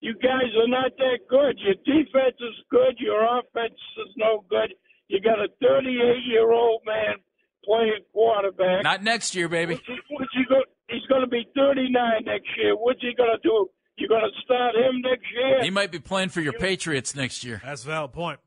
you 0.00 0.14
guys 0.14 0.50
are 0.56 0.68
not 0.68 0.92
that 0.96 1.18
good. 1.28 1.58
Your 1.58 1.74
defense 1.84 2.36
is 2.40 2.54
good. 2.70 2.98
Your 2.98 3.24
offense 3.38 3.74
is 3.74 4.14
no 4.16 4.44
good. 4.48 4.74
You 5.08 5.20
got 5.20 5.38
a 5.38 5.48
38 5.60 6.24
year 6.26 6.52
old 6.52 6.82
man 6.86 7.16
playing 7.64 8.04
quarterback. 8.12 8.84
Not 8.84 9.02
next 9.02 9.34
year, 9.34 9.48
baby. 9.48 9.74
What's 9.74 9.86
he, 9.86 9.98
what's 10.10 10.32
he 10.34 10.44
go, 10.48 10.62
he's 10.88 11.06
going 11.08 11.22
to 11.22 11.28
be 11.28 11.46
39 11.54 12.24
next 12.24 12.48
year. 12.56 12.76
What's 12.76 13.00
he 13.00 13.12
going 13.16 13.30
to 13.30 13.40
do? 13.42 13.68
You're 13.96 14.08
going 14.08 14.22
to 14.22 14.40
start 14.44 14.76
him 14.76 15.00
next 15.02 15.24
year? 15.34 15.62
He 15.62 15.70
might 15.70 15.90
be 15.90 15.98
playing 15.98 16.28
for 16.28 16.40
your 16.40 16.52
Patriots 16.52 17.16
next 17.16 17.42
year. 17.42 17.60
That's 17.64 17.82
a 17.82 17.86
valid 17.86 18.12
point. 18.12 18.38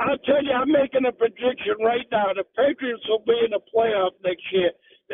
I'll 0.00 0.18
tell 0.26 0.42
you, 0.42 0.52
I'm 0.52 0.72
making 0.72 1.06
a 1.06 1.12
prediction 1.12 1.78
right 1.84 2.06
now. 2.10 2.34
The 2.34 2.44
Patriots 2.56 3.04
will 3.08 3.22
be 3.26 3.38
in 3.44 3.50
the 3.50 3.60
playoff 3.74 4.12
next 4.24 4.42
year. 4.52 4.72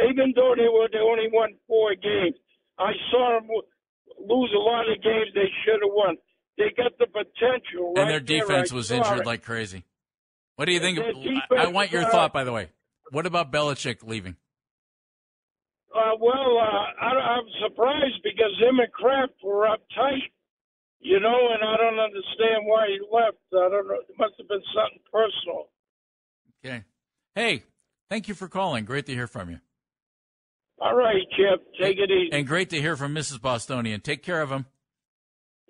Even 0.09 0.33
though 0.35 0.55
they 0.57 0.69
were 0.69 0.89
they 0.91 0.99
only 0.99 1.29
won 1.33 1.51
four 1.67 1.95
games, 1.95 2.37
I 2.79 2.93
saw 3.11 3.39
them 3.39 3.49
lose 4.19 4.53
a 4.55 4.63
lot 4.63 4.89
of 4.91 5.03
games 5.03 5.29
they 5.35 5.51
should 5.65 5.81
have 5.83 5.93
won. 5.93 6.17
They 6.57 6.73
got 6.77 6.93
the 6.99 7.07
potential. 7.07 7.95
And 7.97 8.09
their 8.09 8.21
defense 8.21 8.73
I 8.73 8.75
was 8.75 8.91
injured 8.91 9.21
it. 9.21 9.27
like 9.27 9.43
crazy. 9.43 9.85
What 10.57 10.67
do 10.67 10.73
you 10.73 10.81
think? 10.81 10.99
Of, 10.99 11.05
I 11.57 11.65
I 11.65 11.67
want 11.69 11.91
your 11.91 12.05
uh, 12.05 12.11
thought, 12.11 12.33
by 12.33 12.45
the 12.45 12.53
way. 12.53 12.69
What 13.11 13.27
about 13.27 13.51
Belichick 13.51 14.07
leaving? 14.07 14.37
Uh, 15.95 16.15
well, 16.21 16.59
uh, 16.59 17.05
I, 17.05 17.09
I'm 17.09 17.45
surprised 17.67 18.23
because 18.23 18.53
him 18.61 18.79
and 18.79 18.93
Kraft 18.93 19.33
were 19.43 19.67
uptight, 19.67 20.31
you 21.01 21.19
know, 21.21 21.49
and 21.53 21.63
I 21.63 21.77
don't 21.77 21.99
understand 21.99 22.65
why 22.67 22.87
he 22.89 22.99
left. 23.13 23.39
I 23.53 23.69
don't 23.69 23.89
know. 23.89 23.95
It 24.09 24.15
must 24.19 24.35
have 24.39 24.49
been 24.49 24.63
something 24.75 25.01
personal. 25.13 25.69
Okay. 26.65 26.85
Hey, 27.35 27.63
thank 28.09 28.29
you 28.29 28.35
for 28.35 28.49
calling. 28.49 28.85
Great 28.85 29.07
to 29.07 29.13
hear 29.15 29.27
from 29.27 29.51
you. 29.51 29.59
All 30.81 30.95
right, 30.95 31.17
Chip, 31.37 31.67
take 31.81 31.99
it 31.99 32.11
easy. 32.11 32.31
And 32.33 32.47
great 32.47 32.71
to 32.71 32.81
hear 32.81 32.97
from 32.97 33.15
Mrs. 33.15 33.41
Bostonian. 33.41 34.01
Take 34.01 34.23
care 34.23 34.41
of 34.41 34.51
him. 34.51 34.65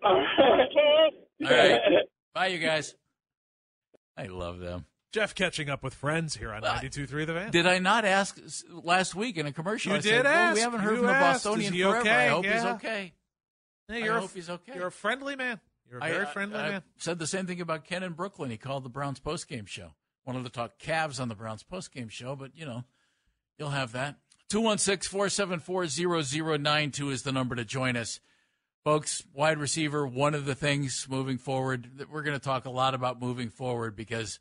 All 0.05 0.15
All 0.39 1.51
right. 1.51 1.81
Bye, 2.35 2.47
you 2.49 2.59
guys. 2.59 2.95
I 4.17 4.27
love 4.27 4.61
them. 4.61 4.87
Jeff 5.13 5.35
catching 5.35 5.69
up 5.69 5.83
with 5.83 5.95
friends 5.95 6.37
here 6.37 6.53
on 6.53 6.63
uh, 6.63 6.75
92.3 6.75 7.27
The 7.27 7.33
Fan. 7.35 7.51
Did 7.51 7.67
I 7.67 7.81
not 7.81 8.05
ask 8.05 8.39
last 8.71 9.17
week 9.17 9.37
in 9.37 9.47
a 9.47 9.53
commercial? 9.53 9.91
You 9.91 9.99
I 9.99 10.01
did 10.01 10.09
said, 10.11 10.25
well, 10.25 10.33
ask. 10.35 10.55
we 10.55 10.61
haven't 10.61 10.81
heard 10.81 10.91
You 10.93 10.97
from 10.99 11.07
the 11.07 11.13
asked. 11.15 11.45
Bostonian 11.45 11.73
Is 11.73 11.77
he 11.77 11.83
forever. 11.83 12.01
okay? 12.01 12.11
I 12.11 12.29
hope 12.29 12.45
he's 12.45 12.65
Yeah. 13.91 13.97
I 13.97 14.07
you're 14.07 14.17
a 14.17 14.21
hope 14.21 14.35
he's 14.35 14.51
okay. 14.51 14.73
You're 14.75 14.89
a 14.89 14.93
friendly 14.93 15.37
man. 15.37 15.61
You're 15.91 15.99
a 15.99 16.03
very 16.03 16.27
I- 16.27 16.33
friendly 16.33 16.59
I 16.59 16.71
man. 16.71 16.83
said 16.99 17.19
the 17.19 17.27
same 17.27 17.47
thing 17.47 17.61
about 17.61 17.85
Ken 17.85 18.03
in 18.03 18.13
Brooklyn. 18.13 18.51
He 18.51 18.57
called 18.57 18.85
the 18.85 18.89
Browns 18.91 19.21
postgame 19.21 19.67
show. 19.67 19.95
Wanted 20.25 20.45
to 20.45 20.51
talk 20.51 20.79
Cavs 20.79 21.21
on 21.21 21.29
the 21.29 21.35
Browns 21.35 21.65
postgame 21.65 22.11
show, 22.11 22.37
but 22.37 22.53
you 22.55 22.65
know, 22.65 22.85
you'll 23.59 23.71
have 23.71 23.93
that. 23.93 24.17
216 24.49 25.09
474 25.11 25.87
0092 25.87 27.11
is 27.11 27.23
the 27.23 27.33
number 27.33 27.55
to 27.55 27.65
join 27.65 27.97
us. 27.97 28.21
Folks, 28.85 29.23
wide 29.35 29.59
receiver, 29.59 30.07
one 30.07 30.35
of 30.35 30.47
the 30.47 30.55
things 30.55 31.07
moving 31.11 31.39
forward 31.39 31.91
that 31.97 32.11
we're 32.11 32.23
going 32.23 32.39
to 32.39 32.43
talk 32.45 32.65
a 32.65 32.71
lot 32.71 32.95
about 32.95 33.21
moving 33.21 33.51
forward 33.51 33.95
because 33.95 34.39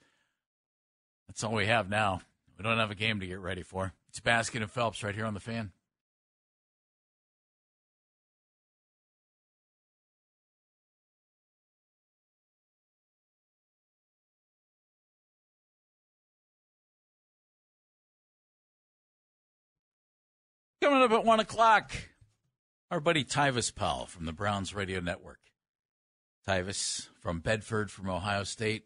that's 1.27 1.43
all 1.43 1.53
we 1.53 1.65
have 1.65 1.89
now. 1.89 2.21
We 2.57 2.63
don't 2.63 2.77
have 2.77 2.91
a 2.91 2.95
game 2.95 3.19
to 3.19 3.27
get 3.27 3.39
ready 3.39 3.63
for. 3.63 3.93
It's 4.09 4.19
Baskin 4.19 4.61
and 4.61 4.71
Phelps 4.71 5.03
right 5.03 5.13
here 5.15 5.25
on 5.25 5.33
the 5.33 5.39
fan. 5.39 5.71
Coming 20.81 21.01
up 21.01 21.11
at 21.11 21.25
one 21.25 21.41
o'clock, 21.41 21.91
our 22.89 23.01
buddy 23.01 23.25
Tyvis 23.25 23.75
Powell 23.75 24.05
from 24.05 24.25
the 24.25 24.31
Browns 24.31 24.73
Radio 24.73 25.01
Network. 25.01 25.39
Tyvis 26.47 27.09
from 27.19 27.41
Bedford, 27.41 27.91
from 27.91 28.09
Ohio 28.09 28.45
State. 28.45 28.85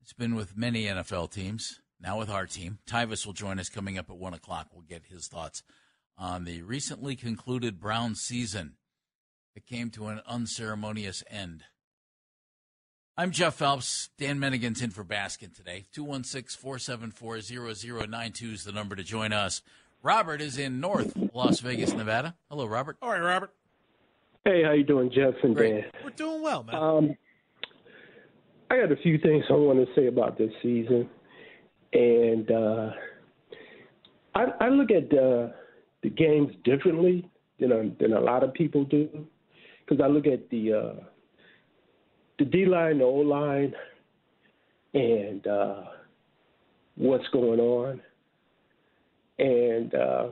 It's 0.00 0.14
been 0.14 0.34
with 0.34 0.56
many 0.56 0.84
NFL 0.84 1.32
teams, 1.32 1.80
now 2.00 2.18
with 2.18 2.30
our 2.30 2.46
team. 2.46 2.78
Tyvis 2.86 3.26
will 3.26 3.34
join 3.34 3.58
us 3.58 3.68
coming 3.68 3.98
up 3.98 4.08
at 4.08 4.16
one 4.16 4.32
o'clock. 4.32 4.68
We'll 4.72 4.80
get 4.80 5.04
his 5.04 5.28
thoughts 5.28 5.62
on 6.16 6.44
the 6.44 6.62
recently 6.62 7.14
concluded 7.14 7.78
Browns 7.78 8.22
season 8.22 8.76
that 9.54 9.66
came 9.66 9.90
to 9.90 10.06
an 10.06 10.22
unceremonious 10.26 11.22
end. 11.28 11.64
I'm 13.18 13.32
Jeff 13.32 13.56
Phelps. 13.56 14.08
Dan 14.16 14.38
Menningen's 14.38 14.80
in 14.80 14.92
for 14.92 15.04
Baskin 15.04 15.54
today. 15.54 15.84
216 15.92 16.58
474 16.58 17.42
0092 17.42 18.46
is 18.46 18.64
the 18.64 18.72
number 18.72 18.96
to 18.96 19.04
join 19.04 19.34
us. 19.34 19.60
Robert 20.02 20.40
is 20.40 20.58
in 20.58 20.80
North 20.80 21.14
Las 21.34 21.60
Vegas, 21.60 21.92
Nevada. 21.92 22.34
Hello, 22.48 22.66
Robert. 22.66 22.96
All 23.02 23.10
right, 23.10 23.20
Robert. 23.20 23.52
Hey, 24.44 24.62
how 24.64 24.72
you 24.72 24.84
doing, 24.84 25.10
Jeff 25.14 25.34
and 25.42 25.54
Dan? 25.54 25.84
We're 26.02 26.10
doing 26.10 26.42
well, 26.42 26.62
man. 26.62 26.74
Um, 26.74 27.16
I 28.70 28.78
got 28.78 28.90
a 28.90 28.96
few 28.96 29.18
things 29.18 29.44
I 29.50 29.54
want 29.54 29.86
to 29.86 29.94
say 29.94 30.06
about 30.06 30.38
this 30.38 30.50
season, 30.62 31.08
and 31.92 32.50
uh, 32.50 32.90
I, 34.34 34.44
I 34.60 34.68
look 34.70 34.90
at 34.90 35.12
uh, 35.12 35.48
the 36.02 36.08
games 36.08 36.54
differently 36.64 37.28
than 37.58 37.72
a, 37.72 37.90
than 38.00 38.14
a 38.14 38.20
lot 38.20 38.42
of 38.42 38.54
people 38.54 38.84
do, 38.84 39.26
because 39.84 40.02
I 40.02 40.08
look 40.08 40.26
at 40.26 40.48
the 40.48 40.72
uh, 40.72 41.04
the 42.38 42.46
D 42.46 42.64
line, 42.64 42.98
the 42.98 43.04
O 43.04 43.16
line, 43.16 43.74
and 44.94 45.46
uh, 45.46 45.82
what's 46.94 47.28
going 47.34 47.60
on, 47.60 48.00
and 49.40 49.94
uh, 49.94 50.28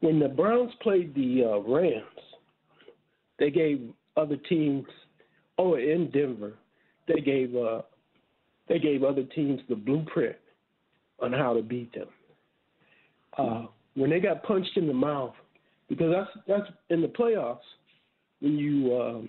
when 0.00 0.20
the 0.20 0.28
Browns 0.28 0.72
played 0.82 1.14
the 1.14 1.44
uh, 1.44 1.58
Rams, 1.60 2.04
they 3.38 3.50
gave 3.50 3.88
other 4.16 4.36
teams, 4.36 4.84
oh, 5.58 5.74
in 5.74 6.10
Denver, 6.12 6.52
they 7.08 7.20
gave 7.20 7.56
uh, 7.56 7.82
they 8.68 8.78
gave 8.78 9.02
other 9.02 9.24
teams 9.34 9.60
the 9.68 9.74
blueprint 9.74 10.36
on 11.20 11.32
how 11.32 11.54
to 11.54 11.62
beat 11.62 11.92
them. 11.94 12.08
Uh, 13.38 13.66
when 13.94 14.10
they 14.10 14.20
got 14.20 14.42
punched 14.42 14.76
in 14.76 14.86
the 14.86 14.94
mouth, 14.94 15.34
because 15.88 16.12
that's 16.14 16.30
that's 16.46 16.70
in 16.90 17.00
the 17.00 17.08
playoffs 17.08 17.58
when 18.40 18.58
you 18.58 18.94
um, 19.00 19.28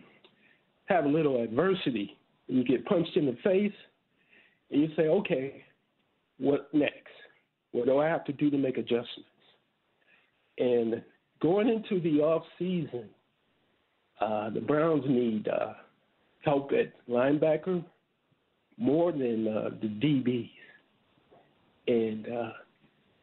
have 0.87 1.05
a 1.05 1.09
little 1.09 1.41
adversity 1.41 2.17
and 2.49 2.57
you 2.57 2.65
get 2.65 2.85
punched 2.85 3.15
in 3.15 3.25
the 3.25 3.37
face, 3.43 3.73
and 4.71 4.81
you 4.81 4.89
say, 4.97 5.03
okay, 5.03 5.63
what 6.37 6.67
next? 6.73 7.04
What 7.75 7.87
do 7.87 7.99
I 7.99 8.07
have 8.07 8.23
to 8.23 8.31
do 8.31 8.49
to 8.49 8.57
make 8.57 8.77
adjustments? 8.77 9.29
And 10.57 11.03
going 11.41 11.67
into 11.67 11.99
the 11.99 12.21
off 12.21 12.43
season, 12.57 13.09
uh, 14.21 14.49
the 14.51 14.61
Browns 14.61 15.03
need 15.05 15.49
uh, 15.49 15.73
help 16.39 16.71
at 16.71 16.93
linebacker 17.09 17.83
more 18.77 19.11
than 19.11 19.47
uh, 19.49 19.71
the 19.81 19.87
DBs. 19.87 20.49
And 21.87 22.27
uh, 22.27 22.51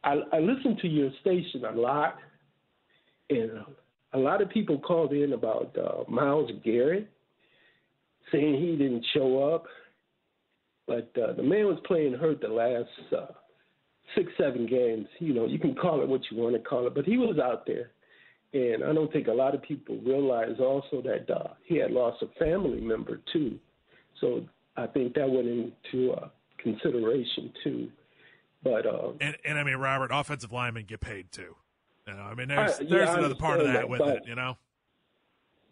I, 0.03 0.21
I 0.33 0.39
listen 0.39 0.77
to 0.83 0.87
your 0.87 1.09
station 1.21 1.65
a 1.65 1.71
lot, 1.71 2.17
and 3.31 3.51
a 4.13 4.19
lot 4.19 4.39
of 4.43 4.51
people 4.51 4.77
called 4.77 5.13
in 5.13 5.33
about 5.33 5.75
uh, 5.75 6.03
Myles 6.07 6.51
Garrett, 6.63 7.09
saying 8.31 8.61
he 8.61 8.75
didn't 8.75 9.05
show 9.15 9.51
up. 9.51 9.65
But 10.85 11.11
uh, 11.19 11.33
the 11.33 11.41
man 11.41 11.65
was 11.65 11.79
playing 11.87 12.13
hurt 12.13 12.39
the 12.39 12.49
last 12.49 13.13
uh, 13.17 13.33
six, 14.15 14.31
seven 14.37 14.65
games. 14.65 15.07
You 15.19 15.33
know, 15.33 15.45
you 15.45 15.59
can 15.59 15.75
call 15.75 16.01
it 16.01 16.07
what 16.07 16.21
you 16.29 16.37
want 16.37 16.55
to 16.55 16.61
call 16.61 16.87
it, 16.87 16.95
but 16.95 17.05
he 17.05 17.17
was 17.17 17.37
out 17.39 17.65
there. 17.65 17.91
And 18.53 18.83
I 18.83 18.93
don't 18.93 19.11
think 19.11 19.27
a 19.27 19.33
lot 19.33 19.55
of 19.55 19.63
people 19.63 19.97
realize 20.05 20.59
also 20.59 21.01
that 21.01 21.29
uh, 21.29 21.53
he 21.65 21.77
had 21.77 21.91
lost 21.91 22.21
a 22.21 22.27
family 22.39 22.79
member 22.79 23.19
too. 23.31 23.57
So 24.21 24.45
I 24.77 24.85
think 24.87 25.15
that 25.15 25.29
went 25.29 25.47
into 25.47 26.13
uh, 26.13 26.29
consideration 26.59 27.51
too. 27.63 27.89
But 28.63 28.85
uh, 28.85 29.11
and, 29.19 29.35
and 29.43 29.57
I 29.57 29.63
mean, 29.63 29.77
Robert, 29.77 30.11
offensive 30.13 30.51
linemen 30.51 30.85
get 30.85 31.01
paid 31.01 31.31
too. 31.31 31.55
You 32.07 32.13
know, 32.13 32.21
I 32.21 32.35
mean, 32.35 32.47
there's 32.47 32.79
I, 32.79 32.83
there's 32.83 33.09
another 33.09 33.35
part 33.35 33.59
of 33.59 33.67
that, 33.67 33.73
that 33.73 33.89
with 33.89 33.99
but, 33.99 34.17
it. 34.17 34.23
You 34.27 34.35
know. 34.35 34.57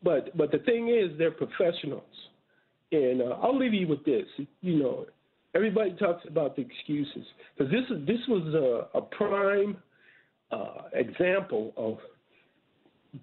But 0.03 0.36
but 0.36 0.52
the 0.52 0.60
thing 0.60 0.90
is, 0.90 1.18
they're 1.18 1.32
professionals, 1.32 2.03
and 2.91 3.22
uh, 3.22 3.38
I'll 3.41 3.58
leave 3.58 3.74
you 3.74 3.88
with 3.88 4.03
this. 4.03 4.26
You 4.62 4.80
know, 4.80 5.06
everybody 5.56 5.91
talks 5.94 6.23
about 6.28 6.56
the 6.56 6.61
excuses 6.61 7.26
because 7.57 7.72
this 7.72 7.84
is 7.90 8.06
this 8.06 8.19
was 8.28 8.53
a, 8.53 8.98
a 8.98 9.02
prime 9.02 9.78
uh, 10.52 10.90
example 10.94 11.73
of 11.78 11.98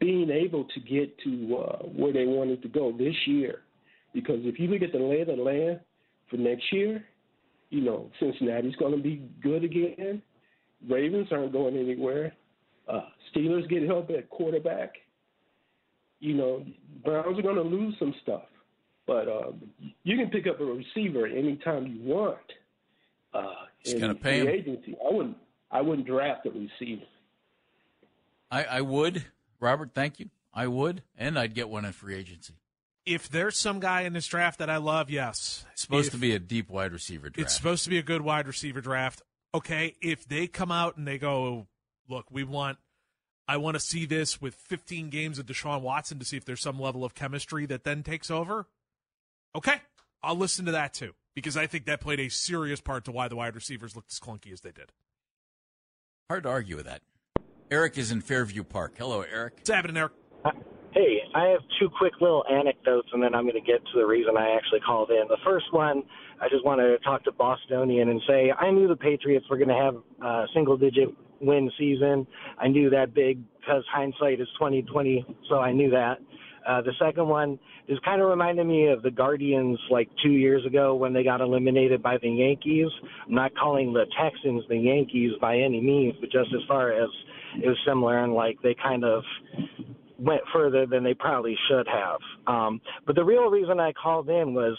being 0.01 0.31
able 0.31 0.65
to 0.65 0.81
get 0.81 1.17
to 1.21 1.57
uh, 1.57 1.79
where 1.85 2.13
they 2.13 2.27
wanted 2.27 2.63
to 2.63 2.69
go 2.69 2.93
this 2.93 3.15
year. 3.27 3.61
Because 4.13 4.41
if 4.43 4.59
you 4.59 4.69
look 4.69 4.83
at 4.83 4.93
the 4.93 4.99
lay 4.99 5.21
of 5.21 5.29
the 5.29 5.35
land 5.35 5.81
for 6.31 6.37
next 6.37 6.73
year, 6.73 7.05
you 7.71 7.83
know 7.83 8.11
Cincinnati's 8.21 8.77
going 8.77 8.97
to 8.97 9.03
be 9.03 9.23
good 9.43 9.65
again. 9.65 10.23
Ravens 10.89 11.29
aren't 11.31 11.53
going 11.53 11.77
anywhere. 11.77 12.33
Uh, 12.89 13.03
Steelers 13.35 13.69
get 13.69 13.83
help 13.83 14.11
at 14.11 14.31
quarterback. 14.31 14.95
You 16.21 16.35
know, 16.35 16.65
Browns 17.05 17.39
are 17.39 17.43
going 17.43 17.57
to 17.57 17.63
lose 17.63 17.95
some 17.99 18.15
stuff. 18.23 18.43
But 19.09 19.27
uh, 19.27 19.53
you 20.05 20.19
can 20.19 20.29
pick 20.29 20.47
up 20.47 20.61
a 20.61 20.65
receiver 20.65 21.27
anytime 21.27 21.87
you 21.87 22.03
want. 22.03 22.37
Uh, 23.33 23.55
Just 23.83 23.99
going 23.99 24.15
to 24.15 24.21
pay 24.21 24.41
him. 24.41 24.49
Agency, 24.49 24.97
I 25.03 25.13
wouldn't. 25.13 25.37
I 25.71 25.81
wouldn't 25.81 26.07
draft 26.07 26.47
a 26.47 26.51
receiver. 26.51 27.07
I, 28.51 28.65
I 28.65 28.81
would, 28.83 29.25
Robert. 29.61 29.93
Thank 29.95 30.21
you. 30.21 30.29
I 30.53 30.67
would, 30.67 31.03
and 31.17 31.39
I'd 31.39 31.55
get 31.55 31.71
one 31.71 31.87
in 31.87 31.93
free 31.93 32.17
agency. 32.17 32.55
If 33.07 33.31
there's 33.31 33.57
some 33.57 33.81
guy 33.81 34.03
in 34.03 34.13
this 34.13 34.27
draft 34.27 34.59
that 34.59 34.69
I 34.69 34.77
love, 34.77 35.11
yes. 35.11 35.65
It's 35.73 35.83
supposed 35.83 36.09
if, 36.09 36.13
to 36.13 36.19
be 36.19 36.35
a 36.35 36.39
deep 36.39 36.69
wide 36.69 36.93
receiver 36.93 37.31
draft. 37.31 37.39
It's 37.39 37.55
supposed 37.57 37.85
to 37.85 37.91
be 37.91 37.99
a 37.99 38.03
good 38.03 38.21
wide 38.21 38.47
receiver 38.47 38.83
draft. 38.83 39.23
Okay, 39.55 39.95
if 40.03 40.29
they 40.29 40.47
come 40.47 40.71
out 40.71 40.99
and 40.99 41.09
they 41.09 41.17
go, 41.17 41.67
look, 42.09 42.27
we 42.31 42.45
want 42.45 42.77
I 43.47 43.57
want 43.57 43.77
to 43.77 43.81
see 43.81 44.05
this 44.05 44.43
with 44.43 44.55
15 44.55 45.09
games 45.09 45.39
of 45.39 45.47
Deshaun 45.47 45.81
Watson 45.81 46.19
to 46.19 46.27
see 46.27 46.37
if 46.37 46.45
there's 46.45 46.61
some 46.61 46.79
level 46.79 47.03
of 47.03 47.15
chemistry 47.15 47.65
that 47.67 47.85
then 47.85 48.03
takes 48.03 48.31
over. 48.31 48.67
Okay, 49.59 49.81
I'll 50.23 50.37
listen 50.37 50.67
to 50.67 50.73
that 50.73 50.95
too 50.95 51.15
because 51.35 51.57
I 51.57 51.67
think 51.67 51.87
that 51.87 52.01
played 52.01 52.21
a 52.21 52.29
serious 52.29 52.81
part 52.81 53.05
to 53.07 53.11
why 53.11 53.27
the 53.27 53.35
wide 53.35 53.57
receivers 53.57 53.97
looked 53.97 54.13
as 54.13 54.21
clunky 54.21 54.53
as 54.53 54.61
they 54.61 54.71
did. 54.71 54.93
Hard 56.31 56.45
to 56.45 56.49
argue 56.49 56.77
with 56.77 56.87
that. 56.87 57.03
Eric 57.69 57.99
is 57.99 58.13
in 58.13 58.21
Fairview 58.21 58.63
Park. 58.63 58.95
Hello, 58.97 59.23
Eric. 59.23 59.55
What's 59.57 59.69
happening, 59.69 59.97
Eric? 59.97 60.13
Hey, 60.93 61.19
I 61.35 61.47
have 61.47 61.59
two 61.81 61.91
quick 61.99 62.13
little 62.21 62.45
anecdotes, 62.49 63.09
and 63.13 63.21
then 63.21 63.35
I'm 63.35 63.43
going 63.43 63.61
to 63.61 63.61
get 63.61 63.85
to 63.85 63.99
the 63.99 64.07
reason 64.07 64.37
I 64.37 64.55
actually 64.55 64.81
called 64.81 65.11
in. 65.11 65.27
The 65.27 65.39
first 65.45 65.67
one, 65.73 66.05
I 66.41 66.49
just 66.49 66.65
wanted 66.65 66.97
to 66.97 66.99
talk 66.99 67.25
to 67.25 67.33
Bostonian 67.33 68.11
and 68.11 68.23
say 68.29 68.53
I 68.53 68.71
knew 68.71 68.87
the 68.87 68.97
Patriots 68.97 69.47
were 69.51 69.57
going 69.57 69.71
to 69.71 69.75
have 69.75 69.97
a 70.23 70.47
single-digit 70.55 71.09
win 71.41 71.69
season. 71.77 72.29
I 72.59 72.69
knew 72.69 72.91
that 72.91 73.13
big 73.13 73.43
because 73.59 73.83
hindsight 73.93 74.41
is 74.41 74.49
2020, 74.55 75.27
so 75.49 75.59
I 75.59 75.73
knew 75.73 75.91
that. 75.91 76.19
Uh, 76.69 76.82
the 76.82 76.93
second 77.01 77.27
one 77.27 77.59
is 77.89 77.99
kind 78.05 78.20
of 78.20 78.28
reminding 78.28 78.69
me 78.69 78.89
of 78.89 79.03
the 79.03 79.11
Guardians 79.11 79.78
like 79.90 80.09
two 80.23 80.32
years 80.32 80.65
ago 80.66 80.95
when 80.95 81.15
they 81.15 81.24
got 81.24 81.40
eliminated 81.40 82.03
by 82.03 82.19
the 82.19 82.28
Yankees. 82.28 82.89
I'm 83.27 83.35
not 83.35 83.57
calling 83.57 83.95
the 83.95 84.05
Texans 84.20 84.65
the 84.69 84.77
Yankees 84.77 85.32
by 85.40 85.57
any 85.57 85.81
means, 85.81 86.15
but 86.20 86.31
just 86.31 86.53
as 86.55 86.61
far 86.69 86.93
as 86.93 87.09
it 87.57 87.66
was 87.66 87.78
similar 87.86 88.23
and 88.23 88.35
like 88.35 88.61
they 88.62 88.77
kind 88.82 89.03
of 89.03 89.23
went 90.19 90.43
further 90.53 90.85
than 90.85 91.05
they 91.05 91.15
probably 91.15 91.57
should 91.70 91.86
have. 91.89 92.19
Um, 92.47 92.81
but 93.07 93.16
the 93.16 93.24
real 93.24 93.49
reason 93.49 93.81
I 93.81 93.93
called 93.93 94.28
in 94.28 94.53
was 94.53 94.77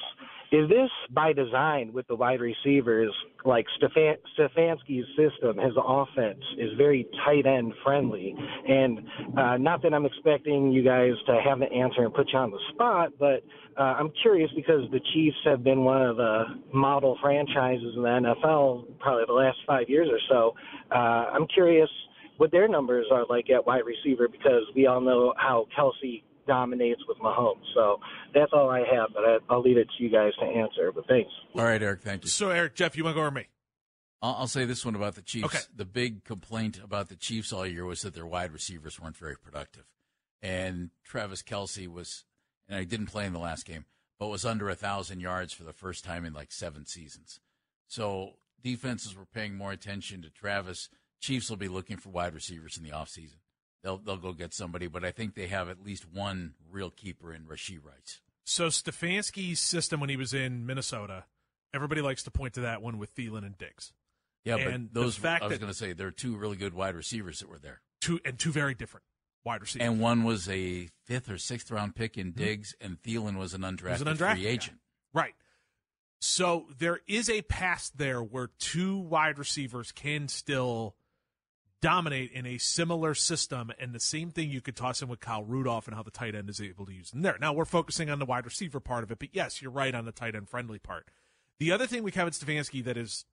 is 0.51 0.67
this 0.67 0.89
by 1.11 1.33
design 1.33 1.93
with 1.93 2.07
the 2.07 2.15
wide 2.15 2.41
receivers? 2.41 3.11
Like 3.45 3.65
Stefan, 3.77 4.15
Stefanski's 4.37 5.05
system, 5.15 5.57
his 5.57 5.73
offense 5.77 6.43
is 6.57 6.71
very 6.77 7.07
tight 7.25 7.45
end 7.45 7.73
friendly. 7.83 8.35
And 8.67 8.99
uh, 9.37 9.57
not 9.57 9.81
that 9.83 9.93
I'm 9.93 10.05
expecting 10.05 10.71
you 10.71 10.83
guys 10.83 11.11
to 11.27 11.39
have 11.45 11.59
the 11.59 11.71
answer 11.71 12.03
and 12.03 12.13
put 12.13 12.29
you 12.33 12.39
on 12.39 12.51
the 12.51 12.59
spot, 12.73 13.13
but 13.19 13.43
uh, 13.77 13.95
I'm 13.97 14.11
curious 14.21 14.49
because 14.55 14.89
the 14.91 14.99
Chiefs 15.13 15.37
have 15.45 15.63
been 15.63 15.83
one 15.83 16.01
of 16.01 16.17
the 16.17 16.43
model 16.73 17.17
franchises 17.21 17.93
in 17.95 18.01
the 18.01 18.09
NFL 18.09 18.99
probably 18.99 19.23
the 19.27 19.33
last 19.33 19.57
five 19.65 19.87
years 19.87 20.09
or 20.11 20.19
so. 20.29 20.55
Uh, 20.91 21.31
I'm 21.33 21.47
curious 21.47 21.89
what 22.37 22.51
their 22.51 22.67
numbers 22.67 23.05
are 23.11 23.25
like 23.29 23.49
at 23.49 23.65
wide 23.65 23.83
receiver 23.85 24.27
because 24.27 24.63
we 24.75 24.87
all 24.87 25.01
know 25.01 25.33
how 25.37 25.67
Kelce 25.77 26.23
dominates 26.49 27.01
with 27.07 27.17
Mahomes. 27.19 27.63
So 27.75 27.99
that's 28.33 28.51
all 28.51 28.69
I 28.69 28.79
have, 28.79 29.09
but 29.13 29.23
I, 29.23 29.53
will 29.53 29.61
leave 29.61 29.77
it 29.77 29.87
to 29.97 30.03
you 30.03 30.09
guys 30.09 30.33
to 30.39 30.45
answer. 30.45 30.91
But 30.91 31.07
thanks. 31.07 31.31
All 31.55 31.63
right, 31.63 31.81
Eric. 31.81 32.01
Thank 32.01 32.23
you. 32.23 32.29
So, 32.29 32.49
Eric, 32.49 32.75
Jeff, 32.75 32.97
you 32.97 33.03
want 33.03 33.15
to 33.15 33.21
go 33.21 33.21
over 33.21 33.31
me? 33.31 33.45
I'll, 34.21 34.35
I'll 34.39 34.47
say 34.47 34.65
this 34.65 34.83
one 34.83 34.95
about 34.95 35.15
the 35.15 35.21
Chiefs. 35.21 35.45
Okay. 35.45 35.59
The 35.73 35.85
big 35.85 36.23
complaint 36.25 36.81
about 36.83 37.07
the 37.07 37.15
Chiefs 37.15 37.53
all 37.53 37.65
year 37.65 37.85
was 37.85 38.01
that 38.01 38.15
their 38.15 38.25
wide 38.25 38.51
receivers 38.51 38.99
weren't 38.99 39.15
very 39.15 39.37
productive, 39.37 39.85
and 40.41 40.89
Travis 41.05 41.43
Kelce 41.43 41.87
was, 41.87 42.25
and 42.67 42.77
I 42.77 42.83
didn't 42.83 43.07
play 43.07 43.25
in 43.25 43.33
the 43.33 43.39
last 43.39 43.65
game, 43.65 43.85
but 44.17 44.27
was 44.27 44.43
under 44.43 44.69
a 44.69 44.75
thousand 44.75 45.21
yards 45.21 45.53
for 45.53 45.63
the 45.63 45.73
first 45.73 46.03
time 46.03 46.25
in 46.25 46.33
like 46.33 46.51
seven 46.51 46.85
seasons. 46.85 47.39
So 47.87 48.33
defenses 48.61 49.15
were 49.15 49.25
paying 49.25 49.55
more 49.55 49.71
attention 49.71 50.23
to 50.23 50.29
Travis. 50.29 50.89
Chiefs 51.21 51.49
will 51.49 51.57
be 51.57 51.67
looking 51.67 51.97
for 51.97 52.09
wide 52.09 52.33
receivers 52.33 52.77
in 52.77 52.83
the 52.83 52.91
offseason 52.91 53.37
they'll 53.83 53.97
they'll 53.97 54.17
go 54.17 54.33
get 54.33 54.53
somebody. 54.53 54.87
But 54.87 55.03
I 55.03 55.11
think 55.11 55.35
they 55.35 55.47
have 55.47 55.69
at 55.69 55.83
least 55.83 56.05
one 56.11 56.53
real 56.71 56.89
keeper 56.89 57.33
in 57.33 57.43
Rashee 57.43 57.79
Rice. 57.83 58.21
So 58.43 58.67
Stefanski's 58.67 59.59
system 59.59 59.99
when 59.99 60.09
he 60.09 60.17
was 60.17 60.33
in 60.33 60.65
Minnesota, 60.65 61.25
everybody 61.73 62.01
likes 62.01 62.23
to 62.23 62.31
point 62.31 62.55
to 62.55 62.61
that 62.61 62.81
one 62.81 62.97
with 62.97 63.15
Thielen 63.15 63.45
and 63.45 63.57
Diggs. 63.57 63.93
Yeah, 64.43 64.55
and 64.55 64.91
but 64.91 65.01
those 65.01 65.15
fact 65.15 65.43
I 65.43 65.47
was 65.47 65.57
going 65.57 65.71
to 65.71 65.77
say 65.77 65.93
there 65.93 66.07
are 66.07 66.11
two 66.11 66.35
really 66.35 66.55
good 66.55 66.73
wide 66.73 66.95
receivers 66.95 67.39
that 67.39 67.49
were 67.49 67.59
there. 67.59 67.81
Two 68.01 68.19
and 68.25 68.39
two 68.39 68.51
very 68.51 68.73
different 68.73 69.05
wide 69.43 69.61
receivers. 69.61 69.87
And 69.87 69.99
one 69.99 70.23
was 70.23 70.49
a 70.49 70.89
fifth 71.05 71.29
or 71.29 71.37
sixth 71.37 71.69
round 71.71 71.95
pick 71.95 72.17
in 72.17 72.27
mm-hmm. 72.27 72.43
Diggs, 72.43 72.75
and 72.79 73.01
Thielen 73.01 73.37
was 73.37 73.53
an 73.53 73.61
undrafted, 73.61 73.91
was 73.91 74.01
an 74.01 74.07
undrafted 74.07 74.35
free 74.35 74.47
agent. 74.47 74.77
Guy. 75.13 75.21
Right. 75.21 75.33
So 76.21 76.67
there 76.77 76.99
is 77.07 77.29
a 77.29 77.41
pass 77.43 77.89
there 77.89 78.21
where 78.21 78.49
two 78.59 78.97
wide 78.97 79.39
receivers 79.39 79.91
can 79.91 80.27
still 80.27 80.95
dominate 81.81 82.31
in 82.31 82.45
a 82.45 82.57
similar 82.57 83.13
system, 83.13 83.71
and 83.79 83.93
the 83.93 83.99
same 83.99 84.31
thing 84.31 84.49
you 84.49 84.61
could 84.61 84.75
toss 84.75 85.01
in 85.01 85.07
with 85.07 85.19
Kyle 85.19 85.43
Rudolph 85.43 85.87
and 85.87 85.95
how 85.95 86.03
the 86.03 86.11
tight 86.11 86.35
end 86.35 86.49
is 86.49 86.61
able 86.61 86.85
to 86.85 86.93
use 86.93 87.11
them 87.11 87.21
there. 87.21 87.37
Now 87.39 87.53
we're 87.53 87.65
focusing 87.65 88.09
on 88.09 88.19
the 88.19 88.25
wide 88.25 88.45
receiver 88.45 88.79
part 88.79 89.03
of 89.03 89.11
it, 89.11 89.19
but 89.19 89.29
yes, 89.33 89.61
you're 89.61 89.71
right 89.71 89.95
on 89.95 90.05
the 90.05 90.11
tight 90.11 90.35
end 90.35 90.49
friendly 90.49 90.79
part. 90.79 91.07
The 91.59 91.71
other 91.71 91.87
thing 91.87 92.03
with 92.03 92.13
Kevin 92.13 92.33
Stefanski 92.33 92.83
that 92.83 92.97
is 92.97 93.25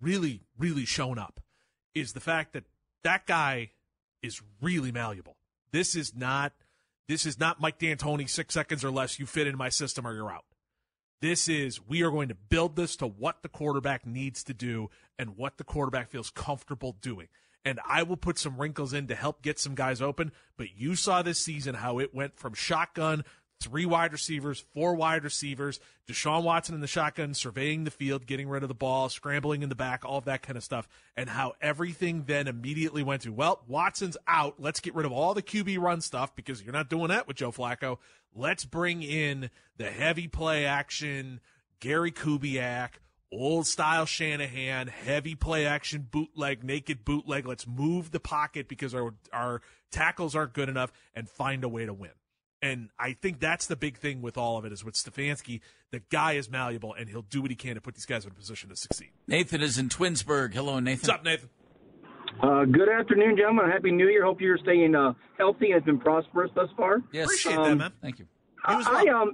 really, 0.00 0.42
really 0.58 0.84
shown 0.84 1.18
up 1.18 1.40
is 1.94 2.12
the 2.12 2.20
fact 2.20 2.52
that 2.52 2.64
that 3.04 3.26
guy 3.26 3.70
is 4.22 4.42
really 4.60 4.92
malleable. 4.92 5.36
This 5.72 5.94
is 5.94 6.14
not 6.14 6.52
this 7.08 7.26
is 7.26 7.38
not 7.38 7.60
Mike 7.60 7.78
D'Antoni 7.78 8.28
six 8.28 8.54
seconds 8.54 8.84
or 8.84 8.90
less. 8.90 9.18
You 9.18 9.26
fit 9.26 9.46
in 9.46 9.56
my 9.56 9.68
system 9.68 10.06
or 10.06 10.14
you're 10.14 10.32
out. 10.32 10.44
This 11.20 11.48
is 11.48 11.80
we 11.86 12.02
are 12.02 12.10
going 12.10 12.28
to 12.28 12.34
build 12.34 12.76
this 12.76 12.96
to 12.96 13.06
what 13.06 13.42
the 13.42 13.48
quarterback 13.48 14.06
needs 14.06 14.42
to 14.44 14.54
do 14.54 14.90
and 15.18 15.36
what 15.36 15.58
the 15.58 15.64
quarterback 15.64 16.10
feels 16.10 16.30
comfortable 16.30 16.96
doing. 17.00 17.28
And 17.64 17.78
I 17.86 18.02
will 18.02 18.16
put 18.16 18.38
some 18.38 18.56
wrinkles 18.56 18.92
in 18.92 19.06
to 19.06 19.14
help 19.14 19.42
get 19.42 19.58
some 19.58 19.74
guys 19.74 20.02
open. 20.02 20.32
But 20.56 20.76
you 20.76 20.96
saw 20.96 21.22
this 21.22 21.38
season 21.38 21.76
how 21.76 22.00
it 22.00 22.14
went 22.14 22.36
from 22.36 22.54
shotgun 22.54 23.24
three 23.62 23.86
wide 23.86 24.12
receivers, 24.12 24.64
four 24.74 24.94
wide 24.94 25.22
receivers, 25.22 25.78
Deshaun 26.08 26.42
Watson 26.42 26.74
in 26.74 26.80
the 26.80 26.86
shotgun, 26.86 27.32
surveying 27.32 27.84
the 27.84 27.90
field, 27.90 28.26
getting 28.26 28.48
rid 28.48 28.62
of 28.62 28.68
the 28.68 28.74
ball, 28.74 29.08
scrambling 29.08 29.62
in 29.62 29.68
the 29.68 29.74
back, 29.74 30.04
all 30.04 30.18
of 30.18 30.24
that 30.24 30.42
kind 30.42 30.56
of 30.56 30.64
stuff, 30.64 30.88
and 31.16 31.30
how 31.30 31.52
everything 31.60 32.24
then 32.26 32.48
immediately 32.48 33.02
went 33.02 33.22
to, 33.22 33.32
well, 33.32 33.62
Watson's 33.68 34.16
out. 34.26 34.56
Let's 34.58 34.80
get 34.80 34.94
rid 34.94 35.06
of 35.06 35.12
all 35.12 35.32
the 35.32 35.42
QB 35.42 35.78
run 35.78 36.00
stuff 36.00 36.34
because 36.34 36.62
you're 36.62 36.72
not 36.72 36.90
doing 36.90 37.08
that 37.08 37.28
with 37.28 37.36
Joe 37.36 37.52
Flacco. 37.52 37.98
Let's 38.34 38.64
bring 38.64 39.02
in 39.02 39.50
the 39.76 39.90
heavy 39.90 40.26
play 40.26 40.66
action, 40.66 41.40
Gary 41.80 42.10
Kubiak, 42.10 42.94
old 43.32 43.66
style 43.66 44.06
Shanahan, 44.06 44.88
heavy 44.88 45.34
play 45.34 45.66
action, 45.66 46.06
bootleg, 46.10 46.62
naked 46.62 47.04
bootleg. 47.04 47.46
Let's 47.46 47.66
move 47.66 48.10
the 48.10 48.20
pocket 48.20 48.68
because 48.68 48.94
our, 48.94 49.14
our 49.32 49.62
tackles 49.90 50.36
aren't 50.36 50.52
good 50.52 50.68
enough 50.68 50.92
and 51.14 51.28
find 51.28 51.64
a 51.64 51.68
way 51.68 51.86
to 51.86 51.92
win. 51.92 52.10
And 52.60 52.90
I 52.96 53.14
think 53.14 53.40
that's 53.40 53.66
the 53.66 53.74
big 53.74 53.96
thing 53.96 54.22
with 54.22 54.38
all 54.38 54.56
of 54.56 54.64
it 54.64 54.72
is 54.72 54.84
with 54.84 54.94
Stefanski, 54.94 55.60
the 55.90 56.00
guy 56.10 56.34
is 56.34 56.48
malleable 56.48 56.94
and 56.94 57.08
he'll 57.08 57.22
do 57.22 57.42
what 57.42 57.50
he 57.50 57.56
can 57.56 57.74
to 57.74 57.80
put 57.80 57.94
these 57.94 58.06
guys 58.06 58.24
in 58.24 58.30
a 58.30 58.34
position 58.34 58.70
to 58.70 58.76
succeed. 58.76 59.10
Nathan 59.26 59.62
is 59.62 59.78
in 59.78 59.88
Twinsburg. 59.88 60.54
Hello, 60.54 60.78
Nathan. 60.78 61.08
What's 61.08 61.08
up, 61.08 61.24
Nathan? 61.24 61.48
Uh, 62.40 62.64
good 62.64 62.88
afternoon, 62.88 63.36
gentlemen. 63.36 63.68
Happy 63.68 63.90
New 63.90 64.08
Year. 64.08 64.24
Hope 64.24 64.40
you're 64.40 64.58
staying 64.58 64.94
uh, 64.94 65.12
healthy 65.36 65.66
and 65.66 65.74
has 65.74 65.82
been 65.82 65.98
prosperous 65.98 66.50
thus 66.54 66.68
far. 66.76 67.02
Yes, 67.12 67.26
appreciate 67.26 67.56
um, 67.56 67.64
that, 67.64 67.76
man. 67.76 67.92
Thank 68.00 68.20
you. 68.20 68.26
I, 68.64 69.06
I 69.06 69.20
um, 69.20 69.32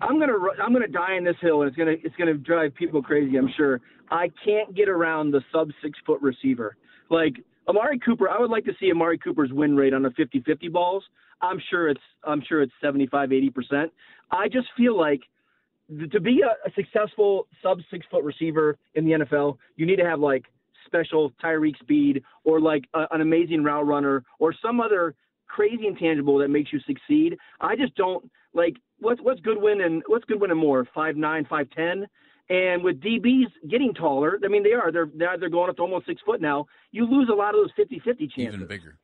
I'm 0.00 0.18
gonna 0.18 0.34
I'm 0.62 0.72
gonna 0.72 0.88
die 0.88 1.16
in 1.16 1.24
this 1.24 1.36
hill, 1.40 1.62
and 1.62 1.68
it's 1.68 1.76
gonna 1.76 1.94
it's 2.02 2.16
gonna 2.16 2.34
drive 2.34 2.74
people 2.74 3.02
crazy. 3.02 3.36
I'm 3.36 3.50
sure. 3.56 3.80
I 4.10 4.30
can't 4.44 4.74
get 4.74 4.88
around 4.88 5.32
the 5.32 5.40
sub 5.52 5.70
six 5.82 5.98
foot 6.06 6.20
receiver. 6.22 6.76
Like 7.10 7.34
Amari 7.68 7.98
Cooper, 7.98 8.28
I 8.28 8.38
would 8.38 8.50
like 8.50 8.64
to 8.66 8.72
see 8.78 8.90
Amari 8.90 9.18
Cooper's 9.18 9.50
win 9.52 9.76
rate 9.76 9.92
on 9.92 10.02
the 10.02 10.10
50-50 10.10 10.72
balls. 10.72 11.02
I'm 11.42 11.60
sure 11.70 11.88
it's 11.88 12.00
I'm 12.24 12.42
sure 12.46 12.62
it's 12.62 12.72
75, 12.80 13.32
80 13.32 13.50
percent. 13.50 13.92
I 14.30 14.48
just 14.48 14.68
feel 14.76 14.98
like 14.98 15.20
to 16.12 16.20
be 16.20 16.42
a, 16.42 16.68
a 16.68 16.72
successful 16.74 17.46
sub 17.62 17.78
six 17.90 18.04
foot 18.10 18.24
receiver 18.24 18.76
in 18.94 19.04
the 19.04 19.12
NFL, 19.12 19.58
you 19.76 19.86
need 19.86 19.96
to 19.96 20.04
have 20.04 20.20
like 20.20 20.44
special 20.84 21.32
Tyreek 21.42 21.78
speed 21.80 22.22
or 22.44 22.60
like 22.60 22.84
a, 22.94 23.04
an 23.10 23.20
amazing 23.20 23.64
route 23.64 23.86
runner 23.86 24.24
or 24.38 24.54
some 24.62 24.80
other 24.80 25.14
crazy 25.46 25.86
intangible 25.86 26.38
that 26.38 26.48
makes 26.48 26.72
you 26.72 26.80
succeed. 26.86 27.36
I 27.60 27.76
just 27.76 27.94
don't 27.96 28.28
like 28.52 28.76
what's 28.98 29.20
what's 29.20 29.40
Goodwin 29.40 29.80
and 29.80 30.02
what's 30.06 30.24
Goodwin 30.24 30.50
and 30.50 30.60
more 30.60 30.86
five 30.94 31.16
nine 31.16 31.46
five 31.48 31.68
ten. 31.70 32.06
And 32.48 32.84
with 32.84 33.00
DBs 33.00 33.46
getting 33.68 33.92
taller, 33.92 34.38
I 34.44 34.48
mean 34.48 34.62
they 34.62 34.72
are 34.72 34.92
they're 34.92 35.08
they're, 35.14 35.36
they're 35.38 35.48
going 35.48 35.70
up 35.70 35.76
to 35.76 35.82
almost 35.82 36.06
six 36.06 36.22
foot 36.24 36.40
now. 36.40 36.66
You 36.92 37.06
lose 37.06 37.28
a 37.30 37.34
lot 37.34 37.54
of 37.54 37.60
those 37.62 37.86
50-50 37.86 38.18
chances. 38.30 38.54
Even 38.54 38.66
bigger. 38.66 38.98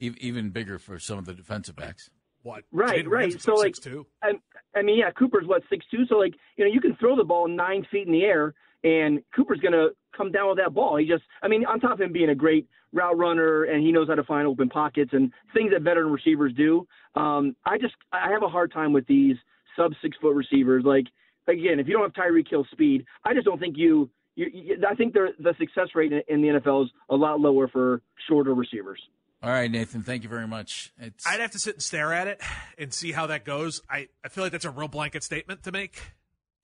Even 0.00 0.50
bigger 0.50 0.78
for 0.78 0.98
some 0.98 1.18
of 1.18 1.24
the 1.24 1.34
defensive 1.34 1.74
backs. 1.74 2.10
What? 2.42 2.64
Right, 2.70 3.04
Jaden 3.04 3.10
right. 3.10 3.42
So 3.42 3.54
like, 3.54 3.74
6'2". 3.74 4.04
I, 4.22 4.32
I 4.76 4.82
mean, 4.82 4.98
yeah, 4.98 5.10
Cooper's 5.10 5.46
what 5.46 5.62
six 5.68 5.84
two. 5.90 6.06
So 6.08 6.16
like, 6.16 6.34
you 6.56 6.64
know, 6.64 6.70
you 6.72 6.80
can 6.80 6.96
throw 6.96 7.16
the 7.16 7.24
ball 7.24 7.48
nine 7.48 7.86
feet 7.90 8.06
in 8.06 8.12
the 8.12 8.22
air, 8.22 8.54
and 8.84 9.22
Cooper's 9.34 9.60
gonna 9.60 9.88
come 10.16 10.32
down 10.32 10.48
with 10.48 10.58
that 10.58 10.74
ball. 10.74 10.96
He 10.96 11.06
just, 11.06 11.24
I 11.42 11.48
mean, 11.48 11.64
on 11.64 11.80
top 11.80 11.92
of 11.92 12.00
him 12.00 12.12
being 12.12 12.30
a 12.30 12.34
great 12.34 12.68
route 12.92 13.16
runner, 13.16 13.64
and 13.64 13.82
he 13.82 13.92
knows 13.92 14.08
how 14.08 14.14
to 14.14 14.24
find 14.24 14.46
open 14.46 14.68
pockets 14.68 15.10
and 15.12 15.32
things 15.54 15.72
that 15.72 15.82
veteran 15.82 16.12
receivers 16.12 16.52
do. 16.56 16.86
Um, 17.14 17.54
I 17.64 17.78
just, 17.78 17.94
I 18.12 18.30
have 18.30 18.42
a 18.42 18.48
hard 18.48 18.72
time 18.72 18.92
with 18.92 19.06
these 19.06 19.36
sub 19.76 19.92
six 20.02 20.16
foot 20.20 20.34
receivers. 20.34 20.84
Like, 20.84 21.04
again, 21.46 21.78
if 21.78 21.86
you 21.86 21.94
don't 21.94 22.02
have 22.02 22.12
Tyreek 22.12 22.48
Hill 22.48 22.66
speed, 22.72 23.04
I 23.24 23.34
just 23.34 23.46
don't 23.46 23.58
think 23.58 23.76
you. 23.76 24.10
You, 24.34 24.46
you, 24.52 24.76
I 24.88 24.94
think 24.94 25.14
the 25.14 25.30
the 25.40 25.52
success 25.58 25.88
rate 25.96 26.12
in, 26.12 26.22
in 26.28 26.42
the 26.42 26.60
NFL 26.60 26.84
is 26.84 26.90
a 27.10 27.16
lot 27.16 27.40
lower 27.40 27.66
for 27.66 28.02
shorter 28.28 28.54
receivers. 28.54 29.00
All 29.42 29.50
right, 29.50 29.70
Nathan. 29.70 30.02
Thank 30.02 30.22
you 30.22 30.28
very 30.28 30.46
much. 30.46 30.92
It's 30.98 31.26
I'd 31.26 31.40
have 31.40 31.52
to 31.52 31.58
sit 31.58 31.74
and 31.74 31.82
stare 31.82 32.12
at 32.12 32.28
it 32.28 32.40
and 32.76 32.92
see 32.92 33.12
how 33.12 33.26
that 33.26 33.44
goes. 33.44 33.82
I, 33.90 34.08
I 34.24 34.28
feel 34.28 34.44
like 34.44 34.52
that's 34.52 34.64
a 34.64 34.70
real 34.70 34.88
blanket 34.88 35.22
statement 35.24 35.64
to 35.64 35.72
make. 35.72 36.00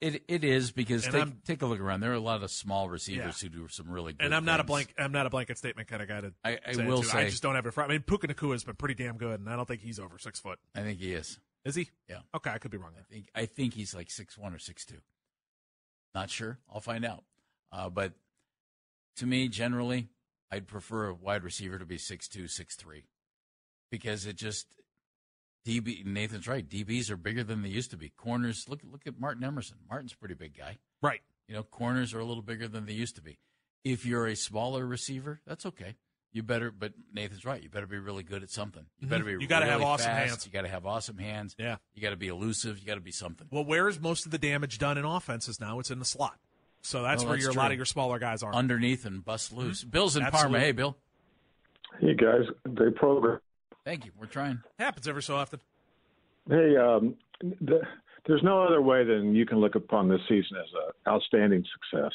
It 0.04 0.22
it 0.28 0.44
is 0.44 0.70
because 0.70 1.06
take, 1.06 1.44
take 1.44 1.62
a 1.62 1.66
look 1.66 1.80
around. 1.80 2.00
There 2.00 2.10
are 2.10 2.14
a 2.14 2.20
lot 2.20 2.42
of 2.42 2.50
small 2.50 2.88
receivers 2.90 3.42
Yeah. 3.42 3.48
who 3.48 3.56
do 3.62 3.68
some 3.68 3.88
really 3.90 4.12
good. 4.12 4.24
And 4.24 4.34
I'm 4.34 4.44
not 4.44 4.60
a 4.60 4.64
blank. 4.64 4.92
I'm 4.98 5.12
not 5.12 5.24
a 5.24 5.30
blanket 5.30 5.56
statement 5.56 5.88
kind 5.88 6.02
of 6.02 6.08
guy 6.08 6.20
to. 6.20 6.32
I- 6.44 6.58
I 6.66 6.72
say 6.72 6.86
will 6.86 7.02
say- 7.02 7.18
I 7.20 7.30
just 7.30 7.42
don't 7.42 7.54
have 7.54 7.64
it. 7.64 7.72
For, 7.72 7.82
I 7.82 7.88
mean, 7.88 8.02
Puka 8.02 8.28
Nacua 8.28 8.52
has 8.52 8.64
been 8.64 8.76
pretty 8.76 8.94
damn 8.94 9.16
good, 9.16 9.40
and 9.40 9.48
I 9.48 9.56
don't 9.56 9.66
think 9.66 9.80
he's 9.80 9.98
over 9.98 10.18
six 10.18 10.38
foot. 10.38 10.58
I 10.74 10.80
think 10.82 10.98
he 10.98 11.14
is. 11.14 11.38
Is 11.64 11.74
he? 11.74 11.88
Yeah. 12.08 12.20
Okay, 12.34 12.50
I 12.50 12.58
could 12.58 12.70
be 12.70 12.76
wrong. 12.76 12.92
I 12.98 13.02
think 13.02 13.30
I 13.34 13.46
think 13.46 13.72
he's 13.72 13.94
like 13.94 14.10
six 14.10 14.36
one 14.36 14.52
or 14.52 14.58
six 14.58 14.84
two. 14.84 15.00
Not 16.14 16.28
sure. 16.28 16.58
I'll 16.70 16.80
find 16.80 17.04
out. 17.04 17.24
Uh, 17.72 17.88
but 17.88 18.12
to 19.16 19.26
me, 19.26 19.48
generally, 19.48 20.08
I'd 20.50 20.66
prefer 20.66 21.06
a 21.08 21.14
wide 21.14 21.42
receiver 21.42 21.78
to 21.78 21.86
be 21.86 21.96
six 21.96 22.28
two, 22.28 22.46
six 22.46 22.76
three, 22.76 23.04
because 23.90 24.26
it 24.26 24.36
just 24.36 24.66
DB. 25.66 26.04
Nathan's 26.04 26.46
right. 26.46 26.68
DBs 26.68 27.10
are 27.10 27.16
bigger 27.16 27.42
than 27.44 27.62
they 27.62 27.68
used 27.68 27.90
to 27.92 27.96
be. 27.96 28.10
Corners. 28.10 28.66
Look 28.68 28.80
look 28.90 29.06
at 29.06 29.18
Martin 29.18 29.44
Emerson. 29.44 29.76
Martin's 29.88 30.12
a 30.12 30.16
pretty 30.16 30.34
big 30.34 30.56
guy. 30.56 30.78
Right. 31.02 31.20
You 31.48 31.54
know, 31.54 31.62
corners 31.62 32.14
are 32.14 32.20
a 32.20 32.24
little 32.24 32.42
bigger 32.42 32.68
than 32.68 32.86
they 32.86 32.92
used 32.92 33.16
to 33.16 33.22
be. 33.22 33.38
If 33.84 34.06
you're 34.06 34.26
a 34.26 34.34
smaller 34.36 34.86
receiver, 34.86 35.40
that's 35.46 35.66
okay. 35.66 35.96
You 36.32 36.42
better, 36.42 36.70
but 36.72 36.92
Nathan's 37.12 37.44
right. 37.44 37.62
You 37.62 37.68
better 37.68 37.86
be 37.86 37.98
really 37.98 38.22
good 38.24 38.42
at 38.42 38.50
something. 38.50 38.84
You 38.98 39.06
better 39.06 39.24
be. 39.24 39.32
Mhm. 39.34 39.40
You 39.42 39.46
gotta 39.46 39.66
have 39.66 39.82
awesome 39.82 40.06
fast. 40.10 40.28
hands. 40.30 40.46
You 40.46 40.52
got 40.52 40.62
to 40.62 40.68
have 40.68 40.84
awesome 40.84 41.16
hands. 41.18 41.54
Yeah. 41.58 41.76
You 41.94 42.02
got 42.02 42.10
to 42.10 42.16
be 42.16 42.26
elusive. 42.28 42.78
You 42.80 42.86
got 42.86 42.96
to 42.96 43.00
be 43.00 43.12
something. 43.12 43.46
Well, 43.50 43.64
where 43.64 43.88
is 43.88 44.00
most 44.00 44.24
of 44.26 44.32
the 44.32 44.38
damage 44.38 44.78
done 44.78 44.98
in 44.98 45.04
offenses 45.04 45.60
now? 45.60 45.78
It's 45.78 45.90
in 45.92 45.98
the 46.00 46.04
slot. 46.04 46.38
So 46.82 47.02
that's 47.02 47.22
Well, 47.22 47.30
where 47.30 47.36
that's 47.36 47.44
your, 47.44 47.52
a 47.52 47.56
lot 47.56 47.70
of 47.70 47.76
your 47.76 47.86
smaller 47.86 48.18
guys 48.18 48.42
are. 48.42 48.52
underneath 48.52 49.06
and 49.06 49.24
bust 49.24 49.52
loose. 49.52 49.84
Bill's 49.84 50.16
in 50.16 50.24
Parma. 50.26 50.58
Hey, 50.58 50.72
Bill. 50.72 50.96
Hey 52.00 52.14
guys, 52.14 52.42
great 52.74 52.96
program. 52.96 53.38
Thank 53.84 54.04
you. 54.06 54.12
We're 54.18 54.26
trying. 54.26 54.60
Happens 54.78 55.06
every 55.06 55.22
so 55.22 55.36
often. 55.36 55.60
Hey, 56.48 56.76
um, 56.76 57.16
the, 57.40 57.80
there's 58.26 58.42
no 58.42 58.62
other 58.62 58.80
way 58.80 59.04
than 59.04 59.34
you 59.34 59.44
can 59.44 59.58
look 59.58 59.74
upon 59.74 60.08
this 60.08 60.20
season 60.28 60.56
as 60.58 60.70
an 60.74 61.12
outstanding 61.12 61.64
success. 61.72 62.12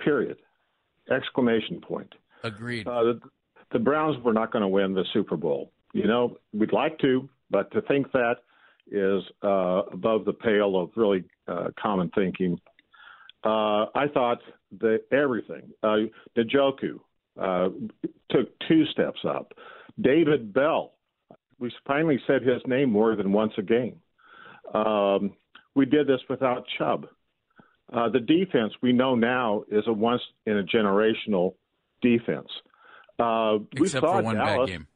Period. 0.00 0.38
Exclamation 1.10 1.80
point. 1.80 2.14
Agreed. 2.42 2.86
Uh, 2.86 3.02
the, 3.02 3.20
the 3.72 3.78
Browns 3.78 4.22
were 4.24 4.32
not 4.32 4.52
going 4.52 4.62
to 4.62 4.68
win 4.68 4.94
the 4.94 5.04
Super 5.12 5.36
Bowl. 5.36 5.72
You 5.92 6.06
know, 6.06 6.38
we'd 6.52 6.72
like 6.72 6.98
to, 7.00 7.28
but 7.50 7.70
to 7.72 7.82
think 7.82 8.10
that 8.12 8.36
is 8.90 9.22
uh, 9.42 9.82
above 9.92 10.24
the 10.24 10.32
pale 10.32 10.76
of 10.80 10.90
really 10.96 11.24
uh, 11.48 11.68
common 11.80 12.10
thinking. 12.14 12.58
Uh, 13.44 13.86
I 13.94 14.06
thought 14.12 14.38
that 14.80 15.02
everything, 15.12 15.70
uh, 15.82 15.96
Njoku 16.36 16.98
uh, 17.40 17.68
took 18.30 18.48
two 18.68 18.84
steps 18.86 19.20
up. 19.26 19.52
David 20.00 20.52
Bell, 20.52 20.92
we 21.58 21.72
finally 21.86 22.20
said 22.26 22.42
his 22.42 22.62
name 22.66 22.90
more 22.90 23.16
than 23.16 23.32
once 23.32 23.52
a 23.58 23.62
game. 23.62 24.00
Um, 24.74 25.34
we 25.74 25.86
did 25.86 26.06
this 26.06 26.20
without 26.28 26.64
Chubb. 26.78 27.06
Uh, 27.92 28.08
the 28.08 28.20
defense 28.20 28.72
we 28.82 28.92
know 28.92 29.14
now 29.14 29.62
is 29.70 29.84
a 29.86 29.92
once 29.92 30.22
in 30.44 30.58
a 30.58 30.62
generational 30.64 31.54
defense. 32.02 32.48
Uh, 33.18 33.58
we 33.78 33.86
Except 33.86 34.04
saw 34.04 34.18
for 34.18 34.22
one 34.22 34.36
Dallas, 34.36 34.70
bad 34.70 34.78
game. 34.78 34.86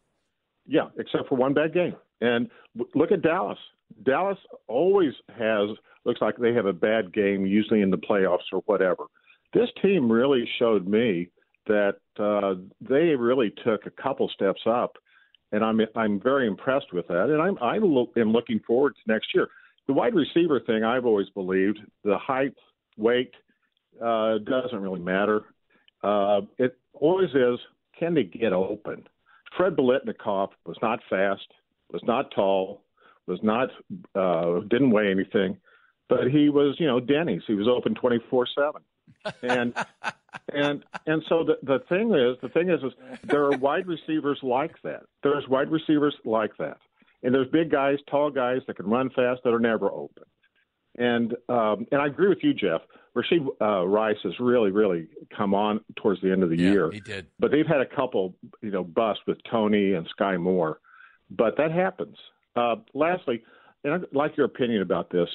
Yeah, 0.66 0.88
except 0.98 1.28
for 1.28 1.36
one 1.36 1.54
bad 1.54 1.72
game. 1.72 1.94
And 2.20 2.50
w- 2.76 2.90
look 2.94 3.12
at 3.12 3.22
Dallas. 3.22 3.58
Dallas 4.04 4.38
always 4.66 5.12
has 5.38 5.70
looks 6.04 6.20
like 6.20 6.36
they 6.36 6.54
have 6.54 6.66
a 6.66 6.72
bad 6.72 7.12
game, 7.12 7.46
usually 7.46 7.82
in 7.82 7.90
the 7.90 7.98
playoffs 7.98 8.52
or 8.52 8.62
whatever. 8.66 9.04
This 9.52 9.68
team 9.82 10.10
really 10.10 10.48
showed 10.58 10.86
me 10.86 11.28
that 11.66 11.96
uh, 12.20 12.54
they 12.80 13.14
really 13.16 13.52
took 13.64 13.86
a 13.86 14.02
couple 14.02 14.28
steps 14.28 14.60
up, 14.66 14.96
and 15.52 15.64
I'm 15.64 15.80
I'm 15.96 16.20
very 16.20 16.46
impressed 16.46 16.92
with 16.92 17.08
that. 17.08 17.30
And 17.30 17.40
I'm 17.40 17.58
I 17.62 17.78
lo- 17.78 18.12
am 18.16 18.32
looking 18.32 18.60
forward 18.66 18.94
to 18.94 19.12
next 19.12 19.34
year. 19.34 19.48
The 19.86 19.92
wide 19.92 20.14
receiver 20.14 20.60
thing, 20.60 20.84
I've 20.84 21.06
always 21.06 21.28
believed 21.30 21.80
the 22.04 22.18
height, 22.18 22.54
weight 22.96 23.32
uh, 24.00 24.38
doesn't 24.38 24.80
really 24.80 25.00
matter. 25.00 25.42
Uh, 26.02 26.42
it 26.58 26.76
always 26.94 27.30
is. 27.30 27.58
Can 27.98 28.14
they 28.14 28.24
get 28.24 28.52
open? 28.52 29.06
Fred 29.56 29.76
Biletnikoff 29.76 30.50
was 30.64 30.76
not 30.80 31.00
fast, 31.10 31.46
was 31.92 32.02
not 32.04 32.30
tall, 32.34 32.82
was 33.26 33.40
not 33.42 33.68
uh, 34.14 34.60
didn't 34.68 34.90
weigh 34.90 35.10
anything, 35.10 35.56
but 36.08 36.30
he 36.30 36.48
was 36.48 36.76
you 36.78 36.86
know 36.86 37.00
Denny's. 37.00 37.42
He 37.46 37.54
was 37.54 37.68
open 37.68 37.94
twenty 37.94 38.18
four 38.30 38.46
seven, 38.54 38.82
and 39.42 39.74
and 40.52 40.84
and 41.06 41.22
so 41.28 41.44
the 41.44 41.58
the 41.62 41.80
thing 41.88 42.12
is, 42.14 42.36
the 42.42 42.48
thing 42.48 42.70
is, 42.70 42.82
is 42.82 42.92
there 43.24 43.44
are 43.44 43.56
wide 43.58 43.86
receivers 43.86 44.38
like 44.42 44.74
that. 44.82 45.02
There's 45.22 45.46
wide 45.48 45.70
receivers 45.70 46.14
like 46.24 46.56
that, 46.58 46.78
and 47.22 47.34
there's 47.34 47.48
big 47.48 47.70
guys, 47.70 47.98
tall 48.10 48.30
guys 48.30 48.60
that 48.66 48.76
can 48.76 48.86
run 48.86 49.10
fast 49.10 49.40
that 49.44 49.52
are 49.52 49.60
never 49.60 49.90
open. 49.90 50.24
And 50.96 51.34
um, 51.48 51.86
and 51.92 52.00
I 52.00 52.06
agree 52.06 52.28
with 52.28 52.42
you, 52.42 52.54
Jeff. 52.54 52.82
Rashee 53.16 53.44
uh, 53.60 53.86
Rice 53.86 54.16
has 54.22 54.34
really, 54.38 54.70
really 54.70 55.08
come 55.36 55.52
on 55.52 55.80
towards 55.96 56.20
the 56.20 56.30
end 56.30 56.42
of 56.42 56.50
the 56.50 56.56
yeah, 56.56 56.70
year. 56.70 56.90
He 56.92 57.00
did. 57.00 57.26
But 57.38 57.50
they've 57.50 57.66
had 57.66 57.80
a 57.80 57.86
couple, 57.86 58.36
you 58.62 58.70
know, 58.70 58.84
busts 58.84 59.22
with 59.26 59.38
Tony 59.50 59.94
and 59.94 60.06
Skyy 60.18 60.40
Moore. 60.40 60.80
But 61.30 61.56
that 61.56 61.72
happens. 61.72 62.16
Uh, 62.54 62.76
lastly, 62.94 63.42
and 63.84 63.94
I'd 63.94 64.02
like 64.12 64.36
your 64.36 64.46
opinion 64.46 64.82
about 64.82 65.10
this. 65.10 65.28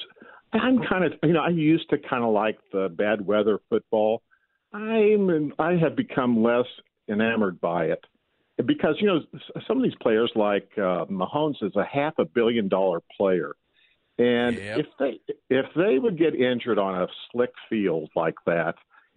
I'm 0.52 0.80
kind 0.88 1.04
of, 1.04 1.12
you 1.22 1.32
know, 1.32 1.42
I 1.42 1.50
used 1.50 1.90
to 1.90 1.98
kind 1.98 2.24
of 2.24 2.32
like 2.32 2.58
the 2.72 2.88
bad 2.88 3.26
weather 3.26 3.58
football. 3.68 4.22
I'm, 4.72 5.52
I 5.58 5.72
have 5.76 5.96
become 5.96 6.42
less 6.42 6.66
enamored 7.08 7.60
by 7.60 7.86
it 7.86 8.04
because 8.64 8.96
you 9.00 9.06
know 9.06 9.20
some 9.66 9.76
of 9.78 9.82
these 9.82 9.94
players, 10.00 10.30
like 10.34 10.68
uh, 10.76 11.04
Mahomes, 11.06 11.62
is 11.62 11.74
a 11.76 11.84
half 11.84 12.14
a 12.18 12.24
billion 12.24 12.68
dollar 12.68 13.00
player, 13.16 13.52
and 14.18 14.56
Yep. 14.56 14.78
if 14.78 14.86
they 14.98 15.20
if 15.50 15.66
they 15.76 15.98
would 15.98 16.18
get 16.18 16.34
injured 16.34 16.78
on 16.78 17.02
a 17.02 17.06
slick 17.30 17.50
field 17.68 18.10
like 18.16 18.34
that 18.46 18.74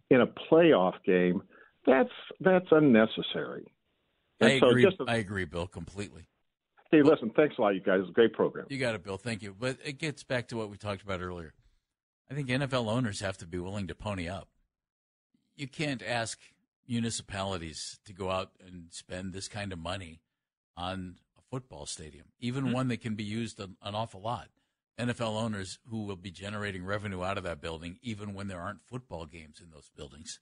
in 0.09 0.21
a 0.21 0.27
playoff 0.27 0.95
game, 1.05 1.41
that's 1.85 2.09
that's 2.39 2.67
unnecessary. 2.71 3.71
I 4.41 4.49
And 4.51 4.59
so 4.61 4.69
agree. 4.69 4.83
just 4.83 4.97
I 5.07 5.15
agree, 5.15 5.45
Bill, 5.45 5.67
completely. 5.67 6.27
hey, 6.91 7.01
listen, 7.01 7.31
thanks 7.35 7.55
a 7.57 7.61
lot, 7.61 7.75
you 7.75 7.81
guys. 7.81 7.99
It's 8.01 8.09
a 8.09 8.13
great 8.13 8.33
program. 8.33 8.65
You 8.69 8.77
got 8.77 8.95
it, 8.95 9.03
Bill. 9.03 9.17
Thank 9.17 9.41
you. 9.41 9.55
But 9.57 9.77
it 9.83 9.97
gets 9.99 10.23
back 10.23 10.47
to 10.49 10.57
what 10.57 10.69
we 10.69 10.77
talked 10.77 11.01
about 11.01 11.21
earlier. 11.21 11.53
I 12.31 12.33
think 12.35 12.47
NFL 12.49 12.87
owners 12.89 13.21
have 13.21 13.37
to 13.39 13.47
be 13.47 13.57
willing 13.57 13.87
to 13.87 13.95
pony 13.95 14.27
up. 14.27 14.47
You 15.59 15.67
can't 15.67 16.01
ask 16.01 16.39
municipalities 16.87 17.99
to 18.05 18.13
go 18.13 18.29
out 18.31 18.51
and 18.65 18.87
spend 18.91 19.33
this 19.33 19.47
kind 19.47 19.73
of 19.73 19.79
money 19.79 20.21
on 20.77 21.17
a 21.37 21.41
football 21.49 21.85
stadium, 21.85 22.27
even 22.39 22.65
Mhm. 22.67 22.73
one 22.73 22.87
that 22.89 23.01
can 23.01 23.15
be 23.15 23.23
used 23.23 23.59
an, 23.59 23.75
an 23.81 23.95
awful 23.95 24.21
lot. 24.21 24.49
NFL 24.97 25.35
owners 25.37 25.79
who 25.89 26.03
will 26.03 26.15
be 26.17 26.31
generating 26.31 26.83
revenue 26.85 27.23
out 27.23 27.37
of 27.37 27.43
that 27.45 27.61
building, 27.61 27.99
even 28.01 28.33
when 28.33 28.47
there 28.47 28.59
aren't 28.61 28.85
football 28.85 29.25
games 29.25 29.59
in 29.61 29.69
those 29.71 29.89
buildings. 29.89 30.39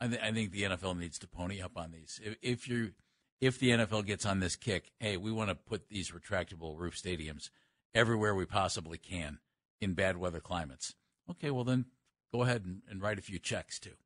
I, 0.00 0.08
th- 0.08 0.20
I 0.20 0.32
think 0.32 0.50
the 0.52 0.62
NFL 0.64 0.98
needs 0.98 1.18
to 1.20 1.26
pony 1.28 1.60
up 1.60 1.76
on 1.76 1.90
these. 1.92 2.20
If, 2.22 2.36
if 2.42 2.68
you 2.68 2.92
if 3.38 3.58
the 3.58 3.70
NFL 3.70 4.06
gets 4.06 4.24
on 4.24 4.40
this 4.40 4.56
kick, 4.56 4.92
hey, 4.98 5.16
we 5.18 5.30
want 5.30 5.50
to 5.50 5.54
put 5.54 5.88
these 5.88 6.10
retractable 6.10 6.78
roof 6.78 6.96
stadiums 6.96 7.50
everywhere 7.94 8.34
we 8.34 8.46
possibly 8.46 8.96
can 8.96 9.40
in 9.80 9.92
bad 9.94 10.16
weather 10.16 10.40
climates. 10.40 10.94
Okay, 11.30 11.50
well 11.50 11.64
then 11.64 11.86
go 12.32 12.42
ahead 12.42 12.64
and, 12.64 12.82
and 12.88 13.02
write 13.02 13.18
a 13.18 13.22
few 13.22 13.38
checks 13.38 13.78
too. 13.78 13.96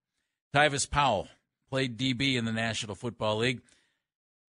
Tyvis 0.54 0.90
Powell 0.90 1.28
played 1.68 1.96
DB 1.96 2.34
in 2.34 2.44
the 2.44 2.52
National 2.52 2.96
Football 2.96 3.38
League. 3.38 3.60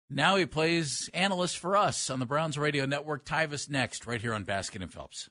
Now 0.10 0.36
he 0.36 0.46
plays 0.46 1.10
analyst 1.14 1.58
for 1.58 1.78
us 1.78 2.10
on 2.10 2.20
the 2.20 2.26
Browns 2.26 2.58
Radio 2.58 2.86
Network. 2.86 3.26
Tyvis 3.26 3.70
next, 3.70 4.08
right 4.08 4.22
here 4.22 4.34
on 4.34 4.46
Baskin 4.46 4.82
and 4.82 4.92
Phelps. 4.92 5.30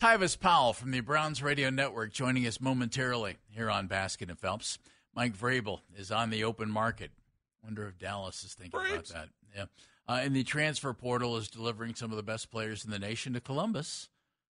Tyvis 0.00 0.40
Powell 0.40 0.72
from 0.72 0.92
the 0.92 1.00
Browns 1.00 1.42
Radio 1.42 1.68
Network 1.68 2.12
joining 2.12 2.46
us 2.46 2.58
momentarily 2.58 3.36
here 3.50 3.70
on 3.70 3.86
Baskin 3.86 4.30
and 4.30 4.38
Phelps. 4.38 4.78
Mike 5.14 5.36
Vrabel 5.36 5.80
is 5.94 6.10
on 6.10 6.30
the 6.30 6.42
open 6.42 6.70
market. 6.70 7.10
Wonder 7.62 7.86
if 7.88 7.98
Dallas 7.98 8.42
is 8.44 8.54
thinking 8.54 8.80
about 8.80 9.06
that. 9.06 9.28
Yeah. 9.56 9.64
Uh, 10.08 10.20
and 10.22 10.34
the 10.34 10.42
transfer 10.44 10.92
portal 10.92 11.36
is 11.36 11.48
delivering 11.48 11.94
some 11.94 12.10
of 12.10 12.16
the 12.16 12.22
best 12.22 12.50
players 12.50 12.84
in 12.84 12.90
the 12.90 12.98
nation 12.98 13.32
to 13.34 13.40
Columbus. 13.40 14.08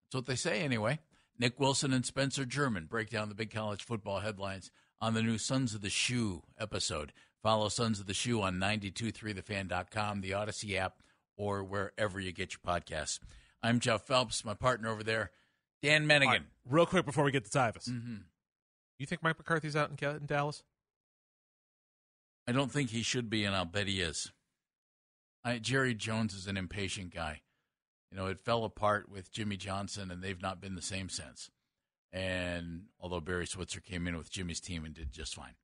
That's 0.06 0.14
what 0.20 0.26
they 0.26 0.36
say, 0.36 0.60
anyway. 0.62 0.98
Nick 1.38 1.58
Wilson 1.60 1.92
and 1.92 2.04
Spencer 2.06 2.44
German 2.44 2.86
break 2.86 3.10
down 3.10 3.28
the 3.28 3.34
big 3.34 3.50
college 3.52 3.84
football 3.84 4.20
headlines 4.20 4.70
on 5.00 5.14
the 5.14 5.22
new 5.22 5.36
Sons 5.38 5.74
of 5.74 5.80
the 5.82 5.90
Shoe 5.90 6.42
episode. 6.58 7.12
Follow 7.42 7.68
Sons 7.68 8.00
of 8.00 8.06
the 8.06 8.14
Shoe 8.14 8.40
on 8.40 8.54
923thefan.com, 8.58 10.20
the 10.20 10.30
Audacy 10.30 10.76
app, 10.76 11.02
or 11.36 11.62
wherever 11.62 12.20
you 12.20 12.32
get 12.32 12.52
your 12.54 12.60
podcasts. 12.74 13.18
I'm 13.62 13.80
Jeff 13.80 14.06
Phelps, 14.06 14.44
my 14.44 14.54
partner 14.54 14.88
over 14.90 15.02
there, 15.02 15.30
Dan 15.82 16.06
Menningen. 16.06 16.26
All 16.26 16.32
right, 16.32 16.42
real 16.68 16.86
quick 16.86 17.04
before 17.06 17.24
we 17.24 17.32
get 17.32 17.44
to 17.44 17.50
Tyvis, 17.50 17.88
Mm-hmm. 17.90 18.16
you 18.98 19.06
think 19.06 19.22
Mike 19.22 19.38
McCarthy's 19.38 19.76
out 19.76 19.90
in, 19.90 20.08
in 20.08 20.26
Dallas? 20.26 20.62
I 22.46 22.52
don't 22.52 22.70
think 22.70 22.90
he 22.90 23.02
should 23.02 23.30
be, 23.30 23.44
and 23.44 23.56
I'll 23.56 23.64
bet 23.64 23.86
he 23.86 24.00
is. 24.00 24.32
I, 25.44 25.58
Jerry 25.58 25.94
Jones 25.94 26.34
is 26.34 26.46
an 26.46 26.56
impatient 26.56 27.14
guy. 27.14 27.42
You 28.10 28.18
know, 28.18 28.26
it 28.26 28.40
fell 28.40 28.64
apart 28.64 29.10
with 29.10 29.32
Jimmy 29.32 29.56
Johnson, 29.56 30.10
and 30.10 30.22
they've 30.22 30.40
not 30.40 30.60
been 30.60 30.74
the 30.74 30.82
same 30.82 31.08
since. 31.08 31.50
And 32.12 32.84
although 33.00 33.20
Barry 33.20 33.46
Switzer 33.46 33.80
came 33.80 34.06
in 34.06 34.16
with 34.16 34.30
Jimmy's 34.30 34.60
team 34.60 34.84
and 34.84 34.94
did 34.94 35.12
just 35.12 35.34
fine. 35.34 35.54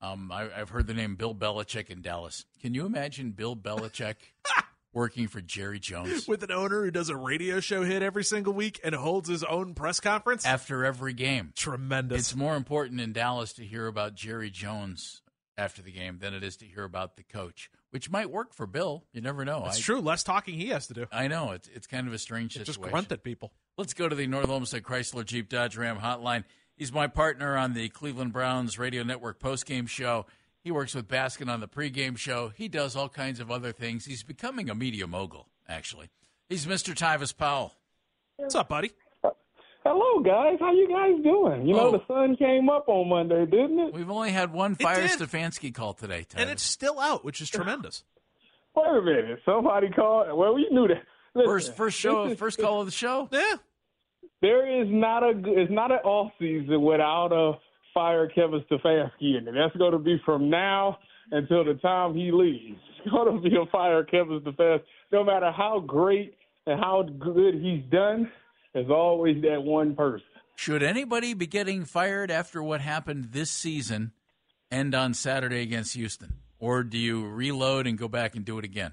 Um, 0.00 0.30
I, 0.30 0.48
I've 0.56 0.68
heard 0.70 0.86
the 0.86 0.94
name 0.94 1.16
Bill 1.16 1.34
Belichick 1.34 1.90
in 1.90 2.02
Dallas. 2.02 2.44
Can 2.60 2.74
you 2.74 2.86
imagine 2.86 3.30
Bill 3.32 3.56
Belichick 3.56 4.14
working 4.92 5.26
for 5.26 5.40
Jerry 5.40 5.80
Jones? 5.80 6.28
With 6.28 6.44
an 6.44 6.52
owner 6.52 6.84
who 6.84 6.90
does 6.90 7.08
a 7.08 7.16
radio 7.16 7.60
show 7.60 7.82
hit 7.82 8.02
every 8.02 8.22
single 8.22 8.52
week 8.52 8.78
and 8.84 8.94
holds 8.94 9.28
his 9.28 9.42
own 9.42 9.74
press 9.74 9.98
conference? 9.98 10.46
after 10.46 10.84
every 10.84 11.14
game. 11.14 11.52
Tremendous. 11.56 12.20
It's 12.20 12.36
more 12.36 12.54
important 12.56 13.00
in 13.00 13.12
Dallas 13.12 13.54
to 13.54 13.64
hear 13.64 13.86
about 13.86 14.14
Jerry 14.14 14.50
Jones 14.50 15.22
after 15.58 15.82
the 15.82 15.92
game 15.92 16.18
than 16.18 16.34
it 16.34 16.42
is 16.42 16.56
to 16.58 16.66
hear 16.66 16.84
about 16.84 17.16
the 17.16 17.22
coach, 17.22 17.70
which 17.90 18.10
might 18.10 18.30
work 18.30 18.52
for 18.54 18.66
Bill. 18.66 19.04
You 19.12 19.20
never 19.20 19.44
know. 19.44 19.64
It's 19.66 19.78
true. 19.78 20.00
Less 20.00 20.22
talking 20.22 20.54
he 20.54 20.68
has 20.68 20.86
to 20.88 20.94
do. 20.94 21.06
I 21.10 21.28
know 21.28 21.52
it's 21.52 21.68
it's 21.74 21.86
kind 21.86 22.06
of 22.06 22.14
a 22.14 22.18
strange 22.18 22.52
Just 22.52 22.66
situation. 22.66 22.82
Just 22.82 22.92
grunt 22.92 23.12
at 23.12 23.22
people. 23.22 23.52
Let's 23.76 23.94
go 23.94 24.08
to 24.08 24.14
the 24.14 24.26
North 24.26 24.48
Olmsted 24.48 24.82
Chrysler 24.82 25.24
Jeep 25.24 25.48
Dodge 25.48 25.76
Ram 25.76 25.98
hotline. 25.98 26.44
He's 26.76 26.92
my 26.92 27.06
partner 27.06 27.56
on 27.56 27.72
the 27.72 27.88
Cleveland 27.88 28.32
Browns 28.32 28.78
radio 28.78 29.02
network 29.02 29.40
postgame 29.40 29.88
show. 29.88 30.26
He 30.62 30.70
works 30.70 30.94
with 30.94 31.08
Baskin 31.08 31.48
on 31.48 31.60
the 31.60 31.68
pregame 31.68 32.18
show. 32.18 32.52
He 32.54 32.68
does 32.68 32.96
all 32.96 33.08
kinds 33.08 33.40
of 33.40 33.50
other 33.50 33.72
things. 33.72 34.04
He's 34.04 34.22
becoming 34.24 34.68
a 34.68 34.74
media 34.74 35.06
mogul, 35.06 35.48
actually. 35.68 36.10
He's 36.48 36.66
Mr. 36.66 36.94
Tyvis 36.94 37.36
Powell. 37.36 37.74
What's 38.36 38.54
up, 38.54 38.68
buddy? 38.68 38.90
Hello, 39.86 40.20
guys. 40.22 40.56
How 40.58 40.72
you 40.72 40.88
guys 40.88 41.22
doing? 41.22 41.66
You 41.66 41.74
know, 41.74 41.88
Oh. 41.88 41.92
the 41.92 42.02
sun 42.08 42.36
came 42.36 42.68
up 42.68 42.88
on 42.88 43.08
Monday, 43.08 43.46
didn't 43.46 43.78
it? 43.78 43.94
We've 43.94 44.10
only 44.10 44.30
had 44.32 44.52
one 44.52 44.74
Fire. 44.74 45.06
Stefanski 45.06 45.72
call 45.74 45.94
today, 45.94 46.24
Tyvis. 46.28 46.40
And 46.40 46.50
it's 46.50 46.62
still 46.62 46.98
out, 46.98 47.24
which 47.24 47.40
is 47.40 47.48
tremendous. 47.48 48.04
Wait 48.74 48.86
a 48.86 49.00
minute. 49.02 49.38
Somebody 49.44 49.90
called. 49.90 50.36
Well, 50.36 50.54
we 50.54 50.68
knew 50.70 50.88
that. 50.88 51.02
Listen, 51.34 51.50
First, 51.50 51.76
first 51.76 51.98
show, 51.98 52.24
is- 52.26 52.38
first 52.38 52.58
call 52.58 52.80
of 52.80 52.86
the 52.86 52.92
show. 52.92 53.28
Yeah. 53.32 53.54
There 54.42 54.82
is 54.82 54.88
not 54.90 55.22
a. 55.22 55.32
It's 55.46 55.72
not 55.72 55.90
an 55.90 55.98
off 56.04 56.30
season 56.38 56.82
without 56.82 57.32
a 57.32 57.52
fire 57.94 58.28
Kevin 58.28 58.62
Stefanski 58.70 59.38
in 59.38 59.48
it. 59.48 59.52
That's 59.54 59.74
going 59.76 59.92
to 59.92 59.98
be 59.98 60.20
from 60.26 60.50
now 60.50 60.98
until 61.30 61.64
the 61.64 61.74
time 61.74 62.14
he 62.14 62.30
leaves. 62.32 62.78
It's 63.06 63.10
going 63.14 63.34
to 63.40 63.40
be 63.48 63.54
a 63.56 63.64
fire 63.70 64.02
Kevin 64.04 64.40
Stefanski. 64.40 64.82
No 65.12 65.22
matter 65.24 65.50
how 65.52 65.78
great 65.86 66.34
and 66.66 66.78
how 66.80 67.02
good 67.02 67.54
he's 67.54 67.82
done, 67.90 68.30
there's 68.76 68.90
always 68.90 69.40
that 69.40 69.62
one 69.62 69.96
person. 69.96 70.26
Should 70.54 70.82
anybody 70.82 71.32
be 71.32 71.46
getting 71.46 71.86
fired 71.86 72.30
after 72.30 72.62
what 72.62 72.82
happened 72.82 73.28
this 73.32 73.50
season 73.50 74.12
end 74.70 74.94
on 74.94 75.14
Saturday 75.14 75.62
against 75.62 75.94
Houston? 75.94 76.34
Or 76.58 76.82
do 76.82 76.98
you 76.98 77.26
reload 77.26 77.86
and 77.86 77.96
go 77.96 78.06
back 78.06 78.36
and 78.36 78.44
do 78.44 78.58
it 78.58 78.66
again? 78.66 78.92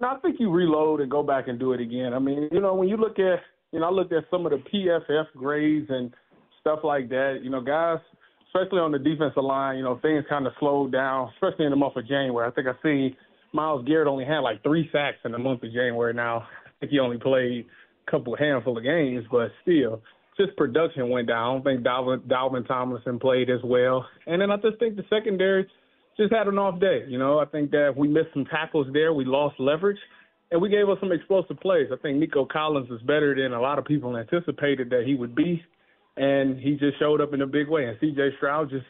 No, 0.00 0.08
I 0.08 0.18
think 0.18 0.40
you 0.40 0.50
reload 0.50 1.00
and 1.00 1.08
go 1.08 1.22
back 1.22 1.46
and 1.46 1.60
do 1.60 1.74
it 1.74 1.80
again. 1.80 2.12
I 2.12 2.18
mean, 2.18 2.48
you 2.50 2.60
know, 2.60 2.74
when 2.74 2.88
you 2.88 2.96
look 2.96 3.20
at, 3.20 3.38
you 3.70 3.78
know, 3.78 3.86
I 3.86 3.90
looked 3.90 4.12
at 4.12 4.24
some 4.32 4.44
of 4.46 4.50
the 4.50 4.58
PFF 4.58 5.26
grades 5.36 5.86
and 5.88 6.12
stuff 6.60 6.80
like 6.82 7.08
that. 7.10 7.38
You 7.44 7.50
know, 7.50 7.60
guys, 7.60 7.98
especially 8.48 8.80
on 8.80 8.90
the 8.90 8.98
defensive 8.98 9.44
line, 9.44 9.76
you 9.76 9.84
know, 9.84 10.00
things 10.02 10.24
kind 10.28 10.48
of 10.48 10.54
slowed 10.58 10.90
down, 10.90 11.30
especially 11.34 11.66
in 11.66 11.70
the 11.70 11.76
month 11.76 11.94
of 11.94 12.08
January. 12.08 12.48
I 12.48 12.50
think 12.50 12.66
I 12.66 12.72
see 12.82 13.16
Myles 13.52 13.86
Garrett 13.86 14.08
only 14.08 14.24
had 14.24 14.38
like 14.38 14.60
three 14.64 14.88
sacks 14.90 15.18
in 15.24 15.30
the 15.30 15.38
month 15.38 15.62
of 15.62 15.72
January. 15.72 16.14
Now, 16.14 16.48
I 16.66 16.70
think 16.80 16.90
he 16.90 16.98
only 16.98 17.18
played 17.18 17.66
couple 18.08 18.36
handful 18.36 18.78
of 18.78 18.84
games, 18.84 19.24
but 19.30 19.50
still, 19.62 20.02
just 20.36 20.56
production 20.56 21.10
went 21.10 21.28
down. 21.28 21.38
I 21.38 21.52
don't 21.54 21.64
think 21.64 21.86
Dalvin, 21.86 22.20
Dalvin 22.28 22.66
Tomlinson 22.66 23.18
played 23.18 23.50
as 23.50 23.60
well. 23.64 24.06
And 24.26 24.40
then 24.40 24.50
I 24.50 24.56
just 24.56 24.78
think 24.78 24.96
the 24.96 25.04
secondary 25.10 25.66
just 26.16 26.32
had 26.32 26.48
an 26.48 26.58
off 26.58 26.80
day. 26.80 27.04
You 27.08 27.18
know, 27.18 27.38
I 27.38 27.46
think 27.46 27.70
that 27.70 27.94
we 27.96 28.08
missed 28.08 28.28
some 28.34 28.44
tackles 28.44 28.86
there. 28.92 29.12
We 29.12 29.24
lost 29.24 29.58
leverage, 29.58 29.98
and 30.50 30.60
we 30.60 30.68
gave 30.68 30.88
us 30.88 30.98
some 31.00 31.12
explosive 31.12 31.58
plays. 31.60 31.88
I 31.92 31.96
think 31.96 32.18
Nico 32.18 32.44
Collins 32.44 32.90
is 32.90 33.00
better 33.02 33.34
than 33.34 33.52
a 33.52 33.60
lot 33.60 33.78
of 33.78 33.84
people 33.84 34.16
anticipated 34.16 34.90
that 34.90 35.04
he 35.06 35.14
would 35.14 35.34
be, 35.34 35.62
and 36.16 36.58
he 36.58 36.72
just 36.72 36.98
showed 36.98 37.20
up 37.20 37.32
in 37.34 37.42
a 37.42 37.46
big 37.46 37.68
way. 37.68 37.86
And 37.86 37.96
C.J. 38.00 38.30
Stroud 38.36 38.70
just, 38.70 38.86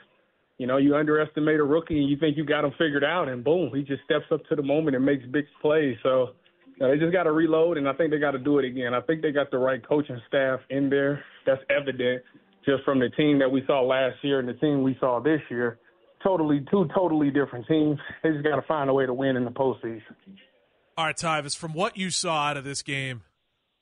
you 0.58 0.66
know, 0.66 0.76
you 0.76 0.96
underestimate 0.96 1.60
a 1.60 1.64
rookie 1.64 2.00
and 2.00 2.08
you 2.08 2.16
think 2.16 2.36
you 2.36 2.44
got 2.44 2.64
him 2.64 2.72
figured 2.78 3.04
out, 3.04 3.28
and 3.28 3.44
boom, 3.44 3.70
he 3.74 3.82
just 3.82 4.02
steps 4.04 4.26
up 4.32 4.44
to 4.46 4.56
the 4.56 4.62
moment 4.62 4.96
and 4.96 5.04
makes 5.04 5.24
big 5.26 5.44
plays. 5.62 5.96
So 6.02 6.30
know, 6.80 6.90
they 6.90 6.98
just 6.98 7.12
got 7.12 7.24
to 7.24 7.32
reload, 7.32 7.76
and 7.76 7.88
I 7.88 7.92
think 7.92 8.10
they 8.10 8.18
got 8.18 8.32
to 8.32 8.38
do 8.38 8.58
it 8.58 8.64
again. 8.64 8.94
I 8.94 9.00
think 9.02 9.22
they 9.22 9.32
got 9.32 9.50
the 9.50 9.58
right 9.58 9.86
coaching 9.86 10.20
staff 10.28 10.60
in 10.70 10.88
there. 10.88 11.22
That's 11.46 11.60
evident 11.70 12.22
just 12.64 12.84
from 12.84 12.98
the 12.98 13.10
team 13.10 13.38
that 13.38 13.50
we 13.50 13.62
saw 13.66 13.82
last 13.82 14.16
year 14.22 14.38
and 14.38 14.48
the 14.48 14.54
team 14.54 14.82
we 14.82 14.96
saw 15.00 15.20
this 15.20 15.40
year. 15.50 15.78
totally 16.22 16.64
two 16.70 16.88
totally 16.94 17.30
different 17.30 17.66
teams. 17.66 17.98
They 18.22 18.30
just 18.30 18.44
got 18.44 18.56
to 18.56 18.62
find 18.62 18.90
a 18.90 18.94
way 18.94 19.06
to 19.06 19.14
win 19.14 19.36
in 19.36 19.44
the 19.44 19.50
postseason. 19.50 20.02
All 20.96 21.06
right, 21.06 21.16
Tyvis, 21.16 21.56
from 21.56 21.72
what 21.72 21.96
you 21.96 22.10
saw 22.10 22.48
out 22.48 22.56
of 22.56 22.64
this 22.64 22.82
game, 22.82 23.22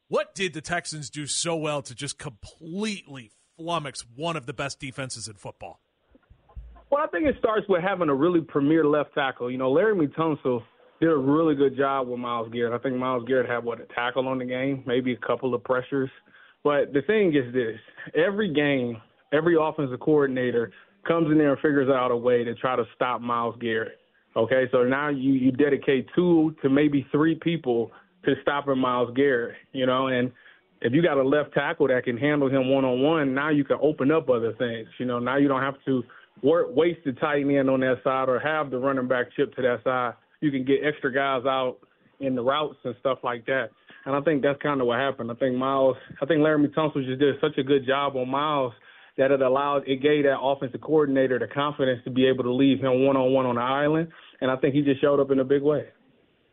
what 0.08 0.34
did 0.34 0.54
the 0.54 0.60
Texans 0.60 1.10
do 1.10 1.26
so 1.26 1.56
well 1.56 1.82
to 1.82 1.94
just 1.94 2.18
completely 2.18 3.32
flummox 3.58 4.04
one 4.14 4.36
of 4.36 4.46
the 4.46 4.52
best 4.52 4.78
defenses 4.78 5.26
in 5.26 5.34
football? 5.34 5.80
Well, 6.90 7.02
I 7.02 7.08
think 7.08 7.26
it 7.26 7.36
starts 7.38 7.66
with 7.68 7.82
having 7.82 8.08
a 8.08 8.14
really 8.14 8.40
premier 8.40 8.84
left 8.84 9.14
tackle. 9.14 9.50
You 9.50 9.58
know, 9.58 9.70
Laremy 9.70 10.14
Tunsil 10.14 10.62
did 11.00 11.10
a 11.10 11.16
really 11.16 11.54
good 11.54 11.76
job 11.76 12.08
with 12.08 12.18
Myles 12.18 12.48
Garrett. 12.52 12.78
I 12.78 12.82
think 12.82 12.96
Myles 12.96 13.24
Garrett 13.26 13.48
had 13.48 13.64
what 13.64 13.80
a 13.80 13.86
tackle 13.94 14.26
on 14.28 14.38
the 14.38 14.44
game, 14.44 14.82
maybe 14.86 15.12
a 15.12 15.26
couple 15.26 15.54
of 15.54 15.62
pressures. 15.64 16.10
But 16.64 16.92
the 16.92 17.02
thing 17.02 17.34
is 17.34 17.52
this: 17.52 17.78
every 18.14 18.52
game, 18.52 19.00
every 19.32 19.56
offensive 19.60 20.00
coordinator 20.00 20.72
comes 21.06 21.30
in 21.30 21.38
there 21.38 21.52
and 21.52 21.60
figures 21.60 21.88
out 21.88 22.10
a 22.10 22.16
way 22.16 22.44
to 22.44 22.54
try 22.54 22.76
to 22.76 22.84
stop 22.94 23.20
Myles 23.20 23.56
Garrett. 23.60 23.98
Okay, 24.36 24.64
so 24.72 24.84
now 24.84 25.08
you 25.08 25.32
you 25.32 25.52
dedicate 25.52 26.06
two 26.14 26.54
to 26.62 26.68
maybe 26.68 27.06
three 27.12 27.34
people 27.34 27.90
to 28.24 28.34
stopping 28.42 28.78
Myles 28.78 29.10
Garrett. 29.14 29.56
You 29.72 29.86
know, 29.86 30.08
and 30.08 30.32
if 30.80 30.92
you 30.92 31.02
got 31.02 31.16
a 31.16 31.22
left 31.22 31.54
tackle 31.54 31.88
that 31.88 32.04
can 32.04 32.16
handle 32.16 32.48
him 32.48 32.70
one 32.70 32.84
on 32.84 33.02
one, 33.02 33.34
now 33.34 33.50
you 33.50 33.64
can 33.64 33.78
open 33.82 34.10
up 34.10 34.28
other 34.28 34.52
things. 34.54 34.88
You 34.98 35.06
know, 35.06 35.18
now 35.18 35.36
you 35.36 35.48
don't 35.48 35.62
have 35.62 35.74
to 35.86 36.02
work, 36.42 36.68
waste 36.70 37.00
the 37.04 37.12
tight 37.12 37.42
end 37.42 37.70
on 37.70 37.80
that 37.80 37.96
side 38.04 38.28
or 38.28 38.38
have 38.38 38.70
the 38.70 38.78
running 38.78 39.08
back 39.08 39.26
chip 39.34 39.54
to 39.56 39.62
that 39.62 39.82
side. 39.84 40.14
You 40.40 40.50
can 40.50 40.64
get 40.64 40.80
extra 40.84 41.12
guys 41.12 41.44
out 41.46 41.78
in 42.20 42.34
the 42.34 42.42
routes 42.42 42.78
and 42.84 42.94
stuff 43.00 43.18
like 43.22 43.46
that. 43.46 43.70
And 44.04 44.14
I 44.16 44.20
think 44.20 44.42
that's 44.42 44.60
kind 44.62 44.80
of 44.80 44.86
what 44.86 44.98
happened. 44.98 45.30
I 45.30 45.34
think 45.34 45.56
Myles, 45.56 45.96
I 46.22 46.26
think 46.26 46.40
Laremy 46.40 46.74
Tunsil 46.74 47.04
just 47.04 47.20
did 47.20 47.34
such 47.40 47.58
a 47.58 47.62
good 47.62 47.86
job 47.86 48.16
on 48.16 48.28
Myles 48.28 48.72
that 49.16 49.30
it 49.32 49.42
allowed, 49.42 49.82
it 49.88 50.00
gave 50.00 50.24
that 50.24 50.38
offensive 50.40 50.80
coordinator 50.80 51.38
the 51.38 51.48
confidence 51.48 52.00
to 52.04 52.10
be 52.10 52.26
able 52.26 52.44
to 52.44 52.52
leave 52.52 52.78
him 52.78 53.04
one 53.04 53.16
on 53.16 53.32
one 53.32 53.46
on 53.46 53.56
the 53.56 53.60
island. 53.60 54.08
And 54.40 54.50
I 54.50 54.56
think 54.56 54.74
he 54.74 54.82
just 54.82 55.00
showed 55.00 55.20
up 55.20 55.30
in 55.30 55.40
a 55.40 55.44
big 55.44 55.62
way. 55.62 55.86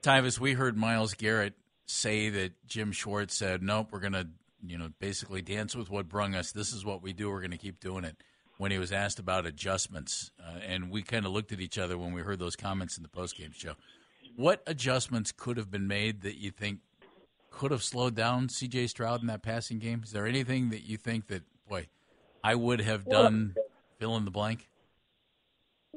Tyvis, 0.02 0.40
we 0.40 0.54
heard 0.54 0.76
Myles 0.76 1.14
Garrett 1.14 1.54
say 1.86 2.30
that 2.30 2.54
Jim 2.66 2.92
Schwartz 2.92 3.36
said, 3.36 3.62
nope, 3.62 3.90
we're 3.92 4.00
going 4.00 4.14
to, 4.14 4.28
you 4.66 4.78
know, 4.78 4.90
basically 5.00 5.44
dance 5.44 5.76
with 5.76 5.92
what 5.92 6.10
brung 6.10 6.34
us. 6.34 6.52
This 6.52 6.74
is 6.74 6.84
what 6.84 7.04
we 7.04 7.14
do. 7.14 7.30
We're 7.30 7.42
going 7.42 7.52
to 7.52 7.58
keep 7.58 7.80
doing 7.80 8.04
it. 8.04 8.18
When 8.58 8.72
he 8.72 8.78
was 8.78 8.94
asked 8.94 9.20
about 9.20 9.46
adjustments, 9.46 10.32
uh, 10.40 10.60
and 10.66 10.90
we 10.90 11.02
kind 11.02 11.26
of 11.26 11.34
looked 11.34 11.52
at 11.52 11.60
each 11.60 11.78
other 11.78 11.98
when 11.98 12.14
we 12.14 12.22
heard 12.22 12.40
those 12.40 12.56
comments 12.56 12.96
in 12.96 13.04
the 13.04 13.10
postgame 13.10 13.54
show. 13.54 13.74
What 14.38 14.64
adjustments 14.66 15.34
could 15.36 15.58
have 15.58 15.70
been 15.70 15.88
made 15.88 16.22
that 16.22 16.38
you 16.38 16.52
think 16.52 16.80
could 17.52 17.72
have 17.72 17.84
slowed 17.84 18.16
down 18.16 18.50
C.J. 18.50 18.88
Stroud 18.88 19.22
in 19.22 19.28
that 19.28 19.42
passing 19.42 19.80
game? 19.80 20.02
Is 20.04 20.12
there 20.12 20.26
anything 20.26 20.70
that 20.70 20.84
you 20.84 20.98
think 20.98 21.28
that, 21.28 21.44
boy, 21.68 21.88
I 22.44 22.56
would 22.56 22.82
have 22.82 23.06
done? 23.06 23.56
Fill 24.00 24.18
in 24.18 24.26
the 24.26 24.32
blank. 24.32 24.68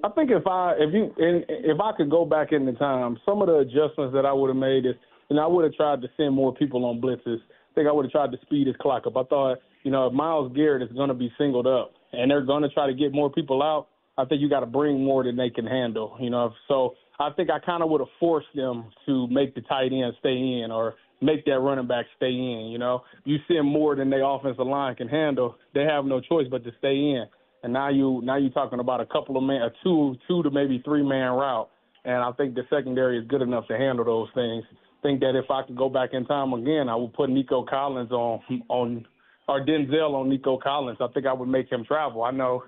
I 0.04 0.08
think 0.10 0.30
if 0.30 0.46
I 0.46 0.74
if 0.78 0.94
you 0.94 1.12
if 1.18 1.80
I 1.80 1.92
could 1.96 2.10
go 2.10 2.24
back 2.24 2.52
in 2.52 2.64
the 2.64 2.72
time, 2.72 3.18
some 3.26 3.42
of 3.42 3.48
the 3.48 3.58
adjustments 3.58 4.14
that 4.14 4.24
I 4.24 4.32
would 4.32 4.48
have 4.48 4.56
made 4.56 4.86
is, 4.86 4.94
know, 5.30 5.42
I 5.42 5.46
would 5.46 5.64
have 5.64 5.74
tried 5.74 6.00
to 6.02 6.08
send 6.16 6.34
more 6.34 6.54
people 6.54 6.84
on 6.84 7.00
blitzes. 7.00 7.38
I 7.38 7.74
think 7.74 7.88
I 7.88 7.92
would 7.92 8.04
have 8.04 8.12
tried 8.12 8.30
to 8.30 8.38
speed 8.42 8.68
his 8.68 8.76
clock 8.76 9.06
up. 9.06 9.16
I 9.16 9.24
thought, 9.24 9.58
you 9.82 9.90
know, 9.90 10.06
if 10.06 10.12
Myles 10.12 10.52
Garrett 10.54 10.82
is 10.82 10.96
going 10.96 11.08
to 11.08 11.14
be 11.14 11.32
singled 11.36 11.66
up 11.66 11.94
and 12.12 12.30
they're 12.30 12.44
going 12.44 12.62
to 12.62 12.68
try 12.70 12.86
to 12.86 12.94
get 12.94 13.12
more 13.12 13.30
people 13.30 13.62
out, 13.62 13.88
I 14.16 14.24
think 14.24 14.40
you 14.40 14.48
got 14.48 14.60
to 14.60 14.66
bring 14.66 15.02
more 15.02 15.24
than 15.24 15.36
they 15.36 15.50
can 15.50 15.66
handle. 15.66 16.16
You 16.20 16.30
know, 16.30 16.52
so 16.66 16.94
I 17.20 17.30
think 17.30 17.50
I 17.50 17.58
kind 17.58 17.82
of 17.82 17.90
would 17.90 18.00
have 18.00 18.08
forced 18.18 18.48
them 18.54 18.90
to 19.06 19.26
make 19.28 19.54
the 19.54 19.60
tight 19.62 19.92
end 19.92 20.12
stay 20.20 20.36
in 20.62 20.70
or 20.70 20.94
make 21.20 21.44
that 21.46 21.58
running 21.58 21.86
back 21.86 22.06
stay 22.16 22.30
in. 22.30 22.68
You 22.70 22.78
know, 22.78 23.02
you 23.24 23.38
send 23.48 23.66
more 23.66 23.96
than 23.96 24.10
the 24.10 24.24
offensive 24.24 24.66
line 24.66 24.94
can 24.96 25.08
handle. 25.08 25.56
They 25.74 25.84
have 25.84 26.04
no 26.04 26.20
choice 26.20 26.46
but 26.50 26.64
to 26.64 26.70
stay 26.78 26.94
in 26.94 27.26
and 27.62 27.72
now 27.72 27.88
you 27.88 28.20
now 28.24 28.36
you're 28.36 28.50
talking 28.50 28.80
about 28.80 29.00
a 29.00 29.06
couple 29.06 29.36
of 29.36 29.42
man, 29.42 29.62
a 29.62 29.70
two 29.82 30.16
two 30.26 30.42
to 30.42 30.50
maybe 30.50 30.80
three 30.84 31.02
man 31.02 31.32
route, 31.32 31.68
and 32.04 32.16
I 32.16 32.32
think 32.32 32.54
the 32.54 32.62
secondary 32.70 33.18
is 33.18 33.26
good 33.28 33.42
enough 33.42 33.66
to 33.68 33.76
handle 33.76 34.04
those 34.04 34.28
things. 34.34 34.64
Think 35.02 35.20
that 35.20 35.36
if 35.36 35.50
I 35.50 35.62
could 35.62 35.76
go 35.76 35.88
back 35.88 36.10
in 36.12 36.24
time 36.26 36.52
again, 36.52 36.88
I 36.88 36.96
would 36.96 37.12
put 37.12 37.30
Nico 37.30 37.64
Collins 37.64 38.12
on 38.12 38.40
on 38.68 39.06
or 39.48 39.64
Denzel 39.64 40.14
on 40.14 40.28
Nico 40.28 40.58
Collins. 40.58 40.98
I 41.00 41.08
think 41.08 41.26
I 41.26 41.32
would 41.32 41.48
make 41.48 41.70
him 41.70 41.84
travel. 41.84 42.22
I 42.22 42.30
know 42.30 42.62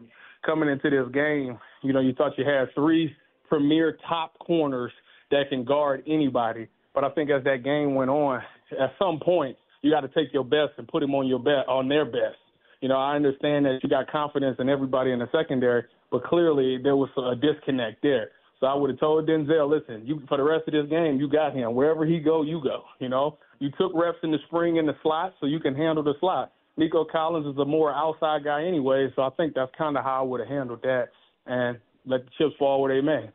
coming 0.44 0.68
into 0.68 0.90
this 0.90 1.12
game, 1.12 1.58
you 1.82 1.92
know, 1.92 2.00
you 2.00 2.14
thought 2.14 2.38
you 2.38 2.44
had 2.44 2.74
three 2.74 3.14
premier 3.48 3.98
top 4.08 4.38
corners 4.38 4.92
that 5.30 5.44
can 5.50 5.64
guard 5.64 6.02
anybody, 6.06 6.66
but 6.94 7.04
I 7.04 7.10
think 7.10 7.30
as 7.30 7.44
that 7.44 7.62
game 7.62 7.94
went 7.94 8.10
on, 8.10 8.40
at 8.72 8.92
some 8.98 9.20
point 9.20 9.56
you 9.82 9.90
got 9.90 10.00
to 10.00 10.08
take 10.08 10.32
your 10.32 10.44
best 10.44 10.72
and 10.78 10.88
put 10.88 11.02
him 11.02 11.14
on 11.14 11.26
your 11.26 11.38
bet 11.38 11.68
on 11.68 11.88
their 11.88 12.04
best 12.04 12.36
you 12.80 12.88
know, 12.88 12.96
I 12.96 13.14
understand 13.14 13.66
that 13.66 13.80
you 13.82 13.88
got 13.88 14.10
confidence 14.10 14.56
in 14.58 14.68
everybody 14.68 15.12
in 15.12 15.18
the 15.18 15.28
secondary, 15.32 15.84
but 16.10 16.24
clearly 16.24 16.78
there 16.82 16.96
was 16.96 17.10
a 17.16 17.36
disconnect 17.36 18.02
there. 18.02 18.30
So 18.58 18.66
I 18.66 18.74
would 18.74 18.90
have 18.90 19.00
told 19.00 19.28
Denzel, 19.28 19.70
listen, 19.70 20.06
you 20.06 20.22
for 20.28 20.36
the 20.36 20.42
rest 20.42 20.64
of 20.68 20.72
this 20.72 20.88
game, 20.90 21.18
you 21.18 21.28
got 21.28 21.54
him. 21.54 21.74
Wherever 21.74 22.04
he 22.04 22.18
go, 22.18 22.42
you 22.42 22.60
go. 22.62 22.84
You 22.98 23.08
know, 23.08 23.38
you 23.58 23.70
took 23.78 23.92
reps 23.94 24.18
in 24.22 24.30
the 24.30 24.38
spring 24.46 24.76
in 24.76 24.86
the 24.86 24.96
slot, 25.02 25.34
so 25.40 25.46
you 25.46 25.60
can 25.60 25.74
handle 25.74 26.02
the 26.02 26.14
slot. 26.20 26.52
Nico 26.80 27.04
Collins 27.04 27.46
is 27.46 27.58
a 27.58 27.64
more 27.66 27.92
outside 27.92 28.42
guy 28.42 28.64
anyway, 28.64 29.12
so 29.14 29.20
I 29.20 29.28
think 29.36 29.54
that's 29.54 29.70
kind 29.76 29.98
of 29.98 30.02
how 30.02 30.20
I 30.20 30.22
would 30.22 30.40
have 30.40 30.48
handled 30.48 30.80
that 30.82 31.10
and 31.44 31.78
let 32.06 32.24
the 32.24 32.30
chips 32.38 32.54
fall 32.58 32.80
where 32.80 32.94
they 32.94 33.06
may. 33.06 33.28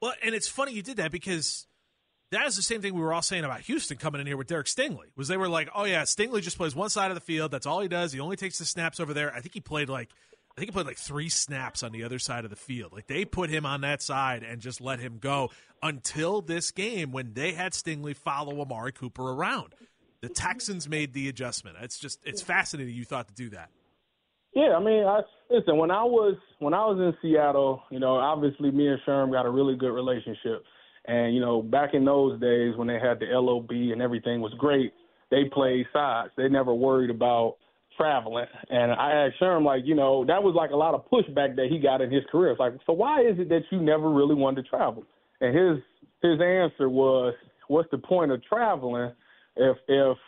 Well, 0.00 0.12
and 0.22 0.36
it's 0.36 0.46
funny 0.46 0.72
you 0.72 0.82
did 0.82 0.98
that 0.98 1.10
because 1.10 1.66
that 2.30 2.46
is 2.46 2.54
the 2.54 2.62
same 2.62 2.80
thing 2.80 2.94
we 2.94 3.00
were 3.00 3.12
all 3.12 3.22
saying 3.22 3.44
about 3.44 3.62
Houston 3.62 3.96
coming 3.96 4.20
in 4.20 4.26
here 4.28 4.36
with 4.36 4.46
Derek 4.46 4.68
Stingley. 4.68 5.06
Was 5.16 5.26
they 5.26 5.36
were 5.36 5.48
like, 5.48 5.68
oh 5.74 5.82
yeah, 5.82 6.02
Stingley 6.02 6.40
just 6.42 6.56
plays 6.56 6.76
one 6.76 6.88
side 6.88 7.10
of 7.10 7.16
the 7.16 7.20
field. 7.20 7.50
That's 7.50 7.66
all 7.66 7.80
he 7.80 7.88
does. 7.88 8.12
He 8.12 8.20
only 8.20 8.36
takes 8.36 8.60
the 8.60 8.64
snaps 8.64 9.00
over 9.00 9.12
there. 9.12 9.34
I 9.34 9.40
think 9.40 9.52
he 9.52 9.60
played 9.60 9.88
like, 9.88 10.10
I 10.56 10.60
think 10.60 10.68
he 10.68 10.72
played 10.72 10.86
like 10.86 10.96
three 10.96 11.28
snaps 11.28 11.82
on 11.82 11.90
the 11.90 12.04
other 12.04 12.20
side 12.20 12.44
of 12.44 12.50
the 12.50 12.56
field. 12.56 12.92
Like 12.92 13.08
they 13.08 13.24
put 13.24 13.50
him 13.50 13.66
on 13.66 13.80
that 13.80 14.00
side 14.00 14.44
and 14.44 14.60
just 14.60 14.80
let 14.80 15.00
him 15.00 15.18
go 15.18 15.50
until 15.82 16.40
this 16.40 16.70
game 16.70 17.10
when 17.10 17.34
they 17.34 17.52
had 17.52 17.72
Stingley 17.72 18.14
follow 18.14 18.60
Amari 18.60 18.92
Cooper 18.92 19.32
around. 19.32 19.74
The 20.20 20.28
Texans 20.28 20.88
made 20.88 21.12
the 21.12 21.28
adjustment. 21.28 21.76
It's 21.80 21.98
just 21.98 22.20
it's 22.24 22.42
fascinating 22.42 22.94
you 22.94 23.04
thought 23.04 23.28
to 23.28 23.34
do 23.34 23.50
that. 23.50 23.70
Yeah, 24.54 24.74
I 24.74 24.82
mean, 24.82 25.04
I, 25.04 25.20
listen. 25.50 25.76
When 25.76 25.90
I 25.90 26.02
was 26.02 26.36
when 26.60 26.72
I 26.72 26.86
was 26.86 26.98
in 26.98 27.14
Seattle, 27.20 27.82
you 27.90 28.00
know, 28.00 28.16
obviously 28.16 28.70
me 28.70 28.88
and 28.88 28.98
Sherm 29.06 29.30
got 29.30 29.44
a 29.44 29.50
really 29.50 29.76
good 29.76 29.92
relationship. 29.92 30.64
And 31.06 31.34
you 31.34 31.40
know, 31.40 31.62
back 31.62 31.90
in 31.92 32.04
those 32.04 32.40
days 32.40 32.74
when 32.76 32.88
they 32.88 32.98
had 32.98 33.20
the 33.20 33.26
LOB 33.26 33.70
and 33.70 34.00
everything 34.00 34.40
was 34.40 34.54
great, 34.58 34.92
they 35.30 35.44
played 35.52 35.86
sides. 35.92 36.30
They 36.36 36.48
never 36.48 36.74
worried 36.74 37.10
about 37.10 37.56
traveling. 37.96 38.46
And 38.70 38.92
I 38.92 39.26
asked 39.26 39.40
Sherm, 39.40 39.64
like, 39.64 39.82
you 39.84 39.94
know, 39.94 40.24
that 40.26 40.42
was 40.42 40.54
like 40.54 40.70
a 40.70 40.76
lot 40.76 40.94
of 40.94 41.08
pushback 41.10 41.56
that 41.56 41.66
he 41.70 41.78
got 41.78 42.00
in 42.00 42.10
his 42.10 42.22
career. 42.30 42.52
It's 42.52 42.60
like, 42.60 42.74
so 42.86 42.92
why 42.92 43.22
is 43.22 43.38
it 43.38 43.48
that 43.48 43.62
you 43.70 43.80
never 43.80 44.10
really 44.10 44.34
wanted 44.34 44.62
to 44.62 44.68
travel? 44.68 45.04
And 45.40 45.56
his 45.56 45.82
his 46.22 46.40
answer 46.40 46.88
was, 46.88 47.34
what's 47.68 47.90
the 47.90 47.98
point 47.98 48.32
of 48.32 48.42
traveling 48.44 49.12
if 49.56 49.76
if 49.88 50.18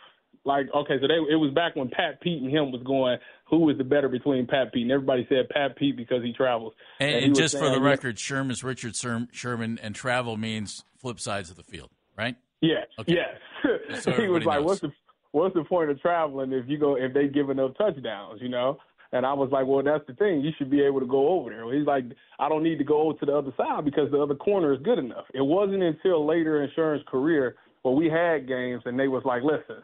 like 0.45 0.67
okay, 0.73 0.95
so 1.01 1.07
they 1.07 1.15
it 1.15 1.35
was 1.35 1.53
back 1.53 1.75
when 1.75 1.89
Pat 1.89 2.21
Pete 2.21 2.41
and 2.41 2.51
him 2.51 2.71
was 2.71 2.81
going, 2.83 3.17
who 3.49 3.59
was 3.59 3.77
the 3.77 3.83
better 3.83 4.09
between 4.09 4.47
Pat 4.47 4.73
Pete? 4.73 4.83
And 4.83 4.91
everybody 4.91 5.25
said 5.29 5.49
Pat 5.49 5.75
Pete 5.75 5.97
because 5.97 6.23
he 6.23 6.33
travels. 6.33 6.73
And, 6.99 7.15
and 7.15 7.25
he 7.25 7.31
just 7.31 7.57
for 7.57 7.69
the 7.69 7.81
record, 7.81 8.19
Sherman's 8.19 8.63
Richard 8.63 8.95
Sherman, 9.31 9.79
and 9.81 9.95
travel 9.95 10.37
means 10.37 10.83
flip 10.97 11.19
sides 11.19 11.49
of 11.49 11.55
the 11.55 11.63
field, 11.63 11.89
right? 12.17 12.35
Yeah. 12.61 12.85
Okay. 12.99 13.15
Yes. 13.15 14.03
So 14.03 14.11
he 14.21 14.27
was 14.27 14.45
like, 14.45 14.59
knows. 14.59 14.65
what's 14.65 14.81
the 14.81 14.91
what's 15.31 15.55
the 15.55 15.63
point 15.63 15.89
of 15.89 16.01
traveling 16.01 16.51
if 16.53 16.67
you 16.67 16.77
go 16.77 16.95
if 16.95 17.13
they 17.13 17.27
give 17.27 17.49
enough 17.49 17.71
touchdowns, 17.77 18.41
you 18.41 18.49
know? 18.49 18.77
And 19.11 19.25
I 19.25 19.33
was 19.33 19.49
like, 19.51 19.65
well, 19.65 19.81
that's 19.81 20.05
the 20.05 20.13
thing. 20.13 20.41
You 20.41 20.51
should 20.57 20.69
be 20.69 20.83
able 20.83 20.99
to 20.99 21.07
go 21.07 21.29
over 21.29 21.49
there. 21.49 21.73
He's 21.73 21.87
like, 21.87 22.03
I 22.37 22.47
don't 22.47 22.61
need 22.61 22.77
to 22.77 22.83
go 22.83 23.01
over 23.01 23.17
to 23.17 23.25
the 23.25 23.35
other 23.35 23.51
side 23.57 23.83
because 23.83 24.11
the 24.11 24.21
other 24.21 24.35
corner 24.35 24.71
is 24.71 24.79
good 24.83 24.99
enough. 24.99 25.25
It 25.33 25.41
wasn't 25.41 25.81
until 25.81 26.27
later 26.27 26.61
in 26.61 26.69
Sherman's 26.75 27.03
career 27.07 27.55
where 27.81 27.93
we 27.93 28.07
had 28.07 28.47
games 28.47 28.83
and 28.85 28.99
they 28.99 29.07
was 29.07 29.23
like, 29.25 29.43
listen, 29.43 29.83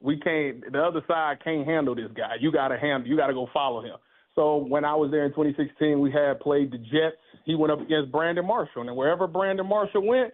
we 0.00 0.18
can't. 0.18 0.72
The 0.72 0.82
other 0.82 1.02
side 1.06 1.38
can't 1.44 1.66
handle 1.66 1.94
this 1.94 2.10
guy. 2.16 2.36
You 2.40 2.50
got 2.50 2.68
to 2.68 2.78
handle. 2.78 3.08
You 3.08 3.16
got 3.16 3.28
to 3.28 3.34
go 3.34 3.48
follow 3.52 3.82
him. 3.82 3.96
So 4.34 4.56
when 4.56 4.84
I 4.84 4.94
was 4.94 5.10
there 5.10 5.24
in 5.24 5.32
2016, 5.32 6.00
we 6.00 6.10
had 6.10 6.40
played 6.40 6.70
the 6.70 6.78
Jets. 6.78 7.16
He 7.44 7.54
went 7.54 7.72
up 7.72 7.80
against 7.80 8.12
Brandon 8.12 8.46
Marshall, 8.46 8.86
and 8.86 8.96
wherever 8.96 9.26
Brandon 9.26 9.66
Marshall 9.66 10.06
went, 10.06 10.32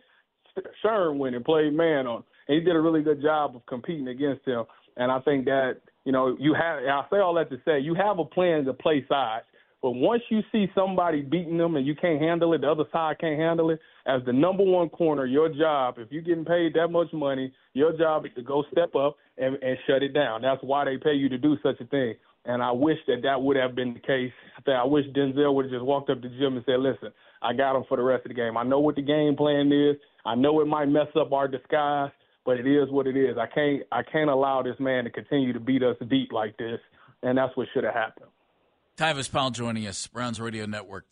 Sherm 0.85 1.19
went 1.19 1.35
and 1.35 1.45
played 1.45 1.73
man 1.73 2.07
on. 2.07 2.23
And 2.49 2.59
he 2.59 2.65
did 2.65 2.77
a 2.77 2.81
really 2.81 3.03
good 3.03 3.21
job 3.23 3.57
of 3.57 3.67
competing 3.67 4.09
against 4.09 4.47
him. 4.47 4.65
And 4.97 5.11
I 5.11 5.21
think 5.21 5.45
that 5.47 5.81
you 6.05 6.13
know 6.13 6.37
you 6.39 6.55
have. 6.55 6.79
I 6.79 7.05
say 7.11 7.19
all 7.19 7.35
that 7.35 7.51
to 7.51 7.61
say 7.65 7.81
you 7.81 7.95
have 7.95 8.19
a 8.19 8.25
plan 8.25 8.65
to 8.65 8.73
play 8.73 9.05
sides. 9.09 9.45
But 9.87 9.93
once 9.93 10.25
you 10.31 10.41
see 10.51 10.67
somebody 10.75 11.23
beating 11.23 11.59
them 11.59 11.77
and 11.77 11.87
you 11.87 11.95
can't 11.95 12.21
handle 12.21 12.53
it, 12.55 12.63
the 12.63 12.69
other 12.69 12.87
side 12.91 13.21
can't 13.21 13.39
handle 13.39 13.71
it, 13.71 13.79
as 14.05 14.21
the 14.27 14.33
number 14.33 14.65
one 14.65 14.89
corner, 14.89 15.27
your 15.27 15.49
job, 15.49 15.95
if 15.99 16.11
you're 16.11 16.23
getting 16.23 16.45
paid 16.45 16.75
that 16.75 16.89
much 16.89 17.13
money, 17.13 17.53
your 17.73 17.97
job 17.97 18.27
is 18.27 18.33
to 18.35 18.43
go 18.43 18.65
step 18.73 18.97
up 18.97 19.17
and, 19.39 19.55
and 19.63 19.79
shut 19.87 20.03
it 20.03 20.13
down. 20.13 20.43
That's 20.43 20.61
why 20.65 20.87
they 20.87 20.97
pay 20.97 21.13
you 21.13 21.29
to 21.29 21.39
do 21.39 21.57
such 21.63 21.81
a 21.81 21.85
thing. 21.85 22.17
And 22.47 22.65
I 22.65 22.73
wish 22.73 22.99
that 23.07 23.19
that 23.23 23.41
would 23.41 23.57
have 23.57 23.77
been 23.77 23.95
the 23.95 24.01
case. 24.01 24.33
I 24.67 24.83
wish 24.83 25.05
Denzel 25.15 25.55
would 25.55 25.67
have 25.67 25.73
just 25.73 25.85
walked 25.85 26.11
up 26.11 26.21
to 26.21 26.29
Jim 26.31 26.57
and 26.57 26.65
said, 26.67 26.81
listen, 26.81 27.13
I 27.41 27.53
got 27.53 27.77
him 27.77 27.85
for 27.89 27.97
the 27.97 28.03
rest 28.03 28.27
of 28.27 28.31
the 28.31 28.35
game. 28.35 28.57
I 28.57 28.65
know 28.65 28.81
what 28.81 28.97
the 28.97 29.03
game 29.03 29.37
plan 29.37 29.71
is. 29.71 29.95
I 30.25 30.35
know 30.35 30.61
it 30.63 30.67
might 30.67 30.87
mess 30.87 31.15
up 31.15 31.33
our 31.33 31.47
disguise, 31.47 32.11
but 32.45 32.59
it 32.59 32.67
is 32.67 32.91
what 32.91 33.07
it 33.07 33.17
is. 33.17 33.39
I 33.39 33.47
can't 33.47 33.85
I 33.93 34.03
can't 34.03 34.31
allow 34.31 34.63
this 34.63 34.81
man 34.81 35.05
to 35.05 35.11
continue 35.11 35.53
to 35.53 35.61
beat 35.61 35.85
us 35.85 35.95
deep 36.11 36.33
like 36.33 36.57
this, 36.57 36.81
and 37.23 37.39
that's 37.39 37.57
what 37.57 37.69
should 37.73 37.85
have 37.85 37.95
happened. 37.95 38.31
Tyvis 38.97 39.31
Powell 39.31 39.51
joining 39.51 39.87
us, 39.87 40.07
Browns 40.07 40.41
Radio 40.41 40.65
Network. 40.65 41.05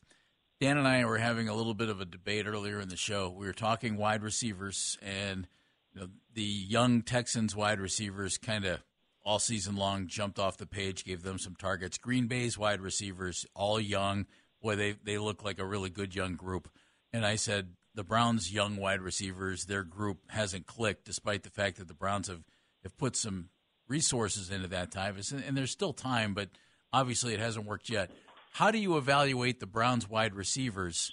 Dan 0.58 0.78
and 0.78 0.88
I 0.88 1.04
were 1.04 1.18
having 1.18 1.50
a 1.50 1.54
little 1.54 1.74
bit 1.74 1.90
of 1.90 2.00
a 2.00 2.06
debate 2.06 2.46
earlier 2.46 2.80
in 2.80 2.88
the 2.88 2.96
show. 2.96 3.28
We 3.28 3.44
were 3.44 3.52
talking 3.52 3.98
wide 3.98 4.22
receivers, 4.22 4.96
and 5.02 5.46
you 5.92 6.00
know, 6.00 6.06
the 6.32 6.40
young 6.40 7.02
Texans 7.02 7.54
wide 7.54 7.80
receivers 7.80 8.38
kind 8.38 8.64
of 8.64 8.80
all 9.22 9.38
season 9.38 9.76
long 9.76 10.06
jumped 10.06 10.38
off 10.38 10.56
the 10.56 10.64
page, 10.64 11.04
gave 11.04 11.22
them 11.22 11.38
some 11.38 11.56
targets. 11.56 11.98
Green 11.98 12.26
Bay's 12.26 12.56
wide 12.56 12.80
receivers, 12.80 13.44
all 13.54 13.78
young. 13.78 14.24
Boy, 14.62 14.76
they, 14.76 14.92
they 15.04 15.18
look 15.18 15.44
like 15.44 15.58
a 15.58 15.66
really 15.66 15.90
good 15.90 16.14
young 16.14 16.36
group. 16.36 16.70
And 17.12 17.26
I 17.26 17.36
said, 17.36 17.74
the 17.94 18.02
Browns' 18.02 18.50
young 18.50 18.76
wide 18.76 19.02
receivers, 19.02 19.66
their 19.66 19.84
group 19.84 20.20
hasn't 20.28 20.66
clicked, 20.66 21.04
despite 21.04 21.42
the 21.42 21.50
fact 21.50 21.76
that 21.76 21.88
the 21.88 21.94
Browns 21.94 22.28
have, 22.28 22.44
have 22.82 22.96
put 22.96 23.14
some 23.14 23.50
resources 23.88 24.48
into 24.48 24.68
that 24.68 24.90
time. 24.90 25.16
And 25.46 25.54
there's 25.54 25.70
still 25.70 25.92
time, 25.92 26.32
but 26.32 26.48
obviously 26.94 27.34
it 27.34 27.40
hasn't 27.40 27.66
worked 27.66 27.90
yet. 27.90 28.10
How 28.52 28.70
do 28.70 28.78
you 28.78 28.96
evaluate 28.96 29.60
the 29.60 29.66
Browns' 29.66 30.08
wide 30.08 30.34
receivers, 30.34 31.10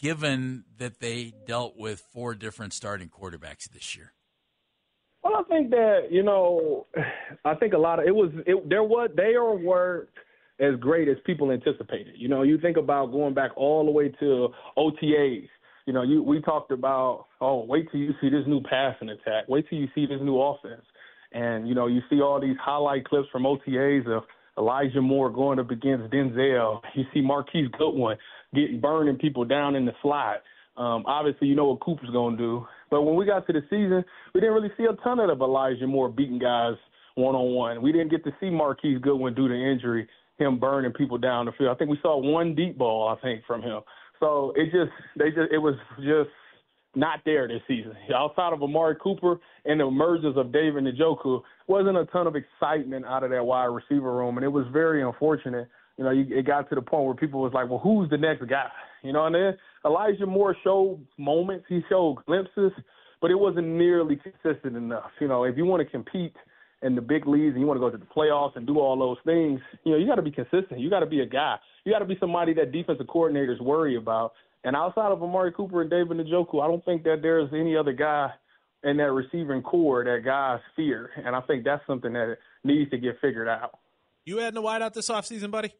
given 0.00 0.64
that 0.78 1.00
they 1.00 1.32
dealt 1.46 1.76
with 1.76 2.02
four 2.12 2.34
different 2.34 2.72
starting 2.72 3.08
quarterbacks 3.08 3.68
this 3.68 3.96
year? 3.96 4.12
Well, 5.22 5.34
I 5.36 5.42
think 5.48 5.70
that 5.70 6.08
you 6.10 6.22
know, 6.22 6.86
I 7.44 7.54
think 7.54 7.72
a 7.72 7.78
lot 7.78 7.98
of 7.98 8.06
it 8.06 8.14
was 8.14 8.30
it, 8.46 8.68
there 8.68 8.84
was 8.84 9.10
they 9.16 9.34
are 9.34 9.56
weren't 9.56 10.08
as 10.60 10.78
great 10.78 11.08
as 11.08 11.16
people 11.26 11.50
anticipated. 11.50 12.14
You 12.16 12.28
know, 12.28 12.42
you 12.42 12.58
think 12.58 12.76
about 12.76 13.10
going 13.10 13.34
back 13.34 13.50
all 13.56 13.84
the 13.84 13.90
way 13.90 14.10
to 14.20 14.48
OTAs 14.78 15.48
you 15.86 15.92
know, 15.92 16.02
you 16.02 16.22
we 16.22 16.40
talked 16.40 16.70
about, 16.70 17.26
oh, 17.40 17.64
wait 17.64 17.90
till 17.90 18.00
you 18.00 18.12
see 18.20 18.30
this 18.30 18.46
new 18.46 18.62
passing 18.62 19.10
attack. 19.10 19.44
Wait 19.48 19.66
till 19.68 19.78
you 19.78 19.88
see 19.94 20.06
this 20.06 20.20
new 20.22 20.40
offense. 20.40 20.84
And, 21.32 21.68
you 21.68 21.74
know, 21.74 21.88
you 21.88 22.00
see 22.08 22.20
all 22.20 22.40
these 22.40 22.56
highlight 22.62 23.04
clips 23.04 23.28
from 23.30 23.42
OTAs 23.42 24.06
of 24.06 24.22
Elijah 24.58 25.00
Moore 25.00 25.30
going 25.30 25.58
up 25.58 25.70
against 25.70 26.12
Denzel. 26.12 26.80
You 26.94 27.04
see 27.12 27.20
Marquise 27.20 27.68
Goodwin 27.78 28.16
getting 28.54 28.80
burning 28.80 29.16
people 29.16 29.44
down 29.44 29.74
in 29.74 29.84
the 29.84 29.92
slot. 30.02 30.42
Um, 30.76 31.04
obviously, 31.06 31.48
you 31.48 31.54
know 31.54 31.66
what 31.66 31.80
Cooper's 31.80 32.10
going 32.10 32.36
to 32.36 32.42
do. 32.42 32.66
But 32.90 33.02
when 33.02 33.16
we 33.16 33.24
got 33.26 33.46
to 33.46 33.52
the 33.52 33.62
season, 33.70 34.04
we 34.34 34.40
didn't 34.40 34.54
really 34.54 34.72
see 34.76 34.84
a 34.84 34.94
ton 35.02 35.20
of 35.20 35.40
Elijah 35.40 35.86
Moore 35.86 36.08
beating 36.08 36.38
guys 36.38 36.74
one 37.14 37.34
on 37.34 37.54
one. 37.54 37.82
We 37.82 37.92
didn't 37.92 38.10
get 38.10 38.24
to 38.24 38.32
see 38.40 38.50
Marquise 38.50 38.98
Goodwin 39.00 39.34
due 39.34 39.48
to 39.48 39.54
injury, 39.54 40.08
him 40.38 40.58
burning 40.58 40.92
people 40.92 41.18
down 41.18 41.46
the 41.46 41.52
field. 41.52 41.70
I 41.70 41.78
think 41.78 41.90
we 41.90 41.98
saw 42.02 42.18
one 42.18 42.54
deep 42.54 42.76
ball, 42.76 43.08
I 43.08 43.20
think, 43.20 43.44
from 43.46 43.62
him. 43.62 43.80
So 44.20 44.52
it 44.56 44.66
just 44.66 44.90
they 45.16 45.30
just 45.30 45.52
it 45.52 45.58
was 45.58 45.74
just 45.98 46.30
not 46.96 47.20
there 47.24 47.48
this 47.48 47.62
season. 47.66 47.94
Outside 48.14 48.52
of 48.52 48.62
Amari 48.62 48.96
Cooper 49.02 49.38
and 49.64 49.80
the 49.80 49.86
emergence 49.86 50.36
of 50.36 50.52
David 50.52 50.84
Njoku, 50.84 51.42
wasn't 51.66 51.96
a 51.96 52.04
ton 52.06 52.26
of 52.26 52.34
excitement 52.36 53.04
out 53.06 53.22
of 53.22 53.30
that 53.30 53.44
wide 53.44 53.66
receiver 53.66 54.14
room, 54.14 54.36
and 54.36 54.44
it 54.44 54.48
was 54.48 54.66
very 54.72 55.02
unfortunate. 55.02 55.68
You 55.96 56.04
know, 56.04 56.10
you, 56.10 56.26
it 56.28 56.46
got 56.46 56.68
to 56.68 56.74
the 56.74 56.82
point 56.82 57.04
where 57.06 57.14
people 57.14 57.40
was 57.40 57.52
like, 57.52 57.68
"Well, 57.68 57.78
who's 57.78 58.10
the 58.10 58.18
next 58.18 58.46
guy?" 58.48 58.68
You 59.02 59.12
know, 59.12 59.26
and 59.26 59.34
then 59.34 59.56
Elijah 59.84 60.26
Moore 60.26 60.56
showed 60.64 61.06
moments, 61.18 61.66
he 61.68 61.82
showed 61.88 62.16
glimpses, 62.26 62.72
but 63.20 63.30
it 63.30 63.38
wasn't 63.38 63.66
nearly 63.66 64.16
consistent 64.16 64.76
enough. 64.76 65.10
You 65.20 65.28
know, 65.28 65.44
if 65.44 65.56
you 65.56 65.64
want 65.64 65.82
to 65.82 65.90
compete 65.90 66.34
in 66.82 66.94
the 66.94 67.00
big 67.00 67.26
leagues 67.26 67.52
and 67.52 67.60
you 67.60 67.66
want 67.66 67.76
to 67.76 67.80
go 67.80 67.90
to 67.90 67.96
the 67.96 68.04
playoffs 68.04 68.56
and 68.56 68.66
do 68.66 68.78
all 68.78 68.98
those 68.98 69.18
things, 69.24 69.60
you 69.84 69.92
know, 69.92 69.98
you 69.98 70.06
got 70.06 70.16
to 70.16 70.22
be 70.22 70.30
consistent. 70.30 70.80
You 70.80 70.90
got 70.90 71.00
to 71.00 71.06
be 71.06 71.20
a 71.20 71.26
guy 71.26 71.56
you 71.84 71.92
got 71.92 71.98
to 71.98 72.04
be 72.06 72.16
somebody 72.18 72.54
that 72.54 72.72
defensive 72.72 73.06
coordinators 73.06 73.60
worry 73.60 73.96
about. 73.96 74.32
And 74.64 74.74
outside 74.74 75.12
of 75.12 75.22
Amari 75.22 75.52
Cooper 75.52 75.82
and 75.82 75.90
David 75.90 76.16
Njoku, 76.18 76.62
I 76.62 76.66
don't 76.66 76.84
think 76.84 77.04
that 77.04 77.18
there's 77.22 77.50
any 77.52 77.76
other 77.76 77.92
guy 77.92 78.30
in 78.82 78.96
that 78.96 79.12
receiving 79.12 79.62
core 79.62 80.04
that 80.04 80.24
guys 80.24 80.60
fear. 80.74 81.10
And 81.24 81.36
I 81.36 81.40
think 81.42 81.64
that's 81.64 81.86
something 81.86 82.12
that 82.14 82.38
needs 82.64 82.90
to 82.90 82.98
get 82.98 83.20
figured 83.20 83.48
out. 83.48 83.78
You 84.24 84.40
adding 84.40 84.58
a 84.58 84.62
wideout 84.62 84.94
this 84.94 85.10
offseason, 85.10 85.50
buddy? 85.50 85.74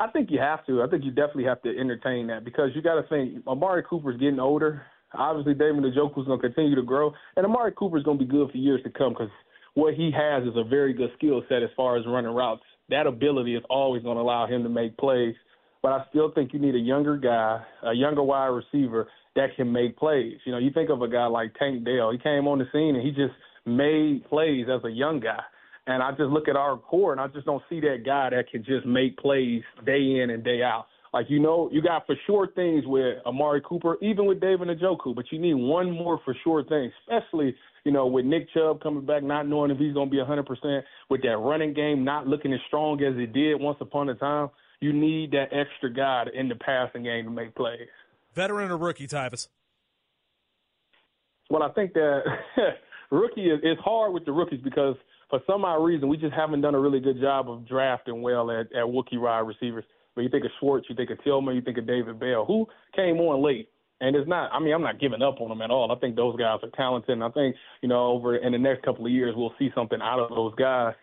I 0.00 0.08
think 0.08 0.30
you 0.30 0.38
have 0.40 0.64
to. 0.66 0.82
I 0.82 0.88
think 0.88 1.04
you 1.04 1.10
definitely 1.10 1.44
have 1.44 1.62
to 1.62 1.70
entertain 1.70 2.28
that 2.28 2.44
because 2.44 2.70
you 2.74 2.82
got 2.82 3.00
to 3.00 3.08
think 3.08 3.46
Amari 3.46 3.82
Cooper's 3.88 4.18
getting 4.18 4.38
older. 4.38 4.82
Obviously, 5.14 5.54
David 5.54 5.82
Njoku's 5.82 6.26
going 6.26 6.40
to 6.40 6.46
continue 6.46 6.76
to 6.76 6.82
grow, 6.82 7.12
and 7.36 7.46
Amari 7.46 7.72
Cooper's 7.72 8.02
going 8.02 8.18
to 8.18 8.24
be 8.24 8.30
good 8.30 8.50
for 8.50 8.58
years 8.58 8.82
to 8.84 8.90
come 8.90 9.10
because 9.10 9.30
what 9.74 9.94
he 9.94 10.10
has 10.14 10.44
is 10.44 10.56
a 10.56 10.64
very 10.64 10.92
good 10.92 11.10
skill 11.16 11.42
set 11.48 11.62
as 11.62 11.70
far 11.76 11.96
as 11.96 12.04
running 12.06 12.34
routes 12.34 12.62
that 12.88 13.06
ability 13.06 13.54
is 13.54 13.62
always 13.68 14.02
going 14.02 14.16
to 14.16 14.22
allow 14.22 14.46
him 14.46 14.62
to 14.62 14.68
make 14.68 14.96
plays. 14.96 15.34
But 15.82 15.92
I 15.92 16.04
still 16.10 16.30
think 16.32 16.52
you 16.52 16.58
need 16.58 16.74
a 16.74 16.80
younger 16.80 17.16
guy, 17.16 17.62
a 17.82 17.94
younger 17.94 18.22
wide 18.22 18.46
receiver 18.46 19.08
that 19.36 19.54
can 19.56 19.72
make 19.72 19.96
plays. 19.96 20.38
You 20.44 20.52
know, 20.52 20.58
you 20.58 20.70
think 20.72 20.90
of 20.90 21.02
a 21.02 21.08
guy 21.08 21.26
like 21.26 21.54
Tank 21.54 21.84
Dell. 21.84 22.10
He 22.10 22.18
came 22.18 22.48
on 22.48 22.58
the 22.58 22.66
scene 22.72 22.96
and 22.96 23.04
he 23.04 23.10
just 23.10 23.34
made 23.64 24.28
plays 24.28 24.66
as 24.72 24.82
a 24.84 24.90
young 24.90 25.20
guy. 25.20 25.40
And 25.86 26.02
I 26.02 26.10
just 26.10 26.30
look 26.30 26.48
at 26.48 26.56
our 26.56 26.76
core 26.76 27.12
and 27.12 27.20
I 27.20 27.28
just 27.28 27.46
don't 27.46 27.62
see 27.70 27.80
that 27.80 28.02
guy 28.04 28.30
that 28.30 28.50
can 28.50 28.64
just 28.64 28.86
make 28.86 29.16
plays 29.16 29.62
day 29.86 30.20
in 30.22 30.30
and 30.30 30.42
day 30.42 30.62
out. 30.62 30.86
Like 31.14 31.26
you 31.30 31.38
know, 31.38 31.70
you 31.72 31.80
got 31.80 32.04
for 32.06 32.16
sure 32.26 32.48
things 32.54 32.84
with 32.84 33.24
Amari 33.24 33.62
Cooper, 33.66 33.96
even 34.02 34.26
with 34.26 34.40
David 34.40 34.68
Njoku, 34.68 35.14
but 35.14 35.24
you 35.30 35.38
need 35.38 35.54
one 35.54 35.90
more 35.90 36.20
for 36.24 36.36
sure 36.44 36.62
thing, 36.64 36.90
especially 37.08 37.54
you 37.84 37.92
know, 37.92 38.06
with 38.06 38.26
Nick 38.26 38.52
Chubb 38.52 38.82
coming 38.82 39.06
back, 39.06 39.22
not 39.22 39.48
knowing 39.48 39.70
if 39.70 39.78
he's 39.78 39.94
going 39.94 40.10
to 40.10 40.14
be 40.14 40.18
100%, 40.18 40.82
with 41.08 41.22
that 41.22 41.38
running 41.38 41.72
game 41.72 42.04
not 42.04 42.26
looking 42.26 42.52
as 42.52 42.60
strong 42.66 43.02
as 43.02 43.14
it 43.16 43.32
did 43.32 43.58
once 43.58 43.78
upon 43.80 44.10
a 44.10 44.14
time, 44.14 44.50
you 44.80 44.92
need 44.92 45.32
that 45.32 45.46
extra 45.52 45.92
guy 45.92 46.24
in 46.34 46.48
the 46.48 46.54
passing 46.54 47.02
game 47.04 47.24
to 47.24 47.30
make 47.30 47.54
plays. 47.54 47.88
Veteran 48.34 48.70
or 48.70 48.76
rookie, 48.76 49.08
Tyvis? 49.08 49.48
Well, 51.50 51.62
I 51.62 51.70
think 51.70 51.94
that 51.94 52.20
rookie 53.10 53.46
is 53.46 53.60
it's 53.62 53.80
hard 53.80 54.12
with 54.12 54.24
the 54.24 54.32
rookies 54.32 54.60
because 54.62 54.96
for 55.30 55.40
some 55.46 55.64
odd 55.64 55.82
reason 55.82 56.08
we 56.08 56.16
just 56.16 56.34
haven't 56.34 56.60
done 56.60 56.74
a 56.74 56.80
really 56.80 57.00
good 57.00 57.20
job 57.20 57.50
of 57.50 57.66
drafting 57.66 58.22
well 58.22 58.50
at, 58.50 58.72
at 58.72 58.86
rookie 58.86 59.18
wide 59.18 59.40
receivers. 59.40 59.84
But 60.14 60.22
you 60.22 60.30
think 60.30 60.44
of 60.44 60.50
Schwartz, 60.58 60.86
you 60.88 60.96
think 60.96 61.10
of 61.10 61.22
Tillman, 61.22 61.54
you 61.54 61.62
think 61.62 61.78
of 61.78 61.86
David 61.86 62.18
Bell, 62.18 62.44
who 62.44 62.66
came 62.94 63.16
on 63.18 63.42
late. 63.42 63.68
And 64.00 64.14
it's 64.14 64.28
not. 64.28 64.50
I 64.52 64.60
mean, 64.60 64.72
I'm 64.72 64.82
not 64.82 65.00
giving 65.00 65.22
up 65.22 65.40
on 65.40 65.48
them 65.48 65.60
at 65.60 65.72
all. 65.72 65.90
I 65.90 65.98
think 65.98 66.14
those 66.14 66.36
guys 66.36 66.60
are 66.62 66.70
talented, 66.76 67.10
and 67.10 67.24
I 67.24 67.30
think 67.30 67.56
you 67.82 67.88
know 67.88 68.06
over 68.06 68.36
in 68.36 68.52
the 68.52 68.58
next 68.58 68.84
couple 68.84 69.04
of 69.04 69.10
years 69.10 69.34
we'll 69.36 69.52
see 69.58 69.70
something 69.74 69.98
out 70.00 70.20
of 70.20 70.28
those 70.30 70.54
guys. 70.54 70.94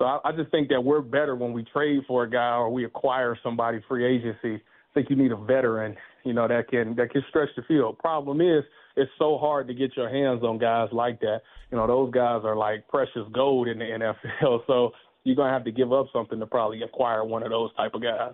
So 0.00 0.06
I, 0.06 0.18
I 0.24 0.32
just 0.32 0.50
think 0.50 0.70
that 0.70 0.82
we're 0.82 1.02
better 1.02 1.36
when 1.36 1.52
we 1.52 1.62
trade 1.62 2.00
for 2.08 2.24
a 2.24 2.30
guy 2.30 2.54
or 2.54 2.70
we 2.70 2.86
acquire 2.86 3.38
somebody 3.42 3.80
free 3.86 4.06
agency. 4.06 4.54
I 4.54 4.94
think 4.94 5.10
you 5.10 5.14
need 5.14 5.30
a 5.30 5.36
veteran, 5.36 5.94
you 6.24 6.32
know, 6.32 6.48
that 6.48 6.68
can 6.68 6.96
that 6.96 7.10
can 7.10 7.22
stretch 7.28 7.50
the 7.54 7.62
field. 7.68 7.98
Problem 7.98 8.40
is, 8.40 8.64
it's 8.96 9.10
so 9.18 9.36
hard 9.36 9.68
to 9.68 9.74
get 9.74 9.94
your 9.96 10.08
hands 10.08 10.42
on 10.42 10.58
guys 10.58 10.88
like 10.90 11.20
that. 11.20 11.42
You 11.70 11.76
know, 11.76 11.86
those 11.86 12.10
guys 12.12 12.40
are 12.44 12.56
like 12.56 12.88
precious 12.88 13.28
gold 13.32 13.68
in 13.68 13.78
the 13.78 13.84
NFL. 13.84 14.60
So 14.66 14.92
you're 15.24 15.36
gonna 15.36 15.52
have 15.52 15.64
to 15.64 15.70
give 15.70 15.92
up 15.92 16.06
something 16.14 16.40
to 16.40 16.46
probably 16.46 16.82
acquire 16.82 17.22
one 17.22 17.42
of 17.42 17.50
those 17.50 17.70
type 17.76 17.92
of 17.92 18.02
guys. 18.02 18.32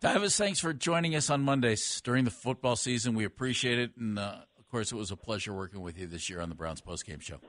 Tyvis, 0.00 0.36
thanks 0.38 0.58
for 0.58 0.72
joining 0.72 1.14
us 1.14 1.28
on 1.28 1.42
Mondays 1.42 2.00
during 2.00 2.24
the 2.24 2.30
football 2.30 2.76
season. 2.76 3.14
We 3.14 3.24
appreciate 3.24 3.78
it. 3.78 3.92
And, 3.98 4.18
uh, 4.18 4.36
of 4.58 4.68
course, 4.70 4.90
it 4.90 4.96
was 4.96 5.10
a 5.10 5.16
pleasure 5.16 5.52
working 5.52 5.80
with 5.80 5.98
you 5.98 6.06
this 6.06 6.28
year 6.28 6.40
on 6.40 6.48
the 6.48 6.54
Browns 6.54 6.80
postgame 6.80 7.22
show. 7.22 7.40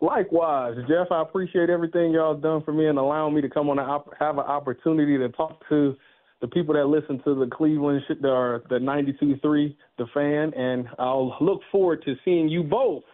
Likewise, 0.00 0.76
Jeff, 0.88 1.08
I 1.10 1.22
appreciate 1.22 1.70
everything 1.70 2.12
y'all 2.12 2.36
done 2.36 2.62
for 2.62 2.72
me 2.72 2.86
and 2.88 2.98
allowing 2.98 3.34
me 3.34 3.40
to 3.40 3.48
come 3.48 3.70
on 3.70 3.78
and 3.78 3.88
have 4.18 4.38
an 4.38 4.44
opportunity 4.44 5.16
to 5.18 5.28
talk 5.30 5.62
to 5.68 5.96
the 6.40 6.48
people 6.48 6.74
that 6.74 6.86
listen 6.86 7.22
to 7.24 7.34
the 7.34 7.46
Cleveland, 7.46 8.02
or 8.22 8.62
the 8.68 8.76
92.3, 8.76 9.76
the 9.96 10.06
fan, 10.12 10.52
and 10.60 10.86
I'll 10.98 11.36
look 11.40 11.60
forward 11.72 12.02
to 12.04 12.14
seeing 12.24 12.48
you 12.48 12.62
both 12.62 13.04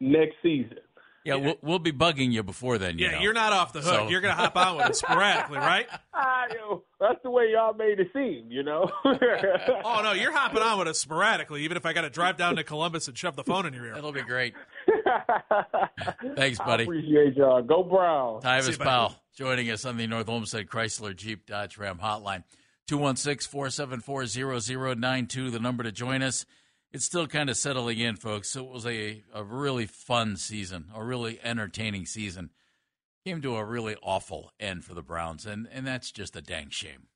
next 0.00 0.36
season. 0.42 0.78
Yeah, 1.24 1.34
we'll, 1.34 1.58
we'll 1.60 1.78
be 1.78 1.92
bugging 1.92 2.32
you 2.32 2.42
before 2.42 2.78
then. 2.78 2.98
You 2.98 3.06
yeah, 3.06 3.12
know. 3.12 3.20
you're 3.20 3.34
not 3.34 3.52
off 3.52 3.74
the 3.74 3.82
hook. 3.82 3.94
So. 3.94 4.08
You're 4.08 4.22
going 4.22 4.34
to 4.34 4.40
hop 4.40 4.56
on 4.56 4.78
with 4.78 4.86
us 4.86 4.98
sporadically, 5.00 5.58
right? 5.58 5.86
Ah, 6.20 6.46
you 6.50 6.56
know, 6.56 6.82
that's 6.98 7.22
the 7.22 7.30
way 7.30 7.44
y'all 7.52 7.74
made 7.74 8.00
it 8.00 8.08
seem, 8.12 8.50
you 8.50 8.64
know. 8.64 8.90
oh 9.04 10.00
no, 10.02 10.12
you're 10.14 10.32
hopping 10.32 10.60
on 10.60 10.76
with 10.80 10.88
us 10.88 10.98
sporadically, 10.98 11.62
even 11.62 11.76
if 11.76 11.86
I 11.86 11.92
got 11.92 12.00
to 12.00 12.10
drive 12.10 12.36
down 12.36 12.56
to 12.56 12.64
Columbus 12.64 13.06
and 13.06 13.16
shove 13.16 13.36
the 13.36 13.44
phone 13.44 13.66
in 13.66 13.72
your 13.72 13.86
ear. 13.86 13.94
it'll 13.94 14.10
be 14.10 14.22
great. 14.22 14.54
Thanks, 16.36 16.58
buddy. 16.58 16.82
I 16.82 16.86
appreciate 16.86 17.36
y'all. 17.36 17.62
Go 17.62 17.82
Brown. 17.82 18.40
Tyvis 18.40 18.78
Powell 18.78 19.14
joining 19.36 19.70
us 19.70 19.84
on 19.84 19.96
the 19.96 20.06
North 20.06 20.28
Olmsted 20.28 20.68
Chrysler 20.68 21.14
Jeep 21.14 21.46
Dodge 21.46 21.78
Ram 21.78 21.98
Hotline. 21.98 22.44
216 22.86 23.50
474 23.50 24.26
0092, 24.96 25.50
the 25.50 25.60
number 25.60 25.82
to 25.82 25.92
join 25.92 26.22
us 26.22 26.46
it's 26.92 27.04
still 27.04 27.26
kind 27.26 27.50
of 27.50 27.56
settling 27.56 27.98
in, 27.98 28.16
folks. 28.16 28.56
It 28.56 28.66
was 28.66 28.86
a, 28.86 29.22
a 29.32 29.44
really 29.44 29.86
fun 29.86 30.36
season, 30.36 30.86
a 30.94 31.04
really 31.04 31.38
entertaining 31.42 32.06
season. 32.06 32.50
Came 33.26 33.42
to 33.42 33.56
a 33.56 33.64
really 33.64 33.96
awful 34.02 34.52
end 34.58 34.84
for 34.84 34.94
the 34.94 35.02
Browns, 35.02 35.44
and, 35.44 35.68
and 35.70 35.86
that's 35.86 36.10
just 36.10 36.36
a 36.36 36.40
dang 36.40 36.70
shame. 36.70 37.08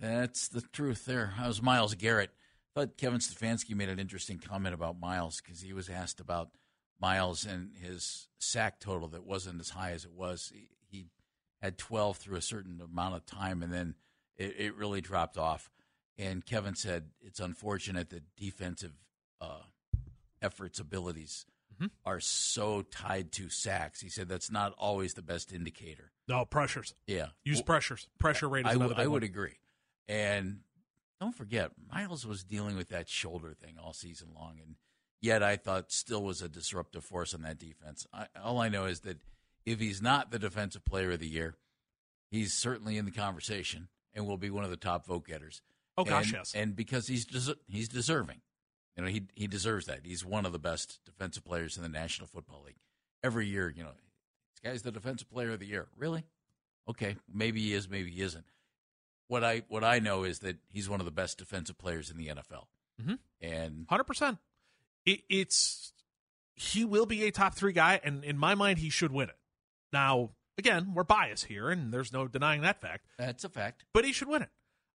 That's 0.00 0.48
the 0.48 0.62
truth 0.72 1.04
there. 1.04 1.34
That 1.38 1.46
was 1.46 1.62
Myles 1.62 1.94
Garrett. 1.94 2.30
But 2.74 2.96
Kevin 2.96 3.18
Stefanski 3.18 3.74
made 3.74 3.88
an 3.88 3.98
interesting 3.98 4.38
comment 4.38 4.74
about 4.74 4.98
Myles 4.98 5.40
because 5.40 5.60
he 5.60 5.72
was 5.72 5.88
asked 5.88 6.20
about 6.20 6.50
Myles 7.00 7.44
and 7.44 7.72
his 7.76 8.28
sack 8.38 8.78
total 8.80 9.08
that 9.08 9.26
wasn't 9.26 9.60
as 9.60 9.70
high 9.70 9.90
as 9.90 10.04
it 10.04 10.12
was. 10.12 10.52
He, 10.54 10.68
he 10.88 11.06
had 11.60 11.78
12 11.78 12.16
through 12.16 12.36
a 12.36 12.42
certain 12.42 12.80
amount 12.80 13.16
of 13.16 13.26
time, 13.26 13.62
and 13.62 13.72
then 13.72 13.94
it, 14.36 14.54
it, 14.58 14.76
really 14.76 15.00
dropped 15.00 15.36
off. 15.36 15.70
And 16.18 16.44
Kevin 16.44 16.74
said 16.74 17.10
it's 17.20 17.40
unfortunate 17.40 18.10
that 18.10 18.36
defensive 18.36 18.92
uh, 19.40 19.62
efforts, 20.40 20.78
abilities 20.78 21.46
mm-hmm. 21.74 21.86
are 22.04 22.20
so 22.20 22.82
tied 22.82 23.32
to 23.32 23.48
sacks. 23.48 24.00
He 24.00 24.08
said 24.08 24.28
that's 24.28 24.50
not 24.50 24.74
always 24.78 25.14
the 25.14 25.22
best 25.22 25.52
indicator. 25.52 26.12
No, 26.28 26.44
pressures. 26.44 26.94
Yeah. 27.06 27.28
Use 27.44 27.58
well, 27.58 27.64
pressures. 27.64 28.08
Pressure 28.18 28.48
rate 28.48 28.66
I, 28.66 28.72
I 28.72 29.06
would 29.06 29.24
agree. 29.24 29.56
And 30.10 30.60
don't 31.20 31.34
forget, 31.34 31.72
Myles 31.92 32.26
was 32.26 32.44
dealing 32.44 32.76
with 32.76 32.88
that 32.88 33.08
shoulder 33.08 33.54
thing 33.54 33.76
all 33.82 33.92
season 33.92 34.28
long. 34.34 34.58
And– 34.60 34.74
yet 35.20 35.42
I 35.42 35.56
thought 35.56 35.92
still 35.92 36.22
was 36.22 36.42
a 36.42 36.48
disruptive 36.48 37.04
force 37.04 37.34
on 37.34 37.42
that 37.42 37.58
defense. 37.58 38.06
I, 38.12 38.26
all 38.42 38.58
I 38.58 38.68
know 38.68 38.86
is 38.86 39.00
that 39.00 39.18
if 39.66 39.78
he's 39.78 40.00
not 40.00 40.30
the 40.30 40.38
defensive 40.38 40.84
player 40.84 41.12
of 41.12 41.20
the 41.20 41.28
year, 41.28 41.54
he's 42.30 42.54
certainly 42.54 42.96
in 42.96 43.04
the 43.04 43.10
conversation 43.10 43.88
and 44.14 44.26
will 44.26 44.38
be 44.38 44.50
one 44.50 44.64
of 44.64 44.70
the 44.70 44.76
top 44.76 45.06
vote 45.06 45.26
getters. 45.26 45.62
Oh 45.96 46.04
gosh, 46.04 46.26
and, 46.26 46.32
yes. 46.32 46.52
And 46.54 46.76
because 46.76 47.06
he's 47.06 47.26
des- 47.26 47.60
he's 47.68 47.88
deserving. 47.88 48.40
You 48.96 49.04
know, 49.04 49.10
he 49.10 49.22
he 49.34 49.46
deserves 49.46 49.86
that. 49.86 50.00
He's 50.04 50.24
one 50.24 50.46
of 50.46 50.52
the 50.52 50.58
best 50.58 51.00
defensive 51.04 51.44
players 51.44 51.76
in 51.76 51.82
the 51.82 51.88
National 51.88 52.26
Football 52.26 52.62
League. 52.66 52.78
Every 53.22 53.46
year, 53.46 53.72
you 53.74 53.82
know, 53.82 53.90
this 53.90 54.70
guy's 54.70 54.82
the 54.82 54.90
defensive 54.90 55.30
player 55.30 55.52
of 55.52 55.60
the 55.60 55.66
year. 55.66 55.88
Really? 55.96 56.24
Okay, 56.88 57.16
maybe 57.32 57.60
he 57.60 57.74
is, 57.74 57.88
maybe 57.88 58.10
he 58.10 58.22
isn't. 58.22 58.46
What 59.30 59.44
I 59.44 59.62
what 59.68 59.84
I 59.84 60.00
know 60.00 60.24
is 60.24 60.40
that 60.40 60.56
he's 60.68 60.88
one 60.88 60.98
of 60.98 61.06
the 61.06 61.12
best 61.12 61.38
defensive 61.38 61.78
players 61.78 62.10
in 62.10 62.16
the 62.16 62.26
NFL. 62.26 62.64
Mm-hmm. 63.00 63.14
And 63.40 63.86
hundred 63.88 64.04
percent 64.04 64.38
it, 65.06 65.20
it's 65.28 65.92
he 66.54 66.84
will 66.84 67.06
be 67.06 67.24
a 67.24 67.30
top 67.30 67.54
three 67.54 67.72
guy, 67.72 68.00
and 68.02 68.24
in 68.24 68.36
my 68.36 68.56
mind, 68.56 68.78
he 68.80 68.90
should 68.90 69.12
win 69.12 69.28
it. 69.28 69.36
Now, 69.92 70.30
again, 70.58 70.94
we're 70.94 71.04
biased 71.04 71.46
here, 71.46 71.70
and 71.70 71.92
there's 71.92 72.12
no 72.12 72.28
denying 72.28 72.62
that 72.62 72.80
fact. 72.80 73.06
That's 73.18 73.44
a 73.44 73.48
fact. 73.48 73.84
But 73.94 74.04
he 74.04 74.12
should 74.12 74.28
win 74.28 74.42
it. 74.42 74.50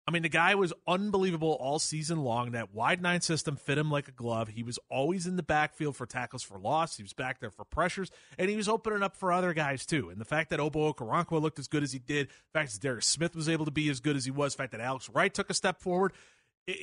I 0.06 0.10
mean, 0.10 0.22
the 0.22 0.28
guy 0.28 0.54
was 0.54 0.72
unbelievable 0.86 1.56
all 1.58 1.78
season 1.78 2.18
long. 2.18 2.50
That 2.50 2.74
wide 2.74 3.00
nine 3.00 3.22
system 3.22 3.56
fit 3.56 3.78
him 3.78 3.90
like 3.90 4.06
a 4.06 4.12
glove. 4.12 4.48
He 4.48 4.62
was 4.62 4.78
always 4.90 5.26
in 5.26 5.36
the 5.36 5.42
backfield 5.42 5.96
for 5.96 6.04
tackles 6.04 6.42
for 6.42 6.58
loss. 6.58 6.98
He 6.98 7.02
was 7.02 7.14
back 7.14 7.40
there 7.40 7.50
for 7.50 7.64
pressures, 7.64 8.10
and 8.36 8.50
he 8.50 8.56
was 8.56 8.68
opening 8.68 9.02
up 9.02 9.16
for 9.16 9.32
other 9.32 9.54
guys 9.54 9.86
too. 9.86 10.10
And 10.10 10.20
the 10.20 10.26
fact 10.26 10.50
that 10.50 10.60
Ogbo 10.60 10.94
Okoronkwo 10.94 11.40
looked 11.40 11.58
as 11.58 11.68
good 11.68 11.82
as 11.82 11.92
he 11.92 11.98
did, 11.98 12.28
the 12.28 12.58
fact 12.58 12.72
that 12.72 12.82
Darius 12.82 13.06
Smith 13.06 13.34
was 13.34 13.48
able 13.48 13.64
to 13.64 13.70
be 13.70 13.88
as 13.88 14.00
good 14.00 14.16
as 14.16 14.26
he 14.26 14.30
was, 14.30 14.54
the 14.54 14.62
fact 14.62 14.72
that 14.72 14.80
Alex 14.82 15.08
Wright 15.08 15.32
took 15.32 15.48
a 15.48 15.54
step 15.54 15.80
forward. 15.80 16.12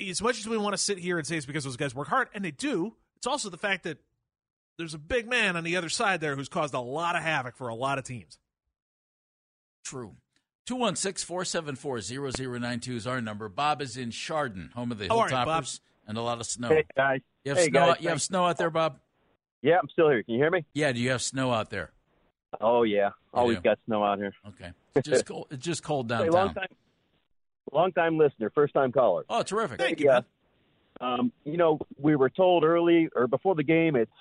As 0.10 0.22
much 0.22 0.40
as 0.40 0.48
we 0.48 0.58
want 0.58 0.74
to 0.74 0.78
sit 0.80 0.98
here 0.98 1.18
and 1.20 1.28
say 1.28 1.38
it's 1.38 1.46
because 1.46 1.64
those 1.64 1.78
guys 1.78 1.94
work 1.94 2.08
hard, 2.08 2.28
and 2.34 2.44
they 2.44 2.52
do, 2.52 2.96
it's 3.18 3.28
also 3.28 3.50
the 3.50 3.58
fact 3.58 3.84
that 3.84 4.00
there's 4.80 4.94
a 4.96 5.00
big 5.00 5.30
man 5.30 5.56
on 5.56 5.64
the 5.64 5.76
other 5.76 5.90
side 5.90 6.22
there 6.22 6.36
who's 6.36 6.50
caused 6.50 6.74
a 6.74 6.80
lot 6.80 7.16
of 7.16 7.22
havoc 7.22 7.56
for 7.56 7.68
a 7.68 7.76
lot 7.76 8.00
of 8.00 8.04
teams. 8.04 8.40
True. 9.86 10.16
216 10.66 11.26
474 11.26 12.02
0092 12.02 12.96
is 12.96 13.08
our 13.08 13.22
number. 13.22 13.50
Bob 13.50 13.82
is 13.82 13.98
in 13.98 14.12
Chardon, 14.12 14.70
home 14.76 14.92
of 14.92 15.00
the 15.00 15.08
How 15.08 15.28
Hilltoppers, 15.28 15.80
and 16.08 16.18
a 16.18 16.22
lot 16.22 16.40
of 16.40 16.46
snow. 16.46 16.70
Hey, 16.70 16.86
guys. 16.96 17.22
You 17.44 17.52
have, 17.52 17.58
hey, 17.58 17.70
snow, 17.70 17.80
guys, 17.80 17.90
out, 17.90 18.02
you 18.04 18.10
have 18.10 18.22
snow 18.22 18.46
out 18.46 18.58
there, 18.58 18.70
Bob? 18.70 19.00
Yeah, 19.62 19.78
I'm 19.82 19.90
still 19.90 20.10
here. 20.10 20.24
Can 20.24 20.36
you 20.36 20.40
hear 20.40 20.52
me? 20.52 20.66
Yeah, 20.74 20.92
do 20.92 21.00
you 21.00 21.12
have 21.12 21.22
snow 21.22 21.52
out 21.52 21.70
there? 21.70 21.92
Oh, 22.60 22.84
yeah. 22.84 23.12
Always 23.34 23.60
got 23.60 23.80
snow 23.86 24.04
out 24.04 24.18
here. 24.18 24.34
Okay. 24.50 24.72
It's 24.96 25.08
just 25.08 25.26
cold, 25.26 25.48
it's 25.52 25.66
just 25.66 25.84
cold 25.84 26.10
downtown. 26.10 26.26
Hey, 26.32 26.38
long, 26.38 26.54
time, 26.54 26.68
long 27.72 27.92
time 27.94 28.18
listener, 28.18 28.52
first 28.54 28.74
time 28.74 28.92
caller. 28.92 29.24
Oh, 29.30 29.42
terrific. 29.42 29.80
Thank 29.80 30.00
you. 30.00 30.12
Uh, 30.12 30.22
um, 31.00 31.32
you 31.46 31.58
know, 31.58 31.80
we 31.98 32.16
were 32.16 32.30
told 32.30 32.64
early 32.64 33.10
or 33.16 33.28
before 33.28 33.56
the 33.56 33.64
game, 33.64 33.96
it's 33.96 34.12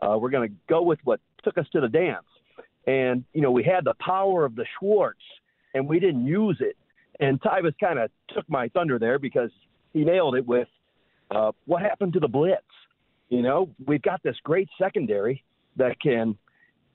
uh, 0.00 0.16
we're 0.18 0.30
going 0.30 0.48
to 0.48 0.54
go 0.68 0.82
with 0.82 0.98
what 1.04 1.20
took 1.42 1.58
us 1.58 1.66
to 1.72 1.80
the 1.80 1.88
dance, 1.88 2.24
and 2.86 3.24
you 3.34 3.42
know, 3.42 3.50
we 3.50 3.62
had 3.62 3.84
the 3.84 3.94
power 4.00 4.44
of 4.44 4.54
the 4.54 4.64
Schwartz, 4.78 5.20
and 5.74 5.88
we 5.88 6.00
didn't 6.00 6.26
use 6.26 6.58
it. 6.60 6.76
And 7.18 7.40
Tyvis 7.40 7.74
kind 7.78 7.98
of 7.98 8.10
took 8.34 8.48
my 8.48 8.68
thunder 8.68 8.98
there 8.98 9.18
because 9.18 9.50
he 9.92 10.04
nailed 10.04 10.36
it 10.36 10.46
with 10.46 10.68
uh, 11.30 11.52
what 11.66 11.82
happened 11.82 12.14
to 12.14 12.20
the 12.20 12.28
blitz. 12.28 12.62
You 13.28 13.42
know, 13.42 13.70
we've 13.86 14.02
got 14.02 14.22
this 14.22 14.36
great 14.42 14.68
secondary 14.80 15.44
that 15.76 16.00
can 16.00 16.36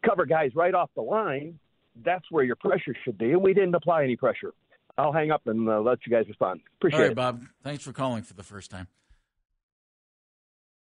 cover 0.06 0.26
guys 0.26 0.52
right 0.56 0.74
off 0.74 0.90
the 0.96 1.02
line. 1.02 1.60
That's 2.04 2.26
where 2.30 2.44
your 2.44 2.58
pressure 2.58 2.94
should 3.04 3.18
be, 3.18 3.32
and 3.32 3.42
we 3.42 3.54
didn't 3.54 3.76
apply 3.76 4.04
any 4.04 4.18
pressure. 4.18 4.54
I'll 4.98 5.14
hang 5.14 5.32
up 5.32 5.48
and 5.48 5.68
uh, 5.70 5.80
let 5.80 6.00
you 6.06 6.12
guys 6.12 6.26
respond. 6.28 6.62
Appreciate 6.80 6.98
All 6.98 7.04
right, 7.04 7.12
it, 7.12 7.16
Bob. 7.16 7.42
Thanks 7.64 7.84
for 7.84 7.94
calling 7.94 8.24
for 8.24 8.34
the 8.34 8.44
first 8.44 8.72
time. 8.72 8.88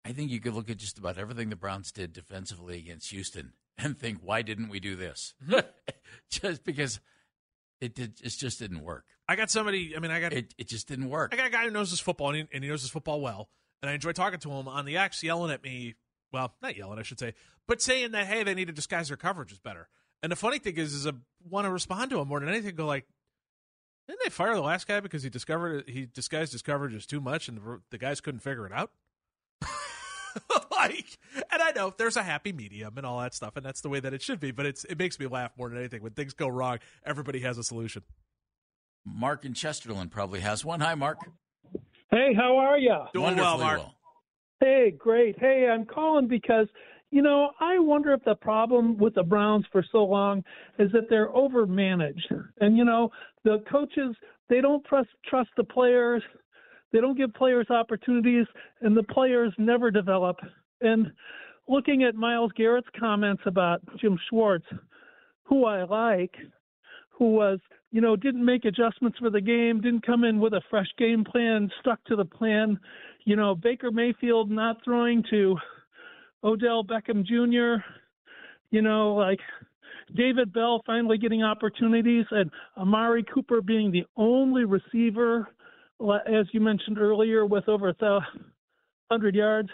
I 0.06 0.14
think 0.14 0.32
you 0.32 0.40
could 0.40 0.54
look 0.54 0.70
at 0.70 0.78
just 0.78 0.98
about 0.98 1.18
everything 1.18 1.50
the 1.50 1.56
Browns 1.56 1.92
did 1.92 2.14
defensively 2.14 2.78
against 2.80 3.12
Houston 3.12 3.54
and 3.78 3.98
think, 3.98 4.20
why 4.22 4.42
didn't 4.42 4.70
we 4.70 4.80
do 4.80 4.96
this? 4.96 5.34
Just 6.30 6.64
because 6.64 7.00
it 7.82 7.96
did, 7.96 8.20
it 8.24 8.30
just 8.30 8.60
didn't 8.60 8.82
work. 8.82 9.06
I 9.28 9.36
got 9.36 9.50
somebody. 9.50 9.96
I 9.96 10.00
mean, 10.00 10.12
I 10.12 10.20
got 10.20 10.34
it. 10.34 10.54
It 10.58 10.68
just 10.68 10.88
didn't 10.88 11.10
work. 11.10 11.34
I 11.34 11.38
got 11.38 11.48
a 11.48 11.50
guy 11.50 11.66
who 11.66 11.72
knows 11.72 11.90
his 11.90 12.00
football 12.00 12.30
and 12.30 12.38
he, 12.38 12.48
and 12.54 12.64
he 12.64 12.70
knows 12.70 12.82
his 12.82 12.92
football 12.92 13.22
well, 13.22 13.50
and 13.82 13.90
I 13.90 13.94
enjoy 13.94 14.14
talking 14.14 14.40
to 14.40 14.52
him 14.52 14.68
on 14.68 14.86
the 14.86 14.98
X, 14.98 15.24
yelling 15.24 15.52
at 15.52 15.64
me. 15.64 15.96
Well, 16.32 16.54
not 16.62 16.76
yelling, 16.76 17.00
I 17.00 17.04
should 17.04 17.20
say, 17.20 17.34
but 17.68 17.82
saying 17.82 18.12
that 18.12 18.28
hey, 18.28 18.44
they 18.44 18.54
need 18.54 18.68
to 18.68 18.74
disguise 18.74 19.08
their 19.08 19.18
coverage 19.18 19.52
is 19.52 19.60
better. 19.60 19.88
And 20.24 20.32
the 20.32 20.36
funny 20.36 20.60
thing 20.60 20.78
is, 20.78 20.94
is 20.94 21.08
I 21.08 21.12
want 21.48 21.66
to 21.66 21.72
respond 21.72 22.10
to 22.12 22.20
him 22.20 22.28
more 22.28 22.40
than 22.40 22.50
anything. 22.50 22.76
Go 22.76 22.86
like, 22.86 23.06
didn't 24.08 24.22
they 24.24 24.30
fire 24.30 24.56
the 24.56 24.62
last 24.62 24.88
guy 24.88 25.00
because 25.00 25.24
he 25.24 25.30
discovered 25.30 25.88
he 25.88 26.06
disguised 26.06 26.52
his 26.54 26.62
coverage 26.62 26.96
as 26.96 27.06
too 27.06 27.22
much, 27.22 27.48
and 27.48 27.58
the, 27.58 27.82
the 27.92 27.98
guys 27.98 28.22
couldn't 28.22 28.40
figure 28.40 28.66
it 28.66 28.74
out? 28.74 28.92
like, 30.78 31.18
and 31.52 31.62
I 31.62 31.72
know 31.72 31.94
there's 31.98 32.18
a 32.18 32.24
happy 32.24 32.54
medium 32.54 32.98
and 32.98 33.06
all 33.06 33.20
that 33.22 33.34
stuff, 33.34 33.56
and 33.58 33.66
that's 33.66 33.82
the 33.82 33.90
way 33.90 34.00
that 34.00 34.14
it 34.14 34.22
should 34.22 34.40
be. 34.40 34.52
But 34.52 34.66
it's 34.66 34.84
it 34.86 34.98
makes 34.98 35.20
me 35.20 35.28
laugh 35.28 35.52
more 35.58 35.70
than 35.70 35.78
anything 35.78 36.02
when 36.02 36.14
things 36.14 36.34
go 36.34 36.48
wrong. 36.48 36.80
Everybody 37.06 37.40
has 37.42 37.58
a 37.58 37.64
solution. 37.64 38.04
Mark 39.06 39.46
in 39.46 39.54
Chesterland 39.54 40.12
probably 40.12 40.42
has 40.42 40.66
one. 40.66 40.80
Hi, 40.82 40.96
Mark. 40.96 41.20
Hey, 42.12 42.34
how 42.36 42.58
are 42.58 42.78
you? 42.78 42.96
Doing 43.14 43.38
well, 43.38 43.58
Mark. 43.58 43.80
Well. 43.80 43.96
Hey, 44.60 44.94
great. 44.98 45.38
Hey, 45.40 45.70
I'm 45.72 45.86
calling 45.86 46.28
because 46.28 46.68
you 47.12 47.22
know 47.22 47.52
I 47.60 47.80
wonder 47.80 48.14
if 48.14 48.24
the 48.24 48.36
problem 48.36 48.98
with 48.98 49.16
the 49.16 49.24
Browns 49.24 49.66
for 49.72 49.84
so 49.92 50.00
long 50.00 50.44
is 50.80 50.92
that 50.92 51.10
they're 51.10 51.30
overmanaged, 51.30 52.32
and 52.60 52.78
you 52.78 52.86
know 52.86 53.12
the 53.44 53.64
coaches 53.72 54.16
they 54.50 54.62
don't 54.62 54.84
trust 54.86 55.10
trust 55.30 55.50
the 55.58 55.64
players 55.64 56.24
they 56.92 57.02
don't 57.02 57.18
give 57.18 57.34
players 57.34 57.68
opportunities, 57.70 58.46
and 58.82 58.96
the 58.96 59.04
players 59.04 59.54
never 59.58 59.92
develop. 59.92 60.38
And 60.82 61.12
looking 61.68 62.04
at 62.04 62.16
Myles 62.16 62.52
Garrett's 62.56 62.88
comments 63.00 63.44
about 63.46 63.82
Jim 64.00 64.18
Schwartz, 64.30 64.66
who 65.44 65.66
I 65.66 65.84
like, 65.84 66.36
who 67.10 67.34
was, 67.34 67.60
you 67.92 68.02
know, 68.02 68.16
didn't 68.16 68.44
make 68.44 68.66
adjustments 68.66 69.18
for 69.20 69.30
the 69.30 69.42
game, 69.42 69.82
didn't 69.82 70.06
come 70.06 70.24
in 70.24 70.40
with 70.40 70.54
a 70.54 70.62
fresh 70.70 70.90
game 70.98 71.24
plan, 71.24 71.72
stuck 71.80 72.04
to 72.06 72.16
the 72.16 72.26
plan. 72.26 72.80
You 73.26 73.36
know, 73.36 73.56
Baker 73.56 73.92
Mayfield 73.92 74.52
not 74.52 74.78
throwing 74.84 75.24
to 75.30 75.56
Odell 76.44 76.84
Beckham 76.84 77.26
Jr., 77.26 77.84
you 78.70 78.82
know, 78.82 79.16
like 79.16 79.40
David 80.16 80.52
Bell 80.52 80.82
finally 80.86 81.18
getting 81.18 81.42
opportunities, 81.42 82.26
and 82.32 82.52
Amari 82.78 83.24
Cooper 83.24 83.62
being 83.62 83.92
the 83.92 84.06
only 84.18 84.66
receiver 84.66 85.48
as 86.00 86.46
you 86.52 86.60
mentioned 86.60 87.00
earlier, 87.00 87.46
with 87.46 87.68
over 87.68 87.90
a 87.90 88.20
hundred 89.10 89.36
yards. 89.36 89.70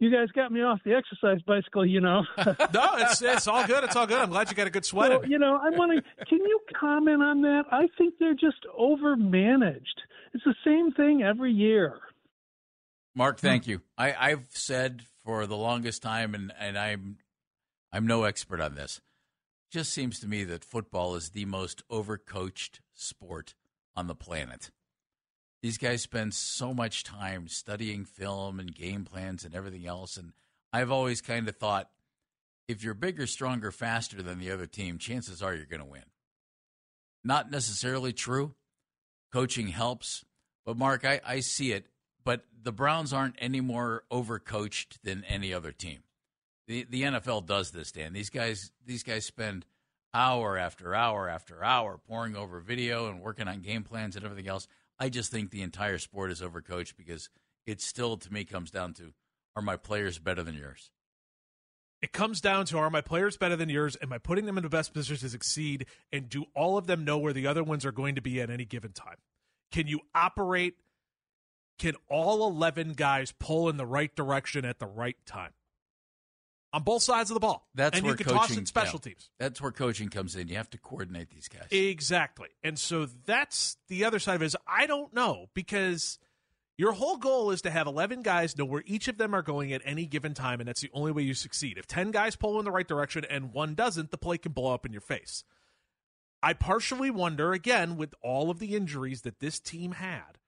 You 0.00 0.10
guys 0.10 0.28
got 0.34 0.50
me 0.50 0.62
off 0.62 0.80
the 0.82 0.94
exercise 0.94 1.42
bicycle, 1.42 1.84
you 1.84 2.00
know. 2.00 2.24
no, 2.38 2.54
it's 2.96 3.20
it's 3.20 3.46
all 3.46 3.66
good. 3.66 3.84
It's 3.84 3.94
all 3.94 4.06
good. 4.06 4.18
I'm 4.18 4.30
glad 4.30 4.50
you 4.50 4.56
got 4.56 4.66
a 4.66 4.70
good 4.70 4.86
sweat. 4.86 5.12
So, 5.12 5.24
you 5.24 5.38
know, 5.38 5.58
I'm 5.58 5.76
wondering, 5.76 6.00
can 6.26 6.38
you 6.38 6.58
comment 6.74 7.22
on 7.22 7.42
that? 7.42 7.64
I 7.70 7.86
think 7.98 8.14
they're 8.18 8.32
just 8.32 8.64
overmanaged. 8.78 10.00
It's 10.32 10.44
the 10.44 10.54
same 10.64 10.90
thing 10.92 11.22
every 11.22 11.52
year. 11.52 11.98
Mark, 13.14 13.38
thank 13.38 13.66
you. 13.66 13.82
I, 13.98 14.14
I've 14.18 14.46
said 14.48 15.02
for 15.22 15.46
the 15.46 15.56
longest 15.56 16.02
time, 16.02 16.34
and, 16.34 16.52
and 16.58 16.78
I'm 16.78 17.18
I'm 17.92 18.06
no 18.06 18.24
expert 18.24 18.60
on 18.60 18.76
this. 18.76 19.02
Just 19.70 19.92
seems 19.92 20.18
to 20.20 20.26
me 20.26 20.44
that 20.44 20.64
football 20.64 21.14
is 21.14 21.30
the 21.30 21.44
most 21.44 21.86
overcoached 21.88 22.80
sport 22.94 23.54
on 23.94 24.06
the 24.06 24.14
planet. 24.14 24.70
These 25.62 25.78
guys 25.78 26.02
spend 26.02 26.34
so 26.34 26.72
much 26.72 27.04
time 27.04 27.48
studying 27.48 28.04
film 28.04 28.58
and 28.58 28.74
game 28.74 29.04
plans 29.04 29.44
and 29.44 29.54
everything 29.54 29.86
else. 29.86 30.16
And 30.16 30.32
I've 30.72 30.90
always 30.90 31.20
kind 31.20 31.48
of 31.48 31.56
thought 31.56 31.90
if 32.66 32.82
you're 32.84 32.94
bigger, 32.94 33.26
stronger, 33.26 33.70
faster 33.70 34.22
than 34.22 34.38
the 34.38 34.50
other 34.50 34.66
team, 34.66 34.98
chances 34.98 35.42
are 35.42 35.54
you're 35.54 35.66
going 35.66 35.80
to 35.80 35.86
win. 35.86 36.04
Not 37.24 37.50
necessarily 37.50 38.12
true. 38.12 38.54
Coaching 39.32 39.68
helps. 39.68 40.24
But, 40.64 40.76
Mark, 40.76 41.04
I, 41.04 41.20
I 41.26 41.40
see 41.40 41.72
it. 41.72 41.86
But 42.24 42.44
the 42.62 42.72
Browns 42.72 43.12
aren't 43.12 43.36
any 43.38 43.60
more 43.60 44.04
overcoached 44.10 44.98
than 45.02 45.24
any 45.24 45.52
other 45.52 45.72
team. 45.72 46.00
The, 46.68 46.86
the 46.88 47.02
NFL 47.02 47.46
does 47.46 47.72
this, 47.72 47.90
Dan. 47.92 48.12
These 48.12 48.30
guys, 48.30 48.70
these 48.86 49.02
guys 49.02 49.24
spend 49.24 49.66
hour 50.14 50.56
after 50.56 50.94
hour 50.94 51.28
after 51.28 51.64
hour 51.64 51.98
poring 51.98 52.36
over 52.36 52.60
video 52.60 53.08
and 53.08 53.20
working 53.20 53.48
on 53.48 53.60
game 53.60 53.82
plans 53.82 54.16
and 54.16 54.24
everything 54.24 54.48
else. 54.48 54.66
I 55.00 55.08
just 55.08 55.32
think 55.32 55.50
the 55.50 55.62
entire 55.62 55.98
sport 55.98 56.30
is 56.30 56.42
overcoached 56.42 56.96
because 56.96 57.30
it 57.66 57.80
still, 57.80 58.18
to 58.18 58.32
me, 58.32 58.44
comes 58.44 58.70
down 58.70 58.92
to 58.94 59.14
are 59.56 59.62
my 59.62 59.76
players 59.76 60.18
better 60.18 60.42
than 60.42 60.54
yours? 60.54 60.90
It 62.02 62.12
comes 62.12 62.40
down 62.40 62.66
to 62.66 62.78
are 62.78 62.90
my 62.90 63.00
players 63.00 63.36
better 63.36 63.56
than 63.56 63.68
yours? 63.68 63.96
Am 64.02 64.12
I 64.12 64.18
putting 64.18 64.46
them 64.46 64.56
in 64.56 64.62
the 64.62 64.70
best 64.70 64.92
position 64.92 65.26
to 65.26 65.30
succeed? 65.30 65.86
And 66.12 66.28
do 66.28 66.44
all 66.54 66.78
of 66.78 66.86
them 66.86 67.04
know 67.04 67.18
where 67.18 67.32
the 67.32 67.46
other 67.46 67.64
ones 67.64 67.84
are 67.84 67.92
going 67.92 68.14
to 68.14 68.22
be 68.22 68.40
at 68.40 68.50
any 68.50 68.64
given 68.64 68.92
time? 68.92 69.16
Can 69.72 69.86
you 69.86 70.00
operate? 70.14 70.74
Can 71.78 71.94
all 72.08 72.46
11 72.46 72.92
guys 72.92 73.32
pull 73.38 73.68
in 73.68 73.76
the 73.78 73.86
right 73.86 74.14
direction 74.14 74.64
at 74.64 74.78
the 74.78 74.86
right 74.86 75.16
time? 75.26 75.52
On 76.72 76.82
both 76.84 77.02
sides 77.02 77.30
of 77.30 77.34
the 77.34 77.40
ball. 77.40 77.68
That's 77.74 77.96
and 77.96 78.04
where 78.04 78.12
you 78.12 78.16
can 78.16 78.26
coaching, 78.26 78.38
toss 78.38 78.56
in 78.56 78.66
special 78.66 79.00
yeah, 79.02 79.10
teams. 79.10 79.30
That's 79.38 79.60
where 79.60 79.72
coaching 79.72 80.08
comes 80.08 80.36
in. 80.36 80.46
You 80.46 80.56
have 80.56 80.70
to 80.70 80.78
coordinate 80.78 81.30
these 81.30 81.48
guys. 81.48 81.66
Exactly. 81.72 82.48
And 82.62 82.78
so 82.78 83.08
that's 83.26 83.76
the 83.88 84.04
other 84.04 84.20
side 84.20 84.36
of 84.36 84.42
it 84.42 84.46
is 84.46 84.56
I 84.68 84.86
don't 84.86 85.12
know 85.12 85.46
because 85.52 86.20
your 86.80 86.92
whole 86.92 87.18
goal 87.18 87.50
is 87.50 87.60
to 87.62 87.70
have 87.70 87.86
11 87.86 88.22
guys 88.22 88.56
know 88.56 88.64
where 88.64 88.82
each 88.86 89.06
of 89.06 89.18
them 89.18 89.34
are 89.34 89.42
going 89.42 89.70
at 89.72 89.82
any 89.84 90.06
given 90.06 90.32
time, 90.32 90.60
and 90.60 90.68
that's 90.68 90.80
the 90.80 90.88
only 90.94 91.12
way 91.12 91.22
you 91.22 91.34
succeed. 91.34 91.76
If 91.76 91.86
10 91.86 92.10
guys 92.10 92.36
pull 92.36 92.58
in 92.58 92.64
the 92.64 92.70
right 92.70 92.88
direction 92.88 93.26
and 93.28 93.52
one 93.52 93.74
doesn't, 93.74 94.10
the 94.10 94.16
play 94.16 94.38
can 94.38 94.52
blow 94.52 94.72
up 94.72 94.86
in 94.86 94.92
your 94.92 95.02
face. 95.02 95.44
I 96.42 96.54
partially 96.54 97.10
wonder, 97.10 97.52
again, 97.52 97.98
with 97.98 98.14
all 98.22 98.48
of 98.48 98.60
the 98.60 98.74
injuries 98.74 99.22
that 99.22 99.40
this 99.40 99.60
team 99.60 99.92
had, 99.92 100.38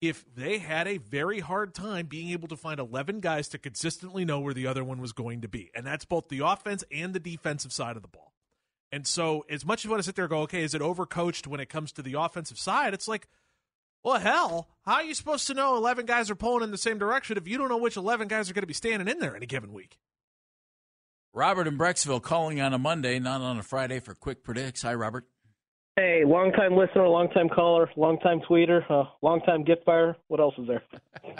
if 0.00 0.24
they 0.34 0.58
had 0.58 0.86
a 0.86 0.98
very 0.98 1.40
hard 1.40 1.74
time 1.74 2.06
being 2.06 2.30
able 2.30 2.48
to 2.48 2.56
find 2.56 2.78
11 2.78 3.20
guys 3.20 3.48
to 3.48 3.58
consistently 3.58 4.24
know 4.24 4.40
where 4.40 4.54
the 4.54 4.66
other 4.66 4.84
one 4.84 5.00
was 5.00 5.12
going 5.12 5.40
to 5.40 5.48
be. 5.48 5.70
And 5.74 5.86
that's 5.86 6.04
both 6.04 6.28
the 6.28 6.40
offense 6.40 6.84
and 6.92 7.14
the 7.14 7.20
defensive 7.20 7.72
side 7.72 7.96
of 7.96 8.02
the 8.02 8.08
ball. 8.08 8.34
And 8.92 9.06
so, 9.06 9.44
as 9.50 9.64
much 9.64 9.80
as 9.80 9.84
you 9.84 9.90
want 9.90 10.00
to 10.00 10.06
sit 10.06 10.14
there 10.14 10.26
and 10.26 10.30
go, 10.30 10.40
okay, 10.42 10.62
is 10.62 10.74
it 10.74 10.82
overcoached 10.82 11.46
when 11.46 11.60
it 11.60 11.68
comes 11.68 11.92
to 11.92 12.02
the 12.02 12.14
offensive 12.14 12.58
side? 12.58 12.94
It's 12.94 13.08
like, 13.08 13.26
well, 14.04 14.20
hell, 14.20 14.68
how 14.82 14.96
are 14.96 15.04
you 15.04 15.14
supposed 15.14 15.48
to 15.48 15.54
know 15.54 15.76
11 15.76 16.06
guys 16.06 16.30
are 16.30 16.36
pulling 16.36 16.62
in 16.62 16.70
the 16.70 16.78
same 16.78 16.98
direction 16.98 17.36
if 17.36 17.48
you 17.48 17.58
don't 17.58 17.68
know 17.68 17.78
which 17.78 17.96
11 17.96 18.28
guys 18.28 18.48
are 18.48 18.54
going 18.54 18.62
to 18.62 18.68
be 18.68 18.74
standing 18.74 19.08
in 19.08 19.18
there 19.18 19.34
any 19.34 19.46
given 19.46 19.72
week? 19.72 19.98
Robert 21.32 21.66
in 21.66 21.76
Brecksville 21.76 22.22
calling 22.22 22.60
on 22.60 22.72
a 22.72 22.78
Monday, 22.78 23.18
not 23.18 23.40
on 23.40 23.58
a 23.58 23.62
Friday 23.62 23.98
for 23.98 24.14
quick 24.14 24.44
predicts. 24.44 24.82
Hi, 24.82 24.94
Robert. 24.94 25.26
Hey, 25.96 26.24
long 26.26 26.52
time 26.52 26.76
listener, 26.76 27.08
long 27.08 27.30
time 27.30 27.48
caller, 27.48 27.90
long 27.96 28.18
time 28.18 28.40
tweeter, 28.48 28.82
uh, 28.90 29.04
long 29.22 29.40
time 29.40 29.64
gift 29.64 29.86
buyer. 29.86 30.14
What 30.28 30.40
else 30.40 30.54
is 30.58 30.66
there? 30.68 30.82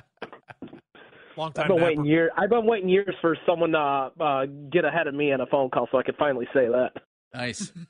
long 1.37 1.53
time. 1.53 1.65
I've 1.65 1.77
been 1.77 1.85
waiting 1.85 2.05
years. 2.07 2.31
I've 2.39 2.49
been 2.49 2.65
waiting 2.65 2.89
years 2.89 3.15
for 3.21 3.37
someone 3.45 3.73
to 3.73 3.79
uh, 3.79 4.11
uh, 4.19 4.47
get 4.73 4.87
ahead 4.87 5.09
of 5.09 5.15
me 5.15 5.31
on 5.33 5.43
a 5.43 5.47
phone 5.47 5.69
call 5.69 5.89
so 5.93 5.99
I 5.99 6.03
could 6.03 6.17
finally 6.17 6.47
say 6.55 6.69
that. 6.69 6.93
Nice. 7.35 7.73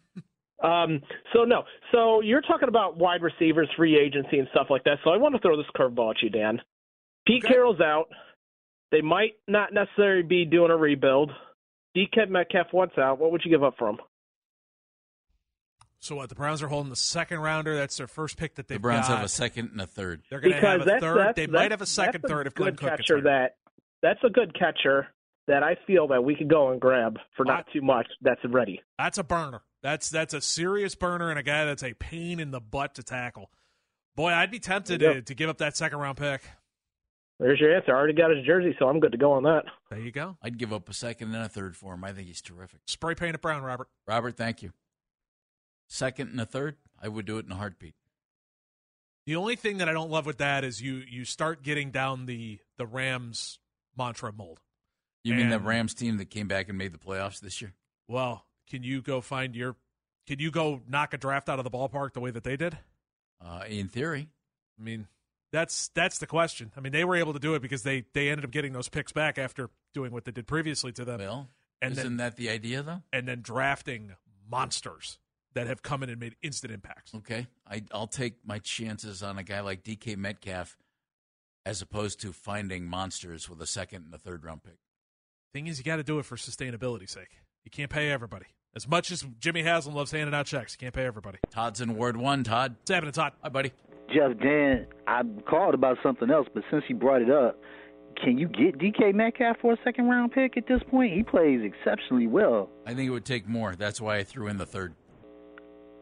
Um, 0.64 1.02
so 1.34 1.44
no, 1.44 1.64
so 1.92 2.22
you're 2.22 2.40
talking 2.40 2.68
about 2.68 2.96
wide 2.96 3.20
receivers, 3.22 3.68
free 3.76 3.98
agency, 3.98 4.38
and 4.38 4.48
stuff 4.52 4.68
like 4.70 4.84
that. 4.84 4.96
So 5.04 5.10
I 5.10 5.18
want 5.18 5.34
to 5.34 5.40
throw 5.40 5.54
this 5.54 5.66
curveball 5.76 6.12
at 6.12 6.22
you, 6.22 6.30
Dan. 6.30 6.62
Pete 7.26 7.44
Carroll's 7.44 7.80
out. 7.80 8.06
They 8.90 9.02
might 9.02 9.34
not 9.46 9.74
necessarily 9.74 10.22
be 10.22 10.46
doing 10.46 10.70
a 10.70 10.76
rebuild. 10.76 11.30
DK 11.94 12.30
Metcalf 12.30 12.68
wants 12.72 12.96
out. 12.96 13.18
What 13.18 13.32
would 13.32 13.42
you 13.44 13.50
give 13.50 13.62
up 13.62 13.74
for 13.78 13.90
him? 13.90 13.98
So 15.98 16.16
what? 16.16 16.28
The 16.28 16.34
Browns 16.34 16.62
are 16.62 16.68
holding 16.68 16.90
the 16.90 16.96
second 16.96 17.40
rounder. 17.40 17.74
That's 17.74 17.96
their 17.96 18.06
first 18.06 18.36
pick 18.36 18.56
that 18.56 18.68
they've 18.68 18.76
The 18.76 18.82
Browns 18.82 19.08
got. 19.08 19.16
have 19.16 19.24
a 19.24 19.28
second 19.28 19.70
and 19.72 19.80
a 19.80 19.86
third. 19.86 20.22
They're 20.30 20.40
going 20.40 20.54
to 20.54 20.60
have 20.60 20.82
a 20.82 20.84
that's, 20.84 21.00
third. 21.00 21.18
That's, 21.18 21.36
they 21.36 21.46
that's, 21.46 21.52
might 21.52 21.70
have 21.70 21.82
a 21.82 21.86
second, 21.86 22.22
that's 22.22 22.32
third 22.32 22.46
if 22.46 22.54
good 22.54 22.62
Glenn 22.62 22.76
Cook 22.76 22.98
gets 22.98 23.08
catcher 23.08 23.16
hurt. 23.16 23.24
that 23.24 23.56
that's 24.02 24.20
a 24.24 24.30
good 24.30 24.56
catcher 24.58 25.08
that 25.48 25.62
I 25.62 25.76
feel 25.86 26.08
that 26.08 26.22
we 26.22 26.34
could 26.34 26.50
go 26.50 26.70
and 26.70 26.80
grab 26.80 27.18
for 27.36 27.44
not 27.44 27.66
too 27.72 27.80
much. 27.80 28.06
That's 28.20 28.40
ready. 28.44 28.82
That's 28.98 29.18
a 29.18 29.24
burner. 29.24 29.62
That's 29.82 30.10
that's 30.10 30.34
a 30.34 30.40
serious 30.40 30.94
burner 30.94 31.30
and 31.30 31.38
a 31.38 31.42
guy 31.42 31.64
that's 31.64 31.84
a 31.84 31.94
pain 31.94 32.40
in 32.40 32.50
the 32.50 32.60
butt 32.60 32.96
to 32.96 33.02
tackle. 33.02 33.50
Boy, 34.16 34.32
I'd 34.32 34.50
be 34.50 34.58
tempted 34.58 35.00
to, 35.00 35.22
to 35.22 35.34
give 35.34 35.50
up 35.50 35.58
that 35.58 35.76
second 35.76 35.98
round 35.98 36.16
pick. 36.16 36.42
There's 37.38 37.60
your 37.60 37.76
answer. 37.76 37.94
I 37.94 37.98
already 37.98 38.14
got 38.14 38.34
his 38.34 38.46
jersey, 38.46 38.74
so 38.78 38.88
I'm 38.88 38.98
good 38.98 39.12
to 39.12 39.18
go 39.18 39.32
on 39.32 39.42
that. 39.42 39.64
There 39.90 40.00
you 40.00 40.10
go. 40.10 40.38
I'd 40.42 40.56
give 40.56 40.72
up 40.72 40.88
a 40.88 40.94
second 40.94 41.34
and 41.34 41.44
a 41.44 41.48
third 41.48 41.76
for 41.76 41.92
him. 41.92 42.02
I 42.02 42.12
think 42.12 42.28
he's 42.28 42.40
terrific. 42.40 42.80
Spray 42.86 43.14
paint 43.14 43.34
it 43.34 43.42
brown, 43.42 43.62
Robert. 43.62 43.88
Robert, 44.06 44.36
thank 44.38 44.62
you. 44.62 44.72
Second 45.88 46.30
and 46.30 46.40
a 46.40 46.46
third, 46.46 46.76
I 47.00 47.08
would 47.08 47.26
do 47.26 47.38
it 47.38 47.46
in 47.46 47.52
a 47.52 47.56
heartbeat. 47.56 47.94
The 49.26 49.36
only 49.36 49.56
thing 49.56 49.78
that 49.78 49.88
I 49.88 49.92
don't 49.92 50.10
love 50.10 50.26
with 50.26 50.38
that 50.38 50.64
is 50.64 50.80
you 50.80 51.02
you 51.08 51.24
start 51.24 51.62
getting 51.62 51.90
down 51.90 52.26
the 52.26 52.58
the 52.76 52.86
Rams 52.86 53.58
mantra 53.96 54.32
mold. 54.32 54.60
You 55.24 55.34
mean 55.34 55.48
the 55.48 55.58
Rams 55.58 55.92
team 55.92 56.18
that 56.18 56.30
came 56.30 56.46
back 56.46 56.68
and 56.68 56.78
made 56.78 56.92
the 56.92 56.98
playoffs 56.98 57.40
this 57.40 57.60
year? 57.60 57.74
Well, 58.06 58.44
can 58.68 58.84
you 58.84 59.02
go 59.02 59.20
find 59.20 59.56
your? 59.56 59.74
Can 60.28 60.38
you 60.38 60.52
go 60.52 60.82
knock 60.88 61.14
a 61.14 61.18
draft 61.18 61.48
out 61.48 61.58
of 61.58 61.64
the 61.64 61.70
ballpark 61.70 62.12
the 62.12 62.20
way 62.20 62.30
that 62.30 62.44
they 62.44 62.56
did? 62.56 62.78
Uh, 63.44 63.64
in 63.68 63.88
theory. 63.88 64.28
I 64.78 64.82
mean, 64.82 65.08
that's 65.52 65.88
that's 65.88 66.18
the 66.18 66.28
question. 66.28 66.70
I 66.76 66.80
mean, 66.80 66.92
they 66.92 67.04
were 67.04 67.16
able 67.16 67.32
to 67.32 67.40
do 67.40 67.54
it 67.54 67.62
because 67.62 67.82
they 67.82 68.04
they 68.12 68.28
ended 68.28 68.44
up 68.44 68.52
getting 68.52 68.72
those 68.72 68.88
picks 68.88 69.10
back 69.10 69.36
after 69.36 69.70
doing 69.94 70.12
what 70.12 70.24
they 70.24 70.32
did 70.32 70.46
previously 70.46 70.92
to 70.92 71.04
them. 71.04 71.18
Well, 71.18 71.48
and 71.82 71.92
isn't 71.92 72.04
then, 72.04 72.16
that 72.18 72.36
the 72.36 72.48
idea, 72.48 72.82
though? 72.82 73.02
and 73.12 73.26
then 73.26 73.40
drafting 73.42 74.12
monsters 74.48 75.18
that 75.56 75.66
have 75.66 75.82
come 75.82 76.02
in 76.02 76.10
and 76.10 76.20
made 76.20 76.36
instant 76.42 76.70
impacts. 76.70 77.14
Okay, 77.14 77.46
I, 77.66 77.82
I'll 77.90 78.06
take 78.06 78.34
my 78.44 78.58
chances 78.58 79.22
on 79.22 79.38
a 79.38 79.42
guy 79.42 79.60
like 79.60 79.82
DK 79.82 80.14
Metcalf 80.16 80.76
as 81.64 81.80
opposed 81.80 82.20
to 82.20 82.32
finding 82.32 82.84
monsters 82.84 83.48
with 83.48 83.60
a 83.62 83.66
second 83.66 84.04
and 84.04 84.14
a 84.14 84.18
third 84.18 84.44
round 84.44 84.62
pick. 84.62 84.76
Thing 85.54 85.66
is, 85.66 85.78
you 85.78 85.84
got 85.84 85.96
to 85.96 86.02
do 86.02 86.18
it 86.18 86.26
for 86.26 86.36
sustainability's 86.36 87.10
sake. 87.10 87.40
You 87.64 87.70
can't 87.70 87.90
pay 87.90 88.10
everybody. 88.10 88.44
As 88.74 88.86
much 88.86 89.10
as 89.10 89.24
Jimmy 89.40 89.62
Haslam 89.62 89.96
loves 89.96 90.10
handing 90.10 90.34
out 90.34 90.44
checks, 90.44 90.74
you 90.74 90.78
can't 90.78 90.94
pay 90.94 91.06
everybody. 91.06 91.38
Todd's 91.50 91.80
in 91.80 91.96
Ward 91.96 92.18
One. 92.18 92.44
Todd, 92.44 92.76
what's 92.78 92.90
happening, 92.90 93.12
Todd? 93.12 93.32
Hi, 93.42 93.48
buddy. 93.48 93.72
Jeff 94.08 94.38
Dan, 94.38 94.86
I 95.06 95.22
called 95.48 95.72
about 95.72 95.96
something 96.02 96.30
else, 96.30 96.48
but 96.52 96.64
since 96.70 96.84
you 96.88 96.96
brought 96.96 97.22
it 97.22 97.30
up, 97.30 97.58
can 98.22 98.36
you 98.36 98.46
get 98.46 98.78
DK 98.78 99.14
Metcalf 99.14 99.56
for 99.62 99.72
a 99.72 99.78
second 99.82 100.06
round 100.10 100.32
pick 100.32 100.58
at 100.58 100.68
this 100.68 100.82
point? 100.90 101.14
He 101.14 101.22
plays 101.22 101.62
exceptionally 101.64 102.26
well. 102.26 102.68
I 102.84 102.92
think 102.92 103.08
it 103.08 103.10
would 103.10 103.24
take 103.24 103.48
more. 103.48 103.74
That's 103.74 104.02
why 104.02 104.18
I 104.18 104.24
threw 104.24 104.48
in 104.48 104.58
the 104.58 104.66
third. 104.66 104.94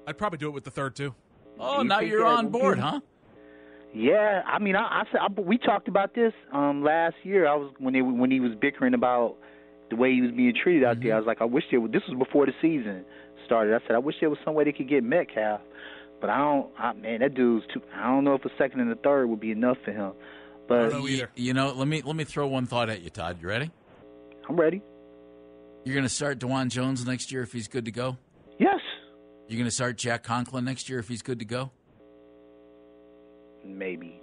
I'd 0.07 0.19
probably 0.19 0.39
do 0.39 0.49
it 0.49 0.53
with 0.53 0.65
the 0.65 0.71
third 0.71 0.95
too. 0.97 1.15
Oh, 1.59 1.83
You 1.83 1.89
now 1.89 2.01
you're 2.01 2.25
on 2.27 2.49
board, 2.51 2.79
huh? 2.79 3.01
Yeah, 3.95 4.43
I 4.45 4.59
mean, 4.59 4.75
I, 4.75 4.81
I, 4.83 5.05
said- 5.13 5.21
I 5.21 5.41
we 5.41 5.57
talked 5.59 5.87
about 5.89 6.15
this 6.15 6.33
um 6.53 6.83
last 6.83 7.15
year. 7.23 7.47
I 7.47 7.55
was 7.55 7.73
when 7.79 7.95
they 7.95 8.03
when 8.03 8.31
he 8.31 8.41
was 8.41 8.53
bickering 8.61 8.95
about 8.95 9.37
the 9.91 9.97
way 9.97 10.13
he 10.13 10.21
was 10.21 10.33
being 10.33 10.53
treated 10.61 10.83
out 10.85 11.01
there. 11.01 11.15
I 11.15 11.19
was 11.19 11.27
like, 11.27 11.41
I 11.41 11.45
wish 11.45 11.65
there 11.71 11.81
was. 11.81 11.93
This 11.93 12.03
was 12.09 12.19
before 12.19 12.47
the 12.47 12.53
season 12.61 13.05
started. 13.47 13.75
I 13.75 13.87
said, 13.87 13.95
I 13.95 13.99
wish 13.99 14.17
there 14.21 14.31
was 14.31 14.39
some 14.45 14.55
way 14.55 14.65
they 14.65 14.73
could 14.73 14.89
get 14.89 15.05
Metcalf, 15.05 15.61
but 16.21 16.29
I 16.31 16.39
don't. 16.39 16.71
I, 16.79 16.93
man, 16.95 17.21
that 17.21 17.35
dude's 17.35 17.67
too. 17.73 17.83
I 17.95 18.07
don't 18.09 18.25
know 18.25 18.35
if 18.35 18.45
a 18.45 18.51
second 18.59 18.81
and 18.81 18.91
a 18.91 18.97
third 18.97 19.29
would 19.29 19.41
be 19.41 19.53
enough 19.53 19.77
for 19.85 19.93
him. 19.93 20.13
But 20.67 20.93
you, 21.05 21.27
you 21.37 21.53
know, 21.55 21.73
let 21.73 21.87
me 21.87 22.03
let 22.03 22.17
me 22.17 22.25
throw 22.25 22.47
one 22.49 22.67
thought 22.67 22.89
at 22.91 23.03
you, 23.03 23.11
Todd. 23.11 23.39
You 23.41 23.47
ready? 23.49 23.71
I'm 24.49 24.57
ready. 24.57 24.83
You're 25.85 25.95
going 25.95 26.05
to 26.05 26.09
start 26.09 26.39
Dawand 26.39 26.69
Jones 26.71 27.07
next 27.07 27.31
year 27.31 27.43
if 27.43 27.53
he's 27.53 27.69
good 27.69 27.85
to 27.85 27.91
go. 27.93 28.17
Yes. 29.55 29.57
You're 29.57 29.63
going 29.63 29.71
to 29.71 29.75
start 29.75 29.97
Jack 29.99 30.23
Conklin 30.25 30.65
next 30.65 30.89
year 30.89 30.99
if 30.99 31.09
he's 31.09 31.23
good 31.23 31.39
to 31.39 31.45
go. 31.45 31.71
maybe. 33.65 34.21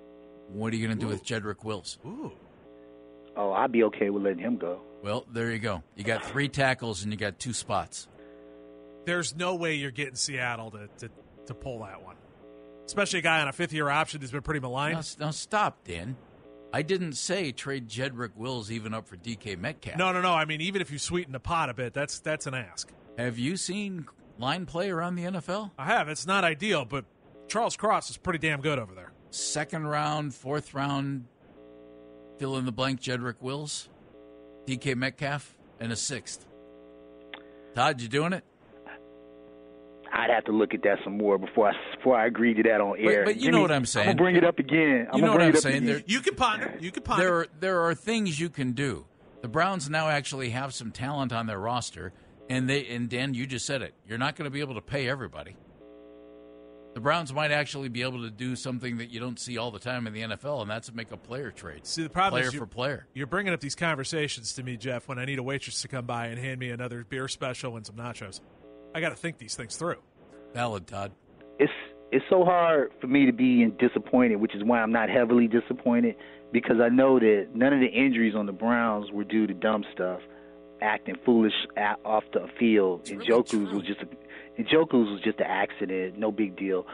What 0.49 0.74
are 0.74 0.76
you 0.76 0.86
going 0.86 0.98
to 0.99 1.06
do 1.06 1.08
with 1.10 1.24
Jedrick 1.24 1.64
Wills? 1.64 1.98
Ooh. 2.06 2.32
Oh, 3.38 3.53
I'd 3.53 3.72
be 3.72 3.84
okay 3.86 4.10
with 4.10 4.24
letting 4.24 4.40
him 4.40 4.58
go. 4.58 4.82
Well, 5.02 5.26
there 5.32 5.49
you 5.52 5.60
go. 5.60 5.82
You 5.95 6.03
got 6.03 6.26
three 6.26 6.49
tackles 6.49 7.03
and 7.03 7.12
you 7.14 7.18
got 7.18 7.40
two 7.40 7.53
spots. 7.53 8.08
There's 9.06 9.36
no 9.36 9.56
way 9.56 9.76
you're 9.76 9.91
getting 9.91 10.16
Seattle 10.16 10.72
to 10.72 10.88
to, 10.99 11.10
to 11.48 11.53
pull 11.53 11.80
that 11.80 12.03
one, 12.03 12.18
especially 12.86 13.20
a 13.20 13.22
guy 13.22 13.41
on 13.41 13.48
a 13.48 13.53
fifth 13.53 13.72
year 13.74 13.90
option 13.90 14.20
who's 14.22 14.32
been 14.32 14.41
pretty 14.41 14.60
maligned. 14.60 14.95
Now, 15.18 15.28
now 15.28 15.32
stop, 15.32 15.86
Dan. 15.86 16.18
I 16.74 16.82
didn't 16.84 17.14
say 17.14 17.52
trade 17.52 17.88
Jedrick 17.88 18.36
Wills 18.36 18.70
even 18.70 18.94
up 18.94 19.08
for 19.08 19.18
DK 19.18 19.58
Metcalf. 19.58 19.98
No, 19.98 20.12
no, 20.12 20.22
no. 20.22 20.34
I 20.34 20.45
mean, 20.45 20.62
even 20.62 20.82
if 20.82 20.91
you 20.91 20.99
sweeten 20.99 21.32
the 21.32 21.40
pot 21.40 21.70
a 21.70 21.74
bit, 21.74 21.94
that's 21.94 22.20
that's 22.20 22.45
an 22.45 22.53
ask. 22.53 22.91
Have 23.18 23.40
you 23.40 23.58
seen 23.58 24.06
line 24.41 24.65
play 24.65 24.89
around 24.89 25.15
the 25.15 25.23
NFL? 25.23 25.72
I 25.77 25.85
have. 25.85 26.09
It's 26.09 26.27
not 26.27 26.43
ideal, 26.43 26.84
but 26.84 27.05
Charles 27.47 27.77
Cross 27.77 28.09
is 28.09 28.18
pretty 28.18 28.39
damn 28.39 28.59
good 28.61 28.80
over 28.80 28.93
there. 28.93 29.13
Second 29.30 29.88
round, 29.88 30.34
fourth 30.34 30.73
round, 30.73 31.26
fill 32.39 32.57
in 32.57 32.65
the 32.65 32.72
blank 32.72 32.99
Jedrick 33.01 33.35
Wills, 33.39 33.88
DK 34.65 34.95
Metcalf, 34.95 35.55
and 35.80 35.91
a 35.91 35.95
sixth. 35.95 36.45
Todd, 37.76 38.01
you 38.01 38.09
doing 38.09 38.34
it? 38.34 38.43
I'd 40.13 40.30
have 40.30 40.43
to 40.45 40.51
look 40.51 40.73
at 40.73 40.84
that 40.84 40.97
some 41.05 41.18
more 41.18 41.38
before 41.38 41.69
I 41.69 41.95
before 41.95 42.18
I 42.18 42.26
agree 42.26 42.53
to 42.55 42.63
that 42.63 42.81
on 42.81 42.97
air. 42.99 43.23
but 43.23 43.38
you 43.38 43.43
Give 43.43 43.53
know 43.53 43.61
what 43.61 43.72
I'm 43.72 43.85
saying. 43.85 44.09
I'm 44.09 44.15
gonna 44.18 44.23
bring 44.26 44.35
it 44.35 44.43
up 44.43 44.59
again. 44.59 45.07
I'm 45.09 45.19
You 45.19 45.26
know 45.26 45.31
what 45.31 45.41
I'm 45.41 45.55
saying? 45.55 45.85
There- 45.85 46.01
You 46.05 46.19
can 46.19 46.35
ponder. 46.35 46.77
You 46.81 46.91
can 46.91 47.03
ponder. 47.03 47.23
There, 47.23 47.35
are, 47.35 47.47
there 47.61 47.81
are 47.84 47.95
things 47.95 48.38
you 48.39 48.49
can 48.49 48.73
do. 48.73 49.05
The 49.41 49.47
Browns 49.47 49.89
now 49.89 50.09
actually 50.09 50.49
have 50.49 50.73
some 50.73 50.91
talent 50.91 51.31
on 51.31 51.47
their 51.47 51.57
roster, 51.59 52.11
and 52.52 52.69
they 52.69 52.86
and 52.88 53.10
Dan, 53.10 53.34
you 53.34 53.48
just 53.48 53.65
said 53.65 53.82
it. 53.82 53.94
You're 54.06 54.18
not 54.18 54.36
going 54.36 54.45
to 54.45 54.52
be 54.52 54.60
able 54.60 54.76
to 54.76 54.82
pay 54.82 55.07
everybody. 55.07 55.56
The 56.94 56.99
Browns 56.99 57.34
might 57.34 57.52
actually 57.52 57.88
be 57.88 58.02
able 58.02 58.23
to 58.23 58.30
do 58.30 58.57
something 58.57 58.98
that 58.98 59.11
you 59.11 59.22
don't 59.22 59.40
see 59.40 59.57
all 59.57 59.72
the 59.72 59.80
time 59.80 60.07
in 60.07 60.14
the 60.14 60.22
NFL, 60.23 60.61
and 60.61 60.69
that's 60.69 60.94
make 60.94 61.11
a 61.11 61.18
player 61.18 61.49
trade. 61.49 61.86
See, 61.88 62.03
the 62.03 62.10
problem 62.10 62.40
player 62.40 62.48
is 62.49 62.53
you- 62.53 62.60
for 62.60 62.65
player. 62.65 63.07
You're 63.14 63.28
bringing 63.28 63.53
up 63.53 63.61
these 63.61 63.76
conversations 63.76 64.52
to 64.56 64.64
me, 64.64 64.76
Jeff, 64.76 65.07
when 65.07 65.18
I 65.18 65.23
need 65.23 65.40
a 65.40 65.44
waitress 65.44 65.82
to 65.84 65.88
come 65.88 66.06
by 66.06 66.28
and 66.28 66.38
hand 66.38 66.60
me 66.60 66.69
another 66.69 67.06
beer 67.07 67.30
special 67.30 67.78
and 67.78 67.86
some 67.86 67.95
nachos. 67.95 68.41
I 68.94 68.99
got 68.99 69.10
to 69.10 69.15
think 69.15 69.38
these 69.38 69.56
things 69.56 69.78
through. 69.78 70.02
Valid, 70.53 70.86
Todd. 70.88 71.14
it's 71.60 71.72
it's 72.11 72.26
so 72.30 72.44
hard 72.44 72.91
for 72.99 73.07
me 73.07 73.26
to 73.26 73.32
be 73.32 73.61
in- 73.61 73.78
disappointed, 73.78 74.36
which 74.36 74.53
is 74.53 74.61
why 74.65 74.82
I'm 74.82 74.91
not 74.91 75.10
heavily 75.10 75.48
disappointed 75.48 76.18
because 76.52 76.82
I 76.82 76.90
know 76.90 77.18
that 77.19 77.52
none 77.56 77.72
of 77.72 77.80
the 77.80 77.88
injuries 77.88 78.36
on 78.36 78.45
the 78.48 78.52
Browns 78.52 79.10
were 79.14 79.23
due 79.23 79.48
to 79.48 79.53
dumb 79.53 79.86
stuff. 79.94 80.19
Acting 80.82 81.16
foolish 81.26 81.53
off 82.03 82.24
the 82.34 82.48
field. 82.60 83.10
and 83.10 83.22
Njoku's 83.22 83.74
was 83.74 83.84
just 83.86 84.02
a, 84.02 84.62
Njoku's 84.62 85.10
was 85.12 85.22
just 85.24 85.40
an 85.40 85.48
accident, 85.48 86.18
no 86.18 86.32
big 86.32 86.56
deal. 86.58 86.86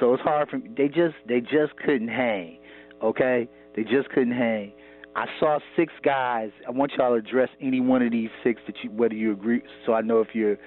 So 0.00 0.14
it's 0.14 0.22
hard 0.22 0.48
for 0.48 0.58
me. 0.58 0.70
They 0.76 0.88
just 0.88 1.14
they 1.26 1.40
just 1.40 1.76
couldn't 1.84 2.08
hang. 2.08 2.58
Okay, 3.02 3.48
they 3.74 3.82
just 3.82 4.08
couldn't 4.10 4.32
hang. 4.32 4.72
I 5.14 5.26
saw 5.40 5.58
six 5.76 5.92
guys. 6.02 6.50
I 6.66 6.70
want 6.72 6.92
y'all 6.98 7.10
to 7.10 7.14
address 7.14 7.48
any 7.60 7.80
one 7.80 8.02
of 8.02 8.12
these 8.12 8.30
six 8.44 8.60
that 8.66 8.76
you 8.82 8.90
whether 8.90 9.14
you 9.14 9.32
agree. 9.32 9.62
So 9.84 9.94
I 9.94 10.00
know 10.02 10.20
if 10.20 10.28
you're 10.34 10.58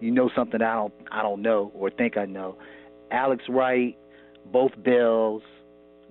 you 0.00 0.10
know 0.10 0.30
something 0.34 0.62
I 0.62 0.74
don't 0.74 0.94
I 1.10 1.22
don't 1.22 1.42
know 1.42 1.70
or 1.74 1.90
think 1.90 2.16
I 2.16 2.24
know. 2.24 2.56
Alex 3.10 3.44
Wright, 3.48 3.98
both 4.52 4.72
Bells, 4.82 5.42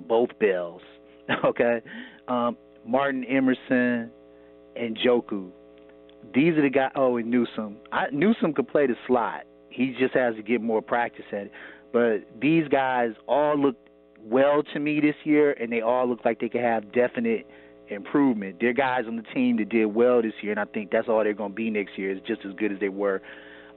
both 0.08 0.30
Bells. 0.40 0.82
Okay, 1.46 1.80
um, 2.28 2.58
Martin 2.84 3.24
Emerson 3.24 4.10
and 4.76 4.98
Njoku. 4.98 5.52
These 6.34 6.54
are 6.58 6.62
the 6.62 6.70
guys. 6.70 6.92
Oh, 6.96 7.18
and 7.18 7.30
Newsome. 7.30 7.78
I, 7.92 8.06
Newsome 8.12 8.54
could 8.54 8.68
play 8.68 8.88
the 8.88 8.96
slot. 9.08 9.44
He 9.70 9.96
just 10.00 10.14
has 10.14 10.36
to 10.36 10.44
get 10.44 10.62
more 10.62 10.82
practice 10.82 11.26
at 11.32 11.48
it. 11.48 11.52
But 11.92 12.40
these 12.40 12.68
guys 12.68 13.12
all 13.28 13.58
look 13.58 13.76
well 14.22 14.64
to 14.74 14.80
me 14.80 15.00
this 15.00 15.16
year, 15.24 15.54
and 15.54 15.72
they 15.72 15.82
all 15.82 16.08
look 16.08 16.24
like 16.26 16.40
they 16.40 16.50
could 16.50 16.62
have 16.62 16.92
definite 16.92 17.48
improvement. 17.88 18.58
They're 18.60 18.74
guys 18.74 19.06
on 19.08 19.16
the 19.16 19.24
team 19.34 19.58
that 19.58 19.70
did 19.70 19.86
well 19.88 20.22
this 20.22 20.34
year, 20.42 20.52
and 20.52 20.60
I 20.60 20.66
think 20.66 20.92
that's 20.92 21.08
all 21.08 21.24
they're 21.24 21.34
going 21.34 21.52
to 21.52 21.56
be 21.56 21.70
next 21.70 21.98
year 21.98 22.12
is 22.12 22.20
just 22.28 22.42
as 22.46 22.54
good 22.54 22.72
as 22.72 22.80
they 22.80 22.90
were 22.90 23.22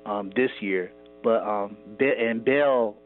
um, 0.04 0.30
this 0.36 0.50
year. 0.60 0.92
But 1.22 1.42
um, 1.42 1.76
and 2.00 2.44
Bell, 2.44 2.96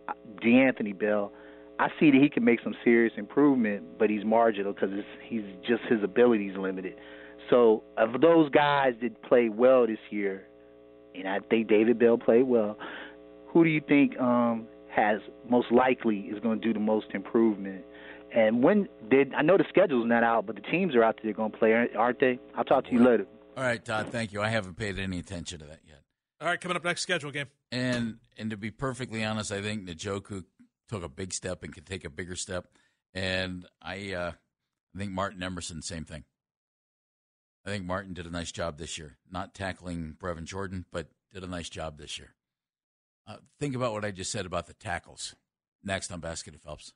D'Anthony 0.41 0.93
Bell, 0.93 1.33
I 1.79 1.89
see 2.01 2.11
that 2.11 2.21
he 2.21 2.31
can 2.31 2.45
make 2.45 2.61
some 2.63 2.75
serious 2.83 3.13
improvement, 3.17 3.99
but 3.99 4.09
he's 4.09 4.25
marginal 4.25 4.73
because 4.73 4.91
he's 5.23 5.43
just 5.67 5.83
his 5.91 6.03
ability 6.03 6.47
is 6.49 6.57
limited. 6.57 6.95
So 7.51 7.83
of 7.97 8.21
those 8.21 8.51
guys 8.51 8.95
that 9.03 9.23
played 9.23 9.57
well 9.57 9.87
this 9.87 9.99
year, 10.11 10.47
and 11.15 11.29
I 11.29 11.41
think 11.41 11.69
David 11.69 11.99
Bell 11.99 12.19
played 12.19 12.45
well. 12.45 12.79
Who 13.49 13.65
do 13.65 13.71
you 13.71 13.81
think 13.81 14.19
um, 14.21 14.67
has 14.95 15.21
most 15.49 15.71
likely 15.71 16.19
is 16.21 16.41
going 16.41 16.61
to 16.61 16.67
do 16.67 16.73
the 16.75 16.81
most 16.81 17.07
improvement? 17.15 17.85
And 18.35 18.63
when 18.63 18.89
did 19.11 19.33
I 19.35 19.43
know 19.43 19.57
the 19.57 19.65
schedule's 19.69 20.07
not 20.07 20.23
out, 20.23 20.47
but 20.47 20.57
the 20.57 20.63
teams 20.63 20.95
are 20.95 21.03
out 21.03 21.19
there 21.23 21.33
going 21.33 21.53
to 21.53 21.59
play, 21.59 21.73
aren't 21.73 22.21
they? 22.21 22.39
I'll 22.57 22.65
talk 22.65 22.85
to 22.87 22.93
you 22.93 23.03
later. 23.03 23.27
All 23.57 23.63
right, 23.63 23.83
Todd. 23.83 24.09
Thank 24.11 24.33
you. 24.33 24.43
I 24.43 24.49
haven't 24.49 24.77
paid 24.77 24.99
any 24.99 25.19
attention 25.19 25.61
to 25.61 25.65
that 25.67 25.81
yet. 25.87 26.03
All 26.41 26.49
right, 26.49 26.61
coming 26.61 26.77
up 26.77 26.85
next 26.85 27.01
schedule 27.03 27.31
game. 27.31 27.47
And 27.73 28.17
and 28.37 28.51
to 28.51 28.57
be 28.57 28.71
perfectly 28.71 29.25
honest, 29.25 29.53
I 29.53 29.63
think 29.63 29.89
Njoku 29.89 30.45
took 30.89 31.03
a 31.03 31.09
big 31.09 31.33
step 31.33 31.63
and 31.63 31.75
can 31.75 31.85
take 31.85 32.05
a 32.05 32.11
bigger 32.11 32.37
step. 32.37 32.67
And 33.15 33.65
I 33.81 34.13
uh, 34.13 34.33
I 34.95 34.99
think 34.99 35.13
Martin 35.13 35.43
Emerson, 35.43 35.81
same 35.81 36.05
thing. 36.05 36.25
I 37.67 37.71
think 37.71 37.85
Martin 37.85 38.15
did 38.15 38.27
a 38.27 38.31
nice 38.31 38.53
job 38.53 38.79
this 38.79 38.97
year, 38.97 39.17
not 39.29 39.53
tackling 39.53 40.17
Brevin 40.23 40.45
Jordan, 40.45 40.85
but 40.93 41.09
did 41.35 41.43
a 41.43 41.49
nice 41.49 41.69
job 41.69 41.99
this 41.99 42.17
year. 42.17 42.35
Uh, 43.27 43.39
think 43.59 43.75
about 43.75 43.93
what 43.93 44.05
I 44.05 44.13
just 44.13 44.31
said 44.31 44.47
about 44.47 44.69
the 44.69 44.73
tackles. 44.75 45.35
Next 45.83 46.13
on 46.13 46.21
Baskin 46.21 46.53
and 46.53 46.63
Phelps. 46.63 46.93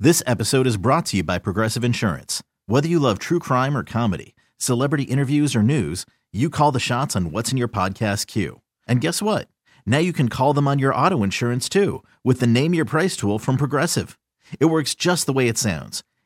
This 0.00 0.20
episode 0.26 0.66
is 0.66 0.76
brought 0.76 1.06
to 1.06 1.18
you 1.18 1.22
by 1.22 1.38
Progressive 1.38 1.84
Insurance. 1.84 2.42
Whether 2.66 2.88
you 2.88 2.98
love 2.98 3.20
true 3.20 3.38
crime 3.38 3.76
or 3.76 3.84
comedy, 3.84 4.34
celebrity 4.58 5.04
interviews 5.04 5.54
or 5.54 5.62
news, 5.62 6.04
you 6.32 6.50
call 6.50 6.72
the 6.72 6.80
shots 6.80 7.14
on 7.14 7.30
what's 7.30 7.52
in 7.52 7.58
your 7.58 7.68
podcast 7.68 8.26
queue. 8.26 8.62
And 8.88 9.00
guess 9.00 9.22
what? 9.22 9.46
Now 9.86 9.98
you 9.98 10.12
can 10.12 10.28
call 10.28 10.54
them 10.54 10.66
on 10.66 10.80
your 10.80 10.92
auto 10.92 11.22
insurance 11.22 11.68
too 11.68 12.02
with 12.24 12.40
the 12.40 12.48
Name 12.48 12.74
Your 12.74 12.84
Price 12.84 13.16
tool 13.16 13.38
from 13.38 13.58
Progressive. 13.58 14.18
It 14.58 14.66
works 14.66 14.96
just 14.96 15.26
the 15.26 15.32
way 15.32 15.46
it 15.46 15.56
sounds. 15.56 16.02